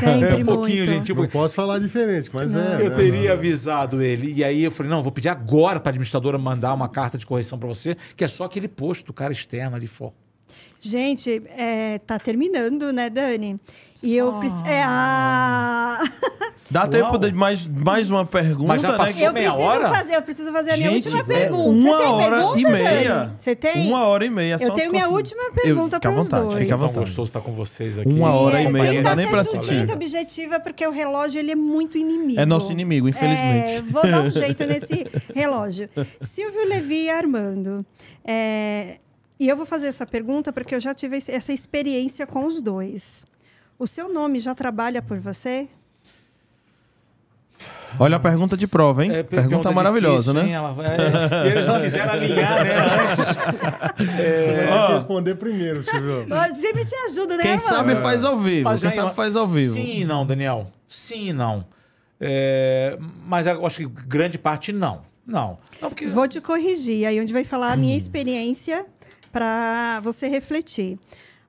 Sempre 0.00 0.28
É 0.28 0.34
um 0.36 0.44
pouquinho 0.44 0.84
muito. 0.84 0.98
gentil. 0.98 1.14
Não 1.14 1.26
posso 1.28 1.54
falar 1.54 1.78
diferente, 1.78 2.30
mas 2.32 2.54
é. 2.54 2.76
Eu 2.80 2.90
né? 2.90 2.96
teria 2.96 3.32
avisado 3.32 4.02
ele. 4.02 4.32
E 4.34 4.44
aí 4.44 4.62
eu 4.62 4.70
falei: 4.70 4.90
não, 4.90 5.02
vou 5.02 5.12
pedir 5.12 5.28
agora 5.28 5.80
para 5.80 5.90
a 5.90 5.92
administradora 5.92 6.36
mandar 6.38 6.74
uma 6.74 6.88
carta 6.88 7.16
de 7.16 7.24
correção 7.26 7.58
para 7.58 7.68
você, 7.68 7.93
que 8.16 8.24
é 8.24 8.28
só 8.28 8.44
aquele 8.44 8.68
posto, 8.68 9.10
o 9.10 9.12
cara 9.12 9.32
externo 9.32 9.76
ali 9.76 9.86
fora. 9.86 10.14
Gente, 10.80 11.42
é, 11.48 11.98
tá 11.98 12.18
terminando, 12.18 12.92
né, 12.92 13.08
Dani? 13.08 13.58
E 14.02 14.14
eu 14.14 14.38
preciso. 14.38 14.66
É, 14.66 14.82
ah... 14.86 15.98
Dá 16.70 16.80
Uau. 16.80 16.88
tempo 16.88 17.18
de 17.18 17.30
mais, 17.32 17.68
mais 17.68 18.10
uma 18.10 18.24
pergunta, 18.24 18.68
Mas 18.68 18.82
já 18.82 18.92
né? 18.92 18.96
passou 18.98 19.14
que- 19.14 19.22
Eu 19.22 19.32
meia 19.34 19.50
preciso 19.52 19.68
hora? 19.70 19.88
fazer, 19.90 20.16
eu 20.16 20.22
preciso 20.22 20.52
fazer 20.52 20.70
a 20.70 20.76
minha 20.78 20.90
Gente, 20.90 21.04
última 21.08 21.24
pergunta. 21.24 21.68
uma 21.68 21.96
Você 21.98 22.02
tem 22.02 22.12
hora 22.12 22.36
pergunta, 22.36 22.58
e 22.58 22.62
meia. 22.72 23.34
Você 23.38 23.54
tem? 23.56 23.86
Uma 23.88 24.04
hora 24.06 24.24
e 24.24 24.30
meia. 24.30 24.58
Eu 24.60 24.70
tenho 24.72 24.90
minha 24.90 25.08
última 25.08 25.42
Eu- 25.42 25.52
pergunta 25.52 26.00
para 26.00 26.10
os 26.10 26.16
vontade, 26.16 26.44
dois. 26.46 26.58
fica 26.58 26.74
à 26.74 26.76
vontade. 26.78 27.00
gostoso 27.00 27.28
estar 27.28 27.40
com 27.42 27.52
vocês 27.52 27.98
aqui. 27.98 28.08
Uma 28.08 28.34
hora 28.34 28.62
e 28.62 28.64
É, 28.66 28.70
meia, 28.70 28.92
não 28.94 29.02
dá 29.02 29.14
nem 29.14 29.26
pra 29.28 29.44
sucinta, 29.44 29.60
assistir. 29.66 29.92
objetiva, 29.92 30.58
porque 30.60 30.86
o 30.86 30.90
relógio 30.90 31.38
ele 31.38 31.50
é 31.52 31.54
muito 31.54 31.98
inimigo. 31.98 32.40
É 32.40 32.46
nosso 32.46 32.72
inimigo, 32.72 33.08
infelizmente. 33.08 33.72
É, 33.74 33.82
vou 33.82 34.02
dar 34.02 34.22
um 34.22 34.30
jeito 34.32 34.64
nesse 34.66 35.06
relógio. 35.34 35.88
Silvio 36.22 36.66
Levi 36.66 37.04
e 37.04 37.10
Armando. 37.10 37.84
é, 38.24 38.98
e 39.38 39.48
eu 39.48 39.56
vou 39.56 39.66
fazer 39.66 39.88
essa 39.88 40.06
pergunta 40.06 40.50
porque 40.52 40.74
eu 40.74 40.80
já 40.80 40.94
tive 40.94 41.18
essa 41.28 41.52
experiência 41.52 42.26
com 42.26 42.46
os 42.46 42.62
dois. 42.62 43.24
O 43.78 43.86
seu 43.86 44.08
nome 44.12 44.40
já 44.40 44.54
trabalha 44.54 45.02
por 45.02 45.18
você? 45.18 45.68
Olha 47.98 48.16
a 48.16 48.20
pergunta 48.20 48.56
de 48.56 48.66
prova, 48.66 49.04
hein? 49.04 49.12
É, 49.14 49.22
pergunta 49.22 49.70
maravilhosa, 49.70 50.32
difícil, 50.32 50.34
né? 50.34 50.46
hein? 50.48 50.54
Ela 50.54 50.72
vai- 50.72 50.86
é, 50.86 51.46
eles 51.50 51.66
não 51.66 51.80
quiseram 51.80 52.12
alinhar, 52.12 52.64
né? 52.64 52.74
Antes. 52.76 54.06
Você 54.16 54.66
vai 54.68 54.78
Ó. 54.78 54.94
responder 54.94 55.34
primeiro, 55.36 55.82
Silvio. 55.82 56.26
Sempre 56.60 56.84
te 56.84 56.94
ajuda, 57.06 57.36
né, 57.36 57.42
Quem 57.42 57.52
Armando? 57.52 57.68
sabe 57.68 57.96
faz 57.96 58.24
ao 58.24 58.38
vivo. 58.38 58.64
Mas 58.64 58.80
Quem 58.80 58.90
aí, 58.90 58.94
sabe 58.96 59.14
faz 59.14 59.36
ao 59.36 59.46
vivo. 59.46 59.74
Sim 59.74 60.00
e 60.00 60.04
não, 60.04 60.26
Daniel. 60.26 60.66
Sim 60.88 61.28
e 61.28 61.32
não. 61.32 61.64
É, 62.20 62.98
mas 63.26 63.46
eu 63.46 63.64
acho 63.66 63.76
que 63.78 63.86
grande 64.06 64.38
parte 64.38 64.72
não. 64.72 65.02
Não. 65.26 65.58
Não, 65.80 65.88
porque. 65.88 66.06
Vou 66.06 66.28
te 66.28 66.40
corrigir, 66.40 67.06
aí 67.06 67.20
onde 67.20 67.32
vai 67.32 67.44
falar 67.44 67.72
a 67.72 67.76
minha 67.76 67.96
experiência 67.96 68.84
para 69.32 70.00
você 70.02 70.28
refletir. 70.28 70.98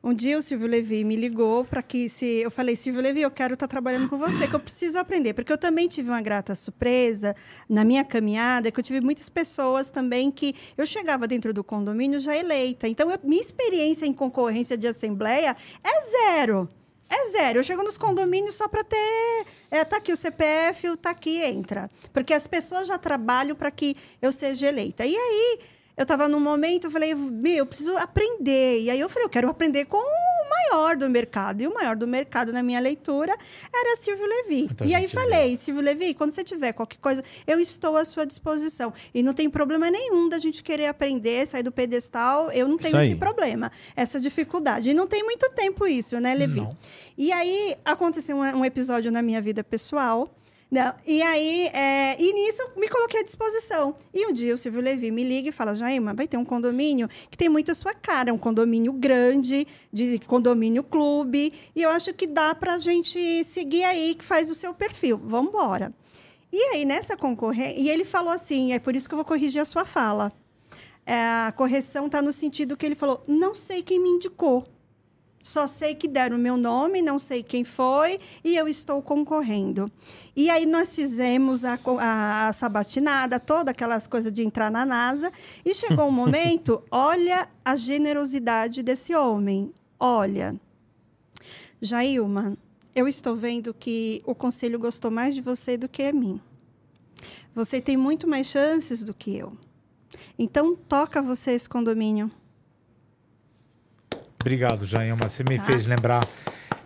Um 0.08 0.14
dia 0.14 0.38
o 0.38 0.42
Silvio 0.44 0.68
Levi 0.68 1.04
me 1.04 1.16
ligou 1.16 1.66
para 1.66 1.82
que 1.82 2.08
se 2.08 2.26
eu 2.26 2.52
falei 2.52 2.76
Silvio 2.76 3.02
Levi, 3.02 3.22
eu 3.22 3.32
quero 3.32 3.56
estar 3.56 3.68
trabalhando 3.68 4.08
com 4.08 4.20
você, 4.20 4.48
que 4.48 4.54
eu 4.54 4.60
preciso 4.60 5.00
aprender, 5.00 5.34
porque 5.34 5.52
eu 5.52 5.58
também 5.58 5.88
tive 5.88 6.10
uma 6.10 6.22
grata 6.22 6.54
surpresa 6.54 7.36
na 7.68 7.84
minha 7.84 8.04
caminhada, 8.04 8.70
que 8.70 8.80
eu 8.80 8.84
tive 8.84 9.02
muitas 9.02 9.30
pessoas 9.30 9.90
também 9.90 10.30
que 10.30 10.54
eu 10.78 10.86
chegava 10.86 11.28
dentro 11.28 11.52
do 11.52 11.64
condomínio 11.64 12.20
já 12.20 12.38
eleita. 12.38 12.88
Então, 12.88 13.10
eu- 13.10 13.18
minha 13.24 13.42
experiência 13.42 14.06
em 14.06 14.14
concorrência 14.14 14.78
de 14.78 14.88
assembleia 14.88 15.58
é 15.84 16.02
zero. 16.36 16.70
É 17.10 17.30
zero. 17.32 17.58
Eu 17.60 17.64
chego 17.64 17.82
nos 17.82 17.98
condomínios 17.98 18.54
só 18.54 18.68
para 18.68 18.84
ter. 18.84 19.46
É, 19.72 19.84
tá 19.84 19.98
aqui 19.98 20.12
o 20.12 20.16
CPF, 20.16 20.98
tá 20.98 21.10
aqui, 21.10 21.42
entra. 21.42 21.90
Porque 22.14 22.32
as 22.32 22.46
pessoas 22.46 22.88
já 22.88 23.00
trabalham 23.00 23.56
para 23.56 23.72
que 23.72 23.96
eu 24.22 24.32
seja 24.32 24.68
eleita. 24.68 25.04
E 25.04 25.16
aí, 25.16 25.60
eu 25.98 26.04
estava 26.04 26.28
num 26.28 26.40
momento, 26.40 26.86
eu 26.88 26.92
falei, 26.92 27.16
meu, 27.16 27.56
eu 27.56 27.66
preciso 27.66 27.96
aprender. 27.98 28.82
E 28.82 28.90
aí 28.90 29.00
eu 29.00 29.08
falei, 29.08 29.26
eu 29.26 29.30
quero 29.30 29.50
aprender 29.50 29.86
com 29.86 29.98
o 29.98 30.50
maior 30.50 30.98
do 30.98 31.10
mercado. 31.10 31.62
E 31.62 31.68
o 31.68 31.74
maior 31.74 31.96
do 31.96 32.06
mercado, 32.06 32.52
na 32.52 32.62
minha 32.62 32.80
leitura, 32.80 33.36
era 33.74 33.96
Silvio 33.98 34.26
Levi. 34.26 34.64
Muita 34.66 34.86
e 34.86 34.94
aí 34.94 35.04
gente 35.04 35.14
falei, 35.14 35.56
Silvio 35.56 35.82
Levi, 35.82 36.14
quando 36.14 36.32
você 36.32 36.44
tiver 36.44 36.74
qualquer 36.74 36.98
coisa, 36.98 37.24
eu 37.48 37.60
estou 37.60 37.96
à 37.96 38.04
sua 38.04 38.26
disposição. 38.26 38.94
E 39.14 39.24
não 39.24 39.34
tem 39.34 39.50
problema 39.50 39.90
nenhum 39.90 40.28
da 40.28 40.38
gente 40.38 40.64
querer 40.64 40.88
aprender, 40.88 41.48
sair 41.48 41.64
do 41.64 41.72
pedestal. 41.72 42.52
Eu 42.52 42.68
não 42.68 42.78
tenho 42.78 43.00
esse 43.00 43.16
problema, 43.16 43.72
essa 43.96 44.20
dificuldade. 44.20 44.90
E 44.90 44.94
não 44.94 45.08
tem 45.08 45.24
muito 45.24 45.50
tempo 45.52 45.88
isso, 45.88 46.20
né, 46.20 46.36
Levi? 46.36 46.60
Não. 46.60 46.78
E 47.18 47.32
aí 47.32 47.76
aconteceu 47.86 48.36
um, 48.36 48.42
um 48.42 48.66
episódio 48.66 49.12
na 49.12 49.22
minha 49.22 49.42
vida 49.42 49.64
pessoal 49.64 50.28
Não, 50.70 50.94
e 51.06 51.22
aí, 51.22 51.68
é, 51.68 52.20
e 52.20 52.34
nisso 52.34 52.62
me 52.76 52.90
coloquei 52.90 53.20
à 53.20 53.24
disposição. 53.24 53.96
E 54.14 54.26
um 54.26 54.34
dia 54.34 54.54
o 54.54 54.58
Silvio 54.58 54.82
Levi 54.82 55.12
me 55.12 55.24
liga 55.24 55.50
e 55.50 55.52
fala: 55.52 55.76
Jaima, 55.76 56.14
vai 56.14 56.28
ter 56.28 56.38
um 56.38 56.46
condomínio 56.46 57.08
que 57.30 57.38
tem 57.38 57.48
muito 57.48 57.72
a 57.72 57.76
sua 57.76 57.94
cara, 57.94 58.34
um 58.34 58.38
condomínio 58.38 58.92
grande, 58.92 59.68
de 59.94 60.20
condomínio 60.20 60.84
clube, 60.84 61.54
e 61.76 61.82
eu 61.82 61.90
acho 61.90 62.14
que 62.14 62.26
dá 62.26 62.56
para 62.56 62.74
a 62.74 62.78
gente 62.78 63.44
seguir 63.44 63.84
aí, 63.84 64.16
que 64.16 64.24
faz 64.24 64.50
o 64.50 64.56
seu 64.56 64.74
perfil. 64.74 65.22
Vamos 65.24 65.50
embora. 65.50 65.94
E 66.52 66.58
aí, 66.74 66.86
nessa 66.86 67.16
concorrência, 67.16 67.80
e 67.80 67.90
ele 67.90 68.04
falou 68.04 68.34
assim: 68.34 68.74
é 68.74 68.80
por 68.80 68.96
isso 68.96 69.08
que 69.08 69.14
eu 69.14 69.18
vou 69.18 69.26
corrigir 69.26 69.62
a 69.62 69.66
sua 69.66 69.86
fala. 69.86 70.32
É, 71.06 71.14
a 71.14 71.54
correção 71.56 72.08
está 72.08 72.22
no 72.22 72.32
sentido 72.32 72.76
que 72.76 72.86
ele 72.86 72.96
falou: 72.96 73.22
não 73.28 73.54
sei 73.54 73.84
quem 73.84 74.00
me 74.00 74.10
indicou. 74.10 74.64
Só 75.46 75.68
sei 75.68 75.94
que 75.94 76.08
deram 76.08 76.38
o 76.38 76.40
meu 76.40 76.58
nome, 76.58 77.04
não 77.04 77.20
sei 77.20 77.44
quem 77.44 77.64
foi 77.64 78.20
e 78.44 78.58
eu 78.58 78.68
estou 78.68 79.00
concorrendo. 79.00 79.86
E 80.36 80.50
aí 80.50 80.66
nós 80.66 80.96
fizemos 80.96 81.64
a, 81.64 81.80
a, 82.00 82.48
a 82.48 82.52
sabatinada, 82.52 83.40
todas 83.40 83.70
aquelas 83.70 84.08
coisas 84.08 84.34
de 84.34 84.44
entrar 84.44 84.72
na 84.72 84.84
NASA. 84.84 85.32
E 85.64 85.72
chegou 85.76 86.08
um 86.08 86.10
momento, 86.12 86.82
olha 86.90 87.48
a 87.64 87.76
generosidade 87.76 88.82
desse 88.82 89.14
homem. 89.14 89.72
Olha, 90.00 90.60
Jailma, 91.80 92.58
eu 92.96 93.08
estou 93.08 93.36
vendo 93.36 93.72
que 93.72 94.24
o 94.26 94.34
conselho 94.34 94.80
gostou 94.80 95.12
mais 95.12 95.36
de 95.36 95.42
você 95.42 95.78
do 95.78 95.88
que 95.88 96.02
a 96.02 96.12
mim. 96.12 96.42
Você 97.54 97.80
tem 97.80 97.96
muito 97.96 98.28
mais 98.28 98.48
chances 98.48 99.04
do 99.04 99.14
que 99.14 99.38
eu. 99.38 99.56
Então, 100.40 100.76
toca 100.76 101.22
você 101.22 101.52
esse 101.52 101.70
condomínio. 101.70 102.32
Obrigado, 104.46 104.86
Jailma. 104.86 105.28
Você 105.28 105.44
me 105.44 105.58
tá. 105.58 105.64
fez 105.64 105.88
lembrar. 105.88 106.24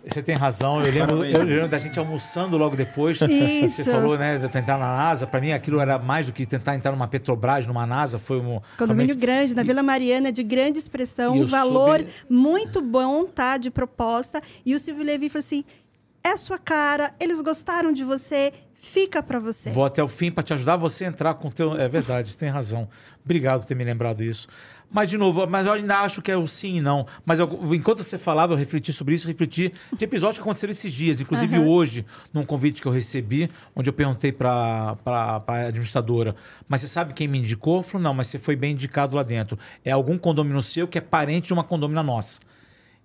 Você 0.02 0.22
tem 0.22 0.34
razão. 0.34 0.80
Eu 0.80 0.90
lembro, 0.90 1.22
eu 1.26 1.42
lembro 1.42 1.68
da 1.68 1.76
gente 1.76 1.98
almoçando 1.98 2.56
logo 2.56 2.74
depois. 2.74 3.20
Isso. 3.20 3.76
Você 3.76 3.84
falou, 3.84 4.16
né, 4.16 4.38
de 4.38 4.48
tentar 4.48 4.78
na 4.78 4.96
NASA. 4.96 5.26
Para 5.26 5.42
mim, 5.42 5.52
aquilo 5.52 5.78
era 5.78 5.98
mais 5.98 6.24
do 6.24 6.32
que 6.32 6.46
tentar 6.46 6.74
entrar 6.74 6.90
numa 6.90 7.06
Petrobras, 7.06 7.66
numa 7.66 7.86
NASA. 7.86 8.18
Foi 8.18 8.38
um. 8.38 8.62
Condomínio 8.78 9.08
realmente... 9.08 9.14
grande, 9.14 9.54
na 9.54 9.62
Vila 9.62 9.82
Mariana, 9.82 10.32
de 10.32 10.42
grande 10.42 10.78
expressão, 10.78 11.34
um 11.34 11.44
valor 11.44 11.98
soube... 11.98 12.10
muito 12.30 12.80
bom, 12.80 13.26
tá? 13.26 13.58
De 13.58 13.70
proposta. 13.70 14.42
E 14.64 14.74
o 14.74 14.78
Silvio 14.78 15.04
Levi 15.04 15.28
falou 15.28 15.40
assim: 15.40 15.62
é 16.24 16.30
a 16.30 16.38
sua 16.38 16.58
cara, 16.58 17.14
eles 17.20 17.42
gostaram 17.42 17.92
de 17.92 18.04
você, 18.04 18.54
fica 18.72 19.22
para 19.22 19.38
você. 19.38 19.68
Vou 19.68 19.84
até 19.84 20.02
o 20.02 20.08
fim 20.08 20.30
para 20.30 20.42
te 20.42 20.54
ajudar 20.54 20.76
você 20.76 21.04
a 21.04 21.08
entrar 21.08 21.34
com 21.34 21.48
o 21.48 21.52
teu. 21.52 21.76
É 21.76 21.90
verdade, 21.90 22.30
você 22.30 22.38
tem 22.38 22.48
razão. 22.48 22.88
Obrigado 23.22 23.60
por 23.60 23.66
ter 23.66 23.74
me 23.74 23.84
lembrado 23.84 24.24
isso. 24.24 24.48
Mas, 24.92 25.08
de 25.08 25.16
novo, 25.16 25.46
mas 25.46 25.66
eu 25.66 25.72
ainda 25.72 25.98
acho 26.00 26.20
que 26.20 26.32
é 26.32 26.36
o 26.36 26.46
sim 26.48 26.76
e 26.76 26.80
não. 26.80 27.06
Mas 27.24 27.38
eu, 27.38 27.48
enquanto 27.72 28.02
você 28.02 28.18
falava, 28.18 28.54
eu 28.54 28.56
refleti 28.56 28.92
sobre 28.92 29.14
isso, 29.14 29.26
refleti 29.26 29.72
de 29.96 30.04
episódios 30.04 30.38
que 30.38 30.42
aconteceram 30.42 30.72
esses 30.72 30.92
dias. 30.92 31.20
Inclusive 31.20 31.58
uhum. 31.58 31.68
hoje, 31.68 32.04
num 32.34 32.44
convite 32.44 32.82
que 32.82 32.88
eu 32.88 32.92
recebi, 32.92 33.48
onde 33.74 33.88
eu 33.88 33.92
perguntei 33.92 34.32
para 34.32 34.96
a 35.06 35.66
administradora, 35.66 36.34
mas 36.68 36.80
você 36.80 36.88
sabe 36.88 37.14
quem 37.14 37.28
me 37.28 37.38
indicou? 37.38 37.76
Eu 37.76 37.82
falei, 37.82 38.04
não, 38.04 38.14
mas 38.14 38.26
você 38.26 38.38
foi 38.38 38.56
bem 38.56 38.72
indicado 38.72 39.14
lá 39.14 39.22
dentro. 39.22 39.56
É 39.84 39.92
algum 39.92 40.18
condomínio 40.18 40.60
seu 40.60 40.88
que 40.88 40.98
é 40.98 41.00
parente 41.00 41.48
de 41.48 41.52
uma 41.52 41.62
condomínio 41.62 42.02
nossa. 42.02 42.40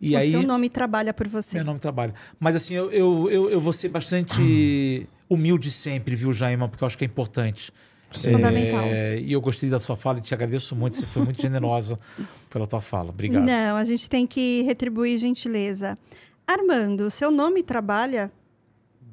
E 0.02 0.16
o 0.16 0.18
aí, 0.18 0.32
seu 0.32 0.44
nome 0.44 0.70
trabalha 0.70 1.14
por 1.14 1.28
você. 1.28 1.57
Meu 1.57 1.66
nome 1.66 1.80
trabalha. 1.80 2.14
Mas 2.40 2.56
assim, 2.56 2.74
eu, 2.74 2.91
eu, 2.91 3.30
eu, 3.30 3.49
eu 3.49 3.60
vou 3.60 3.72
ser 3.72 3.90
bastante 3.90 5.07
humilde 5.30 5.72
sempre, 5.72 6.16
viu, 6.16 6.34
Jaima? 6.34 6.68
Porque 6.68 6.84
eu 6.84 6.88
acho 6.88 6.98
que 6.98 7.06
é 7.06 7.07
importante. 7.07 7.72
É, 8.14 8.32
fundamental. 8.32 8.86
E 9.22 9.32
eu 9.32 9.41
gostei 9.41 9.69
da 9.69 9.80
sua 9.80 9.95
fala 9.95 10.19
e 10.19 10.22
te 10.22 10.34
agradeço 10.34 10.76
muito. 10.76 10.98
Você 10.98 11.06
foi 11.06 11.23
muito 11.23 11.41
generosa 11.41 11.99
pela 12.49 12.65
tua 12.65 12.82
fala. 12.82 13.10
Obrigado. 13.10 13.44
Não, 13.44 13.76
a 13.76 13.84
gente 13.86 14.10
tem 14.10 14.26
que 14.26 14.61
retribuir 14.64 15.18
gentileza. 15.18 15.98
Armando, 16.48 17.10
seu 17.10 17.32
nome 17.32 17.64
trabalha? 17.64 18.32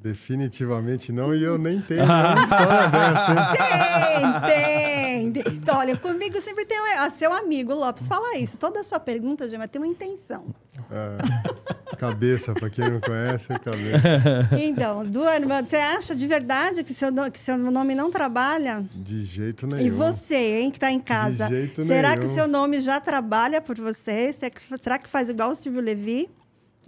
Definitivamente 0.02 1.12
não, 1.12 1.32
e 1.32 1.44
eu 1.44 1.56
nem 1.56 1.80
tenho 1.80 2.02
uma 2.04 2.42
história 2.42 2.88
dessa. 2.88 3.52
Tem, 3.56 5.32
tem. 5.32 5.54
Então, 5.54 5.78
olha, 5.78 5.96
comigo 5.96 6.40
sempre 6.40 6.64
tem 6.64 6.76
a 6.98 7.08
seu 7.08 7.32
amigo 7.32 7.72
Lopes 7.72 8.08
fala 8.08 8.36
isso. 8.36 8.58
Toda 8.58 8.80
a 8.80 8.84
sua 8.84 8.98
pergunta, 8.98 9.48
Gema, 9.48 9.68
tem 9.68 9.80
uma 9.80 9.86
intenção. 9.86 10.46
É, 10.90 11.96
cabeça, 11.96 12.52
para 12.52 12.68
quem 12.68 12.90
não 12.90 13.00
conhece, 13.00 13.52
é 13.52 13.58
cabeça. 13.58 14.56
Então, 14.58 15.04
do 15.06 15.22
Armando, 15.22 15.68
você 15.68 15.76
acha 15.76 16.16
de 16.16 16.26
verdade 16.26 16.82
que 16.82 16.92
seu, 16.92 17.08
que 17.30 17.38
seu 17.38 17.56
nome 17.56 17.94
não 17.94 18.10
trabalha? 18.10 18.84
De 18.92 19.24
jeito 19.24 19.66
nenhum. 19.68 19.86
E 19.86 19.90
você, 19.90 20.60
hein, 20.60 20.70
que 20.70 20.78
está 20.78 20.90
em 20.90 21.00
casa? 21.00 21.46
De 21.46 21.54
jeito 21.54 21.82
será 21.84 22.10
nenhum. 22.10 22.22
que 22.22 22.26
seu 22.26 22.48
nome 22.48 22.80
já 22.80 23.00
trabalha 23.00 23.60
por 23.60 23.76
você? 23.76 24.32
Será 24.32 24.98
que 24.98 25.08
faz 25.08 25.30
igual 25.30 25.50
o 25.50 25.54
Silvio 25.54 25.80
Levi? 25.80 26.28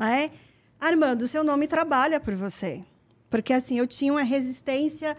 É? 0.00 0.30
Armando, 0.80 1.28
seu 1.28 1.44
nome 1.44 1.68
trabalha 1.68 2.18
por 2.18 2.34
você. 2.34 2.82
Porque 3.34 3.52
assim, 3.52 3.76
eu 3.76 3.84
tinha 3.84 4.12
uma 4.12 4.22
resistência 4.22 5.16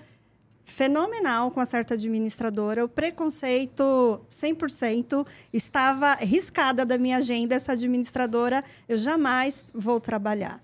fenomenal 0.64 1.52
com 1.52 1.60
a 1.60 1.66
certa 1.66 1.96
administradora. 1.96 2.86
O 2.86 2.88
preconceito 2.88 4.22
100% 4.30 5.28
estava 5.52 6.14
riscada 6.14 6.86
da 6.86 6.98
minha 6.98 7.18
agenda 7.18 7.56
essa 7.56 7.74
administradora, 7.74 8.64
eu 8.88 8.98
jamais 8.98 9.66
vou 9.74 10.00
trabalhar. 10.00 10.64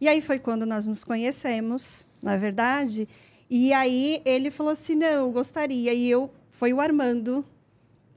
E 0.00 0.06
aí 0.06 0.22
foi 0.22 0.38
quando 0.38 0.64
nós 0.64 0.86
nos 0.86 1.02
conhecemos, 1.02 2.06
na 2.22 2.34
é 2.34 2.38
verdade, 2.38 3.08
e 3.50 3.72
aí 3.72 4.22
ele 4.24 4.48
falou 4.48 4.70
assim: 4.70 4.94
"Não, 4.94 5.26
eu 5.26 5.32
gostaria". 5.32 5.92
E 5.92 6.08
eu 6.08 6.30
foi 6.52 6.72
o 6.72 6.80
Armando 6.80 7.44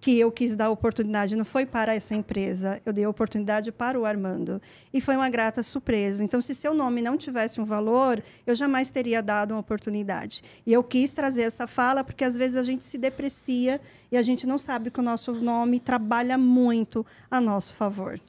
que 0.05 0.19
eu 0.19 0.31
quis 0.31 0.55
dar 0.55 0.69
oportunidade, 0.69 1.35
não 1.35 1.43
foi 1.43 1.65
para 1.65 1.95
essa 1.95 2.13
empresa, 2.13 2.79
eu 2.85 2.93
dei 2.93 3.05
a 3.05 3.09
oportunidade 3.09 3.71
para 3.71 3.99
o 3.99 4.05
Armando. 4.05 4.61
E 4.93 5.01
foi 5.01 5.15
uma 5.15 5.27
grata 5.31 5.63
surpresa. 5.63 6.23
Então, 6.23 6.39
se 6.39 6.53
seu 6.53 6.75
nome 6.75 7.01
não 7.01 7.17
tivesse 7.17 7.59
um 7.59 7.65
valor, 7.65 8.21
eu 8.45 8.53
jamais 8.53 8.91
teria 8.91 9.19
dado 9.23 9.55
uma 9.55 9.61
oportunidade. 9.61 10.43
E 10.63 10.71
eu 10.71 10.83
quis 10.83 11.11
trazer 11.11 11.41
essa 11.41 11.65
fala 11.65 12.03
porque 12.03 12.23
às 12.23 12.37
vezes 12.37 12.55
a 12.55 12.61
gente 12.61 12.83
se 12.83 12.99
deprecia 12.99 13.81
e 14.11 14.15
a 14.15 14.21
gente 14.21 14.45
não 14.45 14.59
sabe 14.59 14.91
que 14.91 14.99
o 14.99 15.03
nosso 15.03 15.33
nome 15.33 15.79
trabalha 15.79 16.37
muito 16.37 17.03
a 17.31 17.41
nosso 17.41 17.73
favor. 17.73 18.19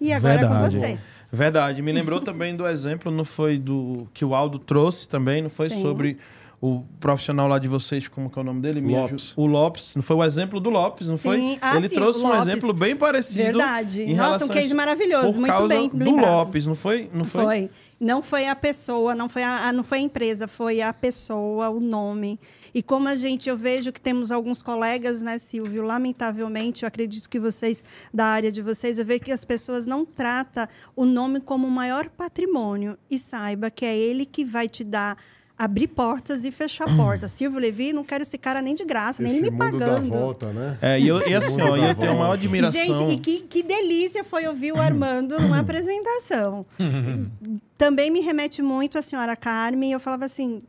E 0.00 0.12
agora 0.12 0.38
Verdade. 0.38 0.54
é 0.54 0.70
com 0.70 0.70
você. 0.70 1.00
Verdade. 1.32 1.82
Me 1.82 1.90
lembrou 1.90 2.20
também 2.20 2.54
do 2.54 2.64
exemplo, 2.64 3.10
não 3.10 3.24
foi 3.24 3.58
do 3.58 4.06
que 4.14 4.24
o 4.24 4.32
Aldo 4.32 4.60
trouxe 4.60 5.08
também, 5.08 5.42
não 5.42 5.50
foi 5.50 5.70
Sim. 5.70 5.82
sobre 5.82 6.18
o 6.62 6.84
profissional 7.00 7.48
lá 7.48 7.58
de 7.58 7.66
vocês, 7.66 8.06
como 8.06 8.28
que 8.28 8.38
é 8.38 8.42
o 8.42 8.44
nome 8.44 8.60
dele? 8.60 8.82
Lopes. 8.82 9.32
O 9.34 9.46
Lopes. 9.46 9.94
Não 9.96 10.02
foi 10.02 10.16
o 10.16 10.22
exemplo 10.22 10.60
do 10.60 10.68
Lopes, 10.68 11.08
não 11.08 11.16
foi? 11.16 11.38
Sim. 11.38 11.58
Ah, 11.58 11.76
Ele 11.78 11.88
sim, 11.88 11.94
trouxe 11.94 12.20
um 12.20 12.34
exemplo 12.38 12.74
bem 12.74 12.94
parecido. 12.94 13.44
Verdade. 13.44 14.02
Em 14.02 14.14
Nossa, 14.14 14.44
um 14.44 14.48
case 14.48 14.74
maravilhoso. 14.74 15.32
Por 15.32 15.40
muito 15.40 15.52
causa 15.52 15.68
bem 15.68 15.88
do 15.88 15.96
lembrado. 15.96 16.30
Lopes, 16.30 16.66
não 16.66 16.74
foi? 16.74 17.10
Não 17.16 17.24
foi? 17.24 17.44
Foi. 17.44 17.70
Não 17.98 18.22
foi 18.22 18.46
a 18.46 18.54
pessoa, 18.56 19.14
não 19.14 19.28
foi 19.28 19.42
a, 19.42 19.72
não 19.72 19.84
foi 19.84 19.98
a 19.98 20.00
empresa, 20.00 20.48
foi 20.48 20.80
a 20.82 20.92
pessoa, 20.92 21.68
o 21.70 21.80
nome. 21.80 22.38
E 22.74 22.82
como 22.82 23.08
a 23.08 23.16
gente, 23.16 23.48
eu 23.48 23.56
vejo 23.56 23.90
que 23.92 24.00
temos 24.00 24.30
alguns 24.30 24.62
colegas, 24.62 25.20
né, 25.22 25.38
Silvio? 25.38 25.82
Lamentavelmente, 25.82 26.82
eu 26.82 26.88
acredito 26.88 27.28
que 27.28 27.38
vocês, 27.38 27.82
da 28.12 28.24
área 28.26 28.52
de 28.52 28.60
vocês, 28.62 28.98
eu 28.98 29.04
vejo 29.04 29.20
que 29.20 29.32
as 29.32 29.44
pessoas 29.44 29.86
não 29.86 30.04
tratam 30.04 30.66
o 30.94 31.04
nome 31.06 31.40
como 31.40 31.66
o 31.66 31.70
maior 31.70 32.08
patrimônio. 32.10 32.98
E 33.10 33.18
saiba 33.18 33.70
que 33.70 33.84
é 33.84 33.96
ele 33.96 34.24
que 34.24 34.44
vai 34.44 34.68
te 34.68 34.84
dar 34.84 35.16
abrir 35.60 35.88
portas 35.88 36.46
e 36.46 36.50
fechar 36.50 36.86
portas. 36.96 37.32
Silvio 37.32 37.60
Levi, 37.60 37.92
não 37.92 38.02
quero 38.02 38.22
esse 38.22 38.38
cara 38.38 38.62
nem 38.62 38.74
de 38.74 38.82
graça, 38.82 39.22
esse 39.22 39.30
nem 39.30 39.42
ele 39.42 39.50
me 39.50 39.62
mundo 39.62 39.78
pagando. 39.78 40.08
Dá 40.08 40.16
volta, 40.16 40.52
né? 40.54 40.78
É, 40.80 40.98
e, 40.98 41.06
eu, 41.06 41.20
e 41.20 41.34
assim, 41.34 41.60
ó, 41.60 41.76
eu 41.76 41.94
tenho 41.94 42.12
uma 42.12 42.20
maior 42.20 42.32
admiração. 42.32 43.10
Gente, 43.10 43.12
e 43.12 43.18
que, 43.18 43.42
que 43.42 43.62
delícia 43.62 44.24
foi 44.24 44.46
ouvir 44.46 44.72
o 44.72 44.80
Armando 44.80 45.38
numa 45.38 45.60
apresentação. 45.60 46.64
Também 47.76 48.10
me 48.10 48.20
remete 48.20 48.62
muito 48.62 48.96
a 48.96 49.02
senhora 49.02 49.36
Carmen. 49.36 49.92
Eu 49.92 50.00
falava 50.00 50.24
assim, 50.24 50.62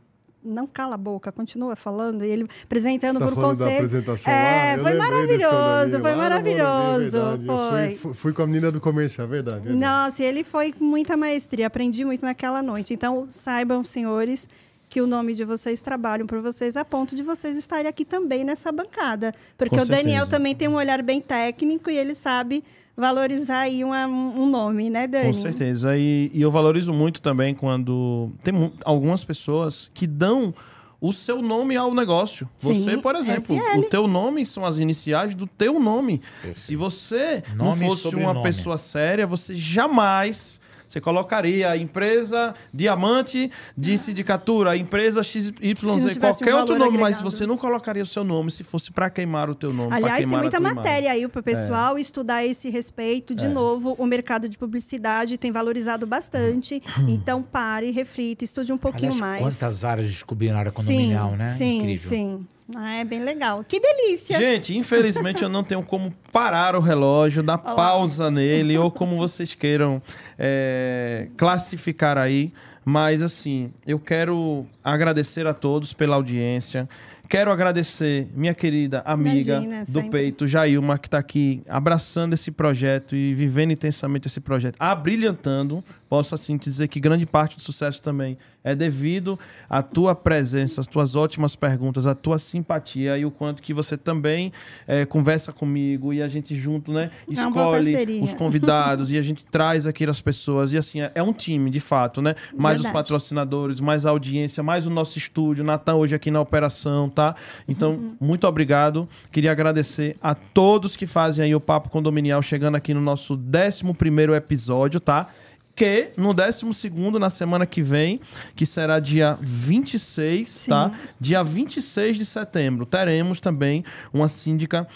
não 0.44 0.66
cala 0.66 0.96
a 0.96 0.98
boca, 0.98 1.32
continua 1.32 1.74
falando. 1.74 2.22
E 2.22 2.28
ele 2.28 2.46
apresentando 2.62 3.14
Você 3.14 3.24
tá 3.24 3.26
por 3.30 3.34
conselho. 3.34 3.70
Da 3.70 3.76
apresentação 3.76 4.30
é, 4.30 4.76
lá? 4.76 4.82
foi 4.82 4.94
maravilhoso, 4.94 6.00
foi 6.02 6.14
maravilhoso. 6.14 7.18
Foi. 7.46 7.94
Fui, 7.96 8.14
fui, 8.14 8.32
com 8.34 8.42
a 8.42 8.46
menina 8.46 8.70
do 8.70 8.78
comercial, 8.78 9.26
verdade, 9.26 9.60
verdade. 9.60 9.80
Nossa, 9.80 10.22
ele 10.22 10.44
foi 10.44 10.70
com 10.70 10.84
muita 10.84 11.16
maestria, 11.16 11.66
aprendi 11.66 12.04
muito 12.04 12.26
naquela 12.26 12.62
noite. 12.62 12.92
Então, 12.92 13.26
saibam, 13.30 13.82
senhores, 13.82 14.46
que 14.92 15.00
o 15.00 15.06
nome 15.06 15.32
de 15.32 15.42
vocês 15.42 15.80
trabalham 15.80 16.26
por 16.26 16.42
vocês 16.42 16.76
a 16.76 16.84
ponto 16.84 17.16
de 17.16 17.22
vocês 17.22 17.56
estarem 17.56 17.88
aqui 17.88 18.04
também 18.04 18.44
nessa 18.44 18.70
bancada. 18.70 19.32
Porque 19.56 19.74
Com 19.74 19.82
o 19.82 19.88
Daniel 19.88 20.24
certeza. 20.24 20.26
também 20.26 20.54
tem 20.54 20.68
um 20.68 20.74
olhar 20.74 21.02
bem 21.02 21.18
técnico 21.18 21.88
e 21.88 21.96
ele 21.96 22.14
sabe 22.14 22.62
valorizar 22.94 23.60
aí 23.60 23.82
uma, 23.82 24.06
um 24.06 24.46
nome, 24.50 24.90
né, 24.90 25.06
Dani? 25.06 25.28
Com 25.28 25.32
certeza. 25.32 25.96
E, 25.96 26.30
e 26.34 26.42
eu 26.42 26.50
valorizo 26.50 26.92
muito 26.92 27.22
também 27.22 27.54
quando 27.54 28.30
tem 28.44 28.70
algumas 28.84 29.24
pessoas 29.24 29.90
que 29.94 30.06
dão 30.06 30.52
o 31.00 31.10
seu 31.10 31.40
nome 31.40 31.74
ao 31.74 31.94
negócio. 31.94 32.46
Sim, 32.58 32.74
você, 32.74 32.98
por 32.98 33.16
exemplo, 33.16 33.56
SL. 33.56 33.78
o 33.78 33.82
teu 33.88 34.06
nome 34.06 34.44
são 34.44 34.62
as 34.62 34.76
iniciais 34.76 35.34
do 35.34 35.46
teu 35.46 35.80
nome. 35.80 36.18
Perfeito. 36.18 36.60
Se 36.60 36.76
você 36.76 37.42
nome 37.56 37.80
não 37.80 37.96
fosse 37.96 38.14
uma 38.14 38.42
pessoa 38.42 38.76
séria, 38.76 39.26
você 39.26 39.54
jamais 39.54 40.60
Você 40.92 41.00
colocaria 41.00 41.74
empresa 41.74 42.52
diamante 42.72 43.50
de 43.74 43.96
sindicatura, 43.96 44.76
empresa 44.76 45.22
XYZ, 45.22 46.18
qualquer 46.20 46.54
um 46.54 46.58
outro 46.58 46.78
nome, 46.78 46.98
mas 46.98 47.16
agregado. 47.16 47.30
você 47.30 47.46
não 47.46 47.56
colocaria 47.56 48.02
o 48.02 48.06
seu 48.06 48.22
nome 48.22 48.50
se 48.50 48.62
fosse 48.62 48.92
para 48.92 49.08
queimar 49.08 49.48
o 49.48 49.54
teu 49.54 49.72
nome. 49.72 49.90
Aliás, 49.94 50.26
tem 50.26 50.34
a 50.34 50.38
muita 50.38 50.50
tua 50.50 50.58
imagem. 50.60 50.76
matéria 50.76 51.12
aí 51.12 51.26
para 51.26 51.38
o 51.38 51.40
É. 51.40 51.42
pessoal 51.42 51.98
estudar 51.98 52.34
a 52.36 52.44
esse 52.46 52.68
respeito. 52.68 53.34
De 53.34 53.48
novo, 53.48 53.94
o 53.98 54.04
mercado 54.04 54.50
de 54.50 54.58
publicidade 54.58 55.38
tem 55.38 55.50
valorizado 55.50 56.06
bastante. 56.06 56.82
então, 57.08 57.42
pare, 57.42 57.90
reflita, 57.90 58.44
estude 58.44 58.70
um 58.70 58.76
pouquinho 58.78 59.12
Aliás, 59.12 59.20
mais. 59.20 59.40
quantas 59.42 59.86
áreas 59.86 60.08
descobriram 60.08 60.52
na 60.54 60.60
área 60.60 60.72
condominial, 60.72 61.30
sim, 61.30 61.36
né? 61.38 61.54
Sim, 61.56 61.78
Incrível. 61.78 62.08
sim. 62.10 62.46
Ah, 62.76 62.96
é 62.96 63.04
bem 63.04 63.22
legal. 63.22 63.64
Que 63.66 63.80
delícia! 63.80 64.38
Gente, 64.38 64.76
infelizmente 64.76 65.42
eu 65.42 65.48
não 65.48 65.62
tenho 65.64 65.82
como 65.82 66.12
parar 66.30 66.74
o 66.76 66.80
relógio, 66.80 67.42
dar 67.42 67.60
Olha 67.62 67.70
lá. 67.70 67.74
pausa 67.74 68.30
nele, 68.30 68.76
ou 68.78 68.90
como 68.90 69.16
vocês 69.16 69.54
queiram 69.54 70.00
é, 70.38 71.28
classificar 71.36 72.18
aí. 72.18 72.52
Mas 72.84 73.22
assim, 73.22 73.72
eu 73.86 73.98
quero 73.98 74.66
agradecer 74.82 75.46
a 75.46 75.54
todos 75.54 75.92
pela 75.92 76.16
audiência. 76.16 76.88
Quero 77.28 77.50
agradecer 77.50 78.28
minha 78.34 78.52
querida 78.52 79.00
amiga 79.06 79.54
Imagina, 79.54 79.84
do 79.86 80.00
sempre. 80.00 80.10
peito, 80.10 80.46
Jailma, 80.46 80.98
que 80.98 81.06
está 81.06 81.16
aqui 81.16 81.62
abraçando 81.66 82.34
esse 82.34 82.50
projeto 82.50 83.16
e 83.16 83.32
vivendo 83.32 83.70
intensamente 83.70 84.26
esse 84.26 84.38
projeto, 84.40 84.76
abrilhantando. 84.78 85.82
Posso 86.12 86.34
assim 86.34 86.58
dizer 86.58 86.88
que 86.88 87.00
grande 87.00 87.24
parte 87.24 87.56
do 87.56 87.62
sucesso 87.62 88.02
também 88.02 88.36
é 88.62 88.74
devido 88.74 89.38
à 89.68 89.82
tua 89.82 90.14
presença, 90.14 90.82
às 90.82 90.86
tuas 90.86 91.16
ótimas 91.16 91.56
perguntas, 91.56 92.06
à 92.06 92.14
tua 92.14 92.38
simpatia 92.38 93.16
e 93.16 93.24
o 93.24 93.30
quanto 93.30 93.62
que 93.62 93.72
você 93.72 93.96
também 93.96 94.52
eh, 94.86 95.06
conversa 95.06 95.54
comigo 95.54 96.12
e 96.12 96.20
a 96.20 96.28
gente 96.28 96.54
junto, 96.54 96.92
né, 96.92 97.10
É 97.26 97.32
escolhe 97.32 98.20
os 98.20 98.34
convidados 98.34 99.10
e 99.10 99.16
a 99.16 99.22
gente 99.22 99.42
traz 99.46 99.86
aqui 99.86 100.04
as 100.04 100.20
pessoas 100.20 100.74
e 100.74 100.76
assim 100.76 101.00
é, 101.00 101.10
é 101.14 101.22
um 101.22 101.32
time 101.32 101.70
de 101.70 101.80
fato, 101.80 102.20
né? 102.20 102.34
Mais 102.54 102.78
os 102.80 102.84
Verdade. 102.84 102.92
patrocinadores, 102.92 103.80
mais 103.80 104.04
a 104.04 104.10
audiência, 104.10 104.62
mais 104.62 104.86
o 104.86 104.90
nosso 104.90 105.16
estúdio, 105.16 105.64
Natan 105.64 105.94
hoje 105.94 106.14
aqui 106.14 106.30
na 106.30 106.42
operação, 106.42 107.08
tá? 107.08 107.34
Então, 107.66 107.92
Uhum. 107.92 108.16
muito 108.20 108.46
obrigado. 108.46 109.08
Queria 109.30 109.50
agradecer 109.50 110.14
a 110.20 110.34
todos 110.34 110.94
que 110.94 111.06
fazem 111.06 111.46
aí 111.46 111.54
o 111.54 111.60
Papo 111.60 111.88
Condominial 111.88 112.42
chegando 112.42 112.74
aqui 112.74 112.92
no 112.92 113.00
nosso 113.00 113.32
11 113.32 113.94
primeiro 113.94 114.34
episódio, 114.34 115.00
tá? 115.00 115.28
Que 115.74 116.10
no 116.16 116.34
12 116.34 116.72
segundo, 116.74 117.18
na 117.18 117.30
semana 117.30 117.64
que 117.64 117.82
vem, 117.82 118.20
que 118.54 118.66
será 118.66 119.00
dia 119.00 119.38
26, 119.40 120.66
tá? 120.68 120.92
Dia 121.18 121.42
26 121.42 122.18
de 122.18 122.26
setembro, 122.26 122.84
teremos 122.84 123.40
também 123.40 123.82
uma 124.12 124.28
síndica 124.28 124.86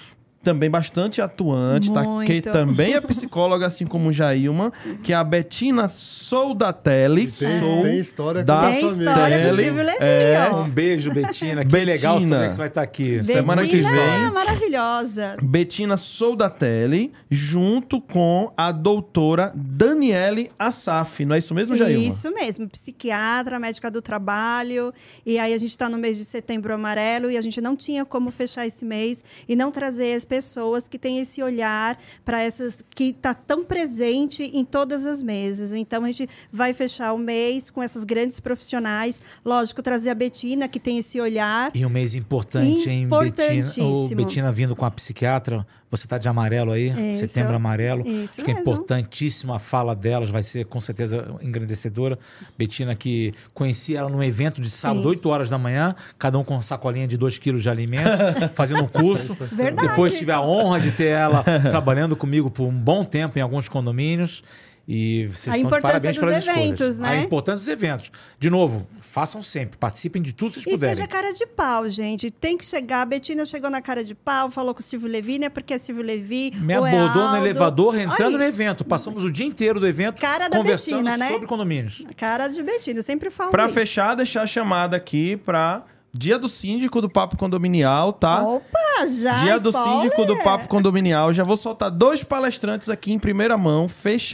também 0.47 0.70
bastante 0.70 1.20
atuante, 1.20 1.93
tá? 1.93 2.05
Muito. 2.05 2.31
Que 2.31 2.40
também 2.40 2.94
é 2.94 3.01
psicóloga, 3.01 3.66
assim 3.66 3.85
como 3.85 4.12
Jailma, 4.12 4.73
que 5.02 5.12
é 5.12 5.16
a 5.16 5.24
Betina 5.24 5.89
Soldatelli. 5.89 7.28
Tem, 7.28 7.60
Sou 7.60 7.82
tem 7.82 7.98
história 7.98 8.44
da 8.44 8.60
com 8.60 8.73
Tem 8.73 8.86
história 8.86 9.51
do 9.51 9.56
Silvio 9.56 9.82
Levi, 9.82 9.98
é. 9.98 10.48
Um 10.55 10.68
beijo, 10.68 11.10
Betina. 11.12 11.64
Que 11.64 11.70
Betina. 11.70 11.93
legal 11.93 12.20
saber 12.20 12.47
que 12.47 12.52
você 12.52 12.59
vai 12.59 12.68
estar 12.68 12.82
aqui. 12.82 13.24
Semana 13.24 13.62
que 13.62 13.77
Betina 13.77 13.90
vem. 13.90 14.24
é 14.24 14.31
maravilhosa. 14.31 15.35
Betina 15.43 15.97
Soldatelli, 15.97 17.12
junto 17.28 18.01
com 18.01 18.52
a 18.56 18.70
doutora 18.70 19.51
Daniele 19.52 20.52
Assaf. 20.56 21.24
Não 21.24 21.35
é 21.35 21.40
isso 21.40 21.55
mesmo, 21.56 21.77
Jailma? 21.77 22.06
Isso 22.06 22.32
mesmo, 22.32 22.68
psiquiatra, 22.68 23.59
médica 23.59 23.90
do 23.90 24.01
trabalho. 24.01 24.93
E 25.24 25.40
aí 25.40 25.52
a 25.52 25.59
gente 25.59 25.70
está 25.70 25.89
no 25.89 25.98
mês 25.98 26.16
de 26.16 26.24
setembro 26.24 26.73
amarelo 26.73 27.32
e 27.32 27.36
a 27.36 27.40
gente 27.40 27.60
não 27.60 27.74
tinha 27.74 28.05
como 28.05 28.31
fechar 28.31 28.64
esse 28.64 28.85
mês 28.85 29.24
e 29.48 29.56
não 29.56 29.73
trazer 29.73 30.14
as 30.14 30.24
pessoas 30.37 30.87
que 30.87 30.99
têm 30.99 31.19
esse 31.19 31.43
olhar 31.43 31.99
para 32.23 32.43
essas 32.43 32.85
que 32.91 33.05
está 33.05 33.33
tão 33.33 33.65
presente 33.65 34.43
em 34.43 34.67
todas 34.67 35.07
as 35.07 35.23
mesas. 35.23 35.73
Então 35.73 36.05
a 36.05 36.07
gente 36.09 36.29
vai 36.53 36.75
fechar 36.75 37.15
o 37.15 37.19
mês 37.19 37.71
com 37.71 37.83
essas 37.83 38.05
grandes 38.05 38.39
profissionais. 38.39 39.23
Lógico, 39.43 39.83
trazer 39.83 40.11
a 40.11 40.15
Betina, 40.15 40.69
que 40.69 40.79
tem 40.79 40.99
esse 40.99 41.19
olhar. 41.19 41.71
E 41.75 41.87
um 41.87 41.89
mês 41.89 42.15
importante, 42.15 42.91
hein, 42.91 43.09
Betina? 43.09 43.87
O. 43.87 44.09
Betina 44.15 44.53
vindo 44.53 44.77
com 44.77 44.85
a 44.85 44.91
psiquiatra. 44.91 45.67
Você 45.89 46.09
tá 46.09 46.19
de 46.19 46.29
amarelo 46.29 46.73
aí, 46.73 46.93
Isso. 47.11 47.21
setembro 47.21 47.55
amarelo. 47.55 48.07
Isso 48.07 48.41
Acho 48.41 48.45
que 48.45 48.51
é 48.51 48.61
importantíssima 48.61 49.57
a 49.57 49.59
fala 49.59 49.95
delas, 49.95 50.29
vai 50.29 50.43
ser 50.43 50.67
com 50.67 50.81
certeza 50.81 51.37
engrandecedora. 51.41 52.19
Betina, 52.59 52.95
que 52.97 53.33
conheci 53.55 53.95
ela 53.95 54.09
num 54.09 54.23
evento 54.23 54.61
de 54.61 54.69
sábado, 54.69 55.03
Sim. 55.03 55.09
8 55.09 55.29
horas 55.29 55.49
da 55.49 55.57
manhã, 55.57 55.95
cada 56.19 56.39
um 56.39 56.45
com 56.45 56.55
uma 56.55 56.63
sacolinha 56.63 57.07
de 57.07 57.17
2 57.17 57.39
quilos 57.39 57.63
de 57.63 57.71
alimento, 57.71 58.11
fazendo 58.55 58.83
um 58.83 58.89
curso. 58.89 59.35
Verdade. 59.35 59.89
Depois 59.89 60.16
tive 60.19 60.33
a 60.33 60.41
honra 60.41 60.81
de 60.81 60.91
ter 60.93 61.07
ela 61.07 61.43
trabalhando 61.71 62.17
comigo 62.17 62.51
por 62.51 62.65
um 62.65 62.73
bom 62.77 63.05
tempo 63.05 63.39
em 63.39 63.43
alguns 63.43 63.69
condomínios. 63.69 64.43
E 64.89 65.27
vocês 65.27 65.53
A 65.53 65.59
estão 65.59 65.69
de 65.71 65.77
importância 65.79 65.81
parabéns 65.89 66.15
dos 66.15 66.25
pelas 66.25 66.47
eventos, 66.47 66.81
escolhas. 66.95 66.99
né? 67.01 67.09
A 67.09 67.17
importância 67.25 67.59
dos 67.59 67.69
eventos. 67.69 68.13
De 68.39 68.49
novo, 68.49 68.87
façam 69.01 69.43
sempre, 69.43 69.77
participem 69.77 70.23
de 70.23 70.33
tudo 70.33 70.51
que 70.53 70.61
vocês 70.61 70.67
E 70.67 70.71
puderem. 70.77 70.95
seja 70.95 71.09
cara 71.09 71.33
de 71.33 71.45
pau, 71.45 71.91
gente. 71.91 72.31
Tem 72.31 72.57
que 72.57 72.65
chegar. 72.65 73.03
A 73.03 73.05
Betina 73.05 73.45
chegou 73.45 73.69
na 73.69 73.83
cara 73.83 74.05
de 74.05 74.15
pau, 74.15 74.49
falou 74.49 74.73
com 74.73 74.79
o 74.79 74.83
Silvio 74.85 75.09
Levi, 75.09 75.41
não 75.41 75.47
é 75.47 75.51
porque 75.51 75.75
é 75.75 75.79
Silvio 75.79 76.05
Levi. 76.05 76.53
Me 76.59 76.73
é 76.73 76.77
abordou 76.77 77.31
no 77.31 77.37
elevador, 77.37 77.99
entrando 77.99 78.35
Ai, 78.35 78.39
no 78.39 78.45
evento. 78.45 78.85
Passamos 78.85 79.25
o 79.25 79.31
dia 79.33 79.45
inteiro 79.47 79.81
do 79.81 79.89
evento 79.89 80.21
Cara 80.21 80.47
da 80.47 80.57
conversando 80.57 81.03
Betina, 81.03 81.17
né? 81.17 81.31
sobre 81.33 81.49
condomínios. 81.49 82.05
Cara 82.17 82.47
de 82.47 82.63
Betina, 82.63 83.01
eu 83.01 83.03
sempre 83.03 83.29
falo 83.29 83.51
Pra 83.51 83.65
isso. 83.65 83.75
fechar, 83.75 84.15
deixar 84.15 84.43
a 84.43 84.47
chamada 84.47 84.97
aqui 84.97 85.37
pra 85.37 85.83
dia 86.17 86.39
do 86.39 86.49
síndico 86.49 87.01
do 87.01 87.09
Papo 87.09 87.37
Condominial, 87.37 88.13
tá? 88.13 88.43
Opa, 88.43 89.07
já. 89.21 89.35
Dia 89.37 89.59
do 89.61 89.69
spoiler. 89.69 90.03
síndico 90.03 90.25
do 90.25 90.37
Papo 90.43 90.69
Condominial. 90.69 91.33
Já 91.33 91.45
vou 91.45 91.57
soltar 91.57 91.91
dois 91.91 92.25
palestrantes 92.25 92.89
aqui 92.89 93.13
em 93.13 93.19
primeira 93.19 93.57
mão, 93.59 93.87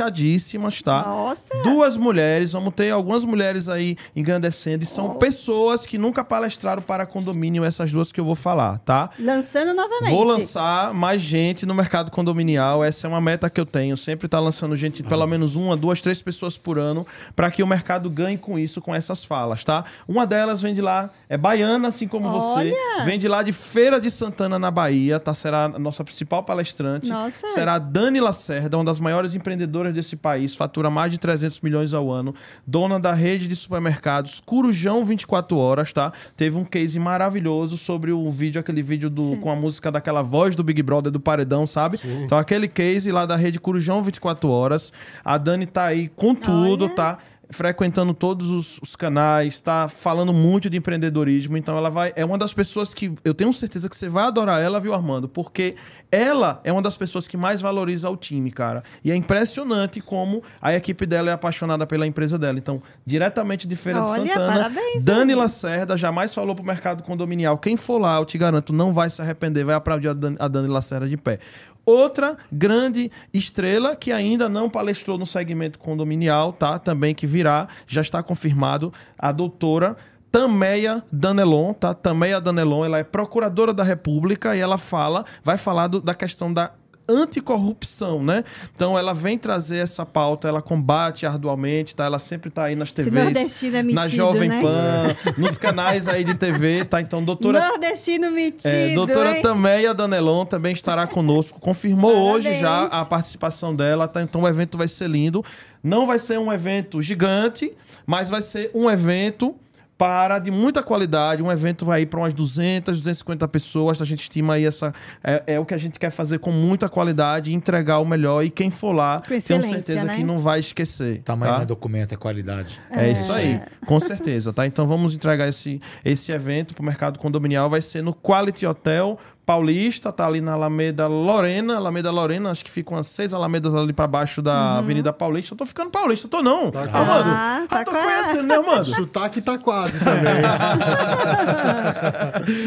fechadíssimas, 0.02 0.80
tá? 0.82 1.02
Nossa. 1.02 1.62
Duas 1.62 1.96
mulheres, 1.96 2.52
vamos 2.52 2.74
ter 2.74 2.90
algumas 2.90 3.24
mulheres 3.24 3.68
aí 3.68 3.96
engrandecendo. 4.14 4.82
E 4.84 4.86
são 4.86 5.12
Oh. 5.12 5.14
pessoas 5.14 5.84
que 5.86 5.98
nunca 5.98 6.22
palestraram 6.24 6.82
para 6.82 7.04
condomínio, 7.06 7.64
essas 7.64 7.90
duas 7.90 8.12
que 8.12 8.20
eu 8.20 8.24
vou 8.24 8.34
falar, 8.34 8.78
tá? 8.78 9.10
Lançando 9.18 9.74
novamente. 9.74 10.10
Vou 10.10 10.24
lançar 10.24 10.94
mais 10.94 11.20
gente 11.20 11.66
no 11.66 11.74
mercado 11.74 12.10
condominial. 12.10 12.84
Essa 12.84 13.06
é 13.06 13.08
uma 13.08 13.20
meta 13.20 13.48
que 13.50 13.60
eu 13.60 13.66
tenho. 13.66 13.96
Sempre 13.96 14.28
tá 14.28 14.38
lançando 14.40 14.76
gente, 14.76 15.02
pelo 15.02 15.26
menos 15.26 15.56
uma, 15.56 15.76
duas, 15.76 16.00
três 16.00 16.22
pessoas 16.22 16.56
por 16.56 16.78
ano, 16.78 17.06
para 17.34 17.50
que 17.50 17.62
o 17.62 17.66
mercado 17.66 18.08
ganhe 18.08 18.38
com 18.38 18.58
isso, 18.58 18.80
com 18.80 18.94
essas 18.94 19.24
falas, 19.24 19.64
tá? 19.64 19.84
Uma 20.06 20.26
delas 20.26 20.60
vem 20.62 20.74
de 20.74 20.80
lá, 20.80 21.10
é 21.28 21.36
baiana, 21.36 21.71
assim 21.76 22.08
como 22.08 22.30
você. 22.30 22.72
Olha! 22.72 23.04
Vem 23.04 23.18
de 23.18 23.28
lá 23.28 23.42
de 23.42 23.52
Feira 23.52 24.00
de 24.00 24.10
Santana, 24.10 24.58
na 24.58 24.70
Bahia, 24.70 25.18
tá? 25.18 25.32
Será 25.34 25.64
a 25.64 25.78
nossa 25.78 26.04
principal 26.04 26.42
palestrante. 26.42 27.08
Nossa! 27.08 27.46
Será 27.48 27.74
a 27.74 27.78
Dani 27.78 28.20
Lacerda, 28.20 28.76
uma 28.76 28.84
das 28.84 29.00
maiores 29.00 29.34
empreendedoras 29.34 29.94
desse 29.94 30.16
país, 30.16 30.54
fatura 30.56 30.90
mais 30.90 31.10
de 31.10 31.18
300 31.18 31.60
milhões 31.60 31.94
ao 31.94 32.10
ano, 32.10 32.34
dona 32.66 32.98
da 32.98 33.12
rede 33.12 33.48
de 33.48 33.56
supermercados 33.56 34.40
Curujão 34.40 35.04
24 35.04 35.56
Horas, 35.56 35.92
tá? 35.92 36.12
Teve 36.36 36.56
um 36.58 36.64
case 36.64 36.98
maravilhoso 36.98 37.76
sobre 37.76 38.12
o 38.12 38.30
vídeo, 38.30 38.60
aquele 38.60 38.82
vídeo 38.82 39.08
do, 39.08 39.36
com 39.38 39.50
a 39.50 39.56
música 39.56 39.90
daquela 39.90 40.22
voz 40.22 40.54
do 40.54 40.62
Big 40.62 40.82
Brother 40.82 41.12
do 41.12 41.20
Paredão, 41.20 41.66
sabe? 41.66 41.98
Então, 42.24 42.38
aquele 42.38 42.68
case 42.68 43.10
lá 43.10 43.26
da 43.26 43.36
rede 43.36 43.60
Curujão 43.60 44.02
24 44.02 44.48
Horas. 44.48 44.92
A 45.24 45.38
Dani 45.38 45.66
tá 45.66 45.84
aí 45.84 46.08
com 46.08 46.34
tudo, 46.34 46.84
Olha. 46.86 46.94
tá? 46.94 47.18
Frequentando 47.52 48.14
todos 48.14 48.50
os, 48.50 48.78
os 48.82 48.96
canais, 48.96 49.60
tá 49.60 49.88
falando 49.88 50.32
muito 50.32 50.68
de 50.68 50.76
empreendedorismo, 50.76 51.56
então 51.56 51.76
ela 51.76 51.90
vai 51.90 52.12
é 52.16 52.24
uma 52.24 52.38
das 52.38 52.52
pessoas 52.52 52.92
que 52.94 53.14
eu 53.24 53.34
tenho 53.34 53.52
certeza 53.52 53.88
que 53.88 53.96
você 53.96 54.08
vai 54.08 54.24
adorar 54.24 54.60
ela, 54.60 54.80
viu, 54.80 54.94
Armando? 54.94 55.28
Porque 55.28 55.74
ela 56.10 56.60
é 56.64 56.72
uma 56.72 56.82
das 56.82 56.96
pessoas 56.96 57.28
que 57.28 57.36
mais 57.36 57.60
valoriza 57.60 58.08
o 58.10 58.16
time, 58.16 58.50
cara. 58.50 58.82
E 59.04 59.10
é 59.10 59.14
impressionante 59.14 60.00
como 60.00 60.42
a 60.60 60.74
equipe 60.74 61.06
dela 61.06 61.30
é 61.30 61.32
apaixonada 61.32 61.86
pela 61.86 62.06
empresa 62.06 62.38
dela. 62.38 62.58
Então, 62.58 62.82
diretamente 63.04 63.66
de 63.66 63.76
Feira 63.76 64.02
Olha, 64.02 64.22
de 64.22 64.28
Santana, 64.28 64.52
parabéns, 64.52 65.04
Dani 65.04 65.18
Dani. 65.20 65.34
Lacerda 65.34 65.96
jamais 65.96 66.34
falou 66.34 66.54
pro 66.54 66.64
mercado 66.64 67.02
condominial. 67.02 67.58
Quem 67.58 67.76
for 67.76 67.98
lá, 67.98 68.18
eu 68.18 68.24
te 68.24 68.38
garanto, 68.38 68.72
não 68.72 68.92
vai 68.92 69.10
se 69.10 69.20
arrepender, 69.20 69.64
vai 69.64 69.74
aplaudir 69.74 70.08
a 70.08 70.12
Dani, 70.12 70.36
a 70.38 70.48
Dani 70.48 70.68
Lacerda 70.68 71.08
de 71.08 71.16
pé. 71.16 71.38
Outra 71.84 72.36
grande 72.50 73.10
estrela 73.34 73.96
que 73.96 74.12
ainda 74.12 74.48
não 74.48 74.70
palestrou 74.70 75.18
no 75.18 75.26
segmento 75.26 75.78
condominial, 75.78 76.52
tá? 76.52 76.78
Também 76.78 77.14
que 77.14 77.26
virá, 77.26 77.66
já 77.86 78.00
está 78.00 78.22
confirmado, 78.22 78.92
a 79.18 79.32
doutora 79.32 79.96
Tameia 80.30 81.02
Danelon, 81.12 81.74
tá? 81.74 81.92
Tameia 81.92 82.40
Danelon, 82.40 82.84
ela 82.84 82.98
é 82.98 83.04
procuradora 83.04 83.74
da 83.74 83.82
República 83.82 84.56
e 84.56 84.60
ela 84.60 84.78
fala, 84.78 85.24
vai 85.44 85.58
falar 85.58 85.88
do- 85.88 86.00
da 86.00 86.14
questão 86.14 86.52
da 86.52 86.72
anticorrupção, 87.08 88.22
né? 88.22 88.44
Então 88.74 88.98
ela 88.98 89.12
vem 89.12 89.36
trazer 89.36 89.78
essa 89.78 90.04
pauta, 90.06 90.48
ela 90.48 90.62
combate 90.62 91.26
arduamente, 91.26 91.94
tá? 91.94 92.04
Ela 92.04 92.18
sempre 92.18 92.50
tá 92.50 92.64
aí 92.64 92.76
nas 92.76 92.92
TVs, 92.92 93.12
nordestino 93.12 93.76
é 93.76 93.82
na 93.82 94.02
metido, 94.02 94.16
Jovem 94.16 94.48
né? 94.48 94.60
Pan, 94.60 95.32
nos 95.38 95.58
canais 95.58 96.08
aí 96.08 96.24
de 96.24 96.34
TV, 96.34 96.84
tá? 96.84 97.00
Então, 97.00 97.22
doutora 97.24 97.68
Nordestino 97.68 98.30
metido, 98.30 98.68
é, 98.68 98.94
doutora 98.94 99.36
hein? 99.36 99.42
Tameia 99.42 99.94
Danelon 99.94 100.44
também 100.44 100.72
estará 100.72 101.06
conosco. 101.06 101.60
Confirmou 101.60 102.14
hoje 102.14 102.54
já 102.54 102.84
a 102.84 103.04
participação 103.04 103.74
dela, 103.74 104.06
tá? 104.08 104.22
Então 104.22 104.42
o 104.42 104.48
evento 104.48 104.78
vai 104.78 104.88
ser 104.88 105.08
lindo. 105.08 105.44
Não 105.82 106.06
vai 106.06 106.18
ser 106.18 106.38
um 106.38 106.52
evento 106.52 107.02
gigante, 107.02 107.72
mas 108.06 108.30
vai 108.30 108.40
ser 108.40 108.70
um 108.72 108.88
evento 108.88 109.56
para 110.02 110.40
de 110.40 110.50
muita 110.50 110.82
qualidade. 110.82 111.44
Um 111.44 111.52
evento 111.52 111.84
vai 111.84 112.02
ir 112.02 112.06
para 112.06 112.18
umas 112.18 112.34
200, 112.34 112.98
250 112.98 113.46
pessoas. 113.46 114.02
A 114.02 114.04
gente 114.04 114.22
estima 114.22 114.54
aí 114.54 114.64
essa. 114.64 114.92
É, 115.22 115.44
é, 115.46 115.60
o 115.60 115.64
que 115.64 115.74
a 115.74 115.78
gente 115.78 115.96
quer 115.96 116.10
fazer 116.10 116.40
com 116.40 116.50
muita 116.50 116.88
qualidade, 116.88 117.54
entregar 117.54 118.00
o 118.00 118.04
melhor. 118.04 118.44
E 118.44 118.50
quem 118.50 118.68
for 118.68 118.90
lá, 118.90 119.20
tenho 119.20 119.62
certeza 119.62 120.02
né? 120.02 120.16
que 120.16 120.24
não 120.24 120.40
vai 120.40 120.58
esquecer. 120.58 121.22
Tamanho 121.22 121.54
tá? 121.54 121.62
é 121.62 121.66
documento, 121.66 122.14
é 122.14 122.16
qualidade. 122.16 122.80
É, 122.90 123.06
é 123.06 123.12
isso 123.12 123.32
aí, 123.32 123.60
com 123.86 124.00
certeza, 124.00 124.52
tá? 124.52 124.66
Então 124.66 124.88
vamos 124.88 125.14
entregar 125.14 125.48
esse, 125.48 125.80
esse 126.04 126.32
evento 126.32 126.74
para 126.74 126.82
o 126.82 126.84
mercado 126.84 127.20
condominial. 127.20 127.70
Vai 127.70 127.80
ser 127.80 128.02
no 128.02 128.12
Quality 128.12 128.66
Hotel 128.66 129.16
Paulista, 129.44 130.12
tá 130.12 130.24
ali 130.24 130.40
na 130.40 130.52
Alameda 130.52 131.08
Lorena, 131.08 131.76
Alameda 131.76 132.12
Lorena, 132.12 132.50
acho 132.50 132.64
que 132.64 132.70
ficam 132.70 132.96
umas 132.96 133.08
seis 133.08 133.34
Alamedas 133.34 133.74
ali 133.74 133.92
pra 133.92 134.06
baixo 134.06 134.40
da 134.40 134.52
uhum. 134.52 134.78
Avenida 134.78 135.12
Paulista. 135.12 135.54
Eu 135.54 135.58
tô 135.58 135.66
ficando 135.66 135.90
paulista, 135.90 136.28
tô 136.28 136.40
não. 136.40 136.70
Tá 136.70 136.80
Armando, 136.80 137.30
ah, 137.30 137.66
tá 137.68 137.84
tô 137.84 137.90
conhecendo, 137.90 138.44
né, 138.44 138.54
Armando? 138.54 138.82
O 138.82 138.94
sotaque 138.94 139.40
tá 139.40 139.58
quase 139.58 139.98
também. 139.98 140.42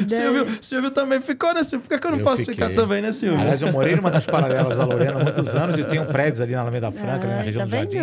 Silvio, 0.09 0.47
Silvio 0.61 0.91
também 0.91 1.21
ficou, 1.21 1.53
né, 1.53 1.63
Silvio? 1.63 1.87
Por 1.87 1.95
que, 1.95 2.01
que 2.01 2.07
eu 2.07 2.11
não 2.11 2.17
eu 2.19 2.25
posso 2.25 2.39
fiquei. 2.39 2.55
ficar 2.55 2.69
também, 2.73 3.01
né, 3.01 3.13
Silvio? 3.13 3.39
Aliás, 3.39 3.61
eu 3.61 3.71
morei 3.71 3.95
numa 3.95 4.11
das 4.11 4.25
paralelas 4.25 4.77
da 4.77 4.83
Lorena 4.85 5.21
há 5.21 5.23
muitos 5.23 5.55
anos 5.55 5.77
e 5.77 5.83
tenho 5.85 6.05
prédios 6.07 6.41
ali 6.41 6.53
na 6.53 6.61
Alameda 6.61 6.91
Franca, 6.91 7.25
ali 7.25 7.35
na 7.35 7.41
região 7.41 7.61
tá 7.61 7.65
do 7.65 7.71
Jardim. 7.71 7.99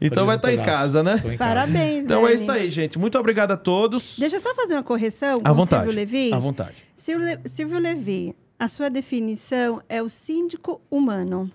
Então 0.00 0.24
vai 0.24 0.36
estar 0.36 0.48
tá 0.48 0.54
em 0.54 0.62
casa, 0.62 1.02
né? 1.02 1.20
Em 1.22 1.36
Parabéns, 1.36 2.04
Então 2.04 2.22
Dani. 2.22 2.32
é 2.32 2.36
isso 2.36 2.50
aí, 2.50 2.70
gente. 2.70 2.98
Muito 2.98 3.18
obrigado 3.18 3.52
a 3.52 3.56
todos. 3.58 4.16
Deixa 4.18 4.36
eu 4.36 4.40
só 4.40 4.54
fazer 4.54 4.72
uma 4.72 4.82
correção 4.82 5.40
com 5.40 5.48
à 5.48 5.52
vontade. 5.52 5.82
Silvio 5.82 5.96
Levi. 6.00 6.32
À 6.32 6.38
vontade. 6.38 6.85
Silvio, 6.96 7.78
Levi, 7.78 8.34
a 8.58 8.66
sua 8.68 8.88
definição 8.88 9.82
é 9.86 10.02
o 10.02 10.08
síndico 10.08 10.80
humano. 10.90 11.50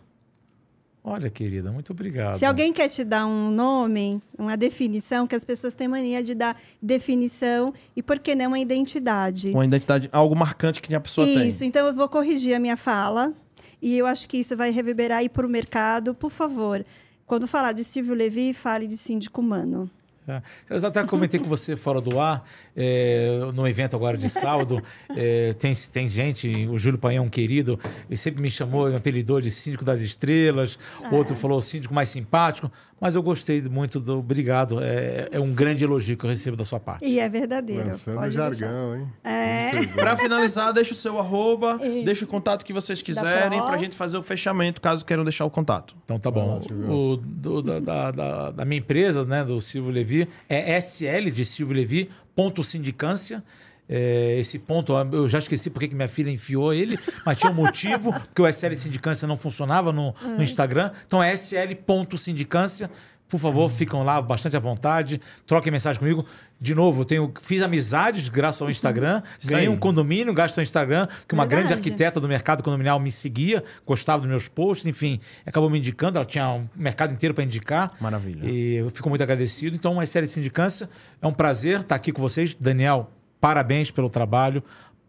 Olha, 1.03 1.31
querida, 1.31 1.71
muito 1.71 1.93
obrigado. 1.93 2.37
Se 2.37 2.45
alguém 2.45 2.71
quer 2.71 2.87
te 2.87 3.03
dar 3.03 3.25
um 3.25 3.49
nome, 3.49 4.21
uma 4.37 4.55
definição, 4.55 5.25
que 5.25 5.33
as 5.33 5.43
pessoas 5.43 5.73
têm 5.73 5.87
mania 5.87 6.21
de 6.21 6.35
dar 6.35 6.55
definição 6.79 7.73
e 7.95 8.03
por 8.03 8.19
que 8.19 8.35
não 8.35 8.49
uma 8.49 8.59
identidade? 8.59 9.49
Uma 9.49 9.65
identidade, 9.65 10.07
algo 10.11 10.35
marcante 10.35 10.79
que 10.79 10.93
a 10.93 11.01
pessoa 11.01 11.25
isso, 11.25 11.39
tem. 11.39 11.47
Isso, 11.47 11.63
então 11.63 11.87
eu 11.87 11.93
vou 11.95 12.07
corrigir 12.07 12.53
a 12.53 12.59
minha 12.59 12.77
fala 12.77 13.33
e 13.81 13.97
eu 13.97 14.05
acho 14.05 14.29
que 14.29 14.37
isso 14.37 14.55
vai 14.55 14.69
reverberar 14.69 15.17
aí 15.19 15.29
para 15.29 15.45
o 15.45 15.49
mercado. 15.49 16.13
Por 16.13 16.29
favor, 16.29 16.85
quando 17.25 17.47
falar 17.47 17.71
de 17.71 17.83
Silvio 17.83 18.13
Levi, 18.13 18.53
fale 18.53 18.85
de 18.85 18.95
síndico 18.95 19.41
humano. 19.41 19.89
É. 20.27 20.41
Eu 20.69 20.85
até 20.85 21.03
comentei 21.03 21.39
com 21.39 21.47
você 21.47 21.75
fora 21.75 21.99
do 21.99 22.19
ar, 22.19 22.47
é, 22.75 23.39
no 23.55 23.67
evento 23.67 23.95
agora 23.95 24.15
de 24.15 24.29
sábado, 24.29 24.81
é, 25.17 25.53
tem, 25.53 25.73
tem 25.91 26.07
gente, 26.07 26.67
o 26.67 26.77
Júlio 26.77 26.99
Painho 26.99 27.23
é 27.25 27.29
querido, 27.29 27.79
ele 28.07 28.17
sempre 28.17 28.41
me 28.41 28.49
chamou, 28.49 28.87
me 28.87 28.95
apelidou 28.95 29.41
de 29.41 29.49
síndico 29.49 29.83
das 29.83 29.99
estrelas, 30.01 30.77
ah. 31.03 31.15
outro 31.15 31.35
falou 31.35 31.59
síndico 31.59 31.93
mais 31.93 32.09
simpático, 32.09 32.71
mas 33.01 33.15
eu 33.15 33.23
gostei 33.23 33.59
muito 33.63 33.99
do 33.99 34.19
obrigado, 34.19 34.79
é, 34.79 35.27
é 35.31 35.39
um 35.39 35.55
grande 35.55 35.83
elogio 35.83 36.15
que 36.15 36.23
eu 36.23 36.29
recebo 36.29 36.55
da 36.55 36.63
sua 36.63 36.79
parte. 36.79 37.03
E 37.03 37.19
é 37.19 37.27
verdadeiro. 37.27 37.87
Lançando 37.87 38.29
jargão, 38.29 38.95
hein? 38.95 39.07
É. 39.23 39.87
Para 39.95 40.15
finalizar, 40.15 40.71
deixa 40.71 40.93
o 40.93 40.95
seu 40.95 41.17
arroba, 41.17 41.79
Isso. 41.83 42.05
deixa 42.05 42.25
o 42.25 42.27
contato 42.27 42.63
que 42.63 42.71
vocês 42.71 43.01
quiserem 43.01 43.59
para 43.59 43.73
a 43.73 43.77
gente 43.77 43.95
fazer 43.95 44.17
o 44.17 44.21
fechamento, 44.21 44.79
caso 44.79 45.03
queiram 45.03 45.23
deixar 45.23 45.45
o 45.45 45.49
contato. 45.49 45.95
Então 46.05 46.19
tá 46.19 46.29
bom. 46.29 46.61
o, 46.87 47.17
do, 47.17 47.63
da, 47.63 47.79
da, 47.79 48.11
da, 48.11 48.51
da 48.51 48.65
minha 48.65 48.77
empresa, 48.77 49.25
né, 49.25 49.43
do 49.43 49.59
Silvio 49.59 49.91
Levi, 49.91 50.29
é 50.47 50.79
SL 50.79 51.31
de 51.33 51.43
Silvio 51.43 51.75
Levi, 51.75 52.07
ponto 52.35 52.63
sindicância. 52.63 53.43
É, 53.93 54.39
esse 54.39 54.57
ponto, 54.57 54.93
eu 55.11 55.27
já 55.27 55.39
esqueci 55.39 55.69
porque 55.69 55.89
que 55.89 55.95
minha 55.95 56.07
filha 56.07 56.31
enfiou 56.31 56.73
ele, 56.73 56.97
mas 57.25 57.37
tinha 57.37 57.51
um 57.51 57.55
motivo, 57.55 58.13
porque 58.33 58.41
o 58.41 58.47
SL 58.47 58.73
Sindicância 58.73 59.27
não 59.27 59.35
funcionava 59.35 59.91
no, 59.91 60.15
no 60.21 60.41
Instagram. 60.41 60.91
Então 61.05 61.21
é 61.21 61.33
SL.sindicância. 61.33 62.89
Por 63.27 63.39
favor, 63.39 63.69
ficam 63.69 64.03
lá 64.03 64.21
bastante 64.21 64.57
à 64.57 64.59
vontade, 64.59 65.21
troquem 65.47 65.71
mensagem 65.71 65.97
comigo. 65.97 66.25
De 66.59 66.75
novo, 66.75 67.01
eu 67.01 67.05
tenho, 67.05 67.33
fiz 67.41 67.61
amizades 67.61 68.27
graças 68.27 68.61
ao 68.61 68.69
Instagram, 68.69 69.23
ganhei 69.45 69.69
um 69.69 69.77
condomínio 69.77 70.33
graças 70.33 70.57
ao 70.57 70.61
Instagram, 70.61 71.07
que 71.25 71.33
uma 71.33 71.45
Verdade. 71.45 71.69
grande 71.69 71.73
arquiteta 71.73 72.19
do 72.19 72.27
mercado 72.27 72.61
condominial 72.61 72.99
me 72.99 73.09
seguia, 73.09 73.63
gostava 73.85 74.21
dos 74.21 74.29
meus 74.29 74.49
posts, 74.49 74.85
enfim, 74.85 75.17
acabou 75.45 75.69
me 75.69 75.79
indicando, 75.79 76.17
ela 76.17 76.25
tinha 76.25 76.49
um 76.49 76.67
mercado 76.75 77.13
inteiro 77.13 77.33
para 77.33 77.45
indicar. 77.45 77.93
Maravilha. 78.01 78.45
E 78.45 78.75
eu 78.75 78.89
fico 78.89 79.07
muito 79.07 79.23
agradecido. 79.23 79.77
Então, 79.77 79.93
uma 79.93 80.05
série 80.05 80.27
de 80.27 80.33
sindicância, 80.33 80.89
é 81.21 81.25
um 81.25 81.33
prazer 81.33 81.79
estar 81.79 81.95
aqui 81.95 82.11
com 82.11 82.21
vocês. 82.21 82.53
Daniel, 82.53 83.09
parabéns 83.41 83.91
pelo 83.91 84.09
trabalho. 84.09 84.63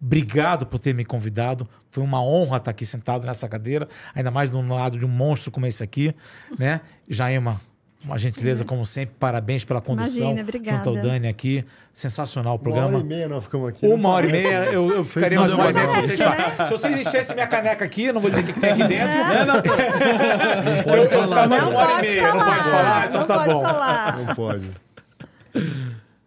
Obrigado 0.05 0.67
por 0.67 0.81
ter 0.81 0.93
me 0.93 1.05
convidado. 1.05 1.69
Foi 1.91 2.03
uma 2.03 2.21
honra 2.21 2.57
estar 2.57 2.73
aqui 2.73 2.85
sentado 2.85 3.25
nessa 3.25 3.49
cadeira, 3.49 3.87
ainda 4.13 4.33
mais 4.33 4.51
do 4.51 4.61
lado 4.61 4.99
de 4.99 5.05
um 5.05 5.09
monstro 5.09 5.53
como 5.53 5.65
esse 5.67 5.85
aqui, 5.85 6.13
né? 6.59 6.81
Jaema, 7.09 7.61
uma 8.05 8.19
gentileza, 8.19 8.65
como 8.65 8.85
sempre. 8.85 9.15
Parabéns 9.19 9.65
pela 9.65 9.81
condução. 9.81 10.17
Imagina, 10.17 10.43
obrigada. 10.43 10.77
Junto 10.79 10.89
ao 10.89 10.97
Dani 10.97 11.29
aqui. 11.29 11.65
Sensacional 11.93 12.57
o 12.57 12.59
programa. 12.59 12.89
Uma 12.89 12.97
hora 12.97 13.05
e 13.05 13.09
meia 13.09 13.29
nós 13.29 13.45
ficamos 13.45 13.69
aqui. 13.69 13.87
Uma 13.87 14.09
hora 14.09 14.27
e 14.27 14.33
meia. 14.33 14.65
Eu, 14.73 14.91
eu 14.91 15.05
ficaria 15.05 15.39
mais 15.39 15.53
uma 15.53 15.65
hora 15.65 15.71
e 15.71 15.75
meia. 15.75 16.01
Vocês 16.01 16.19
Se 16.67 16.71
vocês 16.71 17.01
enchessem 17.01 17.37
minha 17.37 17.47
caneca 17.47 17.85
aqui, 17.85 18.07
eu 18.07 18.15
não 18.15 18.21
vou 18.21 18.29
dizer 18.29 18.43
o 18.43 18.47
que, 18.47 18.53
que 18.55 18.61
tem 18.61 18.71
aqui 18.71 18.85
dentro. 18.85 19.09
É. 19.09 19.45
Não, 19.45 19.55
não. 19.55 20.95
eu, 20.97 21.05
eu 21.05 21.29
mais 21.29 21.67
uma 21.67 21.79
hora 21.79 21.99
e 21.99 22.11
meia. 22.11 22.29
Falar. 22.29 22.35
Não 22.35 22.45
pode 22.45 22.65
falar? 22.65 23.07
Então 23.07 23.21
não 23.21 23.27
tá 23.27 23.39
bom. 23.45 23.63
Falar. 23.63 24.19
Não 24.19 24.35
pode. 24.35 24.71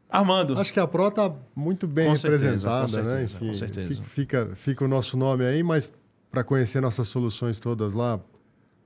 Armando. 0.10 0.58
Acho 0.58 0.72
que 0.72 0.80
a 0.80 0.88
Pro 0.88 1.08
está 1.08 1.34
muito 1.56 1.88
bem 1.88 2.08
com 2.08 2.14
representada, 2.14 2.88
certeza, 2.88 3.16
né? 3.16 3.24
Enfim, 3.24 3.48
com 3.48 3.54
certeza. 3.54 4.04
Fica, 4.04 4.52
fica 4.56 4.86
o 4.86 4.88
nosso 4.88 5.18
nome 5.18 5.46
aí, 5.46 5.64
mas 5.64 5.92
para 6.32 6.44
conhecer 6.44 6.82
nossas 6.82 7.08
soluções 7.08 7.60
todas 7.60 7.94
lá, 7.94 8.20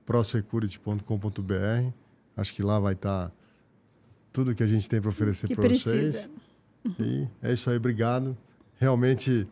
prosecurity.com.br. 0.06 1.92
Acho 2.36 2.54
que 2.54 2.62
lá 2.62 2.78
vai 2.78 2.94
estar 2.94 3.28
tá 3.28 3.32
tudo 4.32 4.54
que 4.54 4.62
a 4.62 4.66
gente 4.66 4.88
tem 4.88 5.00
para 5.00 5.10
oferecer 5.10 5.54
para 5.54 5.68
vocês. 5.68 6.30
E 6.98 7.28
é 7.42 7.52
isso 7.52 7.68
aí, 7.68 7.76
obrigado. 7.76 8.36
Realmente, 8.78 9.46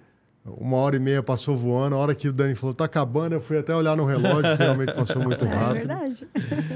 uma 0.56 0.76
hora 0.78 0.96
e 0.96 0.98
meia 0.98 1.22
passou 1.22 1.56
voando. 1.56 1.94
A 1.94 1.98
hora 1.98 2.14
que 2.14 2.28
o 2.28 2.32
Dani 2.32 2.54
falou, 2.54 2.74
tá 2.74 2.84
acabando, 2.84 3.34
eu 3.34 3.40
fui 3.40 3.58
até 3.58 3.74
olhar 3.74 3.96
no 3.96 4.04
relógio, 4.04 4.56
realmente 4.56 4.92
passou 4.92 5.22
muito 5.22 5.44
é 5.46 5.48
rápido. 5.48 5.76
É 5.76 5.78
verdade. 5.78 6.28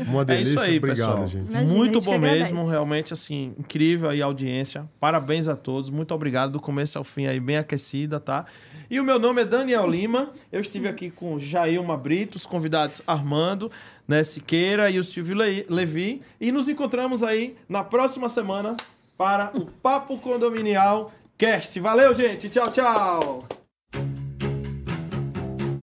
Uma 0.08 0.24
delícia, 0.24 0.50
é 0.50 0.54
isso 0.54 0.60
aí, 0.60 0.78
obrigado, 0.78 1.10
pessoal. 1.10 1.26
gente. 1.26 1.50
Imagina, 1.50 1.76
muito 1.76 2.00
bom 2.00 2.18
mesmo, 2.18 2.68
realmente, 2.68 3.12
assim, 3.12 3.54
incrível 3.58 4.10
aí 4.10 4.20
a 4.20 4.26
audiência. 4.26 4.88
Parabéns 5.00 5.48
a 5.48 5.56
todos, 5.56 5.90
muito 5.90 6.14
obrigado 6.14 6.52
do 6.52 6.60
começo 6.60 6.98
ao 6.98 7.04
fim 7.04 7.26
aí, 7.26 7.40
bem 7.40 7.56
aquecida, 7.56 8.20
tá? 8.20 8.44
E 8.90 9.00
o 9.00 9.04
meu 9.04 9.18
nome 9.18 9.42
é 9.42 9.44
Daniel 9.44 9.88
Lima, 9.88 10.30
eu 10.50 10.60
estive 10.60 10.88
aqui 10.88 11.10
com 11.10 11.38
Jailma 11.38 11.96
Brito, 11.96 12.36
os 12.36 12.46
convidados 12.46 13.00
Armando, 13.06 13.70
né, 14.06 14.22
Siqueira 14.22 14.90
e 14.90 14.98
o 14.98 15.04
Silvio 15.04 15.36
Le 15.36 15.66
Levi, 15.68 16.20
e 16.40 16.52
nos 16.52 16.68
encontramos 16.68 17.22
aí 17.22 17.56
na 17.68 17.82
próxima 17.82 18.28
semana 18.28 18.76
para 19.16 19.50
o 19.54 19.64
Papo 19.64 20.18
Condominial 20.18 21.12
Cast. 21.38 21.78
Valeu, 21.80 22.14
gente. 22.14 22.48
Tchau, 22.48 22.70
tchau. 22.70 23.61